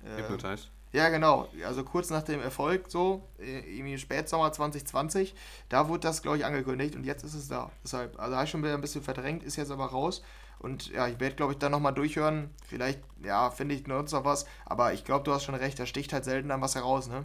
Äh, 0.04 0.22
Hypnotize. 0.22 0.68
Ja, 0.92 1.08
genau. 1.08 1.48
Also 1.64 1.84
kurz 1.84 2.10
nach 2.10 2.22
dem 2.22 2.40
Erfolg, 2.40 2.90
so, 2.90 3.26
äh, 3.38 3.60
irgendwie 3.60 3.96
Spätsommer 3.96 4.52
2020, 4.52 5.34
da 5.70 5.88
wurde 5.88 6.00
das, 6.00 6.20
glaube 6.20 6.36
ich, 6.36 6.44
angekündigt 6.44 6.94
und 6.96 7.04
jetzt 7.04 7.24
ist 7.24 7.34
es 7.34 7.48
da. 7.48 7.70
Deshalb, 7.82 8.20
also 8.20 8.34
habe 8.34 8.44
ich 8.44 8.50
schon 8.50 8.62
wieder 8.62 8.74
ein 8.74 8.80
bisschen 8.82 9.02
verdrängt, 9.02 9.42
ist 9.42 9.56
jetzt 9.56 9.70
aber 9.70 9.86
raus. 9.86 10.22
Und 10.62 10.90
ja, 10.90 11.08
ich 11.08 11.18
werde, 11.18 11.34
glaube 11.34 11.52
ich, 11.52 11.58
dann 11.58 11.72
nochmal 11.72 11.92
durchhören. 11.92 12.50
Vielleicht, 12.64 13.00
ja, 13.22 13.50
finde 13.50 13.74
ich 13.74 13.86
nutzt 13.86 14.14
noch 14.14 14.24
was. 14.24 14.46
Aber 14.64 14.92
ich 14.94 15.04
glaube, 15.04 15.24
du 15.24 15.32
hast 15.32 15.44
schon 15.44 15.56
recht, 15.56 15.78
da 15.78 15.86
sticht 15.86 16.12
halt 16.12 16.24
selten 16.24 16.48
dann 16.48 16.60
was 16.60 16.76
heraus, 16.76 17.08
ne? 17.08 17.24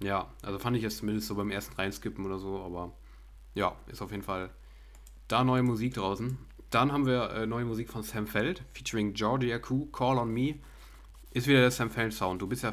Ja, 0.00 0.32
also 0.42 0.58
fand 0.58 0.76
ich 0.76 0.82
jetzt 0.82 0.98
zumindest 0.98 1.26
so 1.26 1.34
beim 1.34 1.50
ersten 1.50 1.74
Reinskippen 1.74 2.24
oder 2.24 2.38
so. 2.38 2.60
Aber 2.60 2.92
ja, 3.54 3.74
ist 3.88 4.02
auf 4.02 4.12
jeden 4.12 4.22
Fall 4.22 4.50
da 5.26 5.42
neue 5.42 5.62
Musik 5.62 5.94
draußen. 5.94 6.38
Dann 6.70 6.92
haben 6.92 7.06
wir 7.06 7.30
äh, 7.30 7.46
neue 7.46 7.64
Musik 7.64 7.90
von 7.90 8.02
Sam 8.02 8.26
Feld, 8.26 8.62
featuring 8.72 9.14
Georgia 9.14 9.58
Koo, 9.58 9.86
Call 9.86 10.18
on 10.18 10.32
Me. 10.32 10.56
Ist 11.32 11.48
wieder 11.48 11.60
der 11.60 11.70
Sam 11.72 11.90
Feld 11.90 12.12
Sound. 12.12 12.40
Du 12.40 12.46
bist 12.46 12.62
ja, 12.62 12.72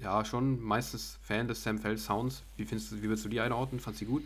ja 0.00 0.24
schon 0.24 0.60
meistens 0.60 1.18
Fan 1.22 1.48
des 1.48 1.62
Sam 1.62 1.78
Feld 1.78 1.98
Sounds. 1.98 2.42
Wie 2.56 2.66
findest 2.66 2.92
du, 2.92 2.96
wie 2.96 3.04
würdest 3.04 3.24
du 3.24 3.30
die 3.30 3.40
einordnen? 3.40 3.80
Fandst 3.80 4.02
du 4.02 4.04
die 4.04 4.10
gut? 4.10 4.22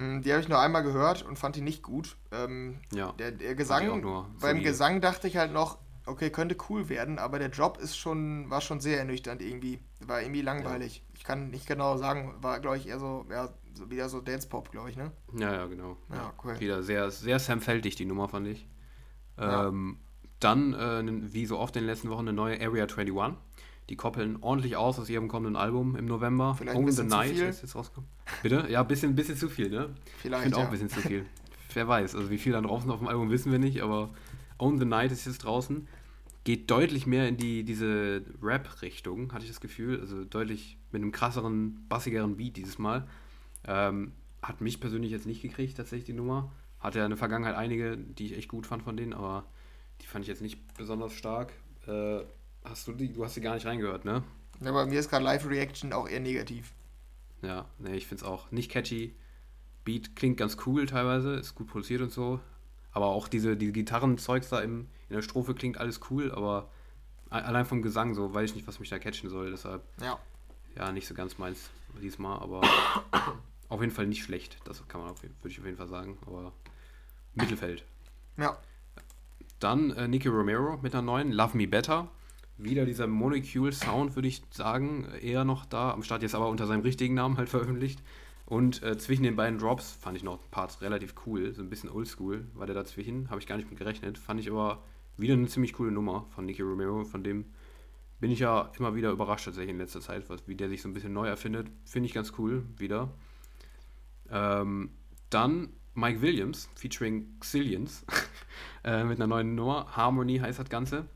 Mm, 0.00 0.22
die 0.22 0.32
habe 0.32 0.40
ich 0.40 0.48
nur 0.48 0.58
einmal 0.58 0.82
gehört 0.82 1.22
und 1.22 1.38
fand 1.38 1.56
die 1.56 1.60
nicht 1.60 1.82
gut. 1.82 2.16
Ähm, 2.32 2.80
ja. 2.92 3.12
Der, 3.12 3.32
der 3.32 3.54
Gesang, 3.54 4.02
beim 4.02 4.38
solide. 4.38 4.62
Gesang 4.62 5.00
dachte 5.02 5.28
ich 5.28 5.36
halt 5.36 5.52
noch, 5.52 5.78
okay, 6.06 6.30
könnte 6.30 6.56
cool 6.68 6.88
werden, 6.88 7.18
aber 7.18 7.38
der 7.38 7.50
Job 7.50 7.78
ist 7.78 7.96
schon, 7.96 8.48
war 8.48 8.62
schon 8.62 8.80
sehr 8.80 8.98
ernüchternd 8.98 9.42
irgendwie. 9.42 9.78
War 10.00 10.22
irgendwie 10.22 10.40
langweilig. 10.40 10.98
Ja. 11.06 11.14
Ich 11.14 11.24
kann 11.24 11.50
nicht 11.50 11.66
genau 11.66 11.98
sagen, 11.98 12.34
war, 12.40 12.60
glaube 12.60 12.78
ich, 12.78 12.88
eher 12.88 12.98
so, 12.98 13.26
ja, 13.30 13.50
so, 13.74 13.90
wieder 13.90 14.08
so 14.08 14.20
Dance-Pop, 14.20 14.70
glaube 14.70 14.88
ich, 14.88 14.96
ne? 14.96 15.12
Ja, 15.36 15.52
ja, 15.52 15.66
genau. 15.66 15.98
Ja, 16.10 16.32
cool. 16.44 16.58
Wieder 16.58 16.82
sehr, 16.82 17.10
sehr 17.10 17.38
Sam-feldig, 17.38 17.94
die 17.96 18.06
Nummer, 18.06 18.28
fand 18.28 18.48
ich. 18.48 18.66
Ähm, 19.36 19.98
dann, 20.38 20.72
äh, 20.72 21.32
wie 21.32 21.44
so 21.44 21.58
oft 21.58 21.76
in 21.76 21.82
den 21.82 21.88
letzten 21.88 22.08
Wochen, 22.08 22.20
eine 22.20 22.32
neue 22.32 22.60
Area 22.60 22.84
21. 22.84 23.36
Die 23.90 23.96
koppeln 23.96 24.38
ordentlich 24.40 24.76
aus 24.76 25.00
aus 25.00 25.10
ihrem 25.10 25.26
kommenden 25.26 25.56
Album 25.56 25.96
im 25.96 26.06
November. 26.06 26.54
Vielleicht 26.54 26.78
Home 26.78 26.92
the 26.92 27.02
Night 27.02 27.32
ist 27.32 27.62
jetzt 27.62 27.74
rausgekommen. 27.74 28.08
Bitte? 28.40 28.66
Ja, 28.70 28.82
ein 28.82 28.86
bisschen, 28.86 29.16
bisschen 29.16 29.36
zu 29.36 29.48
viel, 29.48 29.68
ne? 29.68 29.90
Vielleicht. 30.18 30.38
Ich 30.38 30.42
finde 30.44 30.58
ja. 30.58 30.62
auch 30.62 30.68
ein 30.68 30.70
bisschen 30.70 30.88
zu 30.88 31.00
viel. 31.00 31.26
Wer 31.74 31.88
weiß. 31.88 32.14
Also, 32.14 32.30
wie 32.30 32.38
viel 32.38 32.52
dann 32.52 32.64
draußen 32.64 32.88
auf 32.88 33.00
dem 33.00 33.08
Album 33.08 33.30
wissen 33.30 33.50
wir 33.50 33.58
nicht, 33.58 33.82
aber 33.82 34.10
Own 34.58 34.78
the 34.78 34.84
Night 34.84 35.10
ist 35.10 35.26
jetzt 35.26 35.38
draußen. 35.38 35.88
Geht 36.44 36.70
deutlich 36.70 37.06
mehr 37.08 37.26
in 37.26 37.36
die, 37.36 37.64
diese 37.64 38.22
Rap-Richtung, 38.40 39.32
hatte 39.32 39.44
ich 39.44 39.50
das 39.50 39.60
Gefühl. 39.60 40.00
Also, 40.00 40.24
deutlich 40.24 40.78
mit 40.92 41.02
einem 41.02 41.10
krasseren, 41.10 41.84
bassigeren 41.88 42.36
Beat 42.36 42.56
dieses 42.56 42.78
Mal. 42.78 43.08
Ähm, 43.66 44.12
hat 44.40 44.60
mich 44.60 44.78
persönlich 44.78 45.10
jetzt 45.10 45.26
nicht 45.26 45.42
gekriegt, 45.42 45.76
tatsächlich 45.76 46.06
die 46.06 46.12
Nummer. 46.12 46.52
Hatte 46.78 47.00
ja 47.00 47.06
in 47.06 47.10
der 47.10 47.18
Vergangenheit 47.18 47.56
einige, 47.56 47.96
die 47.96 48.26
ich 48.26 48.36
echt 48.36 48.48
gut 48.48 48.68
fand 48.68 48.84
von 48.84 48.96
denen, 48.96 49.14
aber 49.14 49.46
die 50.00 50.06
fand 50.06 50.24
ich 50.24 50.28
jetzt 50.28 50.42
nicht 50.42 50.60
besonders 50.78 51.12
stark. 51.12 51.52
Äh, 51.88 52.20
Hast 52.64 52.86
du 52.86 52.92
die, 52.92 53.12
du 53.12 53.24
hast 53.24 53.36
die 53.36 53.40
gar 53.40 53.54
nicht 53.54 53.66
reingehört, 53.66 54.04
ne? 54.04 54.22
Ja, 54.60 54.72
bei 54.72 54.86
mir 54.86 55.00
ist 55.00 55.08
gerade 55.08 55.24
Live-Reaction 55.24 55.92
auch 55.92 56.08
eher 56.08 56.20
negativ. 56.20 56.72
Ja, 57.42 57.66
ne, 57.78 57.96
ich 57.96 58.06
finde 58.06 58.24
es 58.24 58.28
auch 58.28 58.50
nicht 58.50 58.70
catchy. 58.70 59.14
Beat 59.84 60.14
klingt 60.14 60.36
ganz 60.36 60.58
cool 60.66 60.86
teilweise, 60.86 61.34
ist 61.34 61.54
gut 61.54 61.68
produziert 61.68 62.02
und 62.02 62.12
so. 62.12 62.40
Aber 62.92 63.06
auch 63.06 63.28
diese, 63.28 63.56
diese 63.56 63.72
Gitarrenzeugs 63.72 64.50
da 64.50 64.60
im, 64.60 64.88
in 65.08 65.16
der 65.16 65.22
Strophe 65.22 65.54
klingt 65.54 65.78
alles 65.78 66.00
cool, 66.10 66.32
aber 66.32 66.68
allein 67.30 67.64
vom 67.64 67.82
Gesang 67.82 68.14
so 68.14 68.34
weiß 68.34 68.50
ich 68.50 68.56
nicht, 68.56 68.68
was 68.68 68.80
mich 68.80 68.90
da 68.90 68.98
catchen 68.98 69.30
soll. 69.30 69.50
Deshalb, 69.50 69.82
ja, 70.02 70.18
ja 70.76 70.92
nicht 70.92 71.06
so 71.06 71.14
ganz 71.14 71.38
meins 71.38 71.70
diesmal, 72.02 72.40
aber 72.40 72.60
auf 73.68 73.80
jeden 73.80 73.92
Fall 73.92 74.06
nicht 74.06 74.24
schlecht. 74.24 74.58
Das 74.64 74.86
kann 74.88 75.00
man, 75.00 75.10
würde 75.10 75.32
ich 75.46 75.58
auf 75.58 75.64
jeden 75.64 75.78
Fall 75.78 75.88
sagen. 75.88 76.18
Aber 76.26 76.52
Mittelfeld. 77.34 77.84
Ja. 78.36 78.58
Dann 79.60 79.90
äh, 79.92 80.08
Nicky 80.08 80.28
Romero 80.28 80.78
mit 80.82 80.94
einer 80.94 81.02
neuen 81.02 81.32
Love 81.32 81.56
Me 81.56 81.68
Better 81.68 82.08
wieder 82.62 82.84
dieser 82.84 83.06
Molecule 83.06 83.72
Sound, 83.72 84.14
würde 84.16 84.28
ich 84.28 84.42
sagen, 84.50 85.06
eher 85.20 85.44
noch 85.44 85.66
da. 85.66 85.92
Am 85.92 86.02
Start 86.02 86.22
jetzt 86.22 86.34
aber 86.34 86.48
unter 86.48 86.66
seinem 86.66 86.82
richtigen 86.82 87.14
Namen 87.14 87.36
halt 87.36 87.48
veröffentlicht. 87.50 88.02
Und 88.46 88.82
äh, 88.82 88.98
zwischen 88.98 89.22
den 89.22 89.36
beiden 89.36 89.58
Drops 89.58 89.92
fand 89.92 90.16
ich 90.16 90.24
noch 90.24 90.38
Parts 90.50 90.82
relativ 90.82 91.14
cool. 91.26 91.54
So 91.54 91.62
ein 91.62 91.70
bisschen 91.70 91.88
oldschool 91.88 92.46
war 92.54 92.66
der 92.66 92.74
dazwischen. 92.74 93.30
Habe 93.30 93.40
ich 93.40 93.46
gar 93.46 93.56
nicht 93.56 93.70
mit 93.70 93.78
gerechnet. 93.78 94.18
Fand 94.18 94.40
ich 94.40 94.50
aber 94.50 94.82
wieder 95.16 95.34
eine 95.34 95.46
ziemlich 95.46 95.72
coole 95.72 95.92
Nummer 95.92 96.26
von 96.30 96.46
Nicky 96.46 96.62
Romero. 96.62 97.04
Von 97.04 97.22
dem 97.22 97.44
bin 98.18 98.30
ich 98.30 98.40
ja 98.40 98.70
immer 98.76 98.94
wieder 98.94 99.10
überrascht 99.12 99.44
tatsächlich 99.44 99.70
in 99.70 99.78
letzter 99.78 100.00
Zeit, 100.00 100.28
was, 100.28 100.46
wie 100.46 100.56
der 100.56 100.68
sich 100.68 100.82
so 100.82 100.88
ein 100.88 100.94
bisschen 100.94 101.12
neu 101.12 101.28
erfindet. 101.28 101.68
Finde 101.84 102.06
ich 102.06 102.12
ganz 102.12 102.32
cool 102.38 102.64
wieder. 102.76 103.12
Ähm, 104.30 104.90
dann 105.30 105.68
Mike 105.94 106.20
Williams 106.20 106.68
featuring 106.74 107.38
Xillions 107.40 108.04
äh, 108.84 109.04
mit 109.04 109.18
einer 109.18 109.26
neuen 109.26 109.54
Nummer. 109.54 109.96
Harmony 109.96 110.38
heißt 110.38 110.58
das 110.58 110.68
Ganze. 110.68 111.06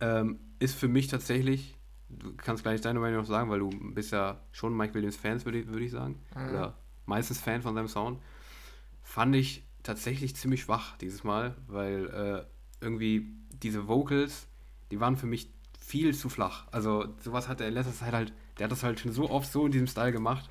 Ähm, 0.00 0.38
ist 0.60 0.76
für 0.76 0.86
mich 0.86 1.08
tatsächlich, 1.08 1.76
du 2.08 2.34
kannst 2.36 2.62
gleich 2.62 2.80
deine 2.80 3.00
Meinung 3.00 3.20
noch 3.20 3.26
sagen, 3.26 3.50
weil 3.50 3.58
du 3.58 3.70
bist 3.70 4.12
ja 4.12 4.40
schon 4.52 4.76
Mike 4.76 4.94
Williams 4.94 5.16
Fans, 5.16 5.44
würde 5.44 5.66
würd 5.66 5.82
ich 5.82 5.90
sagen. 5.90 6.20
Mhm. 6.36 6.48
Oder 6.50 6.78
meistens 7.06 7.40
Fan 7.40 7.62
von 7.62 7.74
seinem 7.74 7.88
Sound. 7.88 8.20
Fand 9.02 9.34
ich 9.34 9.64
tatsächlich 9.82 10.36
ziemlich 10.36 10.62
schwach 10.62 10.96
dieses 10.98 11.24
Mal, 11.24 11.56
weil 11.66 12.06
äh, 12.08 12.84
irgendwie 12.84 13.26
diese 13.62 13.88
Vocals, 13.88 14.46
die 14.90 15.00
waren 15.00 15.16
für 15.16 15.26
mich 15.26 15.50
viel 15.80 16.14
zu 16.14 16.28
flach. 16.28 16.68
Also 16.70 17.08
sowas 17.20 17.48
hat 17.48 17.60
er 17.60 17.68
in 17.68 17.74
letzter 17.74 17.94
Zeit 17.94 18.12
halt, 18.12 18.32
der 18.58 18.64
hat 18.64 18.72
das 18.72 18.84
halt 18.84 19.00
schon 19.00 19.12
so 19.12 19.28
oft 19.28 19.50
so 19.50 19.66
in 19.66 19.72
diesem 19.72 19.88
Style 19.88 20.12
gemacht. 20.12 20.48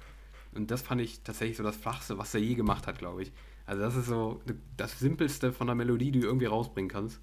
Und 0.51 0.71
das 0.71 0.81
fand 0.81 0.99
ich 0.99 1.21
tatsächlich 1.23 1.57
so 1.57 1.63
das 1.63 1.77
Flachste, 1.77 2.17
was 2.17 2.33
er 2.33 2.41
je 2.41 2.55
gemacht 2.55 2.87
hat, 2.87 2.97
glaube 2.97 3.21
ich. 3.21 3.31
Also 3.67 3.83
das 3.83 3.95
ist 3.95 4.07
so 4.07 4.41
das 4.75 4.97
Simpelste 4.99 5.53
von 5.53 5.67
der 5.67 5.75
Melodie, 5.75 6.11
die 6.11 6.21
du 6.21 6.27
irgendwie 6.27 6.47
rausbringen 6.47 6.89
kannst. 6.89 7.21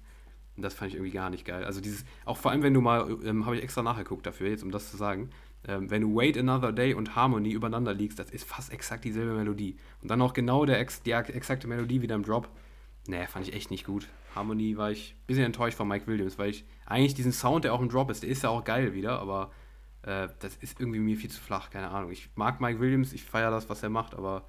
Und 0.57 0.63
das 0.63 0.73
fand 0.73 0.89
ich 0.89 0.95
irgendwie 0.95 1.13
gar 1.13 1.29
nicht 1.29 1.45
geil. 1.45 1.63
Also 1.63 1.79
dieses, 1.79 2.03
auch 2.25 2.35
vor 2.35 2.51
allem, 2.51 2.63
wenn 2.63 2.73
du 2.73 2.81
mal, 2.81 3.17
ähm, 3.23 3.45
habe 3.45 3.55
ich 3.55 3.63
extra 3.63 3.83
nachgeguckt 3.83 4.25
dafür, 4.25 4.49
jetzt 4.49 4.63
um 4.63 4.71
das 4.71 4.89
zu 4.89 4.97
sagen, 4.97 5.29
ähm, 5.67 5.89
wenn 5.89 6.01
du 6.01 6.15
Wait 6.15 6.37
Another 6.37 6.71
Day 6.71 6.93
und 6.93 7.15
Harmony 7.15 7.51
übereinander 7.51 7.93
liegst, 7.93 8.19
das 8.19 8.31
ist 8.31 8.43
fast 8.43 8.73
exakt 8.73 9.05
dieselbe 9.05 9.33
Melodie. 9.33 9.77
Und 10.01 10.09
dann 10.09 10.21
auch 10.21 10.33
genau 10.33 10.65
der, 10.65 10.83
die 11.05 11.11
exakte 11.11 11.67
Melodie 11.67 12.01
wieder 12.01 12.15
im 12.15 12.23
Drop. 12.23 12.49
Nee, 13.07 13.27
fand 13.27 13.47
ich 13.47 13.53
echt 13.53 13.71
nicht 13.71 13.85
gut. 13.85 14.07
Harmony 14.35 14.77
war 14.77 14.91
ich 14.91 15.15
ein 15.15 15.27
bisschen 15.27 15.45
enttäuscht 15.45 15.77
von 15.77 15.87
Mike 15.87 16.07
Williams, 16.07 16.37
weil 16.37 16.49
ich 16.49 16.65
eigentlich 16.85 17.13
diesen 17.13 17.31
Sound, 17.31 17.63
der 17.63 17.73
auch 17.73 17.81
im 17.81 17.89
Drop 17.89 18.09
ist, 18.09 18.23
der 18.23 18.29
ist 18.29 18.43
ja 18.43 18.49
auch 18.49 18.63
geil 18.63 18.93
wieder, 18.93 19.19
aber 19.19 19.51
äh, 20.03 20.27
das 20.39 20.55
ist 20.57 20.79
irgendwie 20.79 20.99
mir 20.99 21.17
viel 21.17 21.29
zu 21.29 21.41
flach, 21.41 21.69
keine 21.69 21.89
Ahnung. 21.89 22.11
Ich 22.11 22.29
mag 22.35 22.61
Mike 22.61 22.79
Williams, 22.79 23.13
ich 23.13 23.23
feiere 23.23 23.51
das, 23.51 23.69
was 23.69 23.83
er 23.83 23.89
macht, 23.89 24.15
aber 24.15 24.45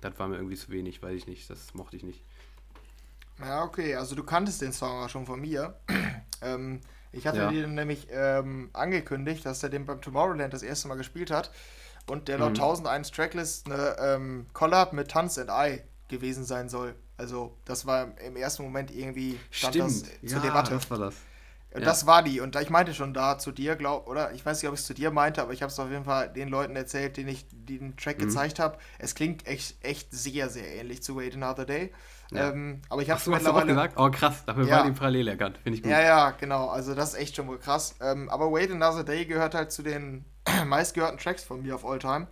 das 0.00 0.18
war 0.18 0.28
mir 0.28 0.36
irgendwie 0.36 0.56
zu 0.56 0.70
wenig, 0.70 1.02
weiß 1.02 1.16
ich 1.16 1.26
nicht, 1.26 1.50
das 1.50 1.74
mochte 1.74 1.96
ich 1.96 2.02
nicht. 2.02 2.22
Ja, 3.40 3.62
okay, 3.62 3.94
also 3.94 4.14
du 4.14 4.24
kanntest 4.24 4.62
den 4.62 4.72
Song 4.72 5.02
auch 5.02 5.08
schon 5.08 5.26
von 5.26 5.40
mir. 5.40 5.78
ähm, 6.42 6.80
ich 7.12 7.26
hatte 7.26 7.38
ja. 7.38 7.50
dir 7.50 7.66
nämlich 7.66 8.08
ähm, 8.10 8.70
angekündigt, 8.72 9.46
dass 9.46 9.62
er 9.62 9.68
den 9.68 9.86
beim 9.86 10.00
Tomorrowland 10.00 10.52
das 10.52 10.62
erste 10.62 10.88
Mal 10.88 10.96
gespielt 10.96 11.30
hat 11.30 11.50
und 12.06 12.28
der 12.28 12.38
laut 12.38 12.56
mhm. 12.56 12.62
1001 12.62 13.10
Tracklist 13.10 13.66
eine 13.66 13.96
ähm, 13.98 14.46
Collab 14.52 14.92
mit 14.92 15.10
Tanz 15.10 15.38
and 15.38 15.50
I 15.50 15.82
gewesen 16.08 16.44
sein 16.44 16.68
soll. 16.68 16.94
Also 17.16 17.56
das 17.64 17.86
war 17.86 18.08
im 18.26 18.36
ersten 18.36 18.62
Moment 18.62 18.90
irgendwie 18.90 19.38
stand 19.50 19.74
Stimmt. 19.74 19.90
das 19.90 20.30
zur 20.30 20.38
ja, 20.38 20.44
Debatte. 20.44 20.70
Das 20.74 20.90
war 20.90 20.98
das. 20.98 21.14
Und 21.74 21.82
ja. 21.82 21.86
das 21.86 22.06
war 22.06 22.22
die. 22.22 22.40
Und 22.40 22.56
ich 22.56 22.70
meinte 22.70 22.94
schon 22.94 23.12
da 23.12 23.38
zu 23.38 23.52
dir, 23.52 23.76
glaub, 23.76 24.08
oder 24.08 24.32
ich 24.32 24.44
weiß 24.44 24.62
nicht, 24.62 24.68
ob 24.68 24.74
ich 24.74 24.80
es 24.80 24.86
zu 24.86 24.94
dir 24.94 25.10
meinte, 25.10 25.42
aber 25.42 25.52
ich 25.52 25.60
habe 25.60 25.70
es 25.70 25.78
auf 25.78 25.90
jeden 25.90 26.04
Fall 26.04 26.32
den 26.32 26.48
Leuten 26.48 26.76
erzählt, 26.76 27.18
denen 27.18 27.28
ich 27.28 27.46
den 27.50 27.96
Track 27.96 28.18
mhm. 28.18 28.22
gezeigt 28.22 28.58
habe. 28.58 28.78
Es 28.98 29.14
klingt 29.14 29.46
echt, 29.46 29.76
echt 29.84 30.08
sehr, 30.10 30.48
sehr 30.48 30.66
ähnlich 30.76 31.02
zu 31.02 31.16
Wait 31.16 31.34
Another 31.34 31.66
Day. 31.66 31.92
Ja. 32.30 32.50
Ähm, 32.50 32.82
aber 32.88 33.02
ich 33.02 33.10
habe 33.10 33.20
es 33.20 33.26
mittlerweile... 33.26 33.64
Auch 33.64 33.66
gesagt? 33.66 33.94
Oh 33.96 34.10
krass, 34.10 34.44
dafür 34.44 34.66
ja. 34.66 34.78
war 34.78 34.84
die 34.84 34.92
parallel 34.92 35.28
erkannt. 35.28 35.58
Finde 35.62 35.76
ich 35.76 35.82
gut. 35.82 35.90
Ja, 35.90 36.02
ja, 36.02 36.30
genau. 36.32 36.68
Also 36.68 36.94
das 36.94 37.14
ist 37.14 37.20
echt 37.20 37.36
schon 37.36 37.46
mal 37.46 37.58
krass. 37.58 37.94
Ähm, 38.00 38.28
aber 38.28 38.52
Wait 38.52 38.70
Another 38.70 39.04
Day 39.04 39.24
gehört 39.24 39.54
halt 39.54 39.72
zu 39.72 39.82
den 39.82 40.24
meistgehörten 40.66 41.18
Tracks 41.18 41.44
von 41.44 41.62
mir 41.62 41.74
auf 41.74 41.86
Alltime. 41.86 42.26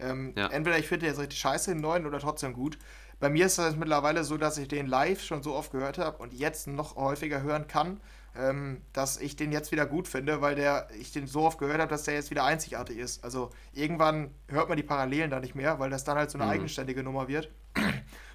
Ähm, 0.00 0.32
ja. 0.36 0.48
Entweder 0.48 0.78
ich 0.78 0.88
finde 0.88 1.06
jetzt 1.06 1.18
richtig 1.18 1.38
scheiße 1.38 1.72
den 1.72 1.80
neuen 1.80 2.06
oder 2.06 2.18
trotzdem 2.18 2.54
gut. 2.54 2.78
Bei 3.20 3.28
mir 3.28 3.46
ist 3.46 3.58
es 3.58 3.76
mittlerweile 3.76 4.24
so, 4.24 4.36
dass 4.36 4.58
ich 4.58 4.68
den 4.68 4.86
live 4.86 5.22
schon 5.22 5.42
so 5.42 5.54
oft 5.54 5.70
gehört 5.70 5.98
habe 5.98 6.18
und 6.18 6.34
jetzt 6.34 6.66
noch 6.66 6.96
häufiger 6.96 7.42
hören 7.42 7.68
kann 7.68 8.00
ähm, 8.36 8.82
dass 8.92 9.20
ich 9.20 9.36
den 9.36 9.52
jetzt 9.52 9.72
wieder 9.72 9.86
gut 9.86 10.08
finde, 10.08 10.40
weil 10.40 10.54
der, 10.54 10.88
ich 10.98 11.12
den 11.12 11.26
so 11.26 11.42
oft 11.42 11.58
gehört 11.58 11.80
habe, 11.80 11.90
dass 11.90 12.04
der 12.04 12.14
jetzt 12.14 12.30
wieder 12.30 12.44
einzigartig 12.44 12.98
ist. 12.98 13.22
Also 13.24 13.50
irgendwann 13.72 14.30
hört 14.48 14.68
man 14.68 14.76
die 14.76 14.82
Parallelen 14.82 15.30
da 15.30 15.40
nicht 15.40 15.54
mehr, 15.54 15.78
weil 15.78 15.90
das 15.90 16.04
dann 16.04 16.16
halt 16.16 16.30
so 16.30 16.38
eine 16.38 16.46
mhm. 16.46 16.52
eigenständige 16.52 17.02
Nummer 17.02 17.28
wird. 17.28 17.50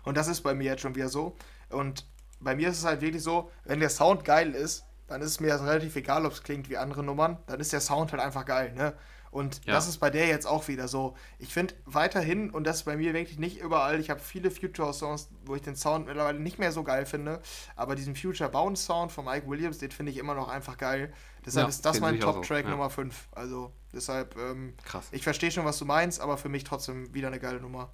Und 0.08 0.16
das 0.16 0.28
ist 0.30 0.42
bei 0.42 0.54
mir 0.54 0.64
jetzt 0.64 0.82
schon 0.82 0.96
wieder 0.96 1.10
so. 1.10 1.36
Und 1.70 2.08
bei 2.40 2.56
mir 2.56 2.70
ist 2.70 2.78
es 2.78 2.86
halt 2.86 3.02
wirklich 3.02 3.22
so, 3.22 3.52
wenn 3.66 3.80
der 3.82 3.90
Sound 3.90 4.24
geil 4.24 4.54
ist, 4.54 4.86
dann 5.08 5.22
ist 5.22 5.42
mir 5.42 5.50
das 5.50 5.62
relativ 5.62 5.96
egal, 5.98 6.26
ob 6.26 6.32
es 6.32 6.44
klingt 6.44 6.70
wie 6.70 6.78
andere 6.78 7.04
Nummern. 7.04 7.38
Dann 7.48 7.60
ist 7.60 7.74
der 7.74 7.82
Sound 7.82 8.12
halt 8.12 8.22
einfach 8.22 8.46
geil, 8.46 8.74
ne? 8.74 8.94
Und 9.32 9.66
ja. 9.66 9.74
das 9.74 9.90
ist 9.90 9.98
bei 9.98 10.10
der 10.10 10.28
jetzt 10.28 10.46
auch 10.46 10.70
wieder 10.70 10.88
so. 10.88 11.16
Ich 11.40 11.54
finde 11.54 11.74
weiterhin, 11.86 12.50
und 12.50 12.64
das 12.64 12.78
ist 12.78 12.84
bei 12.84 12.96
mir 12.96 13.14
wirklich 13.14 13.38
nicht 13.38 13.60
überall, 13.60 14.00
ich 14.00 14.10
habe 14.10 14.22
viele 14.22 14.50
Future-Songs, 14.50 15.30
wo 15.46 15.56
ich 15.56 15.62
den 15.62 15.76
Sound 15.76 16.08
mittlerweile 16.08 16.40
nicht 16.40 16.58
mehr 16.58 16.72
so 16.72 16.84
geil 16.84 17.06
finde, 17.06 17.42
aber 17.76 17.96
diesen 17.96 18.16
Future 18.16 18.50
Bounce 18.50 18.86
Sound 18.86 19.12
von 19.12 19.26
Mike 19.26 19.46
Williams, 19.48 19.80
den 19.80 19.92
finde 19.92 20.14
ich 20.14 20.18
immer 20.18 20.34
noch 20.34 20.48
einfach 20.48 20.78
geil. 20.78 21.14
Deshalb 21.46 21.66
ja, 21.66 21.70
ist 21.70 21.86
das 21.86 22.00
mein 22.00 22.20
Top-Track 22.20 22.64
so. 22.64 22.70
ja. 22.70 22.70
Nummer 22.70 22.90
5. 22.90 23.28
Also 23.34 23.74
deshalb, 23.94 24.38
ähm, 24.38 24.74
Krass. 24.86 25.10
ich 25.12 25.24
verstehe 25.24 25.52
schon, 25.52 25.66
was 25.66 25.78
du 25.78 25.84
meinst, 25.84 26.22
aber 26.22 26.38
für 26.38 26.50
mich 26.50 26.64
trotzdem 26.64 27.14
wieder 27.14 27.28
eine 27.28 27.40
geile 27.40 27.60
Nummer. 27.60 27.92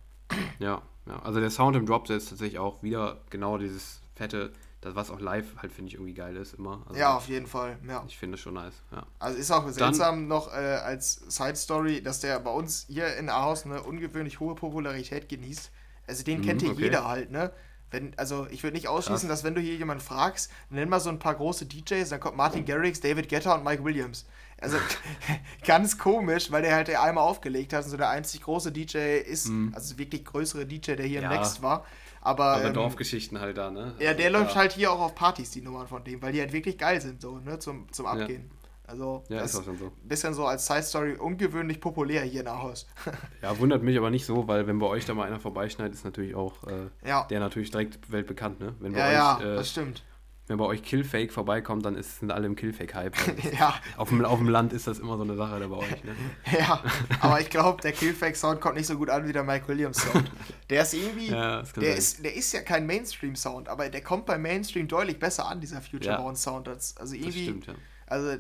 Ja, 0.60 0.82
ja. 1.06 1.20
also 1.24 1.40
der 1.40 1.50
Sound 1.50 1.76
im 1.76 1.86
Drop 1.86 2.10
ist 2.10 2.30
tatsächlich 2.30 2.60
auch 2.60 2.82
wieder 2.84 3.22
genau 3.30 3.58
dieses 3.58 4.02
fette 4.16 4.54
das, 4.84 4.96
was 4.96 5.12
auch 5.12 5.20
live 5.20 5.46
halt, 5.58 5.72
finde 5.72 5.90
ich, 5.90 5.96
irgendwie 5.96 6.14
geil 6.14 6.36
ist 6.36 6.56
immer. 6.56 6.84
Also 6.88 7.00
ja, 7.00 7.16
auf 7.16 7.28
jeden 7.28 7.48
Fall, 7.48 7.78
ja. 7.88 8.04
Ich 8.08 8.18
finde 8.18 8.36
es 8.36 8.42
schon 8.42 8.56
nice, 8.56 8.82
ja. 8.92 9.06
Also 9.20 9.38
ist 9.38 9.52
auch 9.52 9.68
seltsam 9.70 10.16
Dann, 10.16 10.28
noch 10.28 10.52
äh, 10.52 10.58
als 10.58 11.16
Side 11.28 11.56
Story, 11.56 12.02
dass 12.02 12.20
der 12.20 12.40
bei 12.40 12.52
uns 12.52 12.86
hier 12.90 13.16
in 13.16 13.30
Ahaus 13.30 13.66
eine 13.66 13.82
ungewöhnlich 13.82 14.40
hohe 14.40 14.56
Popularität 14.56 15.30
genießt. 15.30 15.72
Also 16.08 16.24
den 16.24 16.42
kennt 16.42 16.62
hier 16.62 16.72
mhm, 16.72 16.76
okay. 16.76 16.86
jeder 16.86 17.08
halt, 17.08 17.32
ne? 17.32 17.52
Wenn, 17.92 18.18
also 18.18 18.48
ich 18.50 18.64
würde 18.64 18.76
nicht 18.76 18.88
ausschließen, 18.88 19.30
Krass. 19.30 19.42
dass 19.42 19.46
wenn 19.46 19.54
du 19.56 19.62
hier 19.62 19.76
jemanden 19.76 20.04
fragst, 20.04 20.52
nenn 20.70 20.90
mal 20.90 21.00
so 21.00 21.10
ein 21.10 21.20
paar 21.20 21.36
große 21.36 21.68
DJs, 21.68 22.10
dann 22.10 22.20
kommt 22.20 22.36
Martin 22.36 22.66
Garrix, 22.66 23.00
David 23.00 23.30
Guetta 23.30 23.54
und 23.54 23.64
Mike 23.64 23.84
Williams. 23.84 24.26
Also 24.64 24.78
ganz 25.66 25.98
komisch, 25.98 26.52
weil 26.52 26.62
der 26.62 26.74
halt 26.74 26.88
der 26.88 27.04
einmal 27.04 27.26
aufgelegt 27.26 27.74
hat 27.74 27.84
und 27.84 27.92
so 27.92 27.98
der 27.98 28.10
einzig 28.10 28.42
große 28.42 28.72
DJ 28.72 29.20
ist, 29.20 29.50
mhm. 29.50 29.74
also 29.76 29.98
wirklich 29.98 30.24
größere 30.24 30.66
DJ, 30.66 30.96
der 30.96 31.06
hier 31.06 31.22
ja. 31.22 31.30
im 31.30 31.38
Next 31.38 31.62
war. 31.62 31.86
Aber, 32.22 32.46
Aber 32.46 32.66
ähm, 32.66 32.74
Dorfgeschichten 32.74 33.42
halt 33.42 33.58
da, 33.58 33.70
ne? 33.70 33.94
Ja, 34.00 34.14
der 34.14 34.30
läuft 34.30 34.52
ja. 34.52 34.62
halt 34.62 34.72
hier 34.72 34.94
auch 34.94 35.02
auf 35.02 35.14
Partys, 35.14 35.52
die 35.52 35.62
Nummern 35.62 35.88
von 35.88 36.06
dem, 36.06 36.22
weil 36.22 36.32
die 36.32 36.40
halt 36.40 36.54
wirklich 36.54 36.78
geil 36.78 37.02
sind, 37.02 37.22
so, 37.22 37.40
ne, 37.40 37.60
zum, 37.60 37.92
zum 37.92 38.06
Abgehen. 38.06 38.50
Ja. 38.50 38.60
Also, 38.86 39.24
ja, 39.28 39.40
das 39.40 39.54
ist 39.54 39.60
auch 39.60 39.66
schon 39.66 39.78
so. 39.78 39.92
Bisschen 40.04 40.34
so 40.34 40.46
als 40.46 40.66
Side 40.66 40.84
Story 40.84 41.16
ungewöhnlich 41.16 41.82
populär 41.82 42.22
hier 42.24 42.42
in 42.42 42.50
Haus. 42.50 42.88
ja, 43.42 43.58
wundert 43.60 43.84
mich 43.84 43.98
aber 43.98 44.10
nicht 44.10 44.26
so, 44.26 44.48
weil 44.48 44.68
wenn 44.68 44.80
bei 44.80 44.88
euch 44.88 45.06
da 45.06 45.14
mal 45.14 45.28
einer 45.28 45.40
vorbeischneidet, 45.40 45.94
ist 45.94 46.06
natürlich 46.06 46.36
auch 46.36 46.64
äh, 46.68 46.90
ja. 47.08 47.24
der 47.24 47.42
natürlich 47.42 47.72
direkt 47.72 48.10
weltbekannt, 48.12 48.62
ne? 48.62 48.74
Wenn 48.80 48.94
bei 48.94 49.00
ja, 49.00 49.08
euch, 49.08 49.42
ja, 49.42 49.54
äh, 49.54 49.56
das 49.56 49.70
stimmt 49.70 50.04
wenn 50.48 50.58
bei 50.58 50.66
euch 50.66 50.84
Killfake 50.84 51.32
vorbeikommt, 51.32 51.86
dann 51.86 51.96
ist, 51.96 52.20
sind 52.20 52.32
alle 52.32 52.48
im 52.48 52.56
Killfake-Hype. 52.56 53.16
ja. 53.60 53.76
Auf 53.96 54.10
dem, 54.10 54.26
auf 54.26 54.40
dem 54.40 54.50
Land 54.50 54.74
ist 54.74 54.88
das 54.88 55.00
immer 55.00 55.16
so 55.16 55.24
eine 55.24 55.36
Sache 55.36 55.60
da 55.60 55.68
bei 55.68 55.78
euch. 55.78 56.04
Ne? 56.04 56.16
ja, 56.60 56.84
aber 57.22 57.40
ich 57.40 57.50
glaube, 57.50 57.82
der 57.82 57.94
Killfake-Sound 57.94 58.60
kommt 58.60 58.76
nicht 58.76 58.88
so 58.88 58.98
gut 58.98 59.10
an 59.10 59.26
wie 59.26 59.32
der 59.32 59.44
Mike 59.44 59.68
Williams-Sound. 59.70 60.30
Der 60.70 60.82
ist 60.82 60.94
irgendwie, 60.94 61.28
ja, 61.32 61.62
der, 61.62 61.96
ist, 61.96 62.26
der 62.26 62.36
ist 62.36 62.52
ja 62.52 62.62
kein 62.62 62.86
Mainstream-Sound, 62.86 63.70
aber 63.70 63.90
der 63.90 64.02
kommt 64.02 64.26
beim 64.26 64.42
Mainstream 64.42 64.88
deutlich 64.88 65.18
besser 65.18 65.48
an, 65.48 65.62
dieser 65.62 65.82
Future 65.82 66.18
Bound-Sound. 66.18 66.68
Also 66.68 66.94
irgendwie, 67.16 67.26
das 67.26 67.34
stimmt, 67.36 67.68
ja. 67.68 67.74
Also 68.06 68.34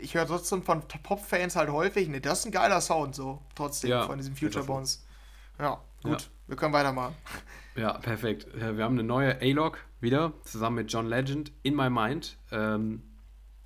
ich 0.00 0.14
höre 0.14 0.26
trotzdem 0.26 0.62
von 0.62 0.82
Pop-Fans 1.02 1.56
halt 1.56 1.70
häufig, 1.70 2.08
ne, 2.08 2.20
das 2.20 2.40
ist 2.40 2.46
ein 2.46 2.52
geiler 2.52 2.80
Sound 2.82 3.14
so, 3.14 3.42
trotzdem 3.54 3.90
ja, 3.90 4.06
von 4.06 4.18
diesem 4.18 4.36
Future 4.36 4.64
Bones. 4.64 5.04
Ja, 5.58 5.80
gut, 6.02 6.20
ja. 6.20 6.28
wir 6.48 6.56
können 6.56 6.74
weitermachen. 6.74 7.14
Ja, 7.76 7.94
perfekt. 7.94 8.46
Wir 8.54 8.84
haben 8.84 8.94
eine 8.94 9.04
neue 9.04 9.40
A-Log 9.40 9.78
wieder, 10.00 10.32
zusammen 10.44 10.76
mit 10.76 10.92
John 10.92 11.06
Legend, 11.06 11.52
In 11.62 11.74
My 11.74 11.90
Mind. 11.90 12.38
Ähm, 12.50 13.02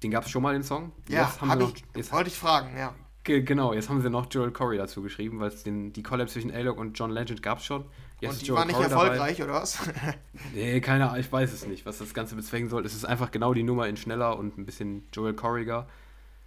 den 0.03 0.11
gab 0.11 0.25
es 0.25 0.31
schon 0.31 0.43
mal, 0.43 0.53
den 0.53 0.63
Song. 0.63 0.93
Ja, 1.09 1.23
jetzt 1.23 1.41
haben 1.41 1.59
noch, 1.59 1.75
ich, 1.75 1.85
jetzt, 1.95 2.13
wollte 2.13 2.29
ich 2.31 2.37
fragen, 2.37 2.77
ja. 2.77 2.95
Genau, 3.23 3.75
jetzt 3.75 3.91
haben 3.91 4.01
sie 4.01 4.09
noch 4.09 4.27
Joel 4.31 4.51
Corey 4.51 4.79
dazu 4.79 5.03
geschrieben, 5.03 5.41
weil 5.41 5.49
es 5.49 5.63
die 5.65 6.03
Collab 6.03 6.31
zwischen 6.31 6.51
A-Log 6.53 6.79
und 6.79 6.99
John 6.99 7.11
Legend 7.11 7.43
gab 7.43 7.59
es 7.59 7.65
schon. 7.65 7.85
Jetzt 8.21 8.41
und 8.41 8.47
die 8.47 8.53
war 8.53 8.65
nicht 8.65 8.77
Corey 8.77 8.91
erfolgreich, 8.91 9.37
dabei. 9.37 9.51
oder 9.51 9.63
was? 9.63 9.79
nee, 10.55 10.81
keine 10.81 11.09
Ahnung, 11.09 11.21
ich 11.21 11.31
weiß 11.31 11.53
es 11.53 11.67
nicht, 11.67 11.85
was 11.87 11.99
das 11.99 12.15
Ganze 12.15 12.35
bezwecken 12.35 12.69
soll. 12.69 12.85
Es 12.87 12.95
ist 12.95 13.05
einfach 13.05 13.31
genau 13.31 13.53
die 13.53 13.63
Nummer 13.63 13.89
in 13.89 13.97
schneller 13.97 14.39
und 14.39 14.57
ein 14.59 14.65
bisschen 14.65 15.07
Joel 15.13 15.35
Corriger. 15.35 15.87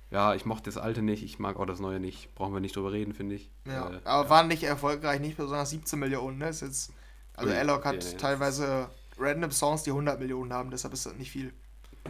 Ja, 0.09 0.35
ich 0.35 0.45
mochte 0.45 0.65
das 0.65 0.77
alte 0.77 1.01
nicht, 1.01 1.23
ich 1.23 1.39
mag 1.39 1.57
auch 1.57 1.65
das 1.65 1.79
neue 1.79 1.99
nicht. 1.99 2.33
Brauchen 2.35 2.53
wir 2.53 2.59
nicht 2.59 2.75
drüber 2.75 2.91
reden, 2.91 3.13
finde 3.13 3.35
ich. 3.35 3.49
Ja, 3.65 3.89
äh, 3.89 3.99
aber 4.03 4.23
ja. 4.23 4.29
waren 4.29 4.47
nicht 4.47 4.63
erfolgreich, 4.63 5.19
nicht 5.19 5.37
besonders 5.37 5.71
17 5.71 5.97
Millionen, 5.97 6.37
ne? 6.37 6.49
Ist 6.49 6.61
jetzt, 6.61 6.93
also 7.35 7.53
A-Log 7.53 7.85
hat 7.85 7.97
nee, 8.03 8.17
teilweise 8.17 8.89
random 9.17 9.51
Songs, 9.51 9.83
die 9.83 9.91
100 9.91 10.19
Millionen 10.19 10.53
haben, 10.53 10.71
deshalb 10.71 10.93
ist 10.93 11.05
das 11.05 11.15
nicht 11.15 11.31
viel. 11.31 11.53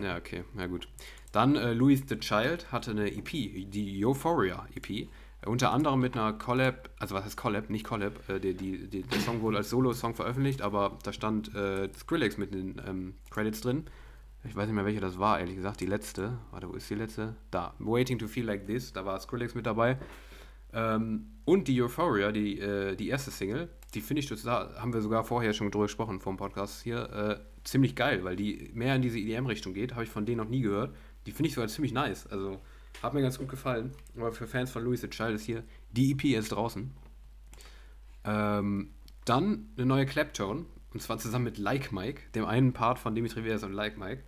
Ja, 0.01 0.17
okay, 0.17 0.43
ja 0.57 0.67
gut. 0.67 0.87
Dann 1.31 1.55
äh, 1.55 1.73
Louis 1.73 2.03
the 2.07 2.17
Child 2.17 2.71
hatte 2.71 2.91
eine 2.91 3.11
EP, 3.11 3.29
die 3.29 4.05
Euphoria 4.05 4.67
EP. 4.75 4.89
Äh, 4.89 5.07
unter 5.45 5.71
anderem 5.71 5.99
mit 5.99 6.15
einer 6.15 6.33
Collab, 6.33 6.89
also 6.99 7.15
was 7.15 7.25
heißt 7.25 7.37
Collab, 7.37 7.69
nicht 7.69 7.85
Collab, 7.85 8.27
äh, 8.29 8.39
die, 8.39 8.53
die, 8.55 8.87
die, 8.87 9.03
der 9.03 9.19
Song 9.19 9.41
wurde 9.41 9.57
als 9.57 9.69
Solo-Song 9.69 10.15
veröffentlicht, 10.15 10.61
aber 10.61 10.97
da 11.03 11.13
stand 11.13 11.53
äh, 11.55 11.89
Skrillex 11.93 12.37
mit 12.37 12.53
den 12.53 12.81
ähm, 12.87 13.15
Credits 13.29 13.61
drin. 13.61 13.85
Ich 14.45 14.55
weiß 14.55 14.67
nicht 14.67 14.75
mehr, 14.75 14.85
welche 14.85 14.99
das 14.99 15.19
war, 15.19 15.39
ehrlich 15.39 15.55
gesagt. 15.55 15.79
Die 15.79 15.85
letzte. 15.85 16.37
Warte, 16.51 16.67
wo 16.69 16.73
ist 16.73 16.89
die 16.89 16.95
letzte? 16.95 17.35
Da. 17.49 17.73
Waiting 17.79 18.19
to 18.19 18.27
Feel 18.27 18.45
Like 18.45 18.67
This. 18.67 18.91
Da 18.91 19.05
war 19.05 19.19
Skrillex 19.19 19.55
mit 19.55 19.65
dabei. 19.65 19.97
Ähm, 20.73 21.27
und 21.45 21.67
die 21.67 21.81
Euphoria, 21.81 22.31
die, 22.31 22.59
äh, 22.59 22.95
die 22.95 23.07
erste 23.07 23.31
Single, 23.31 23.69
die 23.93 24.01
finde 24.01 24.21
ich 24.21 24.27
total, 24.27 24.75
haben 24.79 24.93
wir 24.93 25.01
sogar 25.01 25.23
vorher 25.23 25.53
schon 25.53 25.69
drüber 25.69 25.85
gesprochen 25.85 26.19
vom 26.19 26.37
Podcast 26.37 26.81
hier, 26.83 27.09
äh, 27.11 27.39
ziemlich 27.63 27.95
geil, 27.95 28.23
weil 28.23 28.35
die 28.35 28.71
mehr 28.73 28.95
in 28.95 29.01
diese 29.01 29.19
EDM-Richtung 29.19 29.73
geht, 29.73 29.93
habe 29.93 30.03
ich 30.03 30.09
von 30.09 30.25
denen 30.25 30.37
noch 30.37 30.49
nie 30.49 30.61
gehört. 30.61 30.95
Die 31.25 31.31
finde 31.31 31.49
ich 31.49 31.55
sogar 31.55 31.67
ziemlich 31.67 31.93
nice, 31.93 32.27
also 32.27 32.59
hat 33.01 33.13
mir 33.13 33.21
ganz 33.21 33.37
gut 33.37 33.49
gefallen. 33.49 33.91
Aber 34.15 34.31
für 34.31 34.47
Fans 34.47 34.71
von 34.71 34.83
Louis 34.83 35.01
the 35.01 35.09
Child 35.09 35.35
ist 35.35 35.45
hier, 35.45 35.63
die 35.91 36.11
EP 36.11 36.23
ist 36.37 36.51
draußen. 36.51 36.91
Ähm, 38.25 38.89
dann 39.25 39.69
eine 39.77 39.85
neue 39.85 40.05
Claptone, 40.05 40.65
und 40.93 41.01
zwar 41.01 41.17
zusammen 41.17 41.45
mit 41.45 41.57
Like 41.57 41.91
Mike, 41.91 42.21
dem 42.35 42.45
einen 42.45 42.73
Part 42.73 42.99
von 42.99 43.15
Dimitri 43.15 43.43
Vegas 43.43 43.63
und 43.63 43.73
Like 43.73 43.97
Mike. 43.97 44.23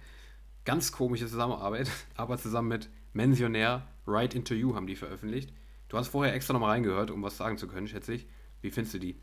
Ganz 0.63 0.91
komische 0.91 1.28
Zusammenarbeit, 1.28 1.89
aber 2.16 2.38
zusammen 2.38 2.70
mit 2.70 2.89
Mentionär 3.13 3.88
Right 4.07 4.36
Into 4.36 4.53
You 4.53 4.76
haben 4.76 4.88
die 4.88 4.95
veröffentlicht. 4.95 5.53
Du 5.89 5.97
hast 5.97 6.09
vorher 6.09 6.34
extra 6.34 6.53
nochmal 6.53 6.72
reingehört, 6.72 7.11
um 7.11 7.22
was 7.24 7.38
sagen 7.38 7.57
zu 7.57 7.68
können, 7.68 7.88
schätze 7.88 8.13
ich. 8.13 8.28
Wie 8.61 8.72
findest 8.72 8.95
du 8.95 8.99
die? 8.99 9.16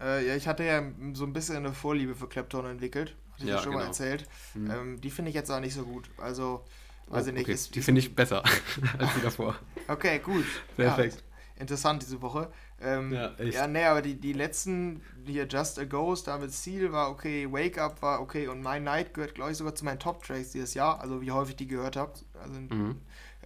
Äh, 0.00 0.26
ja, 0.26 0.36
ich 0.36 0.48
hatte 0.48 0.64
ja 0.64 0.82
so 1.12 1.24
ein 1.24 1.32
bisschen 1.32 1.56
eine 1.56 1.72
Vorliebe 1.72 2.14
für 2.14 2.28
Clapton 2.28 2.66
entwickelt. 2.66 3.14
Hatte 3.32 3.42
ich 3.44 3.48
ja, 3.48 3.56
ja 3.56 3.62
schon 3.62 3.72
genau. 3.72 3.84
mal 3.84 3.88
erzählt. 3.88 4.26
Mhm. 4.54 4.70
Ähm, 4.70 5.00
die 5.00 5.10
finde 5.10 5.30
ich 5.30 5.34
jetzt 5.34 5.50
auch 5.50 5.60
nicht 5.60 5.74
so 5.74 5.84
gut. 5.84 6.10
Also, 6.18 6.64
weiß 7.08 7.26
oh, 7.26 7.28
ich 7.28 7.34
nicht. 7.34 7.44
Okay. 7.44 7.52
Ist, 7.52 7.74
die 7.74 7.82
finde 7.82 8.00
ich 8.00 8.14
besser 8.14 8.42
als 8.98 9.14
die 9.14 9.20
davor. 9.22 9.56
Okay, 9.88 10.18
gut. 10.20 10.46
Perfekt. 10.76 11.16
Ja, 11.16 11.62
interessant 11.62 12.02
diese 12.02 12.22
Woche. 12.22 12.50
Ähm, 12.80 13.12
ja, 13.12 13.34
echt. 13.36 13.54
Ja, 13.54 13.66
nee, 13.66 13.84
aber 13.84 14.00
die, 14.00 14.14
die 14.14 14.32
letzten, 14.32 15.02
hier 15.26 15.46
Just 15.46 15.78
a 15.78 15.84
Ghost, 15.84 16.28
David 16.28 16.50
Seal 16.50 16.92
war 16.92 17.10
okay, 17.10 17.50
Wake 17.50 17.78
Up 17.78 18.00
war 18.00 18.20
okay 18.22 18.48
und 18.48 18.62
My 18.62 18.80
Night 18.80 19.12
gehört, 19.12 19.34
glaube 19.34 19.50
ich, 19.50 19.58
sogar 19.58 19.74
zu 19.74 19.84
meinen 19.84 19.98
Top-Tracks 19.98 20.52
dieses 20.52 20.72
Jahr, 20.72 21.00
also 21.00 21.20
wie 21.20 21.30
häufig 21.30 21.56
die 21.56 21.66
gehört 21.66 21.96
habt. 21.96 22.24
Also, 22.42 22.58
mhm. 22.58 22.96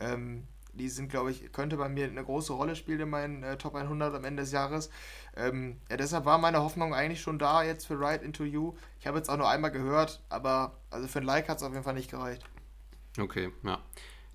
ähm, 0.00 0.44
die 0.76 0.88
sind, 0.88 1.09
glaube 1.09 1.30
ich, 1.30 1.52
könnte 1.52 1.76
bei 1.76 1.88
mir 1.88 2.07
eine 2.07 2.24
große 2.24 2.52
Rolle 2.52 2.76
spielen 2.76 3.00
in 3.00 3.11
meinen 3.11 3.42
äh, 3.42 3.57
Top 3.57 3.74
100 3.74 4.14
am 4.14 4.24
Ende 4.24 4.42
des 4.42 4.52
Jahres. 4.52 4.90
Ähm, 5.37 5.80
ja, 5.91 5.97
deshalb 5.97 6.24
war 6.24 6.39
meine 6.39 6.62
Hoffnung 6.62 6.95
eigentlich 6.95 7.20
schon 7.20 7.39
da 7.39 7.62
jetzt 7.62 7.87
für 7.87 7.99
Ride 7.99 8.24
Into 8.24 8.45
You. 8.45 8.74
Ich 9.01 9.07
habe 9.07 9.18
jetzt 9.18 9.28
auch 9.28 9.37
nur 9.37 9.49
einmal 9.49 9.70
gehört, 9.70 10.22
aber 10.28 10.78
also 10.91 11.09
für 11.09 11.20
ein 11.20 11.24
Like 11.24 11.49
hat 11.49 11.59
es 11.59 11.62
auf 11.62 11.72
jeden 11.72 11.85
Fall 11.85 11.95
nicht 11.95 12.11
gereicht. 12.11 12.45
Okay, 13.18 13.51
ja. 13.62 13.80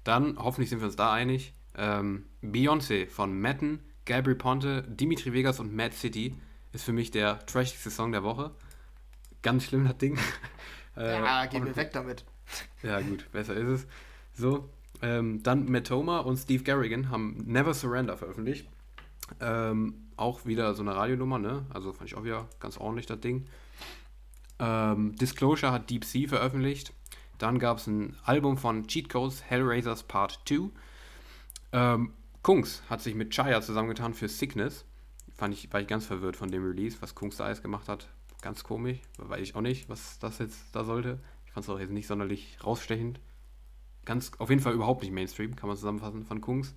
Dann 0.03 0.37
hoffentlich 0.37 0.69
sind 0.69 0.79
wir 0.79 0.87
uns 0.87 0.95
da 0.95 1.13
einig. 1.13 1.53
Ähm, 1.77 2.25
Beyoncé 2.41 3.07
von 3.07 3.39
Matten, 3.39 3.79
Gabriel 4.05 4.35
Ponte, 4.35 4.83
Dimitri 4.83 5.33
Vegas 5.33 5.59
und 5.59 5.73
Mad 5.73 5.95
City 5.95 6.35
ist 6.73 6.83
für 6.83 6.93
mich 6.93 7.11
der 7.11 7.45
trashigste 7.45 7.89
Song 7.89 8.11
der 8.11 8.23
Woche. 8.23 8.51
Ganz 9.41 9.65
schlimm, 9.65 9.85
das 9.85 9.97
Ding. 9.97 10.17
äh, 10.97 11.13
ja, 11.13 11.45
gehen 11.45 11.65
wir 11.65 11.75
weg 11.75 11.91
damit. 11.93 12.25
Ja, 12.83 12.99
gut, 13.01 13.31
besser 13.31 13.53
ist 13.53 13.67
es. 13.67 13.87
So, 14.33 14.69
ähm, 15.01 15.43
dann 15.43 15.69
Matoma 15.71 16.19
und 16.19 16.37
Steve 16.37 16.63
Garrigan 16.63 17.09
haben 17.09 17.43
Never 17.45 17.73
Surrender 17.73 18.17
veröffentlicht. 18.17 18.67
Ähm, 19.39 20.08
auch 20.19 20.45
wieder 20.45 20.73
so 20.73 20.81
eine 20.81 20.95
Radionummer, 20.95 21.39
ne? 21.39 21.65
Also 21.69 21.93
fand 21.93 22.09
ich 22.09 22.15
auch 22.15 22.23
wieder 22.23 22.47
ganz 22.59 22.77
ordentlich 22.77 23.05
das 23.05 23.19
Ding. 23.19 23.47
Ähm, 24.59 25.15
Disclosure 25.15 25.71
hat 25.71 25.89
Deep 25.89 26.05
Sea 26.05 26.27
veröffentlicht. 26.27 26.93
Dann 27.37 27.59
gab 27.59 27.77
es 27.77 27.87
ein 27.87 28.15
Album 28.23 28.57
von 28.57 28.87
Cheat 28.87 29.09
Codes, 29.09 29.43
Hellraisers 29.43 30.03
Part 30.03 30.41
2. 30.47 30.69
Ähm, 31.71 32.13
Kungs 32.41 32.83
hat 32.89 33.01
sich 33.01 33.15
mit 33.15 33.33
Chaya 33.33 33.61
zusammengetan 33.61 34.13
für 34.13 34.27
Sickness. 34.27 34.85
Fand 35.35 35.53
ich, 35.53 35.71
war 35.71 35.79
ich 35.79 35.87
ganz 35.87 36.05
verwirrt 36.05 36.35
von 36.35 36.51
dem 36.51 36.65
Release, 36.65 36.97
was 37.01 37.15
Kungs 37.15 37.37
da 37.37 37.45
alles 37.45 37.61
gemacht 37.61 37.87
hat. 37.87 38.09
Ganz 38.41 38.63
komisch. 38.63 38.99
Weiß 39.17 39.41
ich 39.41 39.55
auch 39.55 39.61
nicht, 39.61 39.89
was 39.89 40.19
das 40.19 40.39
jetzt 40.39 40.59
da 40.73 40.83
sollte. 40.83 41.19
Ich 41.45 41.53
fand 41.53 41.63
es 41.63 41.69
auch 41.69 41.79
jetzt 41.79 41.91
nicht 41.91 42.07
sonderlich 42.07 42.57
rausstechend 42.63 43.19
ganz, 44.09 44.31
auf 44.39 44.49
jeden 44.49 44.61
Fall 44.61 44.73
überhaupt 44.73 45.03
nicht 45.03 45.11
Mainstream, 45.11 45.55
kann 45.55 45.67
man 45.67 45.77
zusammenfassen, 45.77 46.25
von 46.25 46.41
Kungs. 46.41 46.73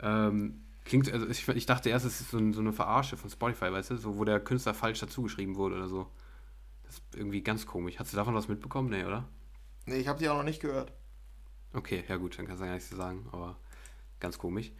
Ähm, 0.00 0.62
klingt, 0.90 1.10
also 1.12 1.26
ich, 1.28 1.48
ich, 1.48 1.66
dachte 1.66 1.88
erst, 1.88 2.04
es 2.04 2.20
ist 2.20 2.32
so, 2.32 2.38
ein, 2.38 2.52
so, 2.52 2.60
eine 2.60 2.72
Verarsche 2.72 3.16
von 3.16 3.30
Spotify, 3.30 3.72
weißt 3.72 3.90
du, 3.90 3.96
so, 3.96 4.18
wo 4.18 4.24
der 4.24 4.40
Künstler 4.40 4.74
falsch 4.74 4.98
dazugeschrieben 4.98 5.54
wurde 5.54 5.76
oder 5.76 5.88
so. 5.88 6.10
Das 6.84 6.96
ist 6.96 7.04
irgendwie 7.14 7.42
ganz 7.42 7.64
komisch. 7.64 7.98
Hast 7.98 8.12
du 8.12 8.16
davon 8.16 8.34
was 8.34 8.48
mitbekommen? 8.48 8.90
Nee, 8.90 9.04
oder? 9.04 9.28
Nee, 9.86 9.98
ich 9.98 10.08
habe 10.08 10.18
die 10.18 10.28
auch 10.28 10.36
noch 10.36 10.44
nicht 10.44 10.60
gehört. 10.60 10.92
Okay, 11.72 12.02
ja 12.08 12.16
gut, 12.16 12.36
dann 12.36 12.46
kannst 12.46 12.60
du 12.60 12.66
ja 12.66 12.72
nichts 12.72 12.88
zu 12.88 12.96
sagen, 12.96 13.28
aber 13.30 13.56
ganz 14.18 14.36
komisch. 14.36 14.72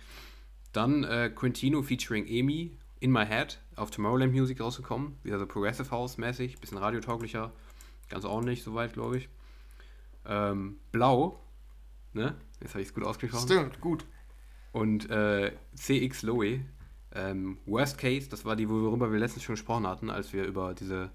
Dann 0.73 1.05
äh, 1.05 1.31
Quintino 1.35 1.83
featuring 1.83 2.25
Amy, 2.25 2.77
In 2.99 3.13
My 3.13 3.25
Head, 3.25 3.61
auf 3.77 3.93
Tomorrowland 3.93 4.33
Music 4.33 4.61
rausgekommen. 4.61 5.17
Wieder 5.23 5.39
so 5.39 5.47
Progressive 5.47 5.93
House 5.93 6.19
mäßig, 6.19 6.59
bisschen 6.59 6.79
radiotauglicher, 6.79 7.53
ganz 8.09 8.25
ordentlich 8.25 8.65
soweit, 8.65 8.93
glaube 8.95 9.19
ich. 9.19 9.29
Ähm, 10.27 10.81
Blau, 10.91 11.41
ne? 12.13 12.35
Jetzt 12.61 12.75
habe 12.75 12.83
ich 12.83 12.89
es 12.89 12.95
gut 12.95 13.05
ausgesprochen. 13.05 13.47
Stimmt, 13.47 13.81
gut. 13.81 14.05
Und 14.73 15.11
äh, 15.11 15.53
CX 15.75 16.23
Loe, 16.23 16.61
ähm, 17.15 17.59
Worst 17.67 17.99
Case, 17.99 18.29
das 18.29 18.45
war 18.45 18.57
die, 18.57 18.69
worüber 18.69 19.11
wir 19.13 19.19
letztens 19.19 19.43
schon 19.43 19.55
gesprochen 19.55 19.87
hatten, 19.87 20.11
als 20.11 20.33
wir 20.33 20.45
über 20.45 20.75
diese 20.75 21.11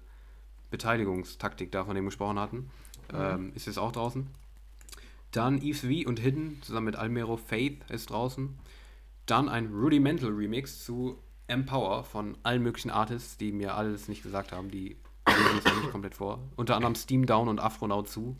Beteiligungstaktik 0.70 1.72
da 1.72 1.84
von 1.84 1.94
dem 1.94 2.04
gesprochen 2.04 2.38
hatten. 2.38 2.70
Ähm, 3.12 3.52
ist 3.54 3.66
jetzt 3.66 3.78
auch 3.78 3.92
draußen. 3.92 4.26
Dann 5.30 5.60
Eves 5.62 5.80
V 5.80 6.08
und 6.08 6.18
Hidden 6.18 6.60
zusammen 6.62 6.86
mit 6.86 6.96
Almero 6.96 7.36
Faith 7.36 7.78
ist 7.90 8.10
draußen. 8.10 8.58
Dann 9.26 9.48
ein 9.48 9.72
Rudimental 9.72 10.30
Remix 10.30 10.84
zu 10.84 11.18
Empower 11.48 12.04
von 12.04 12.36
allen 12.42 12.62
möglichen 12.62 12.90
Artists, 12.90 13.36
die 13.36 13.52
mir 13.52 13.74
alles 13.74 14.08
nicht 14.08 14.22
gesagt 14.22 14.52
haben. 14.52 14.70
Die 14.70 14.96
lesen 15.28 15.58
es 15.58 15.64
nicht 15.64 15.90
komplett 15.90 16.14
vor. 16.14 16.40
Unter 16.56 16.76
anderem 16.76 16.94
Steam 16.94 17.26
Down 17.26 17.48
und 17.48 17.60
Afronaut 17.60 18.08
zu. 18.08 18.36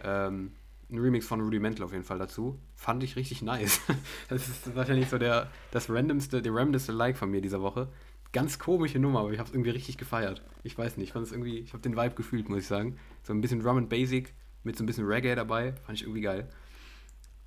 Ähm, 0.00 0.52
ein 0.92 0.98
Remix 0.98 1.26
von 1.26 1.40
Rudimental 1.40 1.84
auf 1.84 1.92
jeden 1.92 2.04
Fall 2.04 2.18
dazu. 2.18 2.58
Fand 2.76 3.02
ich 3.02 3.16
richtig 3.16 3.42
nice. 3.42 3.80
Das 4.28 4.48
ist 4.48 4.74
wahrscheinlich 4.76 5.08
so 5.08 5.18
der, 5.18 5.50
das 5.70 5.90
randomste, 5.90 6.42
der 6.42 6.54
randomste 6.54 6.92
Like 6.92 7.16
von 7.16 7.30
mir 7.30 7.40
dieser 7.40 7.62
Woche. 7.62 7.88
Ganz 8.32 8.58
komische 8.58 8.98
Nummer, 8.98 9.20
aber 9.20 9.32
ich 9.32 9.38
habe 9.38 9.48
es 9.48 9.54
irgendwie 9.54 9.70
richtig 9.70 9.98
gefeiert. 9.98 10.42
Ich 10.62 10.76
weiß 10.76 10.96
nicht, 10.96 11.08
ich 11.08 11.12
fand 11.12 11.26
es 11.26 11.32
irgendwie, 11.32 11.58
ich 11.58 11.72
habe 11.72 11.82
den 11.82 11.96
Vibe 11.96 12.14
gefühlt, 12.14 12.48
muss 12.48 12.60
ich 12.60 12.66
sagen. 12.66 12.98
So 13.22 13.32
ein 13.32 13.40
bisschen 13.40 13.60
Drum 13.60 13.78
and 13.78 13.88
Basic 13.88 14.34
mit 14.64 14.76
so 14.76 14.84
ein 14.84 14.86
bisschen 14.86 15.06
Reggae 15.06 15.34
dabei, 15.34 15.74
fand 15.84 15.98
ich 15.98 16.04
irgendwie 16.04 16.22
geil. 16.22 16.48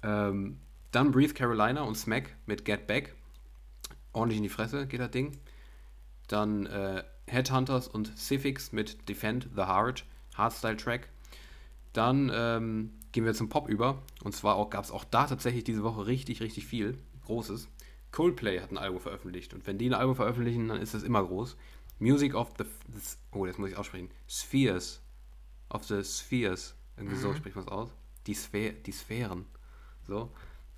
Ähm, 0.03 0.59
dann 0.91 1.11
Breathe 1.11 1.33
Carolina 1.33 1.81
und 1.81 1.95
Smack 1.95 2.35
mit 2.45 2.65
Get 2.65 2.87
Back. 2.87 3.15
Ordentlich 4.13 4.37
in 4.37 4.43
die 4.43 4.49
Fresse 4.49 4.87
geht 4.87 4.99
das 4.99 5.11
Ding. 5.11 5.37
Dann 6.27 6.65
äh, 6.67 7.03
Headhunters 7.27 7.87
und 7.87 8.17
Civics 8.17 8.71
mit 8.71 9.09
Defend 9.09 9.49
the 9.55 9.63
Heart, 9.63 10.05
Hardstyle-Track. 10.35 11.09
Dann 11.93 12.31
ähm, 12.33 12.91
gehen 13.15 13.25
wir 13.25 13.33
zum 13.33 13.47
Pop 13.47 13.69
über. 13.69 14.03
Und 14.23 14.35
zwar 14.35 14.69
gab 14.69 14.83
es 14.83 14.91
auch 14.91 15.05
da 15.05 15.25
tatsächlich 15.25 15.63
diese 15.63 15.83
Woche 15.83 16.05
richtig, 16.05 16.41
richtig 16.41 16.67
viel 16.67 16.97
Großes. 17.23 17.69
Coldplay 18.11 18.59
hat 18.59 18.71
ein 18.71 18.77
Album 18.77 18.99
veröffentlicht. 18.99 19.53
Und 19.53 19.65
wenn 19.65 19.77
die 19.77 19.89
ein 19.89 19.93
Album 19.93 20.17
veröffentlichen, 20.17 20.67
dann 20.67 20.81
ist 20.81 20.93
das 20.93 21.03
immer 21.03 21.23
groß. 21.23 21.55
Music 21.97 22.35
of 22.35 22.51
the. 22.57 22.65
Oh, 23.31 23.45
das 23.45 23.57
muss 23.57 23.69
ich 23.69 23.77
aussprechen. 23.77 24.11
Spheres. 24.27 25.01
Of 25.69 25.85
the 25.85 26.03
Spheres. 26.03 26.75
Irgendwie 26.97 27.15
so 27.15 27.33
spricht 27.33 27.55
man 27.55 27.63
es 27.63 27.71
aus. 27.71 27.89
Die, 28.27 28.35
Sphe 28.35 28.73
die 28.73 28.91
Sphären. 28.91 29.45
So. 30.05 30.29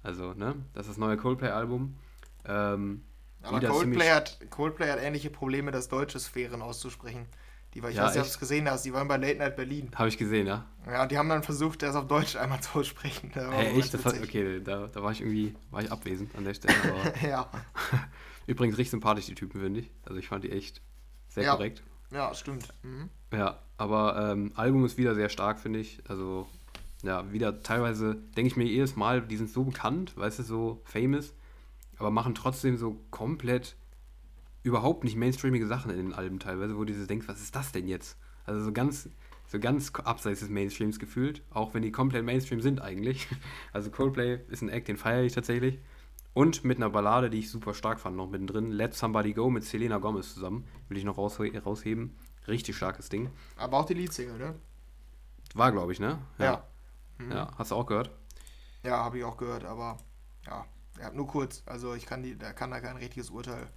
Also, 0.04 0.34
ne? 0.34 0.56
Das 0.74 0.86
ist 0.86 0.92
das 0.92 0.98
neue 0.98 1.18
Coldplay-Album. 1.18 1.98
Ähm, 2.46 3.04
Aber 3.42 3.60
Coldplay 3.62 4.12
hat, 4.12 4.40
Coldplay 4.52 4.92
hat 4.92 5.00
ähnliche 5.02 5.32
Probleme, 5.32 5.72
das 5.72 5.88
deutsche 5.88 6.20
Sphären 6.20 6.62
auszusprechen. 6.62 7.26
Die, 7.78 7.84
war- 7.84 7.92
ich 7.92 7.96
Ja, 7.96 8.06
weiß 8.06 8.14
nicht, 8.16 8.22
ob 8.22 8.26
du 8.26 8.32
es 8.32 8.40
gesehen 8.40 8.68
hast, 8.68 8.86
die 8.86 8.92
waren 8.94 9.08
bei 9.08 9.18
Late 9.18 9.38
Night 9.38 9.56
Berlin. 9.56 9.92
Habe 9.94 10.10
ich 10.10 10.18
gesehen, 10.18 10.48
ja. 10.48 10.66
Ja, 10.88 11.04
und 11.04 11.12
die 11.12 11.18
haben 11.20 11.30
dann 11.30 11.44
versucht, 11.44 11.84
das 11.84 11.96
auf 11.96 12.08
Deutsch 12.08 12.36
einmal 12.36 12.60
zu 12.62 12.74
war 13.52 13.54
Hey, 13.54 13.78
echt? 13.78 13.94
Hat, 14.04 14.16
okay, 14.24 14.60
da, 14.64 14.88
da 14.88 15.04
war 15.04 15.12
ich 15.12 15.22
irgendwie 15.22 15.54
war 15.70 15.84
ich 15.84 15.92
abwesend 15.92 16.36
an 16.36 16.44
der 16.44 16.56
Stelle. 16.56 16.74
Ja. 17.22 17.48
übrigens 18.48 18.78
richtig 18.80 18.90
sympathisch, 18.90 19.28
die 19.28 19.36
Typen, 19.36 19.62
finde 19.62 19.82
ich. 19.82 19.92
Also 20.06 20.18
ich 20.18 20.28
fand 20.28 20.44
die 20.44 20.52
echt 20.52 20.82
sehr 21.30 21.44
Ja. 21.44 21.52
korrekt. 21.54 21.84
ja, 22.12 22.34
stimmt. 22.34 22.74
Mhm. 22.82 23.10
Ja, 23.32 23.60
aber 23.78 24.32
ähm, 24.32 24.54
Album 24.56 24.84
ist 24.84 24.98
wieder 24.98 25.14
sehr 25.14 25.30
stark, 25.30 25.60
finde 25.60 25.78
ich. 25.78 26.02
Also, 26.08 26.48
ja, 27.04 27.32
wieder 27.32 27.62
teilweise 27.62 28.16
denke 28.36 28.48
ich 28.48 28.56
mir 28.58 28.64
jedes 28.66 28.96
Mal, 28.96 29.22
die 29.22 29.38
sind 29.38 29.52
so 29.52 29.66
bekannt, 29.66 30.18
weißt 30.18 30.40
du, 30.40 30.44
so 30.44 30.82
famous, 30.86 31.36
aber 32.00 32.10
machen 32.10 32.34
trotzdem 32.34 32.76
so 32.76 33.00
komplett 33.12 33.76
überhaupt 34.64 35.04
nicht 35.04 35.16
mainstreamige 35.16 35.68
Sachen 35.68 35.92
in 35.92 35.98
den 35.98 36.14
Alben 36.14 36.40
teilweise, 36.40 36.78
wo 36.78 36.84
du 36.84 36.94
denkst, 36.94 37.28
was 37.28 37.42
ist 37.42 37.56
das 37.56 37.72
denn 37.72 37.88
jetzt? 37.88 38.18
Also 38.46 38.64
so 38.64 38.72
ganz, 38.72 39.10
so 39.48 39.60
ganz 39.60 39.92
abseits 39.96 40.40
des 40.42 40.50
Mainstreams 40.50 41.00
gefühlt, 41.00 41.44
auch 41.52 41.74
wenn 41.74 41.82
die 41.82 41.92
komplett 41.92 42.26
Mainstream 42.26 42.62
sind 42.62 42.82
eigentlich. 42.82 43.28
Also 43.74 43.92
Coldplay 43.92 44.40
ist 44.50 44.62
ein 44.62 44.70
Act, 44.70 44.88
den 44.88 44.98
feiere 44.98 45.24
ich 45.24 45.34
tatsächlich. 45.34 45.80
Und 46.34 46.64
mit 46.64 46.78
einer 46.78 46.90
Ballade, 46.90 47.30
die 47.30 47.40
ich 47.40 47.50
super 47.50 47.74
stark 47.74 48.00
fand, 48.00 48.16
noch 48.16 48.30
mittendrin. 48.30 48.72
Let 48.72 48.94
Somebody 48.94 49.34
Go 49.34 49.50
mit 49.50 49.64
Selena 49.64 49.98
Gomez 49.98 50.34
zusammen. 50.34 50.68
Will 50.88 50.98
ich 50.98 51.04
noch 51.04 51.18
raushe 51.18 51.52
rausheben. 51.64 52.16
Richtig 52.48 52.78
starkes 52.78 53.10
Ding. 53.10 53.30
Aber 53.56 53.80
auch 53.80 53.86
die 53.86 53.96
Leadsingle, 53.96 54.38
ne? 54.38 54.56
War, 55.56 55.72
glaube 55.72 55.94
ich, 55.94 56.00
ne? 56.00 56.20
Ja. 56.38 56.64
Ja, 57.32 57.52
hast 57.58 57.72
du 57.72 57.76
auch 57.76 57.86
gehört? 57.86 58.12
Ja, 58.84 59.04
habe 59.04 59.18
ich 59.18 59.24
auch 59.24 59.38
gehört, 59.38 59.66
aber 59.66 59.98
ja, 60.46 60.66
ja, 61.00 61.12
nur 61.12 61.28
kurz. 61.28 61.64
Also 61.66 61.96
ich 61.96 62.06
kann 62.06 62.24
die, 62.24 62.38
da 62.38 62.54
kann 62.54 62.72
da 62.72 62.80
kein 62.80 62.98
richtiges 62.98 63.30
Urteil 63.30 63.68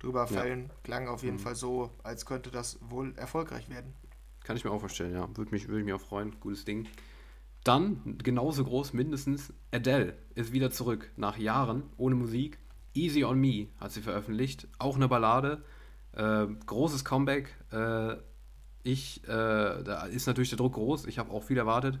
drüber 0.00 0.22
Ja. 0.22 0.26
fällen. 0.26 0.70
Klang 0.82 1.06
auf 1.06 1.22
jeden 1.22 1.36
Mhm. 1.36 1.40
Fall 1.40 1.54
so, 1.54 1.90
als 2.02 2.26
könnte 2.26 2.50
das 2.50 2.78
wohl 2.82 3.14
erfolgreich 3.16 3.68
werden. 3.70 3.94
Kann 4.42 4.56
ich 4.56 4.64
mir 4.64 4.72
auch 4.72 4.80
vorstellen, 4.80 5.12
ja. 5.14 5.28
Würde 5.36 5.52
mich, 5.52 5.68
würde 5.68 5.84
mich 5.84 5.94
auch 5.94 6.00
freuen. 6.00 6.40
Gutes 6.40 6.64
Ding. 6.64 6.88
Dann, 7.62 8.16
genauso 8.18 8.64
groß 8.64 8.94
mindestens, 8.94 9.52
Adele 9.70 10.16
ist 10.34 10.52
wieder 10.52 10.70
zurück. 10.70 11.10
Nach 11.16 11.36
Jahren 11.36 11.84
ohne 11.98 12.14
Musik. 12.16 12.58
Easy 12.94 13.22
on 13.24 13.38
Me 13.38 13.68
hat 13.78 13.92
sie 13.92 14.00
veröffentlicht. 14.00 14.66
Auch 14.78 14.96
eine 14.96 15.06
Ballade. 15.08 15.62
Äh, 16.12 16.46
großes 16.66 17.04
Comeback. 17.04 17.54
Äh, 17.70 18.16
ich, 18.82 19.22
äh, 19.24 19.28
da 19.28 20.06
ist 20.06 20.26
natürlich 20.26 20.48
der 20.48 20.56
Druck 20.56 20.72
groß. 20.72 21.06
Ich 21.06 21.18
habe 21.18 21.30
auch 21.30 21.44
viel 21.44 21.58
erwartet. 21.58 21.98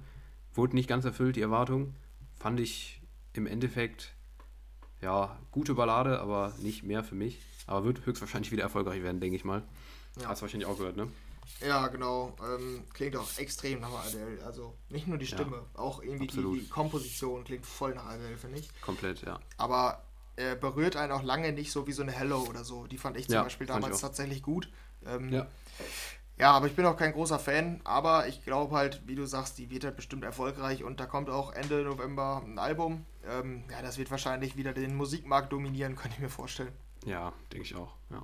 Wurde 0.54 0.74
nicht 0.74 0.88
ganz 0.88 1.04
erfüllt, 1.04 1.36
die 1.36 1.42
Erwartung. 1.42 1.94
Fand 2.38 2.58
ich 2.58 3.02
im 3.34 3.46
Endeffekt, 3.46 4.14
ja, 5.02 5.38
gute 5.52 5.74
Ballade, 5.74 6.20
aber 6.20 6.54
nicht 6.60 6.82
mehr 6.82 7.04
für 7.04 7.14
mich. 7.14 7.38
Aber 7.70 7.84
wird 7.84 8.04
höchstwahrscheinlich 8.04 8.50
wieder 8.50 8.64
erfolgreich 8.64 9.02
werden, 9.02 9.20
denke 9.20 9.36
ich 9.36 9.44
mal. 9.44 9.62
Ja. 10.20 10.28
Hast 10.28 10.40
du 10.40 10.42
wahrscheinlich 10.42 10.68
auch 10.68 10.76
gehört, 10.76 10.96
ne? 10.96 11.06
Ja, 11.64 11.86
genau. 11.86 12.34
Ähm, 12.42 12.82
klingt 12.92 13.16
auch 13.16 13.38
extrem 13.38 13.80
nach 13.80 13.92
Adele. 14.06 14.42
Also 14.44 14.74
nicht 14.88 15.06
nur 15.06 15.18
die 15.18 15.26
Ja. 15.26 15.36
Stimme, 15.36 15.62
auch 15.74 16.02
irgendwie 16.02 16.26
die, 16.26 16.60
die 16.60 16.68
Komposition 16.68 17.44
klingt 17.44 17.64
voll 17.64 17.94
nach 17.94 18.06
Adele, 18.06 18.36
finde 18.36 18.58
ich. 18.58 18.68
Komplett, 18.82 19.22
ja. 19.22 19.38
Aber 19.56 20.02
äh, 20.36 20.56
berührt 20.56 20.96
einen 20.96 21.12
auch 21.12 21.22
lange 21.22 21.52
nicht 21.52 21.70
so 21.70 21.86
wie 21.86 21.92
so 21.92 22.02
eine 22.02 22.12
Hello 22.12 22.40
oder 22.48 22.64
so. 22.64 22.86
Die 22.88 22.98
fand 22.98 23.16
ich 23.16 23.26
zum 23.26 23.34
Ja, 23.34 23.42
Beispiel 23.44 23.66
damals 23.68 24.00
tatsächlich 24.00 24.42
gut. 24.42 24.68
Ähm, 25.06 25.32
Ja. 25.32 25.46
Ja, 26.38 26.52
aber 26.52 26.66
ich 26.68 26.74
bin 26.74 26.86
auch 26.86 26.96
kein 26.96 27.12
großer 27.12 27.38
Fan, 27.38 27.82
aber 27.84 28.26
ich 28.26 28.42
glaube 28.42 28.74
halt, 28.74 29.02
wie 29.06 29.14
du 29.14 29.26
sagst, 29.26 29.58
die 29.58 29.68
wird 29.68 29.84
halt 29.84 29.96
bestimmt 29.96 30.24
erfolgreich 30.24 30.82
und 30.82 30.98
da 30.98 31.04
kommt 31.04 31.28
auch 31.28 31.52
Ende 31.52 31.84
November 31.84 32.42
ein 32.42 32.58
Album. 32.58 33.04
Ähm, 33.28 33.62
ja, 33.70 33.82
das 33.82 33.98
wird 33.98 34.10
wahrscheinlich 34.10 34.56
wieder 34.56 34.72
den 34.72 34.94
Musikmarkt 34.96 35.52
dominieren, 35.52 35.96
könnte 35.96 36.16
ich 36.16 36.22
mir 36.22 36.30
vorstellen. 36.30 36.72
Ja, 37.04 37.32
denke 37.52 37.66
ich 37.66 37.74
auch. 37.74 37.94
Ja. 38.10 38.22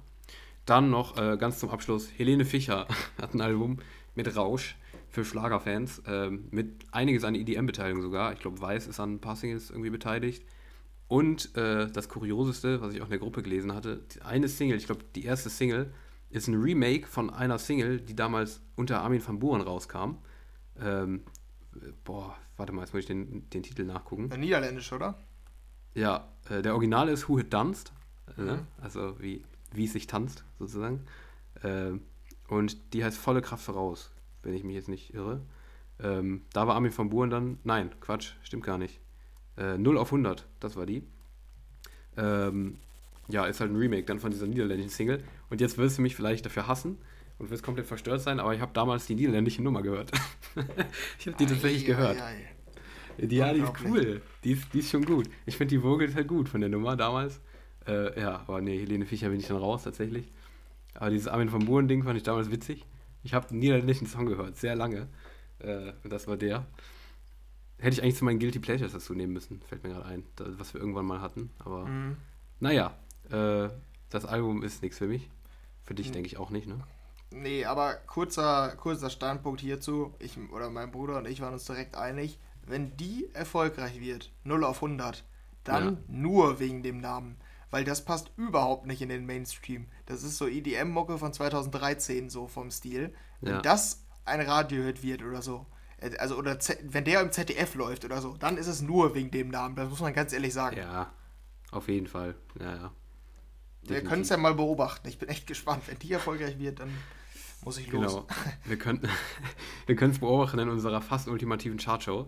Dann 0.64 0.90
noch 0.90 1.16
äh, 1.16 1.36
ganz 1.36 1.58
zum 1.58 1.70
Abschluss: 1.70 2.10
Helene 2.16 2.44
Fischer 2.44 2.86
hat 3.20 3.34
ein 3.34 3.40
Album 3.40 3.78
mit 4.14 4.34
Rausch 4.36 4.76
für 5.08 5.24
Schlagerfans, 5.24 6.02
ähm, 6.06 6.48
mit 6.50 6.84
einiges 6.92 7.24
an 7.24 7.34
EDM-Beteiligung 7.34 8.02
sogar. 8.02 8.32
Ich 8.32 8.40
glaube, 8.40 8.60
Weiß 8.60 8.86
ist 8.86 9.00
an 9.00 9.14
ein 9.14 9.20
paar 9.20 9.36
Singles 9.36 9.70
irgendwie 9.70 9.90
beteiligt. 9.90 10.44
Und 11.08 11.56
äh, 11.56 11.88
das 11.90 12.08
Kurioseste, 12.08 12.80
was 12.80 12.92
ich 12.92 13.00
auch 13.00 13.06
in 13.06 13.10
der 13.10 13.20
Gruppe 13.20 13.42
gelesen 13.42 13.72
hatte: 13.72 14.02
die 14.14 14.22
eine 14.22 14.48
Single, 14.48 14.76
ich 14.76 14.86
glaube, 14.86 15.04
die 15.14 15.24
erste 15.24 15.50
Single, 15.50 15.92
ist 16.30 16.48
ein 16.48 16.54
Remake 16.54 17.06
von 17.06 17.30
einer 17.30 17.58
Single, 17.58 18.00
die 18.00 18.16
damals 18.16 18.60
unter 18.74 19.00
Armin 19.00 19.26
van 19.26 19.38
Buuren 19.38 19.60
rauskam. 19.60 20.16
Ähm, 20.80 21.22
äh, 21.74 21.92
boah, 22.04 22.36
warte 22.56 22.72
mal, 22.72 22.82
jetzt 22.82 22.92
muss 22.92 23.00
ich 23.00 23.06
den, 23.06 23.48
den 23.50 23.62
Titel 23.62 23.84
nachgucken. 23.84 24.30
Äh, 24.30 24.38
Niederländisch, 24.38 24.92
oder? 24.92 25.18
Ja, 25.94 26.28
äh, 26.50 26.62
der 26.62 26.74
Original 26.74 27.08
ist 27.08 27.28
Who 27.28 27.38
It 27.38 27.52
Danced, 27.52 27.90
äh, 27.90 27.95
ne? 28.36 28.54
Mhm. 28.56 28.66
also 28.82 29.20
wie, 29.20 29.42
wie 29.72 29.84
es 29.84 29.92
sich 29.92 30.06
tanzt, 30.06 30.44
sozusagen. 30.58 31.00
Ähm, 31.62 32.02
und 32.48 32.94
die 32.94 33.04
heißt 33.04 33.18
Volle 33.18 33.42
Kraft 33.42 33.64
voraus, 33.64 34.10
wenn 34.42 34.54
ich 34.54 34.64
mich 34.64 34.74
jetzt 34.74 34.88
nicht 34.88 35.14
irre. 35.14 35.40
Ähm, 36.00 36.42
da 36.52 36.66
war 36.66 36.74
Armin 36.74 36.96
van 36.96 37.08
Buuren 37.08 37.30
dann, 37.30 37.58
nein, 37.64 37.90
Quatsch, 38.00 38.32
stimmt 38.42 38.64
gar 38.64 38.78
nicht. 38.78 39.00
Äh, 39.56 39.78
0 39.78 39.96
auf 39.98 40.08
100, 40.08 40.46
das 40.60 40.76
war 40.76 40.86
die. 40.86 41.02
Ähm, 42.16 42.78
ja, 43.28 43.46
ist 43.46 43.60
halt 43.60 43.70
ein 43.70 43.76
Remake 43.76 44.04
dann 44.04 44.20
von 44.20 44.30
dieser 44.30 44.46
niederländischen 44.46 44.90
Single. 44.90 45.24
Und 45.50 45.60
jetzt 45.60 45.78
wirst 45.78 45.98
du 45.98 46.02
mich 46.02 46.14
vielleicht 46.14 46.46
dafür 46.46 46.68
hassen 46.68 46.98
und 47.38 47.50
wirst 47.50 47.62
komplett 47.62 47.86
verstört 47.86 48.20
sein, 48.20 48.40
aber 48.40 48.54
ich 48.54 48.60
habe 48.60 48.72
damals 48.72 49.06
die 49.06 49.14
niederländische 49.14 49.62
Nummer 49.62 49.82
gehört. 49.82 50.12
ich 51.18 51.26
habe 51.26 51.36
die 51.38 51.46
tatsächlich 51.46 51.84
Ei, 51.84 51.86
gehört. 51.86 52.20
ei. 52.20 52.48
Die, 53.18 53.36
ja, 53.36 53.52
die 53.52 53.60
ist 53.60 53.72
cool. 53.84 54.20
Die 54.44 54.52
ist, 54.52 54.74
die 54.74 54.80
ist 54.80 54.90
schon 54.90 55.04
gut. 55.04 55.28
Ich 55.46 55.56
finde 55.56 55.74
die 55.74 55.80
Vogel 55.80 56.14
halt 56.14 56.28
gut 56.28 56.48
von 56.48 56.60
der 56.60 56.68
Nummer 56.68 56.96
damals. 56.96 57.40
Äh, 57.86 58.20
ja, 58.20 58.40
aber 58.40 58.60
nee, 58.60 58.78
Helene 58.78 59.06
Fischer 59.06 59.28
bin 59.28 59.40
ich 59.40 59.46
dann 59.48 59.56
raus 59.58 59.84
tatsächlich. 59.84 60.32
Aber 60.94 61.10
dieses 61.10 61.28
Armin 61.28 61.48
von 61.50 61.64
Buuren 61.66 61.88
Ding 61.88 62.02
fand 62.02 62.16
ich 62.16 62.22
damals 62.22 62.50
witzig. 62.50 62.84
Ich 63.22 63.34
habe 63.34 63.48
einen 63.50 63.58
niederländischen 63.58 64.06
Song 64.06 64.26
gehört, 64.26 64.56
sehr 64.56 64.74
lange. 64.76 65.08
Äh, 65.58 65.92
und 66.02 66.10
das 66.12 66.26
war 66.26 66.36
der. 66.36 66.66
Hätte 67.78 67.94
ich 67.94 68.02
eigentlich 68.02 68.16
zu 68.16 68.24
meinen 68.24 68.38
Guilty 68.38 68.58
Pleasures 68.58 68.92
dazu 68.92 69.14
nehmen 69.14 69.32
müssen, 69.34 69.60
fällt 69.68 69.82
mir 69.84 69.90
gerade 69.90 70.06
ein. 70.06 70.24
Das, 70.36 70.48
was 70.58 70.72
wir 70.72 70.80
irgendwann 70.80 71.04
mal 71.06 71.20
hatten. 71.20 71.50
Aber 71.58 71.86
Mhm. 71.86 72.16
naja, 72.60 72.96
äh, 73.30 73.68
das 74.08 74.24
Album 74.24 74.62
ist 74.62 74.82
nichts 74.82 74.98
für 74.98 75.06
mich. 75.06 75.28
Für 75.82 75.94
dich 75.94 76.08
Mhm. 76.08 76.12
denke 76.14 76.26
ich 76.28 76.38
auch 76.38 76.50
nicht, 76.50 76.66
ne? 76.66 76.78
Nee, 77.30 77.64
aber 77.66 77.94
kurzer, 78.06 78.74
kurzer 78.76 79.10
Standpunkt 79.10 79.60
hierzu. 79.60 80.14
Ich 80.20 80.38
oder 80.52 80.70
mein 80.70 80.90
Bruder 80.90 81.18
und 81.18 81.28
ich 81.28 81.40
waren 81.42 81.52
uns 81.52 81.64
direkt 81.66 81.96
einig, 81.96 82.38
wenn 82.66 82.96
die 82.96 83.28
erfolgreich 83.34 84.00
wird, 84.00 84.32
0 84.44 84.64
auf 84.64 84.80
100, 84.80 85.24
dann 85.64 85.84
Ja. 85.84 85.96
nur 86.08 86.58
wegen 86.60 86.82
dem 86.82 87.00
Namen. 87.00 87.36
Weil 87.76 87.84
das 87.84 88.06
passt 88.06 88.30
überhaupt 88.38 88.86
nicht 88.86 89.02
in 89.02 89.10
den 89.10 89.26
Mainstream. 89.26 89.86
Das 90.06 90.22
ist 90.22 90.38
so 90.38 90.48
EDM-Mucke 90.48 91.18
von 91.18 91.34
2013, 91.34 92.30
so 92.30 92.48
vom 92.48 92.70
Stil. 92.70 93.14
Wenn 93.42 93.52
Ja. 93.56 93.60
das 93.60 94.06
ein 94.24 94.40
Radiohit 94.40 95.02
wird 95.02 95.22
oder 95.22 95.42
so, 95.42 95.66
Äh, 95.98 96.16
also, 96.16 96.36
oder 96.38 96.58
Z 96.58 96.78
wenn 96.84 97.04
der 97.04 97.20
im 97.20 97.32
ZDF 97.32 97.74
läuft 97.74 98.06
oder 98.06 98.22
so, 98.22 98.34
dann 98.38 98.56
ist 98.56 98.66
es 98.66 98.80
nur 98.80 99.14
wegen 99.14 99.30
dem 99.30 99.48
Namen. 99.48 99.76
Das 99.76 99.90
muss 99.90 100.00
man 100.00 100.14
ganz 100.14 100.32
ehrlich 100.32 100.54
sagen. 100.54 100.78
Ja, 100.78 101.12
auf 101.70 101.88
jeden 101.88 102.06
Fall. 102.06 102.34
Ja, 102.58 102.76
ja. 102.76 102.92
Wir 103.82 104.02
können 104.02 104.22
es 104.22 104.30
ja 104.30 104.38
mal 104.38 104.54
beobachten. 104.54 105.06
Ich 105.08 105.18
bin 105.18 105.28
echt 105.28 105.46
gespannt. 105.46 105.82
Wenn 105.86 105.98
die 105.98 106.10
erfolgreich 106.14 106.58
wird, 106.58 106.80
dann 106.80 106.90
muss 107.62 107.76
ich 107.76 107.92
los. 107.92 108.14
Genau. 108.14 108.26
Wir 108.64 108.78
können 108.78 109.02
wir 109.86 110.00
es 110.02 110.18
beobachten 110.18 110.58
in 110.60 110.70
unserer 110.70 111.02
fast 111.02 111.28
ultimativen 111.28 111.76
Chartshow. 111.76 112.26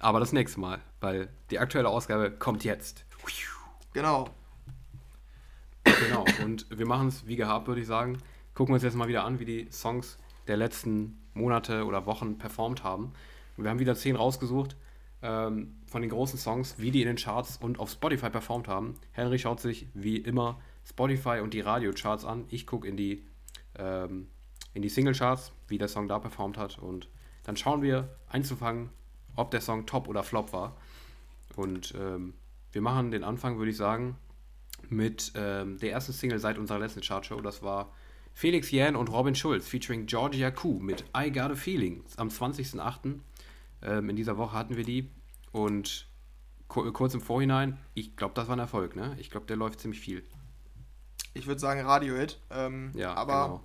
Aber 0.00 0.18
das 0.18 0.32
nächste 0.32 0.58
Mal, 0.58 0.80
weil 1.00 1.28
die 1.52 1.60
aktuelle 1.60 1.88
Ausgabe 1.88 2.32
kommt 2.32 2.64
jetzt. 2.64 3.04
Genau. 3.92 4.28
Genau. 5.84 6.24
Und 6.44 6.66
wir 6.70 6.86
machen 6.86 7.08
es 7.08 7.26
wie 7.26 7.36
gehabt, 7.36 7.66
würde 7.66 7.80
ich 7.80 7.86
sagen. 7.86 8.18
Gucken 8.54 8.72
wir 8.72 8.76
uns 8.76 8.82
jetzt 8.82 8.96
mal 8.96 9.08
wieder 9.08 9.24
an, 9.24 9.38
wie 9.38 9.44
die 9.44 9.68
Songs 9.70 10.18
der 10.46 10.56
letzten 10.56 11.18
Monate 11.34 11.84
oder 11.84 12.06
Wochen 12.06 12.38
performt 12.38 12.82
haben. 12.84 13.12
Wir 13.56 13.70
haben 13.70 13.78
wieder 13.78 13.94
zehn 13.94 14.16
rausgesucht 14.16 14.76
ähm, 15.22 15.76
von 15.86 16.00
den 16.02 16.10
großen 16.10 16.38
Songs, 16.38 16.76
wie 16.78 16.90
die 16.90 17.02
in 17.02 17.08
den 17.08 17.16
Charts 17.16 17.58
und 17.58 17.78
auf 17.78 17.90
Spotify 17.90 18.30
performt 18.30 18.68
haben. 18.68 18.94
Henry 19.12 19.38
schaut 19.38 19.60
sich 19.60 19.86
wie 19.94 20.16
immer 20.16 20.60
Spotify 20.84 21.40
und 21.42 21.54
die 21.54 21.60
Radiocharts 21.60 22.24
an. 22.24 22.44
Ich 22.48 22.66
gucke 22.66 22.88
in 22.88 22.96
die, 22.96 23.24
ähm, 23.78 24.28
in 24.74 24.82
die 24.82 24.88
Singlecharts, 24.88 25.52
wie 25.68 25.78
der 25.78 25.88
Song 25.88 26.08
da 26.08 26.18
performt 26.18 26.56
hat. 26.56 26.78
Und 26.78 27.08
dann 27.44 27.56
schauen 27.56 27.82
wir 27.82 28.08
einzufangen, 28.28 28.90
ob 29.36 29.50
der 29.50 29.60
Song 29.60 29.86
top 29.86 30.08
oder 30.08 30.22
flop 30.22 30.52
war. 30.52 30.76
Und 31.56 31.94
ähm, 31.98 32.34
wir 32.72 32.80
machen 32.80 33.10
den 33.10 33.24
Anfang, 33.24 33.58
würde 33.58 33.70
ich 33.70 33.76
sagen, 33.76 34.16
mit 34.90 35.32
ähm, 35.34 35.78
der 35.78 35.92
ersten 35.92 36.12
Single 36.12 36.38
seit 36.38 36.58
unserer 36.58 36.78
letzten 36.78 37.00
Chartshow. 37.00 37.40
Das 37.40 37.62
war 37.62 37.92
Felix 38.34 38.70
Jähn 38.70 38.96
und 38.96 39.10
Robin 39.10 39.34
Schulz 39.34 39.66
featuring 39.66 40.06
Georgia 40.06 40.50
Koo 40.50 40.78
mit 40.78 41.04
I 41.16 41.30
Got 41.30 41.50
a 41.50 41.54
Feeling. 41.54 42.04
Am 42.16 42.28
20.08. 42.28 43.20
Ähm, 43.82 44.10
in 44.10 44.16
dieser 44.16 44.36
Woche 44.36 44.56
hatten 44.56 44.76
wir 44.76 44.84
die. 44.84 45.10
Und 45.52 46.06
kurz 46.68 47.14
im 47.14 47.20
Vorhinein, 47.20 47.78
ich 47.94 48.16
glaube, 48.16 48.34
das 48.34 48.48
war 48.48 48.56
ein 48.56 48.60
Erfolg. 48.60 48.94
Ne? 48.94 49.16
Ich 49.18 49.30
glaube, 49.30 49.46
der 49.46 49.56
läuft 49.56 49.80
ziemlich 49.80 50.00
viel. 50.00 50.22
Ich 51.34 51.46
würde 51.46 51.60
sagen 51.60 51.80
Radiohit. 51.80 52.40
Ähm, 52.50 52.92
ja, 52.94 53.14
aber. 53.14 53.62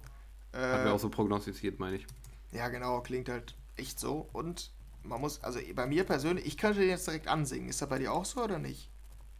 Genau. 0.53 0.65
Äh, 0.65 0.73
Hat 0.73 0.85
wir 0.85 0.93
auch 0.93 0.99
so 0.99 1.09
prognostiziert, 1.09 1.79
meine 1.79 1.97
ich. 1.97 2.07
Ja, 2.51 2.69
genau, 2.69 3.01
klingt 3.01 3.29
halt 3.29 3.55
echt 3.75 3.99
so. 3.99 4.29
Und 4.31 4.71
man 5.03 5.21
muss, 5.21 5.43
also 5.43 5.59
bei 5.75 5.85
mir 5.85 6.03
persönlich, 6.03 6.45
ich 6.45 6.57
könnte 6.57 6.79
den 6.79 6.89
jetzt 6.89 7.07
direkt 7.07 7.27
ansingen. 7.27 7.69
Ist 7.69 7.81
das 7.81 7.89
bei 7.89 7.99
dir 7.99 8.13
auch 8.13 8.25
so 8.25 8.43
oder 8.43 8.59
nicht? 8.59 8.89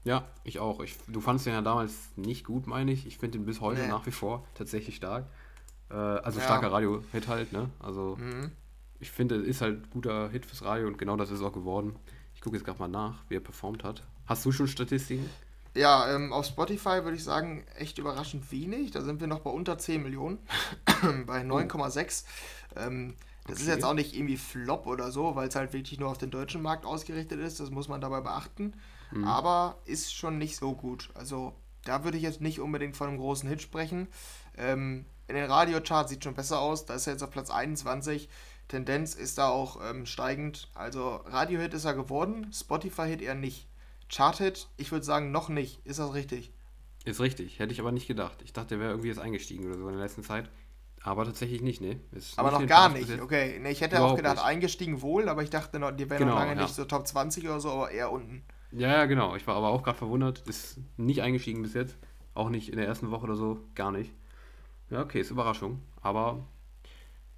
Ja, 0.05 0.23
ich 0.43 0.59
auch. 0.59 0.81
Ich, 0.81 0.95
du 1.07 1.19
fandest 1.19 1.47
den 1.47 1.53
ja 1.53 1.61
damals 1.61 2.11
nicht 2.15 2.45
gut, 2.45 2.67
meine 2.67 2.91
ich. 2.91 3.07
Ich 3.07 3.17
finde 3.17 3.39
den 3.39 3.45
bis 3.45 3.59
heute 3.59 3.81
nee. 3.81 3.87
nach 3.87 4.05
wie 4.05 4.11
vor 4.11 4.45
tatsächlich 4.53 4.95
stark. 4.95 5.25
Äh, 5.89 5.95
also 5.95 6.39
ja. 6.39 6.45
starker 6.45 6.71
Radio-Hit 6.71 7.27
halt, 7.27 7.51
ne? 7.51 7.69
Also 7.79 8.15
mhm. 8.19 8.51
ich 8.99 9.09
finde, 9.09 9.35
es 9.37 9.47
ist 9.47 9.61
halt 9.61 9.89
guter 9.89 10.29
Hit 10.29 10.45
fürs 10.45 10.63
Radio 10.63 10.87
und 10.87 10.99
genau 10.99 11.17
das 11.17 11.31
ist 11.31 11.41
auch 11.41 11.53
geworden. 11.53 11.95
Ich 12.35 12.41
gucke 12.41 12.55
jetzt 12.55 12.65
gerade 12.65 12.79
mal 12.79 12.87
nach, 12.87 13.23
wie 13.29 13.35
er 13.35 13.39
performt 13.39 13.83
hat. 13.83 14.03
Hast 14.27 14.45
du 14.45 14.51
schon 14.51 14.67
Statistiken? 14.67 15.27
Ja, 15.73 16.13
ähm, 16.15 16.31
auf 16.31 16.45
Spotify 16.45 17.03
würde 17.03 17.15
ich 17.15 17.23
sagen, 17.23 17.65
echt 17.75 17.97
überraschend 17.97 18.51
wenig. 18.51 18.91
Da 18.91 19.01
sind 19.01 19.19
wir 19.19 19.27
noch 19.27 19.39
bei 19.39 19.49
unter 19.49 19.77
10 19.77 20.03
Millionen. 20.03 20.37
bei 21.25 21.41
9,6. 21.41 22.25
Ähm, 22.75 23.15
das 23.45 23.55
okay. 23.55 23.63
ist 23.63 23.67
jetzt 23.67 23.85
auch 23.85 23.93
nicht 23.93 24.15
irgendwie 24.15 24.37
Flop 24.37 24.85
oder 24.85 25.11
so, 25.11 25.35
weil 25.35 25.47
es 25.47 25.55
halt 25.55 25.73
wirklich 25.73 25.99
nur 25.99 26.09
auf 26.09 26.17
den 26.17 26.31
deutschen 26.31 26.61
Markt 26.61 26.85
ausgerichtet 26.85 27.39
ist. 27.39 27.59
Das 27.59 27.71
muss 27.71 27.87
man 27.87 28.01
dabei 28.01 28.21
beachten. 28.21 28.73
Mhm. 29.11 29.25
Aber 29.25 29.79
ist 29.85 30.13
schon 30.13 30.37
nicht 30.37 30.57
so 30.57 30.73
gut. 30.73 31.09
Also 31.13 31.53
da 31.83 32.03
würde 32.03 32.17
ich 32.17 32.23
jetzt 32.23 32.41
nicht 32.41 32.59
unbedingt 32.59 32.97
von 32.97 33.09
einem 33.09 33.17
großen 33.17 33.47
Hit 33.47 33.61
sprechen. 33.61 34.07
Ähm, 34.57 35.05
in 35.27 35.35
den 35.35 35.49
Radiocharts 35.49 36.11
sieht 36.11 36.23
schon 36.23 36.35
besser 36.35 36.59
aus. 36.59 36.85
Da 36.85 36.95
ist 36.95 37.07
er 37.07 37.13
jetzt 37.13 37.23
auf 37.23 37.31
Platz 37.31 37.49
21. 37.49 38.29
Tendenz 38.67 39.13
ist 39.13 39.37
da 39.37 39.49
auch 39.49 39.79
ähm, 39.87 40.05
steigend. 40.05 40.69
Also 40.73 41.17
Radiohit 41.25 41.73
ist 41.73 41.85
er 41.85 41.93
geworden, 41.93 42.51
Spotify-Hit 42.51 43.21
eher 43.21 43.35
nicht. 43.35 43.67
Chart-Hit, 44.09 44.69
ich 44.77 44.91
würde 44.91 45.05
sagen, 45.05 45.31
noch 45.31 45.49
nicht. 45.49 45.85
Ist 45.85 45.99
das 45.99 46.13
richtig? 46.13 46.51
Ist 47.05 47.19
richtig. 47.19 47.59
Hätte 47.59 47.73
ich 47.73 47.79
aber 47.79 47.91
nicht 47.91 48.07
gedacht. 48.07 48.41
Ich 48.43 48.53
dachte, 48.53 48.69
der 48.69 48.79
wäre 48.79 48.91
irgendwie 48.91 49.09
jetzt 49.09 49.19
eingestiegen 49.19 49.65
oder 49.65 49.77
so 49.77 49.87
in 49.87 49.95
der 49.95 50.03
letzten 50.03 50.23
Zeit. 50.23 50.49
Aber 51.03 51.23
tatsächlich 51.23 51.61
nicht, 51.61 51.81
ne? 51.81 51.99
Ist 52.11 52.37
aber 52.39 52.49
noch 52.49 52.65
gar 52.65 52.89
nicht, 52.89 53.21
okay. 53.21 53.59
Nee, 53.61 53.69
ich 53.69 53.81
hätte 53.81 54.01
auch 54.01 54.15
gedacht, 54.15 54.37
nicht. 54.37 54.45
eingestiegen 54.45 55.03
wohl, 55.03 55.29
aber 55.29 55.43
ich 55.43 55.51
dachte, 55.51 55.79
die 55.93 56.09
wären 56.09 56.19
genau, 56.19 56.31
noch 56.31 56.39
lange 56.39 56.55
ja. 56.55 56.63
nicht 56.63 56.73
so 56.73 56.83
Top 56.85 57.07
20 57.07 57.43
oder 57.43 57.59
so, 57.59 57.69
aber 57.69 57.91
eher 57.91 58.11
unten. 58.11 58.43
Ja, 58.75 58.91
ja, 58.91 59.05
genau. 59.05 59.35
Ich 59.35 59.47
war 59.47 59.55
aber 59.55 59.69
auch 59.69 59.83
gerade 59.83 59.97
verwundert. 59.97 60.47
Ist 60.47 60.79
nicht 60.97 61.21
eingestiegen 61.21 61.61
bis 61.61 61.73
jetzt. 61.73 61.97
Auch 62.33 62.49
nicht 62.49 62.69
in 62.69 62.75
der 62.75 62.85
ersten 62.85 63.09
Woche 63.09 63.23
oder 63.23 63.35
so. 63.35 63.59
Gar 63.73 63.91
nicht. 63.91 64.11
Ja, 64.89 65.01
okay, 65.01 65.21
ist 65.21 65.31
Überraschung. 65.31 65.81
Aber 66.01 66.45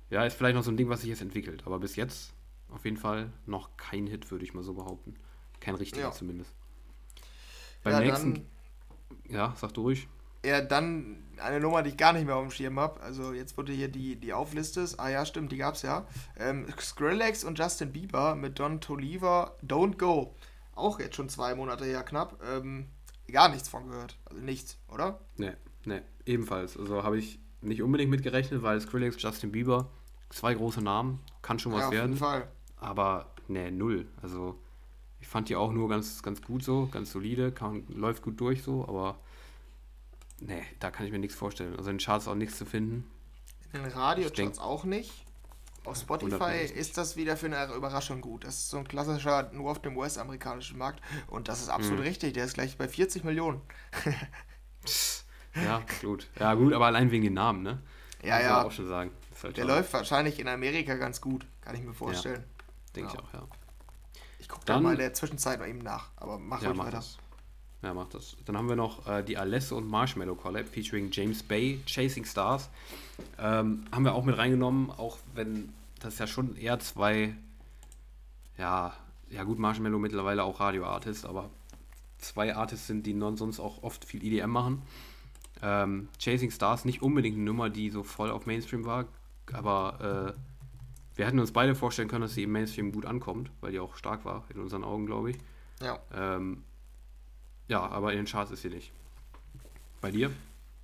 ja, 0.09 0.25
ist 0.25 0.35
vielleicht 0.35 0.55
noch 0.55 0.63
so 0.63 0.71
ein 0.71 0.77
Ding, 0.77 0.89
was 0.89 1.01
sich 1.01 1.09
jetzt 1.09 1.21
entwickelt. 1.21 1.63
Aber 1.65 1.79
bis 1.79 1.95
jetzt 1.95 2.33
auf 2.69 2.85
jeden 2.85 2.97
Fall 2.97 3.31
noch 3.45 3.77
kein 3.77 4.07
Hit, 4.07 4.31
würde 4.31 4.45
ich 4.45 4.53
mal 4.53 4.63
so 4.63 4.73
behaupten. 4.73 5.15
Kein 5.59 5.75
richtiger 5.75 6.07
ja. 6.07 6.11
zumindest. 6.11 6.53
Beim 7.83 7.93
ja, 7.93 7.99
nächsten. 7.99 8.33
Dann, 8.33 8.45
ja, 9.29 9.53
sag 9.55 9.73
du 9.73 9.81
ruhig. 9.81 10.07
Ja, 10.43 10.61
dann 10.61 11.23
eine 11.37 11.59
Nummer, 11.59 11.83
die 11.83 11.91
ich 11.91 11.97
gar 11.97 12.13
nicht 12.13 12.25
mehr 12.25 12.35
auf 12.35 12.47
dem 12.47 12.51
Schirm 12.51 12.79
habe. 12.79 12.99
Also 13.01 13.33
jetzt 13.33 13.57
wurde 13.57 13.73
hier 13.73 13.89
die, 13.89 14.15
die 14.15 14.33
Aufliste. 14.33 14.87
Ah 14.97 15.09
ja, 15.09 15.25
stimmt, 15.25 15.51
die 15.51 15.57
gab's 15.57 15.83
ja. 15.83 16.07
Ähm, 16.37 16.65
Skrillex 16.79 17.43
und 17.43 17.59
Justin 17.59 17.91
Bieber 17.91 18.35
mit 18.35 18.57
Don 18.57 18.81
Toliver 18.81 19.55
Don't 19.63 19.97
Go 19.97 20.35
auch 20.77 20.99
jetzt 20.99 21.15
schon 21.15 21.29
zwei 21.29 21.55
Monate 21.55 21.85
her 21.85 22.03
knapp, 22.03 22.41
ähm, 22.43 22.87
gar 23.31 23.49
nichts 23.49 23.69
von 23.69 23.87
gehört. 23.87 24.17
Also 24.25 24.41
nichts, 24.41 24.77
oder? 24.89 25.19
Nee, 25.37 25.53
nee, 25.85 26.01
ebenfalls. 26.25 26.77
Also 26.77 27.03
habe 27.03 27.17
ich 27.17 27.39
nicht 27.61 27.81
unbedingt 27.81 28.11
mitgerechnet, 28.11 28.61
weil 28.63 28.79
Skrillex, 28.79 29.21
Justin 29.21 29.51
Bieber, 29.51 29.89
zwei 30.29 30.53
große 30.53 30.81
Namen, 30.81 31.19
kann 31.41 31.59
schon 31.59 31.71
was 31.73 31.81
ja, 31.81 31.87
auf 31.87 31.93
werden. 31.93 32.11
Jeden 32.11 32.19
Fall. 32.19 32.47
Aber 32.77 33.33
nee, 33.47 33.71
null. 33.71 34.07
Also 34.21 34.59
ich 35.19 35.27
fand 35.27 35.49
die 35.49 35.55
auch 35.55 35.71
nur 35.71 35.89
ganz, 35.89 36.21
ganz 36.21 36.41
gut 36.41 36.63
so, 36.63 36.87
ganz 36.91 37.11
solide, 37.11 37.51
kann, 37.51 37.85
läuft 37.89 38.23
gut 38.23 38.39
durch 38.39 38.63
so, 38.63 38.87
aber 38.87 39.19
nee, 40.39 40.63
da 40.79 40.91
kann 40.91 41.05
ich 41.05 41.11
mir 41.11 41.19
nichts 41.19 41.35
vorstellen. 41.35 41.75
Also 41.75 41.89
in 41.89 41.97
den 41.97 42.03
Charts 42.03 42.27
auch 42.27 42.35
nichts 42.35 42.57
zu 42.57 42.65
finden. 42.65 43.09
In 43.73 43.83
den 43.83 43.91
Radiocharts 43.91 44.59
auch 44.59 44.83
nicht. 44.83 45.26
Auf 45.87 45.97
Spotify 45.97 46.65
ist 46.65 46.97
das 46.97 47.15
wieder 47.15 47.37
für 47.37 47.45
eine 47.45 47.73
Überraschung 47.73 48.21
gut. 48.21 48.43
Das 48.43 48.55
ist 48.55 48.69
so 48.69 48.77
ein 48.77 48.87
klassischer 48.87 49.49
nur 49.53 49.71
auf 49.71 49.81
dem 49.81 49.95
US-amerikanischen 49.97 50.77
Markt. 50.77 51.01
Und 51.27 51.47
das 51.47 51.61
ist 51.61 51.69
absolut 51.69 51.99
mhm. 51.99 52.05
richtig. 52.05 52.33
Der 52.33 52.45
ist 52.45 52.55
gleich 52.55 52.77
bei 52.77 52.87
40 52.87 53.23
Millionen. 53.23 53.61
ja, 55.55 55.81
gut. 56.01 56.27
Ja, 56.39 56.53
gut, 56.55 56.73
aber 56.73 56.87
allein 56.87 57.09
wegen 57.11 57.23
den 57.23 57.33
Namen, 57.33 57.63
ne? 57.63 57.79
Ja, 58.21 58.39
ja. 58.41 58.63
auch 58.63 58.71
schon 58.71 58.87
sagen. 58.87 59.11
Halt 59.41 59.55
der 59.55 59.65
läuft 59.65 59.93
wahrscheinlich 59.93 60.39
in 60.39 60.47
Amerika 60.47 60.95
ganz 60.95 61.21
gut. 61.21 61.45
Kann 61.61 61.75
ich 61.75 61.83
mir 61.83 61.93
vorstellen. 61.93 62.43
Ja, 62.43 62.65
Denke 62.95 63.13
ja. 63.13 63.19
ich 63.19 63.25
auch, 63.25 63.33
ja. 63.33 63.47
Ich 64.39 64.49
gucke 64.49 64.65
dann 64.65 64.83
mal 64.83 64.93
in 64.93 64.99
der 64.99 65.13
Zwischenzeit 65.13 65.59
bei 65.59 65.69
ihm 65.69 65.79
nach. 65.79 66.09
Aber 66.17 66.37
mach 66.37 66.61
ja, 66.61 66.69
ruhig 66.69 66.79
weiter. 66.79 66.91
Das. 66.91 67.17
Ja, 67.81 67.93
macht 67.93 68.13
das. 68.15 68.35
Dann 68.45 68.57
haben 68.57 68.67
wir 68.67 68.75
noch 68.75 69.07
äh, 69.07 69.23
die 69.23 69.37
Alesse 69.37 69.75
und 69.75 69.87
Marshmallow 69.87 70.35
Collab 70.35 70.67
featuring 70.67 71.09
James 71.11 71.43
Bay, 71.43 71.79
Chasing 71.85 72.25
Stars. 72.25 72.69
Ähm, 73.37 73.85
haben 73.91 74.03
wir 74.03 74.15
auch 74.15 74.25
mit 74.25 74.37
reingenommen, 74.37 74.89
auch 74.89 75.17
wenn 75.33 75.73
das 75.99 76.19
ja 76.19 76.27
schon 76.27 76.55
eher 76.55 76.79
zwei, 76.79 77.35
ja, 78.57 78.93
ja 79.29 79.43
gut, 79.43 79.59
Marshmallow 79.59 79.99
mittlerweile 79.99 80.43
auch 80.43 80.59
Radio-Artist, 80.59 81.25
aber 81.25 81.49
zwei 82.17 82.55
Artists 82.55 82.87
sind, 82.87 83.05
die 83.05 83.17
sonst 83.35 83.59
auch 83.59 83.83
oft 83.83 84.05
viel 84.05 84.23
EDM 84.23 84.49
machen. 84.49 84.81
Ähm, 85.61 86.09
Chasing 86.19 86.51
Stars 86.51 86.85
nicht 86.85 87.01
unbedingt 87.01 87.35
eine 87.35 87.45
Nummer, 87.45 87.69
die 87.69 87.89
so 87.89 88.03
voll 88.03 88.29
auf 88.29 88.45
Mainstream 88.45 88.85
war, 88.85 89.05
aber 89.51 90.35
äh, 90.35 90.41
wir 91.15 91.25
hätten 91.25 91.39
uns 91.39 91.51
beide 91.51 91.73
vorstellen 91.73 92.07
können, 92.07 92.21
dass 92.21 92.35
sie 92.35 92.43
im 92.43 92.51
Mainstream 92.51 92.91
gut 92.91 93.05
ankommt, 93.05 93.51
weil 93.59 93.71
die 93.71 93.79
auch 93.79 93.95
stark 93.95 94.23
war, 94.23 94.43
in 94.53 94.59
unseren 94.59 94.83
Augen, 94.83 95.07
glaube 95.07 95.31
ich. 95.31 95.37
Ja. 95.81 95.99
Ähm, 96.13 96.63
ja, 97.67 97.85
aber 97.87 98.11
in 98.11 98.17
den 98.17 98.25
Charts 98.25 98.51
ist 98.51 98.61
sie 98.61 98.69
nicht. 98.69 98.91
Bei 99.99 100.11
dir? 100.11 100.31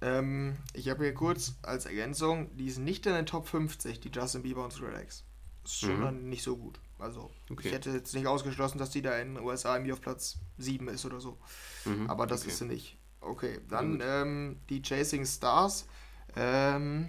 Ähm, 0.03 0.57
ich 0.73 0.89
habe 0.89 1.05
hier 1.05 1.13
kurz 1.13 1.55
als 1.61 1.85
Ergänzung, 1.85 2.55
die 2.57 2.67
ist 2.67 2.77
nicht 2.77 3.05
in 3.05 3.13
den 3.13 3.25
Top 3.25 3.47
50, 3.47 4.01
die 4.01 4.09
Justin 4.09 4.43
Bieber 4.43 4.65
und 4.65 4.73
Skrillex. 4.73 5.23
Ist 5.63 5.79
schon 5.79 5.97
mhm. 5.97 6.01
dann 6.01 6.29
nicht 6.29 6.43
so 6.43 6.57
gut. 6.57 6.77
Also, 6.99 7.31
okay. 7.49 7.67
ich 7.67 7.73
hätte 7.73 7.91
jetzt 7.91 8.13
nicht 8.13 8.27
ausgeschlossen, 8.27 8.77
dass 8.77 8.89
die 8.89 9.01
da 9.01 9.17
in 9.17 9.35
den 9.35 9.43
USA 9.43 9.75
irgendwie 9.75 9.93
auf 9.93 10.01
Platz 10.01 10.39
7 10.57 10.89
ist 10.89 11.05
oder 11.05 11.21
so. 11.21 11.37
Mhm. 11.85 12.09
Aber 12.09 12.27
das 12.27 12.41
okay. 12.41 12.51
ist 12.51 12.57
sie 12.57 12.65
nicht. 12.65 12.97
Okay, 13.21 13.61
dann 13.69 14.01
ähm, 14.03 14.59
die 14.69 14.81
Chasing 14.81 15.25
Stars. 15.25 15.87
Ähm, 16.35 17.07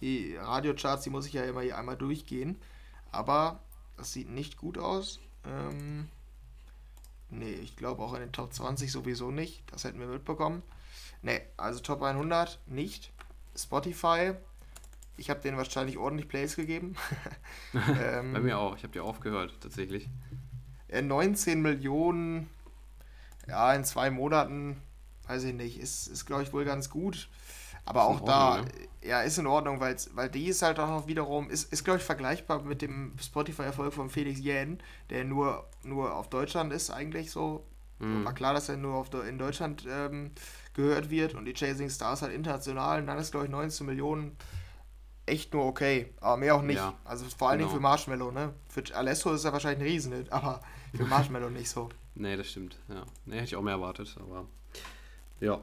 die 0.00 0.34
Radiocharts, 0.34 1.04
die 1.04 1.10
muss 1.10 1.26
ich 1.26 1.34
ja 1.34 1.44
immer 1.44 1.60
hier 1.60 1.78
einmal 1.78 1.96
durchgehen. 1.96 2.60
Aber 3.12 3.60
das 3.96 4.12
sieht 4.12 4.28
nicht 4.28 4.56
gut 4.56 4.78
aus. 4.78 5.20
Ähm, 5.44 6.08
nee, 7.30 7.52
ich 7.52 7.76
glaube 7.76 8.02
auch 8.02 8.14
in 8.14 8.20
den 8.20 8.32
Top 8.32 8.52
20 8.52 8.90
sowieso 8.90 9.30
nicht. 9.30 9.62
Das 9.70 9.84
hätten 9.84 10.00
wir 10.00 10.08
mitbekommen. 10.08 10.62
Ne, 11.22 11.40
also 11.56 11.80
Top 11.80 12.02
100 12.02 12.60
nicht. 12.66 13.12
Spotify, 13.56 14.32
ich 15.16 15.30
habe 15.30 15.40
denen 15.40 15.56
wahrscheinlich 15.56 15.98
ordentlich 15.98 16.28
Plays 16.28 16.56
gegeben. 16.56 16.96
ähm, 17.74 18.32
Bei 18.32 18.40
mir 18.40 18.58
auch, 18.58 18.76
ich 18.76 18.82
habe 18.82 18.92
dir 18.92 19.04
aufgehört, 19.04 19.54
tatsächlich. 19.60 20.08
19 20.90 21.62
Millionen, 21.62 22.50
ja, 23.46 23.72
in 23.72 23.84
zwei 23.84 24.10
Monaten, 24.10 24.76
weiß 25.26 25.44
ich 25.44 25.54
nicht, 25.54 25.78
ist, 25.78 26.06
ist 26.06 26.26
glaube 26.26 26.42
ich 26.42 26.52
wohl 26.52 26.64
ganz 26.64 26.90
gut. 26.90 27.28
Aber 27.84 28.04
auch 28.04 28.20
da, 28.20 28.56
Ordnung, 28.56 28.68
ja? 29.02 29.22
ist 29.22 29.38
in 29.38 29.46
Ordnung, 29.46 29.80
weil's, 29.80 30.10
weil 30.14 30.28
die 30.28 30.46
ist 30.46 30.62
halt 30.62 30.78
auch 30.78 30.88
noch 30.88 31.06
wiederum, 31.08 31.50
ist, 31.50 31.72
ist 31.72 31.84
glaube 31.84 31.98
ich 31.98 32.04
vergleichbar 32.04 32.62
mit 32.62 32.82
dem 32.82 33.14
Spotify-Erfolg 33.20 33.92
von 33.92 34.10
Felix 34.10 34.38
Jähn, 34.38 34.80
der 35.10 35.24
nur, 35.24 35.68
nur 35.82 36.14
auf 36.14 36.28
Deutschland 36.30 36.72
ist 36.72 36.90
eigentlich 36.90 37.30
so. 37.30 37.64
Mhm. 37.98 38.24
War 38.24 38.34
klar, 38.34 38.54
dass 38.54 38.68
er 38.68 38.76
nur 38.76 38.94
auf, 38.94 39.12
in 39.14 39.38
Deutschland 39.38 39.84
ähm, 39.88 40.30
gehört 40.74 41.10
wird 41.10 41.34
und 41.34 41.44
die 41.44 41.54
Chasing 41.54 41.90
Stars 41.90 42.22
halt 42.22 42.32
international 42.32 43.00
und 43.00 43.06
dann 43.06 43.18
ist 43.18 43.30
glaube 43.30 43.46
ich 43.46 43.52
19 43.52 43.86
Millionen 43.86 44.36
echt 45.26 45.52
nur 45.52 45.64
okay, 45.64 46.12
aber 46.20 46.36
mehr 46.36 46.54
auch 46.54 46.62
nicht. 46.62 46.76
Ja, 46.76 46.94
also 47.04 47.24
vor 47.36 47.48
allen 47.50 47.58
genau. 47.58 47.70
Dingen 47.70 47.78
für 47.78 47.82
Marshmallow, 47.82 48.30
ne? 48.32 48.52
Für 48.68 48.82
Alesso 48.94 49.32
ist 49.32 49.44
er 49.44 49.52
wahrscheinlich 49.52 49.80
ein 49.80 49.92
Riesenhit, 49.92 50.32
aber 50.32 50.60
für 50.94 51.04
Marshmallow 51.04 51.50
nicht 51.50 51.70
so. 51.70 51.88
Nee, 52.14 52.36
das 52.36 52.48
stimmt, 52.48 52.76
ja. 52.88 53.04
Nee, 53.24 53.36
hätte 53.36 53.44
ich 53.44 53.56
auch 53.56 53.62
mehr 53.62 53.74
erwartet, 53.74 54.16
aber 54.20 54.46
ja. 55.40 55.60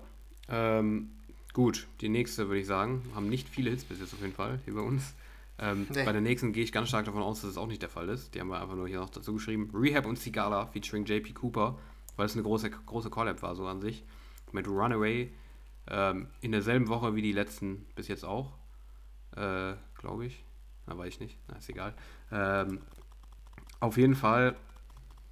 Ähm, 0.48 1.12
gut, 1.54 1.88
die 2.02 2.10
nächste 2.10 2.48
würde 2.48 2.60
ich 2.60 2.68
sagen, 2.68 3.04
haben 3.16 3.30
nicht 3.30 3.48
viele 3.48 3.70
Hits 3.70 3.84
bis 3.84 4.00
jetzt 4.00 4.14
auf 4.14 4.22
jeden 4.22 4.34
Fall 4.34 4.60
hier 4.66 4.76
bei 4.76 4.82
uns. 4.82 5.14
Ähm, 5.62 5.88
nee. 5.90 6.06
Bei 6.06 6.12
der 6.12 6.22
nächsten 6.22 6.54
gehe 6.54 6.64
ich 6.64 6.72
ganz 6.72 6.88
stark 6.88 7.06
davon 7.06 7.22
aus, 7.22 7.42
dass 7.42 7.52
es 7.52 7.58
auch 7.58 7.68
nicht 7.68 7.82
der 7.82 7.90
Fall 7.90 8.08
ist. 8.10 8.34
Die 8.34 8.40
haben 8.40 8.48
wir 8.48 8.62
einfach 8.62 8.76
nur 8.76 8.88
hier 8.88 9.00
noch 9.00 9.10
dazu 9.10 9.34
geschrieben. 9.34 9.70
Rehab 9.74 10.06
und 10.06 10.18
Sigala 10.18 10.68
featuring 10.68 11.06
JP 11.06 11.34
Cooper, 11.34 11.78
weil 12.16 12.26
es 12.26 12.34
eine 12.34 12.44
große, 12.44 12.70
große 12.70 13.10
Collab 13.10 13.42
war 13.42 13.56
so 13.56 13.68
an 13.68 13.82
sich. 13.82 14.04
Mit 14.54 14.68
Runaway 14.68 15.32
ähm, 15.88 16.28
in 16.42 16.52
derselben 16.52 16.88
Woche 16.88 17.16
wie 17.16 17.22
die 17.22 17.32
letzten 17.32 17.86
bis 17.96 18.08
jetzt 18.08 18.26
auch 18.26 18.54
äh, 19.36 19.74
glaube 19.96 20.26
ich. 20.26 20.44
Na, 20.88 20.98
weiß 20.98 21.10
ich 21.10 21.20
nicht. 21.20 21.38
Na, 21.48 21.58
ist 21.58 21.70
egal. 21.70 21.94
Ähm, 22.32 22.82
auf 23.80 23.98
jeden 23.98 24.16
Fall 24.16 24.56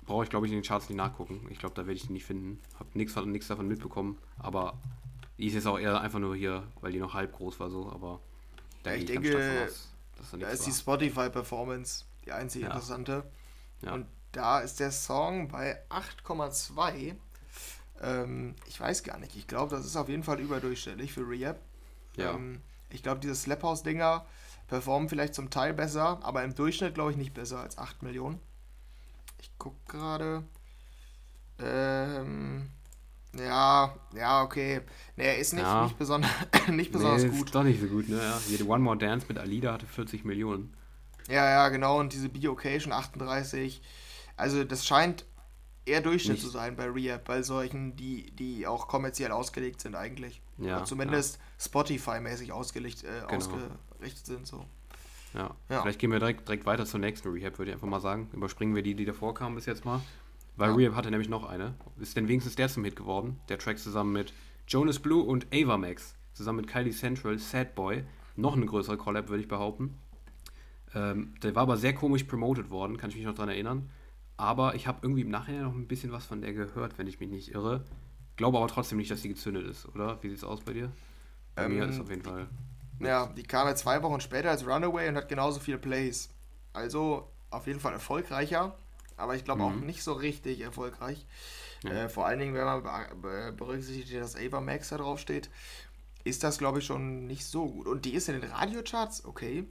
brauche 0.06 0.24
ich, 0.24 0.30
glaube 0.30 0.46
ich, 0.46 0.52
in 0.52 0.60
den 0.60 0.64
Charts 0.64 0.90
nicht 0.90 0.98
nachgucken. 0.98 1.46
Ich 1.50 1.60
glaube, 1.60 1.76
da 1.76 1.82
werde 1.82 1.94
ich 1.94 2.08
die 2.08 2.14
nicht 2.14 2.26
finden. 2.26 2.60
Habe 2.80 2.98
nichts 2.98 3.48
davon 3.48 3.68
mitbekommen. 3.68 4.18
Aber 4.38 4.80
die 5.38 5.48
ist 5.48 5.54
jetzt 5.54 5.68
auch 5.68 5.80
eher 5.80 6.00
einfach 6.00 6.20
nur 6.20 6.36
hier, 6.36 6.64
weil 6.82 6.92
die 6.92 7.00
noch 7.00 7.14
halb 7.14 7.34
groß 7.34 7.60
war 7.60 7.70
so. 7.70 7.92
Aber 7.92 8.22
da 8.84 8.92
ja, 8.92 8.98
ich 8.98 9.06
denke, 9.06 9.66
aus, 9.66 9.94
da, 10.32 10.38
da 10.38 10.48
ist 10.48 10.62
war. 10.62 10.66
die 10.66 10.78
Spotify-Performance 10.80 12.06
die 12.26 12.32
einzige 12.32 12.66
ja. 12.66 12.72
interessante. 12.72 13.30
Ja. 13.82 13.94
Und 13.94 14.08
da 14.32 14.60
ist 14.60 14.80
der 14.80 14.92
Song 14.92 15.48
bei 15.50 15.82
8,2. 15.90 17.16
Ähm, 18.02 18.56
ich 18.68 18.80
weiß 18.80 19.04
gar 19.04 19.18
nicht. 19.20 19.36
Ich 19.36 19.48
glaube, 19.48 19.76
das 19.76 19.86
ist 19.86 19.96
auf 19.96 20.10
jeden 20.10 20.24
Fall 20.24 20.40
überdurchschnittlich 20.40 21.14
für 21.14 21.28
Rehab. 21.28 21.60
Ja. 22.16 22.32
Ähm, 22.34 22.62
ich 22.90 23.04
glaube, 23.04 23.20
diese 23.20 23.36
Slap-House-Dinger 23.36 24.26
performen 24.68 25.10
vielleicht 25.10 25.34
zum 25.34 25.50
Teil 25.50 25.74
besser, 25.74 26.20
aber 26.22 26.44
im 26.44 26.54
Durchschnitt 26.54 26.96
glaube 26.96 27.12
ich 27.12 27.18
nicht 27.18 27.34
besser 27.34 27.60
als 27.60 27.78
8 27.78 28.04
Millionen. 28.04 28.40
Ich 29.40 29.58
gucke 29.58 29.78
gerade. 29.88 30.44
Ähm, 31.60 32.70
ja, 33.34 33.96
ja, 34.16 34.44
okay. 34.44 34.82
Nee, 35.16 35.26
er 35.26 35.38
ist 35.38 35.54
nicht, 35.54 35.64
ja. 35.64 35.84
nicht, 35.84 35.98
besonders, 36.00 36.32
nicht 36.70 36.92
besonders 36.92 37.24
nee, 37.24 37.30
gut. 37.30 37.46
Ist 37.46 37.56
doch 37.56 37.64
nicht 37.64 37.82
so 37.82 37.88
gut, 37.88 38.10
ne? 38.10 38.18
Ja. 38.18 38.40
Jede 38.48 38.66
One 38.68 38.84
More 38.84 38.98
Dance 38.98 39.26
mit 39.30 39.38
Alida 39.38 39.74
hatte 39.74 39.86
40 39.86 40.26
Millionen. 40.26 40.74
Ja, 41.28 41.50
ja, 41.50 41.70
genau. 41.70 42.00
Und 42.00 42.14
diese 42.14 42.30
B-Occasion 42.30 42.94
38. 42.94 43.82
Also, 44.38 44.64
das 44.64 44.86
scheint 44.86 45.26
eher 45.88 46.02
Durchschnitt 46.02 46.34
nicht. 46.34 46.44
zu 46.44 46.50
sein 46.50 46.76
bei 46.76 46.86
Rehab, 46.90 47.26
bei 47.26 47.42
solchen, 47.42 47.96
die, 47.96 48.32
die 48.32 48.68
auch 48.68 48.88
kommerziell 48.88 49.32
ausgelegt 49.32 49.82
sind 49.82 49.96
eigentlich. 49.96 50.42
Ja, 50.58 50.78
Oder 50.78 50.86
zumindest 50.86 51.38
ja. 51.38 51.66
Spotify-mäßig 51.66 52.52
ausgelegt, 52.52 53.04
äh, 53.04 53.22
genau. 53.28 53.38
ausgerichtet 53.38 54.26
sind. 54.26 54.48
So. 54.48 54.66
Ja. 55.34 55.56
ja. 55.70 55.82
vielleicht 55.82 56.00
gehen 56.00 56.12
wir 56.12 56.20
direkt, 56.20 56.48
direkt 56.48 56.66
weiter 56.66 56.86
zur 56.86 57.00
nächsten 57.00 57.30
Rehab, 57.30 57.58
würde 57.58 57.72
ich 57.72 57.76
einfach 57.76 57.88
mal 57.88 58.00
sagen. 58.00 58.30
Überspringen 58.34 58.76
wir 58.76 58.84
die, 58.84 58.96
die 58.96 59.06
davor 59.06 59.34
kamen 59.34 59.56
bis 59.56 59.66
jetzt 59.66 59.86
mal. 59.86 60.02
Weil. 60.56 60.72
Rehab 60.72 60.96
hatte 60.96 61.12
nämlich 61.12 61.30
noch 61.30 61.48
eine. 61.48 61.76
Ist 62.00 62.18
denn 62.18 62.28
wenigstens 62.28 62.56
der 62.56 62.68
zum 62.68 62.84
Hit 62.84 62.96
geworden? 62.96 63.40
Der 63.50 63.60
Track 63.60 63.78
zusammen 63.78 64.12
mit 64.12 64.34
Jonas 64.68 65.00
Blue 65.00 65.24
und 65.24 65.48
Ava 65.54 65.78
Max. 65.78 66.16
Zusammen 66.34 66.62
mit 66.62 66.68
Kylie 66.68 66.94
Central, 66.94 67.38
Sad 67.38 67.76
Boy. 67.76 68.04
Noch 68.36 68.56
eine 68.56 68.66
größere 68.66 68.98
Collab, 68.98 69.30
würde 69.30 69.42
ich 69.42 69.48
behaupten. 69.48 69.98
Ähm, 70.96 71.36
der 71.44 71.54
war 71.56 71.64
aber 71.64 71.78
sehr 71.78 71.94
komisch 71.94 72.24
promoted 72.24 72.70
worden, 72.70 72.98
kann 72.98 73.10
ich 73.10 73.16
mich 73.16 73.26
noch 73.26 73.34
daran 73.34 73.50
erinnern. 73.50 73.90
Aber 74.38 74.76
ich 74.76 74.86
habe 74.88 75.00
irgendwie 75.02 75.22
im 75.22 75.30
Nachhinein 75.30 75.64
noch 75.64 75.74
ein 75.74 75.88
bisschen 75.88 76.12
was 76.12 76.26
von 76.26 76.42
der 76.42 76.54
gehört, 76.54 76.98
wenn 76.98 77.08
ich 77.08 77.20
mich 77.20 77.30
nicht 77.30 77.54
irre. 77.54 77.84
Glaube 78.36 78.60
aber 78.60 78.68
trotzdem 78.68 79.00
nicht, 79.00 79.10
dass 79.10 79.24
sie 79.24 79.30
gezündet 79.30 79.66
ist, 79.66 79.88
oder? 79.88 80.22
Wie 80.22 80.30
sieht 80.30 80.38
es 80.38 80.44
aus 80.44 80.62
bei 80.62 80.74
dir? 80.74 80.92
Bei 81.56 81.66
ähm, 81.66 81.76
mir 81.76 81.86
ist 81.86 82.00
auf 82.00 82.10
jeden 82.10 82.22
Fall. 82.22 82.48
Ja, 83.00 83.28
die 83.28 83.44
kam 83.44 83.68
ja 83.68 83.76
zwei 83.76 84.02
Wochen 84.04 84.22
später 84.22 84.52
als 84.52 84.66
Runaway 84.66 85.10
und 85.10 85.16
hat 85.16 85.28
genauso 85.28 85.60
viele 85.60 85.80
Plays. 85.80 86.30
Also 86.74 87.28
auf 87.50 87.66
jeden 87.66 87.80
Fall 87.80 87.94
erfolgreicher, 87.94 88.76
aber 89.16 89.36
ich 89.36 89.44
glaube 89.44 89.62
mhm. 89.62 89.68
auch 89.68 89.76
nicht 89.76 90.04
so 90.04 90.14
richtig 90.14 90.62
erfolgreich. 90.62 91.26
Ja. 91.84 91.92
Äh, 91.92 92.10
vor 92.10 92.28
allen 92.28 92.40
Dingen, 92.40 92.54
wenn 92.54 92.66
man 92.66 93.56
berücksichtigt, 93.56 94.14
dass 94.16 94.36
Ava 94.36 94.62
Max 94.62 94.90
da 94.90 94.98
drauf 94.98 95.20
steht, 95.20 95.50
ist 96.24 96.44
das, 96.44 96.58
glaube 96.58 96.80
ich, 96.80 96.86
schon 96.86 97.26
nicht 97.26 97.46
so 97.46 97.68
gut. 97.68 97.88
Und 97.88 98.06
die 98.06 98.14
ist 98.14 98.30
in 98.30 98.40
den 98.40 98.52
Radiocharts, 98.52 99.26
okay. 99.26 99.66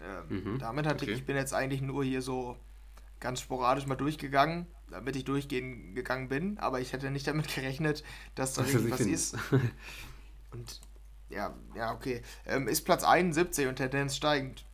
Ähm, 0.00 0.52
mhm. 0.54 0.58
Damit 0.58 0.86
hatte 0.86 1.04
okay. 1.04 1.12
ich, 1.12 1.20
ich 1.20 1.26
bin 1.26 1.36
jetzt 1.36 1.54
eigentlich 1.54 1.80
nur 1.80 2.04
hier 2.04 2.20
so 2.20 2.56
ganz 3.20 3.40
sporadisch 3.40 3.86
mal 3.86 3.96
durchgegangen, 3.96 4.66
damit 4.90 5.16
ich 5.16 5.24
durchgehen 5.24 5.94
gegangen 5.94 6.28
bin, 6.28 6.58
aber 6.58 6.80
ich 6.80 6.92
hätte 6.92 7.10
nicht 7.10 7.26
damit 7.26 7.48
gerechnet, 7.54 8.04
dass 8.34 8.54
da 8.54 8.64
irgendwas 8.64 9.00
ist. 9.00 9.36
Und 10.50 10.80
ja, 11.28 11.54
ja, 11.74 11.92
okay. 11.92 12.22
Ähm, 12.46 12.68
ist 12.68 12.84
Platz 12.84 13.04
71 13.04 13.66
und 13.66 13.76
Tendenz 13.76 14.16
steigend. 14.16 14.64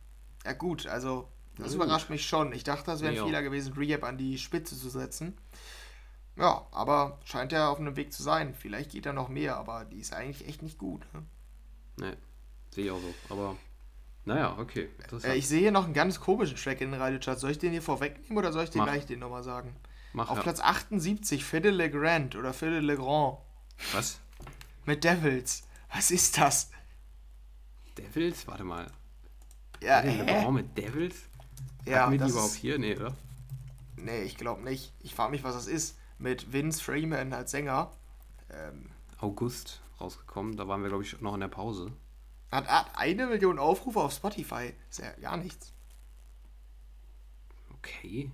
Ja 0.45 0.53
gut, 0.53 0.87
also 0.87 1.27
das 1.57 1.71
ja, 1.71 1.75
überrascht 1.75 2.09
mich 2.09 2.27
schon. 2.27 2.53
Ich 2.53 2.63
dachte, 2.63 2.85
das 2.85 3.01
wäre 3.01 3.11
ein 3.11 3.17
ja. 3.17 3.25
Fehler 3.25 3.43
gewesen, 3.43 3.73
Rehab 3.73 4.03
an 4.03 4.17
die 4.17 4.37
Spitze 4.37 4.77
zu 4.77 4.89
setzen. 4.89 5.37
Ja, 6.37 6.67
aber 6.71 7.19
scheint 7.23 7.51
ja 7.51 7.69
auf 7.69 7.79
einem 7.79 7.95
Weg 7.95 8.11
zu 8.11 8.21
sein. 8.21 8.53
Vielleicht 8.53 8.91
geht 8.91 9.05
da 9.05 9.13
noch 9.13 9.29
mehr, 9.29 9.55
aber 9.57 9.85
die 9.85 9.99
ist 9.99 10.13
eigentlich 10.13 10.47
echt 10.47 10.61
nicht 10.61 10.77
gut. 10.77 11.05
Ne? 11.13 11.23
Nee, 11.97 12.13
sehe 12.71 12.85
ich 12.85 12.91
auch 12.91 12.99
so. 12.99 13.13
Aber 13.29 13.55
naja, 14.25 14.57
okay. 14.57 14.89
Äh, 15.23 15.35
ich 15.35 15.47
sehe 15.47 15.59
hier 15.59 15.71
noch 15.71 15.85
einen 15.85 15.93
ganz 15.93 16.19
komischen 16.19 16.57
Track 16.57 16.81
in 16.81 16.91
den 16.91 16.99
Radiocharts. 16.99 17.41
Soll 17.41 17.51
ich 17.51 17.59
den 17.59 17.71
hier 17.71 17.81
vorwegnehmen 17.81 18.37
oder 18.37 18.51
soll 18.51 18.63
ich 18.63 18.71
dir 18.71 18.83
gleich 18.83 19.05
den 19.05 19.19
nochmal 19.19 19.43
sagen? 19.43 19.75
Mach, 20.13 20.29
Auf 20.29 20.37
ja. 20.37 20.43
Platz 20.43 20.59
78 20.59 21.43
Phil 21.43 21.67
Legrand 21.69 22.35
oder 22.35 22.53
Phil 22.53 22.69
Legrand. 22.79 23.37
Was? 23.93 24.19
Mit 24.85 25.03
Devils. 25.03 25.67
Was 25.93 26.09
ist 26.09 26.37
das? 26.37 26.71
Devils? 27.97 28.47
Warte 28.47 28.63
mal. 28.63 28.87
Ja, 29.81 30.01
Phil 30.01 30.23
Legrand 30.23 30.53
mit 30.53 30.77
Devils? 30.77 31.15
Ja, 31.85 32.01
Hatten 32.01 32.13
wir 32.13 32.25
die 32.25 32.31
überhaupt 32.31 32.53
hier? 32.53 32.79
Nee, 32.79 32.95
oder? 32.95 33.13
Nee, 33.97 34.23
ich 34.23 34.37
glaube 34.37 34.63
nicht. 34.63 34.93
Ich 35.01 35.13
frage 35.13 35.31
mich, 35.31 35.43
was 35.43 35.55
das 35.55 35.67
ist. 35.67 35.97
Mit 36.17 36.51
Vince 36.51 36.81
Freeman 36.81 37.33
als 37.33 37.51
Sänger. 37.51 37.91
Ähm, 38.49 38.89
August 39.19 39.81
rausgekommen. 39.99 40.57
Da 40.57 40.67
waren 40.67 40.81
wir, 40.81 40.89
glaube 40.89 41.03
ich, 41.03 41.19
noch 41.21 41.33
in 41.33 41.41
der 41.41 41.47
Pause. 41.47 41.91
Hat, 42.55 42.67
hat 42.67 42.91
eine 42.95 43.27
Million 43.27 43.59
Aufrufe 43.59 43.99
auf 43.99 44.13
Spotify. 44.13 44.73
Ist 44.89 44.99
ja 44.99 45.11
gar 45.21 45.37
nichts. 45.37 45.73
Okay. 47.77 48.31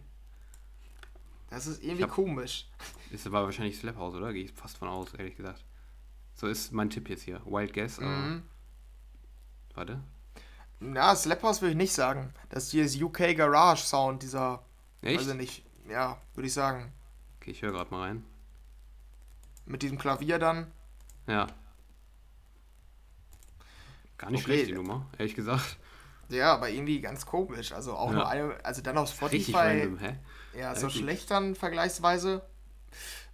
Das 1.49 1.67
ist 1.67 1.83
irgendwie 1.83 2.03
hab, 2.03 2.11
komisch. 2.11 2.69
Ist 3.11 3.27
aber 3.27 3.43
wahrscheinlich 3.43 3.77
Slap 3.77 3.97
House, 3.97 4.15
oder? 4.15 4.31
Gehe 4.31 4.45
ich 4.45 4.53
fast 4.53 4.77
von 4.77 4.87
aus, 4.87 5.13
ehrlich 5.13 5.35
gesagt. 5.35 5.65
So 6.33 6.47
ist 6.47 6.71
mein 6.71 6.89
Tipp 6.89 7.09
jetzt 7.09 7.23
hier. 7.23 7.41
Wild 7.45 7.73
Guess, 7.73 7.99
aber. 7.99 8.07
Mhm. 8.07 8.43
Warte. 9.73 10.01
Na, 10.79 11.15
Slap 11.15 11.43
House 11.43 11.61
würde 11.61 11.71
ich 11.71 11.77
nicht 11.77 11.93
sagen. 11.93 12.33
Das 12.49 12.63
ist 12.63 12.73
dieses 12.73 13.01
UK 13.01 13.35
Garage 13.35 13.83
Sound, 13.83 14.23
dieser. 14.23 14.63
Echt? 15.01 15.19
Also 15.19 15.33
nicht. 15.33 15.65
Ja, 15.89 16.21
würde 16.33 16.47
ich 16.47 16.53
sagen. 16.53 16.93
Okay, 17.37 17.51
ich 17.51 17.61
höre 17.61 17.71
gerade 17.71 17.91
mal 17.91 18.01
rein. 18.01 18.23
Mit 19.65 19.81
diesem 19.81 19.97
Klavier 19.97 20.39
dann. 20.39 20.71
Ja. 21.27 21.47
Gar 24.21 24.29
nicht 24.29 24.45
okay. 24.45 24.53
schlecht, 24.53 24.69
die 24.69 24.73
Nummer, 24.73 25.07
ehrlich 25.17 25.33
gesagt. 25.33 25.77
Ja, 26.29 26.53
aber 26.53 26.69
irgendwie 26.69 27.01
ganz 27.01 27.25
komisch. 27.25 27.71
Also 27.71 27.93
auch 27.93 28.09
ja. 28.11 28.15
nur 28.15 28.29
eine, 28.29 28.55
also 28.63 28.81
dann 28.83 28.97
auf 28.99 29.09
Spotify. 29.09 29.51
Random? 29.51 29.97
Ja, 30.57 30.75
so 30.75 30.89
schlecht 30.89 31.31
dann 31.31 31.55
vergleichsweise. 31.55 32.43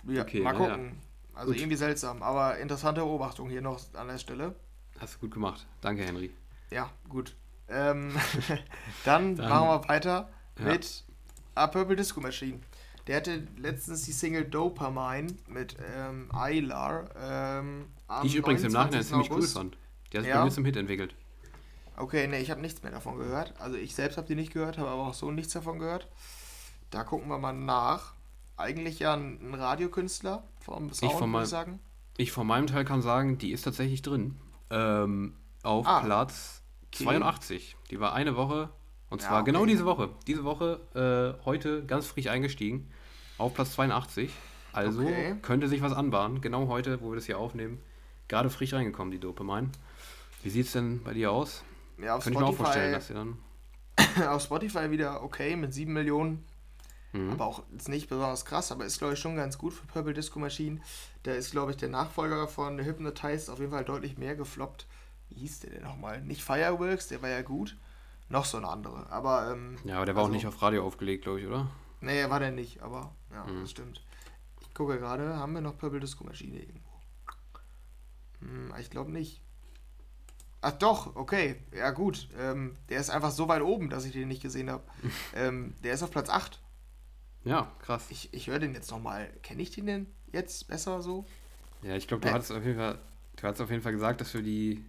Ja, 0.07 0.21
okay, 0.21 0.39
mal 0.39 0.53
gucken. 0.53 0.85
Ja. 0.85 1.39
Also 1.39 1.51
gut. 1.51 1.59
irgendwie 1.59 1.75
seltsam, 1.75 2.23
aber 2.23 2.57
interessante 2.57 3.01
Beobachtung 3.01 3.49
hier 3.49 3.61
noch 3.61 3.81
an 3.93 4.07
der 4.07 4.17
Stelle. 4.17 4.55
Hast 4.97 5.15
du 5.15 5.19
gut 5.19 5.31
gemacht. 5.31 5.67
Danke, 5.81 6.03
Henry. 6.03 6.31
Ja, 6.71 6.89
gut. 7.09 7.35
Ähm, 7.67 8.15
dann, 9.03 9.35
dann, 9.35 9.49
machen 9.49 9.67
wir 9.67 9.89
weiter 9.89 10.29
mit 10.57 11.03
A 11.53 11.67
Purple 11.67 11.97
Disco 11.97 12.21
Machine. 12.21 12.61
Der 13.07 13.17
hatte 13.17 13.45
letztens 13.57 14.03
die 14.03 14.13
Single 14.13 14.45
Dopamine 14.45 15.35
mit 15.47 15.75
ähm, 15.95 16.29
Aylar. 16.33 17.09
Ähm, 17.19 17.87
die 18.23 18.27
ich 18.27 18.35
übrigens 18.35 18.63
im 18.63 18.71
Nachhinein 18.71 19.03
ziemlich 19.03 19.29
cool 19.29 19.45
fand. 19.45 19.77
Der 20.11 20.19
hat 20.19 20.25
sich 20.25 20.33
ja. 20.33 20.39
bei 20.39 20.45
mir 20.45 20.51
zum 20.51 20.65
Hit 20.65 20.75
entwickelt. 20.75 21.15
Okay, 21.95 22.27
ne, 22.27 22.39
ich 22.39 22.51
habe 22.51 22.61
nichts 22.61 22.83
mehr 22.83 22.91
davon 22.91 23.17
gehört. 23.17 23.53
Also 23.59 23.77
ich 23.77 23.95
selbst 23.95 24.17
habe 24.17 24.27
die 24.27 24.35
nicht 24.35 24.53
gehört, 24.53 24.77
habe 24.77 24.89
aber 24.89 25.07
auch 25.07 25.13
so 25.13 25.31
nichts 25.31 25.53
davon 25.53 25.79
gehört. 25.79 26.07
Da 26.91 27.03
gucken 27.03 27.27
wir 27.27 27.37
mal 27.37 27.53
nach. 27.53 28.13
Eigentlich 28.55 28.99
ja 28.99 29.13
ein, 29.13 29.39
ein 29.41 29.53
Radiokünstler 29.53 30.43
vom 30.59 30.91
Sound, 30.93 31.13
ich 31.13 31.19
würde 31.19 31.43
ich 31.43 31.49
sagen. 31.49 31.79
Ich 32.17 32.31
von 32.31 32.47
meinem 32.47 32.67
Teil 32.67 32.85
kann 32.85 33.01
sagen, 33.01 33.37
die 33.37 33.51
ist 33.51 33.63
tatsächlich 33.63 34.01
drin. 34.01 34.35
Ähm, 34.69 35.33
auf 35.63 35.85
ah, 35.87 36.01
Platz 36.01 36.63
okay. 36.93 37.03
82. 37.03 37.75
Die 37.91 37.99
war 37.99 38.13
eine 38.13 38.35
Woche, 38.35 38.69
und 39.09 39.21
zwar 39.21 39.33
ja, 39.33 39.41
okay. 39.41 39.51
genau 39.51 39.65
diese 39.65 39.85
Woche. 39.85 40.09
Diese 40.25 40.43
Woche, 40.43 40.79
äh, 41.39 41.45
heute 41.45 41.85
ganz 41.85 42.07
frisch 42.07 42.27
eingestiegen. 42.27 42.89
Auf 43.37 43.53
Platz 43.53 43.73
82. 43.73 44.31
Also 44.73 45.01
okay. 45.01 45.35
könnte 45.41 45.67
sich 45.67 45.81
was 45.81 45.93
anbahnen. 45.93 46.41
Genau 46.41 46.67
heute, 46.67 47.01
wo 47.01 47.09
wir 47.11 47.15
das 47.15 47.25
hier 47.25 47.37
aufnehmen. 47.37 47.79
Gerade 48.27 48.49
frisch 48.49 48.73
reingekommen, 48.73 49.11
die 49.11 49.19
Dopamine. 49.19 49.69
Wie 50.47 50.51
sieht 50.51 50.67
es 50.67 50.71
denn 50.71 51.03
bei 51.03 51.13
dir 51.13 51.29
aus? 51.29 51.61
Ja, 51.97 52.15
auf 52.15 52.23
Könnte 52.23 52.39
ich 52.39 52.41
mir 52.45 52.49
auch 52.49 52.55
vorstellen, 52.55 52.93
Spotify, 53.01 53.13
dass 53.97 54.07
ihr 54.17 54.23
dann. 54.23 54.29
auf 54.33 54.41
Spotify 54.43 54.91
wieder 54.91 55.21
okay 55.21 55.57
mit 55.57 55.73
7 55.73 55.91
Millionen. 55.91 56.45
Mhm. 57.11 57.31
Aber 57.31 57.47
auch 57.47 57.63
jetzt 57.73 57.89
nicht 57.89 58.07
besonders 58.07 58.45
krass, 58.45 58.71
aber 58.71 58.85
ist, 58.85 58.99
glaube 58.99 59.15
ich, 59.15 59.19
schon 59.19 59.35
ganz 59.35 59.57
gut 59.57 59.73
für 59.73 59.85
Purple 59.87 60.13
Disco 60.13 60.39
Machine. 60.39 60.79
Der 61.25 61.35
ist, 61.35 61.51
glaube 61.51 61.71
ich, 61.71 61.77
der 61.77 61.89
Nachfolger 61.89 62.47
von 62.47 62.79
Hypnotized 62.79 63.49
auf 63.49 63.59
jeden 63.59 63.71
Fall 63.73 63.83
deutlich 63.83 64.17
mehr 64.17 64.37
gefloppt. 64.37 64.87
Wie 65.27 65.35
hieß 65.41 65.59
der 65.59 65.71
denn 65.71 65.83
nochmal? 65.83 66.21
Nicht 66.21 66.45
Fireworks, 66.45 67.09
der 67.09 67.21
war 67.21 67.27
ja 67.29 67.41
gut. 67.41 67.75
Noch 68.29 68.45
so 68.45 68.55
eine 68.55 68.69
andere. 68.69 69.09
Aber, 69.09 69.51
ähm, 69.51 69.75
Ja, 69.83 69.97
aber 69.97 70.05
der 70.05 70.15
war 70.15 70.21
auch 70.21 70.27
also- 70.27 70.35
nicht 70.37 70.47
auf 70.47 70.61
Radio 70.61 70.85
aufgelegt, 70.87 71.25
glaube 71.25 71.41
ich, 71.41 71.45
oder? 71.45 71.69
Nee, 71.99 72.29
war 72.29 72.39
der 72.39 72.51
nicht, 72.51 72.81
aber 72.81 73.13
ja, 73.33 73.43
Mhm. 73.43 73.59
das 73.63 73.71
stimmt. 73.71 74.01
Ich 74.61 74.73
gucke 74.73 74.97
gerade, 74.97 75.35
haben 75.35 75.51
wir 75.55 75.59
noch 75.61 75.77
Purple 75.77 75.99
Disco 75.99 76.23
Maschine 76.23 76.59
irgendwo? 76.59 76.87
Hm, 78.39 78.73
ich 78.79 78.89
glaube 78.89 79.11
nicht. 79.11 79.41
Ach 80.61 80.71
doch, 80.71 81.15
okay. 81.15 81.57
Ja 81.75 81.91
gut. 81.91 82.29
Ähm, 82.37 82.73
der 82.89 82.99
ist 82.99 83.09
einfach 83.09 83.31
so 83.31 83.47
weit 83.47 83.61
oben, 83.61 83.89
dass 83.89 84.05
ich 84.05 84.11
den 84.13 84.27
nicht 84.27 84.41
gesehen 84.41 84.69
habe. 84.69 84.83
ähm, 85.35 85.75
der 85.83 85.93
ist 85.93 86.03
auf 86.03 86.11
Platz 86.11 86.29
8. 86.29 86.61
Ja, 87.43 87.71
krass. 87.79 88.05
Ich, 88.09 88.33
ich 88.33 88.47
höre 88.47 88.59
den 88.59 88.73
jetzt 88.73 88.91
nochmal. 88.91 89.29
Kenne 89.43 89.61
ich 89.61 89.71
den 89.71 89.85
denn 89.85 90.07
jetzt 90.33 90.67
besser 90.67 91.01
so? 91.01 91.25
Ja, 91.83 91.95
ich 91.95 92.07
glaube, 92.07 92.21
du 92.21 92.27
Nee. 92.27 92.33
hattest 92.33 92.51
auf 92.51 92.63
jeden 92.65 92.77
Fall, 92.77 92.99
du 93.35 93.43
hattest 93.43 93.61
auf 93.61 93.69
jeden 93.69 93.83
Fall 93.83 93.93
gesagt, 93.93 94.19
dass 94.19 94.31
du 94.31 94.41
die 94.41 94.83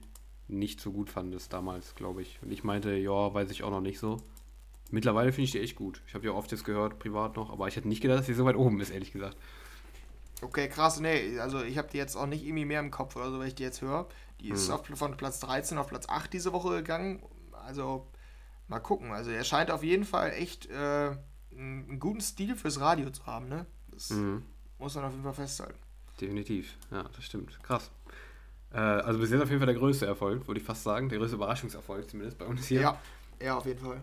nicht 0.48 0.80
so 0.80 0.90
gut 0.90 1.10
fandest 1.10 1.52
damals, 1.52 1.94
glaube 1.94 2.22
ich. 2.22 2.38
Und 2.42 2.50
ich 2.50 2.64
meinte, 2.64 2.94
ja, 2.96 3.32
weiß 3.34 3.50
ich 3.50 3.62
auch 3.62 3.70
noch 3.70 3.82
nicht 3.82 3.98
so. 3.98 4.16
Mittlerweile 4.90 5.30
finde 5.32 5.44
ich 5.44 5.52
die 5.52 5.60
echt 5.60 5.76
gut. 5.76 6.00
Ich 6.06 6.14
habe 6.14 6.22
die 6.22 6.30
auch 6.30 6.36
oft 6.36 6.50
jetzt 6.50 6.64
gehört, 6.64 6.98
privat 6.98 7.36
noch, 7.36 7.50
aber 7.50 7.68
ich 7.68 7.76
hätte 7.76 7.86
nicht 7.88 8.00
gedacht, 8.00 8.20
dass 8.20 8.26
sie 8.26 8.32
so 8.34 8.46
weit 8.46 8.56
oben 8.56 8.80
ist, 8.80 8.88
ehrlich 8.90 9.12
gesagt. 9.12 9.36
Okay, 10.40 10.68
krass. 10.68 10.98
Nee, 11.00 11.38
also 11.40 11.62
ich 11.62 11.76
habe 11.76 11.88
die 11.92 11.98
jetzt 11.98 12.16
auch 12.16 12.26
nicht 12.26 12.44
irgendwie 12.44 12.64
mehr 12.64 12.80
im 12.80 12.90
Kopf 12.90 13.14
oder 13.16 13.30
so, 13.30 13.38
wenn 13.38 13.48
ich 13.48 13.54
die 13.56 13.64
jetzt 13.64 13.82
höre. 13.82 14.08
Die 14.40 14.50
ist 14.50 14.68
Mhm. 14.68 14.74
auf, 14.74 14.86
von 14.94 15.16
Platz 15.16 15.40
13 15.40 15.78
auf 15.78 15.88
Platz 15.88 16.08
8 16.08 16.32
diese 16.32 16.52
Woche 16.52 16.70
gegangen. 16.76 17.22
Also 17.66 18.06
mal 18.68 18.78
gucken. 18.80 19.12
Also 19.12 19.30
er 19.30 19.44
scheint 19.44 19.70
auf 19.70 19.82
jeden 19.82 20.04
Fall 20.04 20.30
echt 20.32 20.66
äh, 20.66 20.74
einen 20.74 21.18
einen 21.88 21.98
guten 22.00 22.20
Stil 22.20 22.54
fürs 22.56 22.80
Radio 22.80 23.10
zu 23.10 23.26
haben, 23.26 23.48
ne? 23.48 23.66
Das 23.92 24.10
Mhm. 24.10 24.42
muss 24.78 24.94
man 24.94 25.04
auf 25.04 25.12
jeden 25.12 25.24
Fall 25.24 25.34
festhalten. 25.34 25.78
Definitiv. 26.20 26.76
Ja, 26.90 27.04
das 27.14 27.24
stimmt. 27.24 27.62
Krass. 27.62 27.90
Äh, 28.72 28.78
also 28.78 29.18
bis 29.18 29.30
jetzt 29.30 29.42
auf 29.42 29.48
jeden 29.48 29.60
Fall 29.60 29.66
der 29.66 29.76
größte 29.76 30.06
Erfolg, 30.06 30.46
würde 30.46 30.60
ich 30.60 30.66
fast 30.66 30.82
sagen. 30.84 31.08
Der 31.08 31.18
größte 31.18 31.36
Überraschungserfolg 31.36 32.08
zumindest 32.10 32.38
bei 32.38 32.44
uns 32.46 32.66
hier. 32.66 32.80
Ja, 32.80 33.00
ja, 33.40 33.56
auf 33.56 33.66
jeden 33.66 33.80
Fall. 33.84 34.02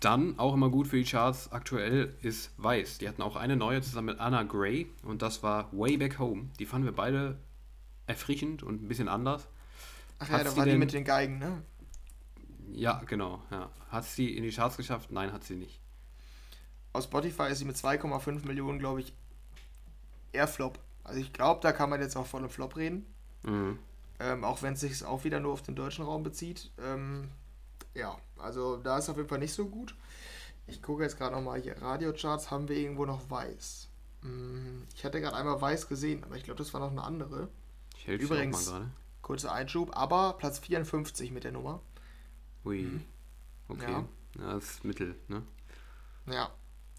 Dann 0.00 0.36
auch 0.38 0.54
immer 0.54 0.68
gut 0.70 0.88
für 0.88 0.96
die 0.96 1.04
Charts 1.04 1.52
aktuell 1.52 2.12
ist 2.22 2.50
Weiß. 2.56 2.98
Die 2.98 3.08
hatten 3.08 3.22
auch 3.22 3.36
eine 3.36 3.56
neue 3.56 3.82
zusammen 3.82 4.06
mit 4.08 4.18
Anna 4.18 4.42
Gray 4.42 4.90
und 5.04 5.22
das 5.22 5.44
war 5.44 5.68
Way 5.72 5.96
Back 5.98 6.18
Home. 6.18 6.48
Die 6.58 6.66
fanden 6.66 6.86
wir 6.86 6.92
beide 6.94 7.38
erfrischend 8.12 8.62
und 8.62 8.82
ein 8.82 8.88
bisschen 8.88 9.08
anders. 9.08 9.46
Ach 10.18 10.28
ja, 10.28 10.34
Hat's 10.38 10.50
da 10.50 10.56
war 10.56 10.64
die 10.64 10.70
denn- 10.70 10.78
mit 10.78 10.92
den 10.92 11.04
Geigen, 11.04 11.38
ne? 11.38 11.62
Ja, 12.72 13.02
genau. 13.06 13.42
Ja. 13.50 13.70
Hat 13.90 14.04
sie 14.04 14.34
in 14.36 14.44
die 14.44 14.50
Charts 14.52 14.76
geschafft? 14.76 15.10
Nein, 15.12 15.32
hat 15.32 15.44
sie 15.44 15.56
nicht. 15.56 15.78
Aus 16.94 17.04
Spotify 17.04 17.48
ist 17.50 17.58
sie 17.58 17.64
mit 17.64 17.76
2,5 17.76 18.44
Millionen, 18.46 18.78
glaube 18.78 19.00
ich, 19.00 19.12
eher 20.32 20.48
Flop. 20.48 20.78
Also 21.04 21.20
ich 21.20 21.32
glaube, 21.32 21.60
da 21.62 21.72
kann 21.72 21.90
man 21.90 22.00
jetzt 22.00 22.16
auch 22.16 22.26
von 22.26 22.40
einem 22.42 22.50
Flop 22.50 22.76
reden. 22.76 23.04
Mhm. 23.42 23.78
Ähm, 24.20 24.44
auch 24.44 24.62
wenn 24.62 24.74
es 24.74 24.80
sich 24.80 25.04
auch 25.04 25.24
wieder 25.24 25.40
nur 25.40 25.52
auf 25.52 25.62
den 25.62 25.74
deutschen 25.74 26.04
Raum 26.04 26.22
bezieht. 26.22 26.70
Ähm, 26.82 27.28
ja, 27.94 28.16
also 28.38 28.76
da 28.76 28.98
ist 28.98 29.08
auf 29.08 29.16
jeden 29.16 29.28
Fall 29.28 29.38
nicht 29.40 29.52
so 29.54 29.66
gut. 29.66 29.94
Ich 30.66 30.80
gucke 30.80 31.02
jetzt 31.02 31.18
gerade 31.18 31.34
nochmal 31.34 31.60
hier. 31.60 31.80
Radiocharts 31.82 32.50
haben 32.50 32.68
wir 32.68 32.76
irgendwo 32.76 33.04
noch 33.04 33.28
weiß. 33.28 33.88
Hm, 34.22 34.84
Ich 34.94 35.04
hatte 35.04 35.20
gerade 35.20 35.36
einmal 35.36 35.60
weiß 35.60 35.88
gesehen, 35.88 36.22
aber 36.24 36.36
ich 36.36 36.44
glaube, 36.44 36.58
das 36.58 36.72
war 36.72 36.80
noch 36.80 36.92
eine 36.92 37.02
andere. 37.02 37.48
Ich 38.02 38.08
helfe 38.08 38.24
Übrigens- 38.24 38.66
mal 38.66 38.72
gerade. 38.80 38.90
Kurzer 39.22 39.52
Einschub, 39.52 39.96
aber 39.96 40.32
Platz 40.32 40.58
54 40.58 41.30
mit 41.30 41.44
der 41.44 41.52
Nummer. 41.52 41.80
Ui. 42.64 43.00
Okay. 43.68 43.92
Ja. 43.92 44.04
Ja. 44.40 44.54
das 44.54 44.64
ist 44.64 44.84
Mittel, 44.84 45.14
ne? 45.28 45.42
Ja, 46.26 46.50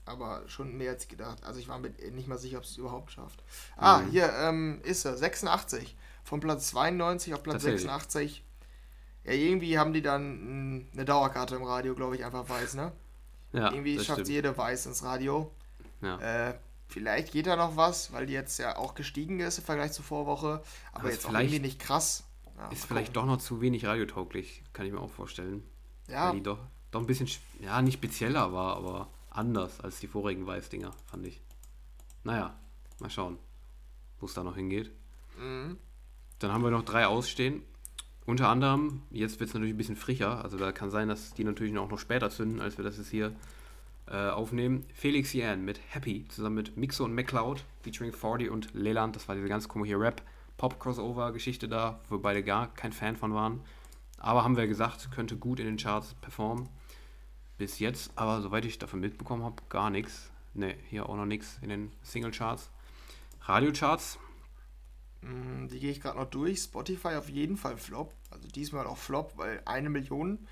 aber 0.06 0.44
schon 0.48 0.78
mehr 0.78 0.92
als 0.92 1.10
gedacht. 1.10 1.44
Also 1.44 1.60
ich 1.60 1.68
war 1.68 1.80
mir 1.80 1.90
nicht 2.12 2.30
mal 2.30 2.38
sicher, 2.38 2.58
ob 2.60 2.64
es 2.64 2.78
überhaupt 2.78 3.12
schafft. 3.12 3.44
Ah, 3.76 4.00
Mhm. 4.00 4.12
hier 4.12 4.32
ähm, 4.34 4.80
ist 4.84 5.04
er, 5.04 5.18
86. 5.18 5.98
Von 6.24 6.40
Platz 6.40 6.70
92 6.70 7.34
auf 7.34 7.44
Platz 7.44 7.56
Tatsächlich. 7.56 7.82
86. 7.82 8.44
Ja, 9.26 9.34
irgendwie 9.34 9.78
haben 9.78 9.92
die 9.92 10.02
dann 10.02 10.78
mh, 10.78 10.86
eine 10.94 11.06
Dauerkarte 11.06 11.56
im 11.56 11.64
Radio, 11.64 11.96
glaube 11.96 12.16
ich, 12.16 12.24
einfach 12.24 12.48
weiß, 12.48 12.76
ne? 12.76 12.94
Ja, 13.52 13.72
irgendwie 13.72 13.98
schafft 13.98 14.12
stimmt. 14.22 14.30
jede 14.30 14.58
weiß 14.58 14.86
ins 14.86 15.04
Radio. 15.04 15.52
Ja. 16.02 16.18
Äh, 16.50 16.58
vielleicht 16.94 17.34
geht 17.34 17.48
da 17.48 17.56
noch 17.56 17.76
was, 17.76 18.14
weil 18.14 18.26
die 18.26 18.34
jetzt 18.34 18.58
ja 18.60 18.78
auch 18.78 18.94
gestiegen 18.96 19.40
ist 19.40 19.58
im 19.58 19.64
Vergleich 19.64 19.92
zur 19.94 20.06
Vorwoche. 20.06 20.62
Aber 20.92 21.00
Aber 21.02 21.10
ist 21.10 21.16
jetzt 21.16 21.26
auch 21.26 21.30
vielleicht- 21.30 21.52
irgendwie 21.54 21.68
nicht 21.68 21.80
krass. 21.80 22.24
Ja, 22.58 22.70
ist 22.70 22.86
vielleicht 22.86 23.16
doch 23.16 23.26
noch 23.26 23.38
zu 23.38 23.62
wenig 23.62 23.86
radiotauglich, 23.86 24.64
kann 24.74 24.86
ich 24.86 24.92
mir 24.94 25.00
auch 25.00 25.10
vorstellen. 25.10 25.64
Ja, 26.08 26.30
Weil 26.30 26.36
die 26.38 26.44
doch, 26.44 26.60
doch 26.92 27.00
ein 27.02 27.08
bisschen, 27.08 27.28
sch- 27.28 27.40
ja, 27.60 27.82
nicht 27.82 27.96
spezieller 27.96 28.54
war, 28.54 28.78
aber 28.78 29.10
anders 29.32 29.80
als 29.82 30.00
die 30.00 30.08
vorigen 30.08 30.46
Weißdinger, 30.46 30.92
fand 31.08 31.26
ich. 31.26 31.42
Naja, 32.24 32.56
mal 33.00 33.10
schauen, 33.10 33.38
wo 34.20 34.28
es 34.28 34.34
da 34.36 34.44
noch 34.44 34.56
hingeht. 34.56 34.92
mhm. 35.38 35.78
Dann 36.40 36.52
haben 36.52 36.64
wir 36.64 36.72
noch 36.72 36.84
drei 36.84 37.08
ausstehen. 37.08 37.64
Unter 38.26 38.50
anderem, 38.50 39.02
jetzt 39.12 39.40
wird 39.40 39.48
es 39.50 39.54
natürlich 39.54 39.74
ein 39.74 39.78
bisschen 39.78 39.96
frischer, 39.96 40.44
also 40.44 40.58
da 40.58 40.72
kann 40.72 40.92
sein, 40.92 41.08
dass 41.08 41.34
die 41.34 41.44
natürlich 41.46 41.78
auch 41.78 41.90
noch 41.90 42.00
später 42.00 42.30
zünden, 42.30 42.62
als 42.62 42.78
wir 42.78 42.84
das 42.86 42.98
jetzt 42.98 43.10
hier 43.10 43.34
äh, 44.08 44.30
aufnehmen. 44.30 44.86
Felix 44.94 45.34
Yan 45.34 45.64
mit 45.64 45.80
Happy, 45.90 46.26
zusammen 46.28 46.56
mit 46.56 46.78
Mixo 46.78 47.04
und 47.06 47.14
McCloud, 47.14 47.64
featuring 47.82 48.14
40 48.14 48.50
und 48.50 48.74
Leland. 48.74 49.16
Das 49.16 49.28
war 49.28 49.36
diese 49.36 49.48
ganz 49.48 49.68
komische 49.68 50.00
Rap-Pop-Crossover-Geschichte 50.00 51.68
da, 51.68 52.00
wo 52.10 52.16
wir 52.16 52.22
beide 52.22 52.44
gar 52.44 52.74
kein 52.74 52.92
Fan 52.94 53.16
von 53.16 53.34
waren. 53.34 53.62
Aber 54.18 54.44
haben 54.44 54.58
wir 54.58 54.68
gesagt, 54.68 55.12
könnte 55.12 55.38
gut 55.38 55.60
in 55.60 55.66
den 55.66 55.78
Charts 55.78 56.14
performen. 56.16 56.70
Bis 57.58 57.80
jetzt, 57.80 58.12
aber 58.16 58.42
soweit 58.42 58.66
ich 58.66 58.80
davon 58.80 59.00
mitbekommen 59.00 59.44
habe, 59.44 59.62
gar 59.70 59.90
nichts. 59.90 60.32
Ne, 60.54 60.76
hier 60.90 61.10
auch 61.10 61.16
noch 61.16 61.26
nichts 61.26 61.58
in 61.62 61.70
den 61.70 61.92
Single-Charts. 62.04 62.70
Radio-Charts, 63.42 64.20
Mm, 65.24 65.68
Die 65.68 65.80
gehe 65.80 65.92
ich 65.92 66.02
gerade 66.02 66.20
noch 66.20 66.30
durch. 66.30 66.60
Spotify 66.60 67.16
auf 67.16 67.30
jeden 67.30 67.58
Fall 67.58 67.78
Flop. 67.78 68.14
Also 68.32 68.48
diesmal 68.48 68.86
auch 68.86 68.98
Flop, 68.98 69.34
weil 69.38 69.62
eine 69.66 69.90
Million, 69.90 70.48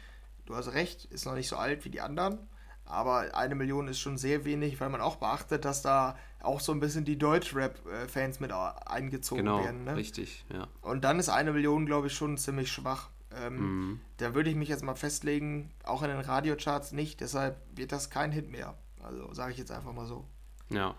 du 0.46 0.56
hast 0.56 0.74
recht, 0.74 1.06
ist 1.06 1.26
noch 1.26 1.36
nicht 1.36 1.48
so 1.48 1.58
alt 1.58 1.84
wie 1.86 1.90
die 1.90 2.02
anderen. 2.02 2.40
Aber 2.86 3.36
eine 3.36 3.56
Million 3.56 3.88
ist 3.88 4.00
schon 4.00 4.18
sehr 4.18 4.44
wenig, 4.44 4.80
weil 4.82 4.90
man 4.90 5.02
auch 5.02 5.16
beachtet, 5.18 5.66
dass 5.66 5.82
da 5.82 6.18
auch 6.42 6.60
so 6.60 6.72
ein 6.72 6.80
bisschen 6.80 7.06
die 7.06 7.18
Deutsch-Rap-Fans 7.18 8.40
mit 8.40 8.52
eingezogen 8.52 9.46
genau, 9.46 9.64
werden. 9.64 9.84
Ne? 9.86 9.96
richtig, 9.96 10.46
ja. 10.52 10.68
Und 10.82 11.04
dann 11.04 11.20
ist 11.20 11.30
eine 11.30 11.54
Million, 11.54 11.86
glaube 11.86 12.08
ich, 12.08 12.14
schon 12.14 12.38
ziemlich 12.38 12.72
schwach. 12.72 13.10
Ähm, 13.34 13.58
Mhm. 13.58 14.00
Da 14.18 14.34
würde 14.34 14.50
ich 14.50 14.56
mich 14.56 14.70
jetzt 14.70 14.84
mal 14.84 14.96
festlegen, 14.96 15.72
auch 15.84 16.04
in 16.04 16.10
den 16.10 16.20
Radiocharts 16.20 16.92
nicht. 16.92 17.22
Deshalb 17.22 17.58
wird 17.76 17.92
das 17.92 18.10
kein 18.10 18.32
Hit 18.32 18.52
mehr. 18.52 18.76
Also 19.02 19.34
sage 19.34 19.54
ich 19.54 19.58
jetzt 19.58 19.72
einfach 19.72 19.94
mal 19.94 20.06
so. 20.06 20.26
Ja. 20.70 20.96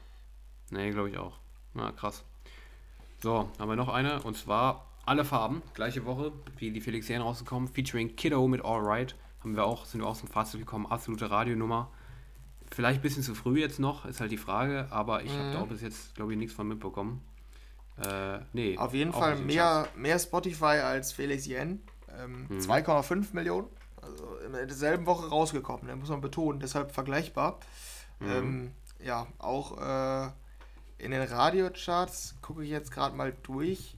Nee, 0.71 0.91
glaube 0.91 1.11
ich 1.11 1.19
auch. 1.19 1.39
Na, 1.75 1.93
krass. 1.93 2.25
So, 3.23 3.49
haben 3.59 3.69
wir 3.69 3.77
noch 3.77 3.89
eine 3.89 4.23
und 4.23 4.37
zwar 4.37 4.87
alle 5.05 5.25
Farben, 5.25 5.63
gleiche 5.75 6.05
Woche, 6.05 6.33
wie 6.57 6.71
die 6.71 6.81
Felixien 6.81 7.23
rausgekommen, 7.23 7.69
featuring 7.69 8.17
Kiddo 8.17 8.47
mit 8.49 8.65
Alright. 8.65 9.15
Haben 9.43 9.57
wir 9.57 9.65
auch, 9.65 9.85
sind 9.85 10.01
wir 10.01 10.07
auch 10.07 10.17
zum 10.17 10.29
Fazit 10.29 10.61
gekommen, 10.61 10.87
absolute 10.87 11.31
Radionummer. 11.31 11.91
Vielleicht 12.71 13.01
ein 13.01 13.03
bisschen 13.03 13.23
zu 13.23 13.35
früh 13.35 13.61
jetzt 13.61 13.79
noch, 13.79 14.07
ist 14.07 14.21
halt 14.21 14.33
die 14.33 14.39
Frage, 14.39 14.87
aber 14.91 15.23
ich 15.25 15.33
habe 15.33 15.49
Mhm. 15.49 15.53
da 15.53 15.59
auch 15.61 15.67
bis 15.69 15.83
jetzt, 15.83 16.15
glaube 16.15 16.33
ich, 16.33 16.39
nichts 16.39 16.55
von 16.55 16.67
mitbekommen. 16.69 17.23
Äh, 17.99 18.39
nee. 18.55 18.79
Auf 18.79 18.95
jeden 18.95 19.13
Fall 19.13 19.37
mehr, 19.37 19.89
mehr 19.95 20.19
Spotify 20.19 20.81
als 20.81 21.13
Felix 21.13 21.47
Yen. 21.47 21.83
Ähm, 22.19 22.47
Mhm. 22.49 22.61
2,5 22.61 23.35
Millionen. 23.35 23.69
Also 24.01 24.37
in 24.47 24.53
derselben 24.53 25.07
Woche 25.07 25.29
rausgekommen, 25.29 25.87
ne? 25.87 25.95
muss 25.97 26.09
man 26.09 26.21
betonen, 26.21 26.59
deshalb 26.61 26.93
vergleichbar. 26.93 27.61
Mhm. 28.21 28.31
Ähm, 28.31 28.73
ja, 29.05 29.27
auch 29.39 29.79
äh, 29.79 30.31
in 30.99 31.11
den 31.11 31.23
Radiocharts 31.23 32.35
gucke 32.43 32.65
ich 32.65 32.71
jetzt 32.71 32.91
gerade 32.91 33.15
mal 33.15 33.33
durch. 33.43 33.97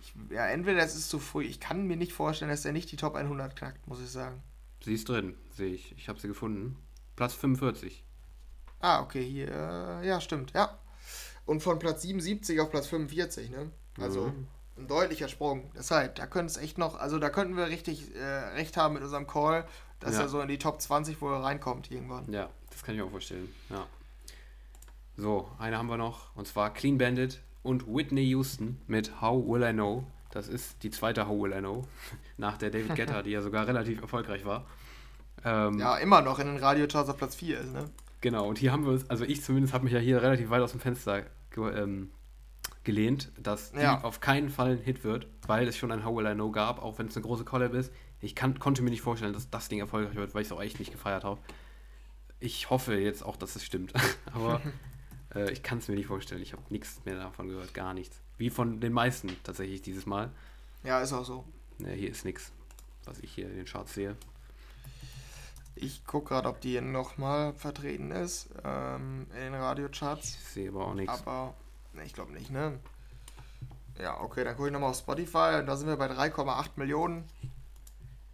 Ich, 0.00 0.14
ja, 0.30 0.46
entweder 0.46 0.82
es 0.82 0.94
ist 0.96 1.10
zu 1.10 1.18
früh. 1.18 1.44
Ich 1.44 1.60
kann 1.60 1.86
mir 1.86 1.96
nicht 1.96 2.12
vorstellen, 2.12 2.50
dass 2.50 2.64
er 2.64 2.72
nicht 2.72 2.90
die 2.90 2.96
Top 2.96 3.14
100 3.14 3.54
knackt, 3.54 3.86
muss 3.86 4.00
ich 4.00 4.10
sagen. 4.10 4.42
Sie 4.84 4.94
ist 4.94 5.08
drin, 5.08 5.36
sehe 5.50 5.72
ich. 5.74 5.92
Ich 5.96 6.08
habe 6.08 6.18
sie 6.20 6.28
gefunden. 6.28 6.76
Platz 7.16 7.34
45. 7.34 8.04
Ah, 8.80 9.00
okay, 9.02 9.24
hier, 9.28 10.00
ja, 10.04 10.20
stimmt, 10.20 10.52
ja. 10.54 10.78
Und 11.46 11.62
von 11.62 11.78
Platz 11.78 12.02
77 12.02 12.60
auf 12.60 12.70
Platz 12.70 12.86
45, 12.86 13.50
ne? 13.50 13.70
Also 13.98 14.26
Mhm. 14.26 14.46
ein 14.76 14.86
deutlicher 14.86 15.28
Sprung. 15.28 15.72
Deshalb, 15.76 16.14
da 16.14 16.26
könnte 16.26 16.52
es 16.52 16.56
echt 16.58 16.78
noch, 16.78 16.96
also 16.98 17.18
da 17.18 17.28
könnten 17.30 17.56
wir 17.56 17.66
richtig 17.68 18.14
äh, 18.14 18.22
recht 18.54 18.76
haben 18.76 18.94
mit 18.94 19.02
unserem 19.02 19.26
Call, 19.26 19.66
dass 19.98 20.14
Ja. 20.14 20.20
er 20.22 20.28
so 20.28 20.40
in 20.40 20.48
die 20.48 20.58
Top 20.58 20.80
20 20.80 21.20
wohl 21.20 21.34
reinkommt 21.34 21.90
irgendwann. 21.90 22.30
Ja, 22.32 22.48
das 22.70 22.82
kann 22.84 22.94
ich 22.94 23.00
mir 23.00 23.06
auch 23.06 23.10
vorstellen. 23.10 23.52
Ja. 23.70 23.86
So, 25.16 25.50
eine 25.58 25.76
haben 25.78 25.88
wir 25.88 25.96
noch 25.96 26.34
und 26.36 26.46
zwar 26.46 26.72
Clean 26.72 26.96
Bandit 26.98 27.40
und 27.64 27.86
Whitney 27.88 28.22
Houston 28.28 28.80
mit 28.86 29.20
How 29.20 29.44
Will 29.44 29.62
I 29.68 29.72
Know. 29.72 30.06
Das 30.30 30.48
ist 30.48 30.82
die 30.82 30.90
zweite 30.90 31.26
How 31.26 31.40
Will 31.42 31.52
I 31.52 31.58
Know 31.60 31.86
nach 32.36 32.58
der 32.58 32.70
David 32.70 32.94
Guetta, 32.94 33.22
die 33.22 33.30
ja 33.30 33.42
sogar 33.42 33.66
relativ 33.66 34.00
erfolgreich 34.02 34.44
war. 34.44 34.66
Ähm, 35.44 35.78
Ja, 35.78 35.96
immer 35.98 36.20
noch 36.20 36.38
in 36.38 36.46
den 36.48 36.56
Radiocharts 36.58 37.08
auf 37.10 37.16
Platz 37.16 37.34
4 37.36 37.60
ist, 37.60 37.72
ne? 37.72 37.84
Genau, 38.20 38.46
und 38.48 38.58
hier 38.58 38.72
haben 38.72 38.84
wir 38.84 38.92
uns, 38.92 39.08
also 39.08 39.24
ich 39.24 39.42
zumindest 39.44 39.72
habe 39.72 39.84
mich 39.84 39.92
ja 39.92 40.00
hier 40.00 40.20
relativ 40.22 40.50
weit 40.50 40.60
aus 40.60 40.72
dem 40.72 40.80
Fenster 40.80 41.22
ge 41.50 41.70
ähm, 41.82 42.10
gelehnt, 42.84 43.30
dass 43.38 43.72
die 43.72 43.78
Ja. 43.80 44.02
auf 44.02 44.20
keinen 44.20 44.48
Fall 44.50 44.72
ein 44.72 44.78
Hit 44.78 45.04
wird, 45.04 45.28
weil 45.46 45.68
es 45.68 45.76
schon 45.76 45.92
ein 45.92 46.04
How 46.04 46.16
Will 46.16 46.26
I 46.26 46.34
Know 46.34 46.50
gab, 46.50 46.82
auch 46.82 46.98
wenn 46.98 47.06
es 47.06 47.16
eine 47.16 47.24
große 47.24 47.44
Collab 47.44 47.74
ist. 47.74 47.92
Ich 48.20 48.34
kann, 48.34 48.58
konnte 48.58 48.82
mir 48.82 48.90
nicht 48.90 49.02
vorstellen, 49.02 49.32
dass 49.32 49.48
das 49.50 49.68
Ding 49.68 49.78
erfolgreich 49.78 50.16
wird, 50.16 50.34
weil 50.34 50.42
ich 50.42 50.48
es 50.48 50.52
auch 50.52 50.60
echt 50.60 50.78
nicht 50.80 50.90
gefeiert 50.90 51.22
habe. 51.22 51.40
Ich 52.40 52.70
hoffe 52.70 52.94
jetzt 52.96 53.24
auch, 53.24 53.36
dass 53.36 53.54
es 53.56 53.64
stimmt. 53.64 53.92
Aber 54.32 54.60
äh, 55.34 55.50
ich 55.52 55.62
kann 55.62 55.78
es 55.78 55.86
mir 55.88 55.94
nicht 55.94 56.06
vorstellen. 56.06 56.42
Ich 56.42 56.52
habe 56.52 56.62
nichts 56.70 57.04
mehr 57.04 57.16
davon 57.16 57.48
gehört, 57.48 57.72
gar 57.74 57.94
nichts. 57.94 58.20
Wie 58.38 58.50
von 58.50 58.80
den 58.80 58.92
meisten 58.92 59.36
tatsächlich 59.42 59.82
dieses 59.82 60.06
Mal. 60.06 60.30
Ja, 60.84 61.00
ist 61.00 61.12
auch 61.12 61.24
so. 61.24 61.44
Ne, 61.78 61.92
hier 61.92 62.10
ist 62.10 62.24
nichts, 62.24 62.52
was 63.04 63.18
ich 63.18 63.32
hier 63.32 63.48
in 63.48 63.56
den 63.56 63.66
Charts 63.66 63.94
sehe. 63.94 64.16
Ich 65.74 66.04
gucke 66.06 66.28
gerade, 66.30 66.48
ob 66.48 66.60
die 66.60 66.80
nochmal 66.80 67.52
vertreten 67.54 68.10
ist 68.10 68.48
ähm, 68.64 69.26
in 69.34 69.52
den 69.52 69.54
Radiocharts. 69.54 70.34
Ich 70.34 70.44
sehe 70.48 70.68
aber 70.70 70.86
auch 70.86 70.94
nichts. 70.94 71.12
Aber, 71.20 71.54
ne, 71.92 72.04
ich 72.04 72.12
glaube 72.14 72.32
nicht, 72.32 72.50
ne? 72.50 72.78
Ja, 74.00 74.20
okay, 74.20 74.44
dann 74.44 74.56
gucke 74.56 74.68
ich 74.68 74.72
nochmal 74.72 74.90
auf 74.90 74.98
Spotify 74.98 75.58
und 75.60 75.66
da 75.66 75.76
sind 75.76 75.88
wir 75.88 75.96
bei 75.96 76.06
3,8 76.10 76.70
Millionen. 76.76 77.24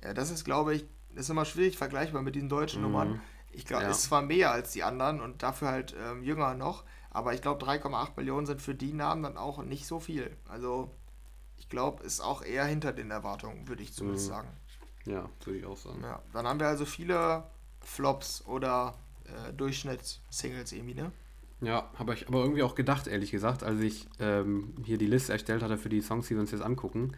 Ja, 0.03 0.15
das 0.15 0.31
ist, 0.31 0.45
glaube 0.45 0.75
ich, 0.75 0.85
das 1.11 1.25
ist 1.25 1.31
immer 1.31 1.45
schwierig 1.45 1.77
vergleichbar 1.79 2.23
mit 2.23 2.35
diesen 2.35 2.49
deutschen 2.49 2.81
Mhm. 2.83 2.91
Nummern. 2.91 3.21
Ich 3.53 3.65
glaube, 3.67 3.85
Ja. 3.85 3.91
ist 3.91 4.03
zwar 4.03 4.23
mehr 4.23 4.51
als 4.51 4.73
die 4.73 4.83
anderen 4.83 5.21
und 5.21 5.43
dafür 5.43 5.69
halt 5.69 5.95
ähm, 5.99 6.23
jünger 6.23 6.55
noch, 6.55 6.83
aber 7.15 7.33
ich 7.33 7.41
glaube, 7.41 7.65
3,8 7.65 8.11
Millionen 8.19 8.45
sind 8.45 8.61
für 8.61 8.75
die 8.75 8.93
Namen 8.93 9.23
dann 9.23 9.39
auch 9.39 9.63
nicht 9.63 9.87
so 9.87 9.99
viel. 10.01 10.37
Also, 10.47 10.91
ich 11.57 11.71
glaube, 11.71 12.05
ist 12.05 12.21
auch 12.21 12.43
eher 12.45 12.67
hinter 12.67 12.93
den 12.93 13.11
Erwartungen, 13.11 13.67
würde 13.69 13.83
ich 13.83 13.95
zumindest 13.95 14.27
Mhm. 14.27 14.33
sagen. 14.33 14.49
Ja, 15.07 15.31
würde 15.45 15.59
ich 15.59 15.65
auch 15.67 15.77
sagen. 15.79 16.03
Ja, 16.03 16.21
dann 16.33 16.47
haben 16.47 16.61
wir 16.61 16.69
also 16.69 16.85
viele 16.85 17.45
Flops 17.81 18.45
oder 18.47 18.95
äh, 19.25 19.53
Durchschnitts-Singles 19.55 20.73
irgendwie, 20.73 20.95
ne? 20.95 21.13
Ja, 21.61 21.91
habe 21.99 22.15
ich 22.15 22.27
aber 22.29 22.41
irgendwie 22.43 22.63
auch 22.63 22.75
gedacht, 22.75 23.07
ehrlich 23.07 23.31
gesagt, 23.31 23.63
als 23.63 23.81
ich 23.81 24.07
ähm, 24.19 24.75
hier 24.85 24.99
die 24.99 25.07
Liste 25.07 25.33
erstellt 25.33 25.63
hatte 25.63 25.79
für 25.79 25.89
die 25.89 26.01
Songs, 26.03 26.27
die 26.29 26.35
wir 26.35 26.41
uns 26.41 26.51
jetzt 26.51 26.63
angucken. 26.63 27.17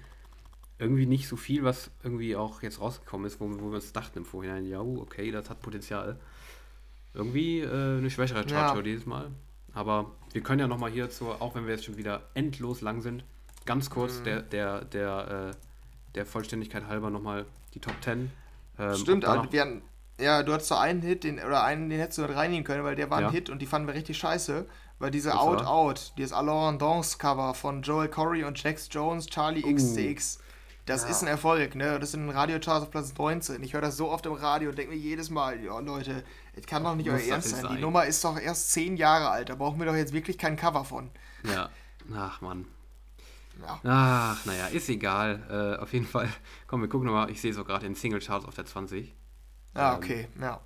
Irgendwie 0.78 1.06
nicht 1.06 1.26
so 1.26 1.36
viel, 1.36 1.64
was 1.64 1.90
irgendwie 2.02 2.36
auch 2.36 2.62
jetzt 2.62 2.80
rausgekommen 2.80 3.26
ist, 3.26 3.40
wo, 3.40 3.48
wo 3.48 3.70
wir 3.70 3.76
uns 3.76 3.92
dachten 3.92 4.18
im 4.18 4.24
Vorhinein, 4.26 4.66
ja, 4.66 4.80
uh, 4.82 5.00
okay, 5.00 5.30
das 5.30 5.48
hat 5.48 5.62
Potenzial. 5.62 6.20
Irgendwie 7.14 7.60
äh, 7.60 7.98
eine 7.98 8.10
schwächere 8.10 8.44
Chartshow 8.44 8.76
Ja. 8.76 8.82
dieses 8.82 9.06
Mal. 9.06 9.30
Aber 9.76 10.10
wir 10.32 10.42
können 10.42 10.58
ja 10.60 10.66
nochmal 10.66 10.90
hier 10.90 11.10
zur, 11.10 11.42
auch 11.42 11.54
wenn 11.54 11.66
wir 11.66 11.74
jetzt 11.74 11.84
schon 11.84 11.98
wieder 11.98 12.22
endlos 12.34 12.80
lang 12.80 13.02
sind, 13.02 13.24
ganz 13.66 13.90
kurz 13.90 14.20
Mhm. 14.20 14.24
der, 14.24 14.42
der, 14.42 14.84
der, 14.86 15.50
äh, 15.52 15.56
der 16.14 16.24
Vollständigkeit 16.26 16.86
halber 16.86 17.10
nochmal 17.10 17.44
die 17.74 17.80
Top 17.80 17.94
10. 18.02 18.32
Ähm, 18.78 18.94
Stimmt, 18.94 19.24
also 19.26 19.52
wir 19.52 19.60
hatten, 19.60 19.82
ja, 20.18 20.42
du 20.42 20.52
hattest 20.54 20.70
so 20.70 20.76
einen 20.76 21.02
Hit, 21.02 21.24
den, 21.24 21.38
oder 21.38 21.62
einen, 21.62 21.90
den 21.90 22.00
hättest 22.00 22.18
du 22.18 22.22
reinnehmen 22.22 22.64
können, 22.64 22.84
weil 22.84 22.96
der 22.96 23.10
war 23.10 23.20
Ja. 23.20 23.26
ein 23.28 23.32
Hit 23.34 23.50
und 23.50 23.60
die 23.60 23.66
fanden 23.66 23.86
wir 23.86 23.94
richtig 23.94 24.16
scheiße. 24.18 24.66
Weil 24.98 25.10
diese 25.10 25.28
Was 25.28 25.36
Out 25.36 25.58
war? 25.60 25.68
Out, 25.68 26.12
dieses 26.16 26.32
Alain 26.32 26.78
Dance 26.78 27.18
Cover 27.18 27.52
von 27.52 27.82
Joel 27.82 28.08
Corey 28.08 28.44
und 28.44 28.62
Jax 28.62 28.88
Jones, 28.90 29.26
Charlie 29.26 29.62
Uh. 29.62 29.74
XCX, 29.74 30.38
das 30.86 31.02
Ja. 31.02 31.10
ist 31.10 31.20
ein 31.20 31.28
Erfolg, 31.28 31.74
ne? 31.74 32.00
Das 32.00 32.12
sind 32.12 32.30
Radiocharts 32.30 32.84
auf 32.84 32.90
Platz 32.90 33.12
19. 33.18 33.62
Ich 33.62 33.74
höre 33.74 33.82
das 33.82 33.98
so 33.98 34.10
oft 34.10 34.24
im 34.24 34.32
Radio 34.32 34.70
und 34.70 34.78
denke 34.78 34.94
mir 34.94 34.98
jedes 34.98 35.28
Mal, 35.28 35.62
ja 35.62 35.78
Leute, 35.80 36.24
es 36.56 36.66
kann 36.66 36.82
doch 36.82 36.94
nicht 36.96 37.08
euer 37.08 37.18
Ernst 37.18 37.48
jetzt 37.48 37.50
sein. 37.50 37.62
Die 37.68 37.74
sein? 37.74 37.80
Nummer 37.80 38.06
ist 38.06 38.24
doch 38.24 38.38
erst 38.38 38.72
10 38.72 38.96
Jahre 38.96 39.30
alt, 39.30 39.48
da 39.48 39.54
brauchen 39.54 39.78
wir 39.78 39.86
doch 39.86 39.94
jetzt 39.94 40.12
wirklich 40.12 40.38
kein 40.38 40.56
Cover 40.56 40.84
von. 40.84 41.10
Ja, 41.44 41.70
ach 42.14 42.40
Mann. 42.40 42.66
Ja. 43.62 43.80
Ach, 43.84 44.44
naja, 44.44 44.66
ist 44.66 44.88
egal. 44.88 45.76
Äh, 45.78 45.80
auf 45.80 45.92
jeden 45.92 46.06
Fall. 46.06 46.28
Komm, 46.66 46.82
wir 46.82 46.88
gucken 46.88 47.06
nochmal. 47.06 47.30
Ich 47.30 47.40
sehe 47.40 47.50
es 47.50 47.58
auch 47.58 47.64
gerade 47.64 47.86
in 47.86 47.94
Single 47.94 48.20
Charts 48.20 48.44
auf 48.44 48.54
der 48.54 48.66
20. 48.66 49.14
Ja, 49.74 49.92
Ähm, 49.92 49.96
okay, 49.96 50.28
ja. 50.40 50.60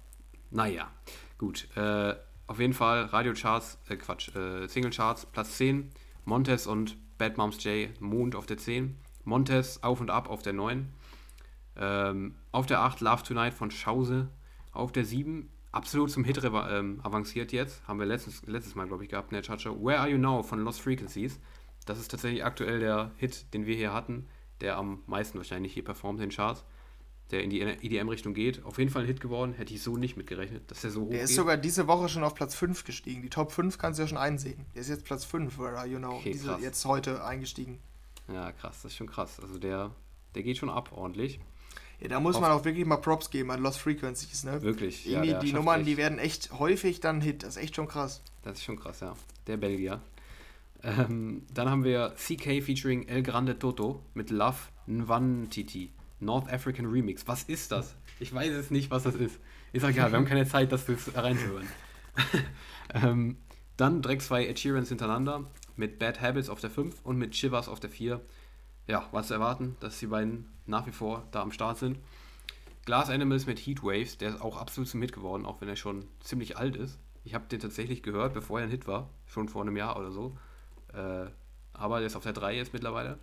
Naja, 0.51 0.91
gut. 1.39 1.69
Äh, 1.77 2.15
auf 2.47 2.59
jeden 2.59 2.73
Fall 2.75 3.05
Radio 3.05 3.33
Charts, 3.35 3.79
äh, 3.89 3.97
Quatsch, 3.97 4.35
äh, 4.35 4.67
Single 4.67 4.91
Charts, 4.91 5.27
Platz 5.27 5.57
10. 5.57 5.91
Montes 6.25 6.67
und 6.67 6.97
Bad 7.19 7.39
Moms 7.39 7.63
J, 7.63 7.89
Mond 8.01 8.35
auf 8.35 8.47
der 8.47 8.59
10. 8.59 8.99
Montes 9.25 9.83
auf 9.83 10.01
und 10.01 10.11
ab 10.11 10.29
auf 10.29 10.43
der 10.43 10.53
9. 10.53 10.93
Ähm, 11.77 12.35
auf 12.51 12.67
der 12.67 12.81
8 12.81 13.01
Love 13.01 13.23
Tonight 13.23 13.55
von 13.55 13.71
Schause. 13.71 14.29
Auf 14.73 14.91
der 14.93 15.05
7 15.05 15.49
absolut 15.73 16.11
zum 16.11 16.25
Hit 16.25 16.43
ähm, 16.45 17.01
avanciert 17.03 17.53
jetzt. 17.53 17.87
Haben 17.87 17.99
wir 17.99 18.07
letztes, 18.07 18.43
letztes 18.47 18.75
Mal, 18.75 18.87
glaube 18.87 19.05
ich, 19.05 19.11
gehabt 19.11 19.33
der 19.33 19.43
Chartshow. 19.43 19.77
Where 19.85 20.01
Are 20.01 20.09
You 20.09 20.19
Now 20.19 20.43
von 20.43 20.61
Lost 20.61 20.81
Frequencies. 20.81 21.41
Das 21.87 21.99
ist 21.99 22.11
tatsächlich 22.11 22.45
aktuell 22.45 22.81
der 22.81 23.13
Hit, 23.17 23.53
den 23.55 23.67
wir 23.67 23.75
hier 23.75 23.93
hatten, 23.93 24.27
der 24.61 24.77
am 24.77 25.03
meisten 25.07 25.39
wahrscheinlich 25.39 25.73
hier 25.73 25.85
performt 25.85 26.21
in 26.21 26.29
den 26.29 26.35
Charts. 26.35 26.65
Der 27.31 27.45
in 27.45 27.51
die 27.51 27.61
EDM-Richtung 27.61 28.35
geht. 28.35 28.65
Auf 28.65 28.79
jeden 28.79 28.91
Fall 28.91 29.03
ein 29.03 29.07
Hit 29.07 29.21
geworden. 29.21 29.53
Hätte 29.53 29.73
ich 29.73 29.83
so 29.83 29.97
nicht 29.97 30.17
mitgerechnet, 30.17 30.69
dass 30.69 30.81
der 30.81 30.91
so 30.91 31.03
hoch 31.03 31.11
Der 31.11 31.23
ist 31.23 31.29
geht. 31.31 31.37
sogar 31.37 31.57
diese 31.57 31.87
Woche 31.87 32.09
schon 32.09 32.25
auf 32.25 32.35
Platz 32.35 32.57
5 32.57 32.85
gestiegen. 32.85 33.23
Die 33.23 33.31
Top 33.31 33.53
5 33.53 33.79
kannst 33.79 33.99
du 33.99 34.03
ja 34.03 34.09
schon 34.09 34.19
einsehen. 34.19 34.67
Der 34.75 34.81
ist 34.83 34.89
jetzt 34.89 35.05
Platz 35.05 35.25
5, 35.25 35.57
where 35.59 35.79
are 35.79 35.87
you 35.87 35.99
know? 35.99 36.17
Okay, 36.17 36.33
Diese, 36.33 36.59
jetzt 36.61 36.85
heute 36.85 37.25
eingestiegen. 37.25 37.79
Ja, 38.27 38.51
krass, 38.51 38.83
das 38.83 38.93
ist 38.93 38.99
schon 38.99 39.07
krass. 39.07 39.39
Also 39.41 39.59
der, 39.61 39.93
der 40.35 40.43
geht 40.43 40.59
schon 40.59 40.71
ab 40.71 40.91
ordentlich. 40.93 41.39
Ja, 42.01 42.09
da 42.09 42.21
muss 42.21 42.41
man 42.41 42.51
auch 42.51 42.65
wirklich 42.65 42.87
mal 42.87 42.97
Props 42.97 43.29
geben 43.31 43.51
an 43.51 43.61
Lost 43.61 43.79
Frequencies, 43.79 44.45
ne? 44.45 44.63
Wirklich. 44.63 45.05
Ja, 45.05 45.21
die 45.21 45.53
Nummern, 45.53 45.81
echt. 45.81 45.89
die 45.89 45.97
werden 45.97 46.19
echt 46.19 46.51
häufig 46.59 47.01
dann 47.01 47.21
Hit. 47.21 47.43
Das 47.43 47.57
ist 47.57 47.63
echt 47.63 47.77
schon 47.77 47.89
krass. 47.89 48.23
Das 48.43 48.55
ist 48.59 48.65
schon 48.65 48.79
krass, 48.79 49.01
ja. 49.01 49.15
Der 49.47 49.59
Belgier. 49.59 50.01
Ähm, 50.83 51.43
dann 51.53 51.69
haben 51.69 51.85
wir 51.85 52.15
CK 52.17 52.63
featuring 52.63 53.07
El 53.07 53.23
Grande 53.23 53.59
Toto 53.59 54.03
mit 54.15 54.31
Love 54.31 54.57
Nwantiti. 54.87 55.91
North 56.21 56.51
African 56.51 56.87
Remix. 56.87 57.27
Was 57.29 57.43
ist 57.45 57.71
das? 57.73 57.95
Ich 58.19 58.33
weiß 58.33 58.53
es 58.53 58.71
nicht, 58.71 58.91
was 58.91 59.03
das 59.03 59.15
ist. 59.15 59.39
Ist 59.73 59.85
egal, 59.85 60.11
wir 60.11 60.17
haben 60.19 60.25
keine 60.27 60.47
Zeit, 60.49 60.73
das 60.73 60.87
zu- 60.87 60.95
reinzuhören. 61.15 61.67
ähm, 62.95 63.37
dann 63.77 64.03
direkt 64.03 64.23
zwei 64.23 64.47
Ed 64.47 64.59
Sheerans 64.59 64.89
hintereinander 64.89 65.45
mit 65.77 65.99
Bad 65.99 66.21
Habits 66.21 66.49
auf 66.51 66.61
der 66.61 66.71
5 66.71 66.95
und 67.05 67.17
mit 67.17 67.35
Shivers 67.37 67.69
auf 67.69 67.81
der 67.81 67.89
4. 67.91 68.21
Ja, 68.91 69.07
was 69.13 69.29
zu 69.29 69.35
erwarten, 69.35 69.77
dass 69.79 70.01
die 70.01 70.09
beiden 70.09 70.51
nach 70.67 70.85
wie 70.85 70.91
vor 70.91 71.23
da 71.31 71.43
am 71.43 71.53
Start 71.53 71.79
sind. 71.79 72.01
Glass 72.87 73.09
Animals 73.09 73.47
mit 73.47 73.61
Heat 73.61 73.85
Waves, 73.85 74.19
der 74.19 74.31
ist 74.31 74.41
auch 74.41 74.57
absolut 74.57 74.89
zum 74.89 75.01
Hit 75.01 75.13
geworden, 75.13 75.47
auch 75.47 75.61
wenn 75.61 75.69
er 75.69 75.77
schon 75.77 76.09
ziemlich 76.19 76.57
alt 76.57 76.75
ist. 76.75 76.99
Ich 77.23 77.35
habe 77.35 77.47
den 77.47 77.61
tatsächlich 77.61 78.03
gehört, 78.03 78.35
bevor 78.35 78.59
er 78.59 78.65
ein 78.65 78.71
Hit 78.71 78.89
war, 78.89 79.09
schon 79.27 79.49
vor 79.49 79.63
einem 79.63 79.77
Jahr 79.77 79.97
oder 79.97 80.11
so. 80.11 80.37
Äh, 80.93 81.27
aber 81.73 81.99
der 81.99 82.09
ist 82.09 82.17
auf 82.17 82.25
der 82.25 82.33
3 82.33 82.57
jetzt 82.57 82.73
mittlerweile. 82.73 83.21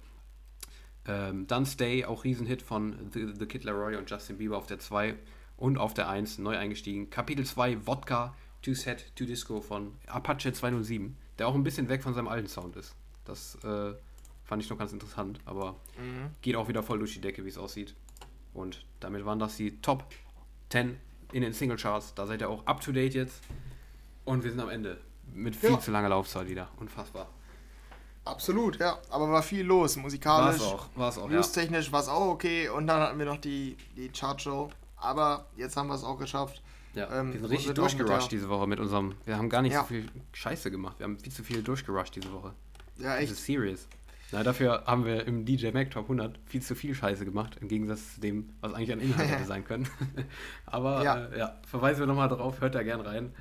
Ähm, 1.05 1.47
dann 1.47 1.65
Stay, 1.65 2.05
auch 2.05 2.23
Riesenhit 2.23 2.61
von 2.61 3.11
The, 3.11 3.33
The 3.37 3.45
Kid 3.45 3.65
Laroi 3.65 3.97
und 3.97 4.09
Justin 4.09 4.37
Bieber 4.37 4.55
auf 4.55 4.67
der 4.67 4.79
2 4.79 5.15
und 5.57 5.77
auf 5.77 5.93
der 5.93 6.07
1 6.07 6.37
neu 6.37 6.57
eingestiegen. 6.57 7.09
Kapitel 7.09 7.45
2, 7.45 7.85
Wodka, 7.85 8.33
To 8.61 8.73
Set, 8.73 9.13
To 9.17 9.25
Disco 9.25 9.59
von 9.59 9.95
Apache 10.07 10.53
207, 10.53 11.17
der 11.37 11.49
auch 11.49 11.55
ein 11.55 11.63
bisschen 11.63 11.89
weg 11.89 12.03
von 12.03 12.13
seinem 12.13 12.29
alten 12.29 12.47
Sound 12.47 12.77
ist. 12.77 12.95
Das 13.25 13.55
äh, 13.65 13.95
fand 14.47 14.63
ich 14.63 14.69
noch 14.69 14.77
ganz 14.77 14.91
interessant, 14.93 15.39
aber 15.45 15.75
geht 16.41 16.55
auch 16.55 16.67
wieder 16.67 16.81
voll 16.81 16.97
durch 16.99 17.13
die 17.13 17.21
Decke, 17.21 17.45
wie 17.45 17.49
es 17.49 17.57
aussieht. 17.57 17.93
Und 18.53 18.85
damit 18.99 19.23
waren 19.25 19.37
das 19.37 19.55
die 19.57 19.79
Top 19.81 20.03
10 20.69 20.97
in 21.31 21.41
den 21.41 21.53
Single 21.53 21.77
Charts. 21.77 22.15
Da 22.15 22.25
seid 22.25 22.41
ihr 22.41 22.49
auch 22.49 22.65
up 22.65 22.81
to 22.81 22.91
date 22.91 23.13
jetzt. 23.13 23.41
Und 24.25 24.43
wir 24.43 24.49
sind 24.51 24.59
am 24.59 24.69
Ende. 24.69 24.99
Mit 25.33 25.55
viel 25.55 25.71
Ja. 25.71 25.79
zu 25.79 25.91
langer 25.91 26.09
Laufzeit 26.09 26.47
wieder. 26.49 26.69
Unfassbar. 26.77 27.27
Absolut, 28.25 28.77
ja. 28.79 28.97
Aber 29.09 29.29
war 29.29 29.43
viel 29.43 29.65
los. 29.65 29.95
War 29.95 30.03
Musikalisch, 30.03 30.57
es 30.57 30.61
auch. 30.63 30.87
War 30.95 31.09
es 31.09 31.17
auch, 31.17 31.29
ja. 31.29 31.35
newstechnisch 31.37 31.91
war 31.91 32.01
es 32.01 32.07
auch 32.09 32.27
okay. 32.27 32.67
Und 32.69 32.87
dann 32.87 32.99
hatten 33.01 33.19
wir 33.19 33.25
noch 33.25 33.37
die, 33.37 33.77
die 33.95 34.09
Chartshow. 34.09 34.69
Aber 34.97 35.45
jetzt 35.55 35.77
haben 35.77 35.87
wir 35.87 35.95
es 35.95 36.03
auch 36.03 36.17
geschafft. 36.17 36.61
ja. 36.93 37.07
ähm, 37.19 37.31
wir 37.33 37.39
sind 37.39 37.49
richtig 37.51 37.73
durchgerusht 37.75 38.31
diese 38.31 38.49
Woche 38.49 38.67
mit 38.67 38.79
unserem. 38.79 39.15
Wir 39.25 39.37
haben 39.37 39.49
gar 39.49 39.61
nicht 39.61 39.73
Ja. 39.73 39.81
so 39.81 39.87
viel 39.87 40.09
Scheiße 40.33 40.71
gemacht. 40.71 40.99
Wir 40.99 41.05
haben 41.05 41.19
viel 41.19 41.31
zu 41.31 41.43
viel 41.43 41.61
durchgerusht 41.63 42.15
diese 42.15 42.31
Woche. 42.33 42.53
Ja, 42.97 43.13
Das 43.13 43.19
echt. 43.23 43.31
ist 43.33 43.45
serious. 43.45 43.87
Na, 44.31 44.43
dafür 44.43 44.83
haben 44.85 45.05
wir 45.05 45.25
im 45.25 45.45
DJ 45.45 45.71
Mac 45.71 45.89
Top 45.91 46.03
100 46.05 46.37
viel 46.45 46.61
zu 46.61 46.75
viel 46.75 46.93
Scheiße 46.93 47.23
gemacht, 47.23 47.57
im 47.61 47.67
Gegensatz 47.69 48.15
zu 48.15 48.19
dem, 48.21 48.49
was 48.59 48.73
eigentlich 48.73 48.91
an 48.91 48.99
Inhalt 48.99 49.29
hätte 49.31 49.45
sein 49.45 49.63
können. 49.63 49.87
Aber 50.65 51.03
Ja. 51.03 51.25
äh, 51.27 51.39
ja 51.39 51.55
verweisen 51.65 52.01
wir 52.01 52.07
nochmal 52.07 52.27
drauf, 52.29 52.59
hört 52.59 52.75
da 52.75 52.83
gern 52.83 52.99
rein. 53.01 53.31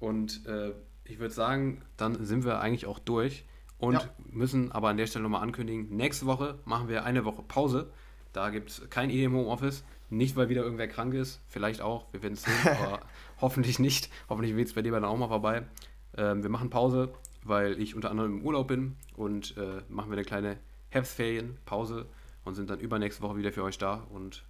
Und 0.00 0.46
äh, 0.46 0.72
ich 1.04 1.18
würde 1.18 1.34
sagen, 1.34 1.82
dann 1.96 2.24
sind 2.24 2.44
wir 2.44 2.60
eigentlich 2.60 2.86
auch 2.86 2.98
durch 2.98 3.44
und 3.78 3.94
Ja. 3.94 4.08
müssen 4.30 4.72
aber 4.72 4.88
an 4.88 4.96
der 4.96 5.06
Stelle 5.06 5.22
nochmal 5.24 5.42
ankündigen, 5.42 5.94
nächste 5.94 6.24
Woche 6.26 6.58
machen 6.64 6.88
wir 6.88 7.04
eine 7.04 7.24
Woche 7.26 7.42
Pause. 7.42 7.90
Da 8.32 8.48
gibt 8.50 8.70
es 8.70 8.88
kein 8.90 9.10
EDM 9.10 9.34
Home 9.34 9.48
Office. 9.48 9.84
Nicht, 10.08 10.36
weil 10.36 10.48
wieder 10.48 10.62
irgendwer 10.62 10.86
krank 10.88 11.14
ist, 11.14 11.40
vielleicht 11.48 11.80
auch, 11.80 12.06
wir 12.12 12.22
werden 12.22 12.34
es 12.34 12.42
sehen, 12.44 12.54
aber 12.80 13.00
hoffentlich 13.40 13.78
nicht. 13.80 14.08
Hoffentlich 14.28 14.54
wird 14.56 14.68
es 14.68 14.74
bei 14.74 14.82
dir 14.82 14.92
dann 14.92 15.04
auch 15.04 15.16
mal 15.16 15.28
vorbei. 15.28 15.64
Ähm, 16.16 16.42
wir 16.42 16.48
machen 16.50 16.70
Pause, 16.70 17.12
weil 17.48 17.80
ich 17.80 17.94
unter 17.94 18.10
anderem 18.10 18.38
im 18.38 18.44
Urlaub 18.44 18.68
bin 18.68 18.96
und 19.14 19.56
äh, 19.56 19.82
machen 19.88 20.10
wir 20.10 20.16
eine 20.16 20.24
kleine 20.24 20.58
Herbstferienpause 20.90 22.06
und 22.44 22.54
sind 22.54 22.70
dann 22.70 22.80
übernächste 22.80 23.22
Woche 23.22 23.36
wieder 23.36 23.52
für 23.52 23.62
euch 23.62 23.78
da. 23.78 24.06
Und 24.10 24.44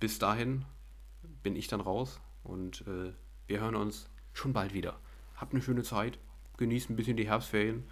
bis 0.00 0.18
dahin 0.18 0.64
bin 1.42 1.56
ich 1.56 1.68
dann 1.68 1.80
raus 1.80 2.20
und 2.42 2.82
äh, 2.82 3.12
wir 3.46 3.60
hören 3.60 3.76
uns 3.76 4.08
schon 4.32 4.52
bald 4.52 4.74
wieder. 4.74 4.98
Habt 5.36 5.52
eine 5.52 5.62
schöne 5.62 5.82
Zeit, 5.82 6.18
genießt 6.56 6.90
ein 6.90 6.96
bisschen 6.96 7.16
die 7.16 7.28
Herbstferien, 7.28 7.84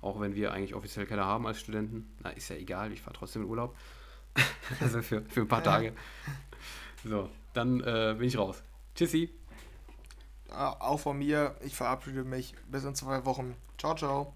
auch 0.00 0.20
wenn 0.20 0.34
wir 0.34 0.52
eigentlich 0.52 0.74
offiziell 0.74 1.06
keine 1.06 1.24
haben 1.24 1.46
als 1.46 1.60
Studenten. 1.60 2.10
Na, 2.22 2.30
ist 2.30 2.48
ja 2.48 2.56
egal, 2.56 2.92
ich 2.92 3.02
fahre 3.02 3.16
trotzdem 3.16 3.42
in 3.42 3.48
Urlaub. 3.48 3.76
also 4.80 5.02
für, 5.02 5.22
für 5.22 5.42
ein 5.42 5.48
paar 5.48 5.62
Tage. 5.62 5.92
So, 7.04 7.28
dann 7.52 7.80
äh, 7.80 8.14
bin 8.18 8.28
ich 8.28 8.38
raus. 8.38 8.62
Tschüssi. 8.94 9.30
Auch 10.52 11.00
von 11.00 11.18
mir. 11.18 11.54
Ich 11.60 11.74
verabschiede 11.76 12.24
mich. 12.24 12.54
Bis 12.70 12.84
in 12.84 12.94
zwei 12.94 13.24
Wochen. 13.24 13.56
Ciao, 13.78 13.94
ciao. 13.94 14.34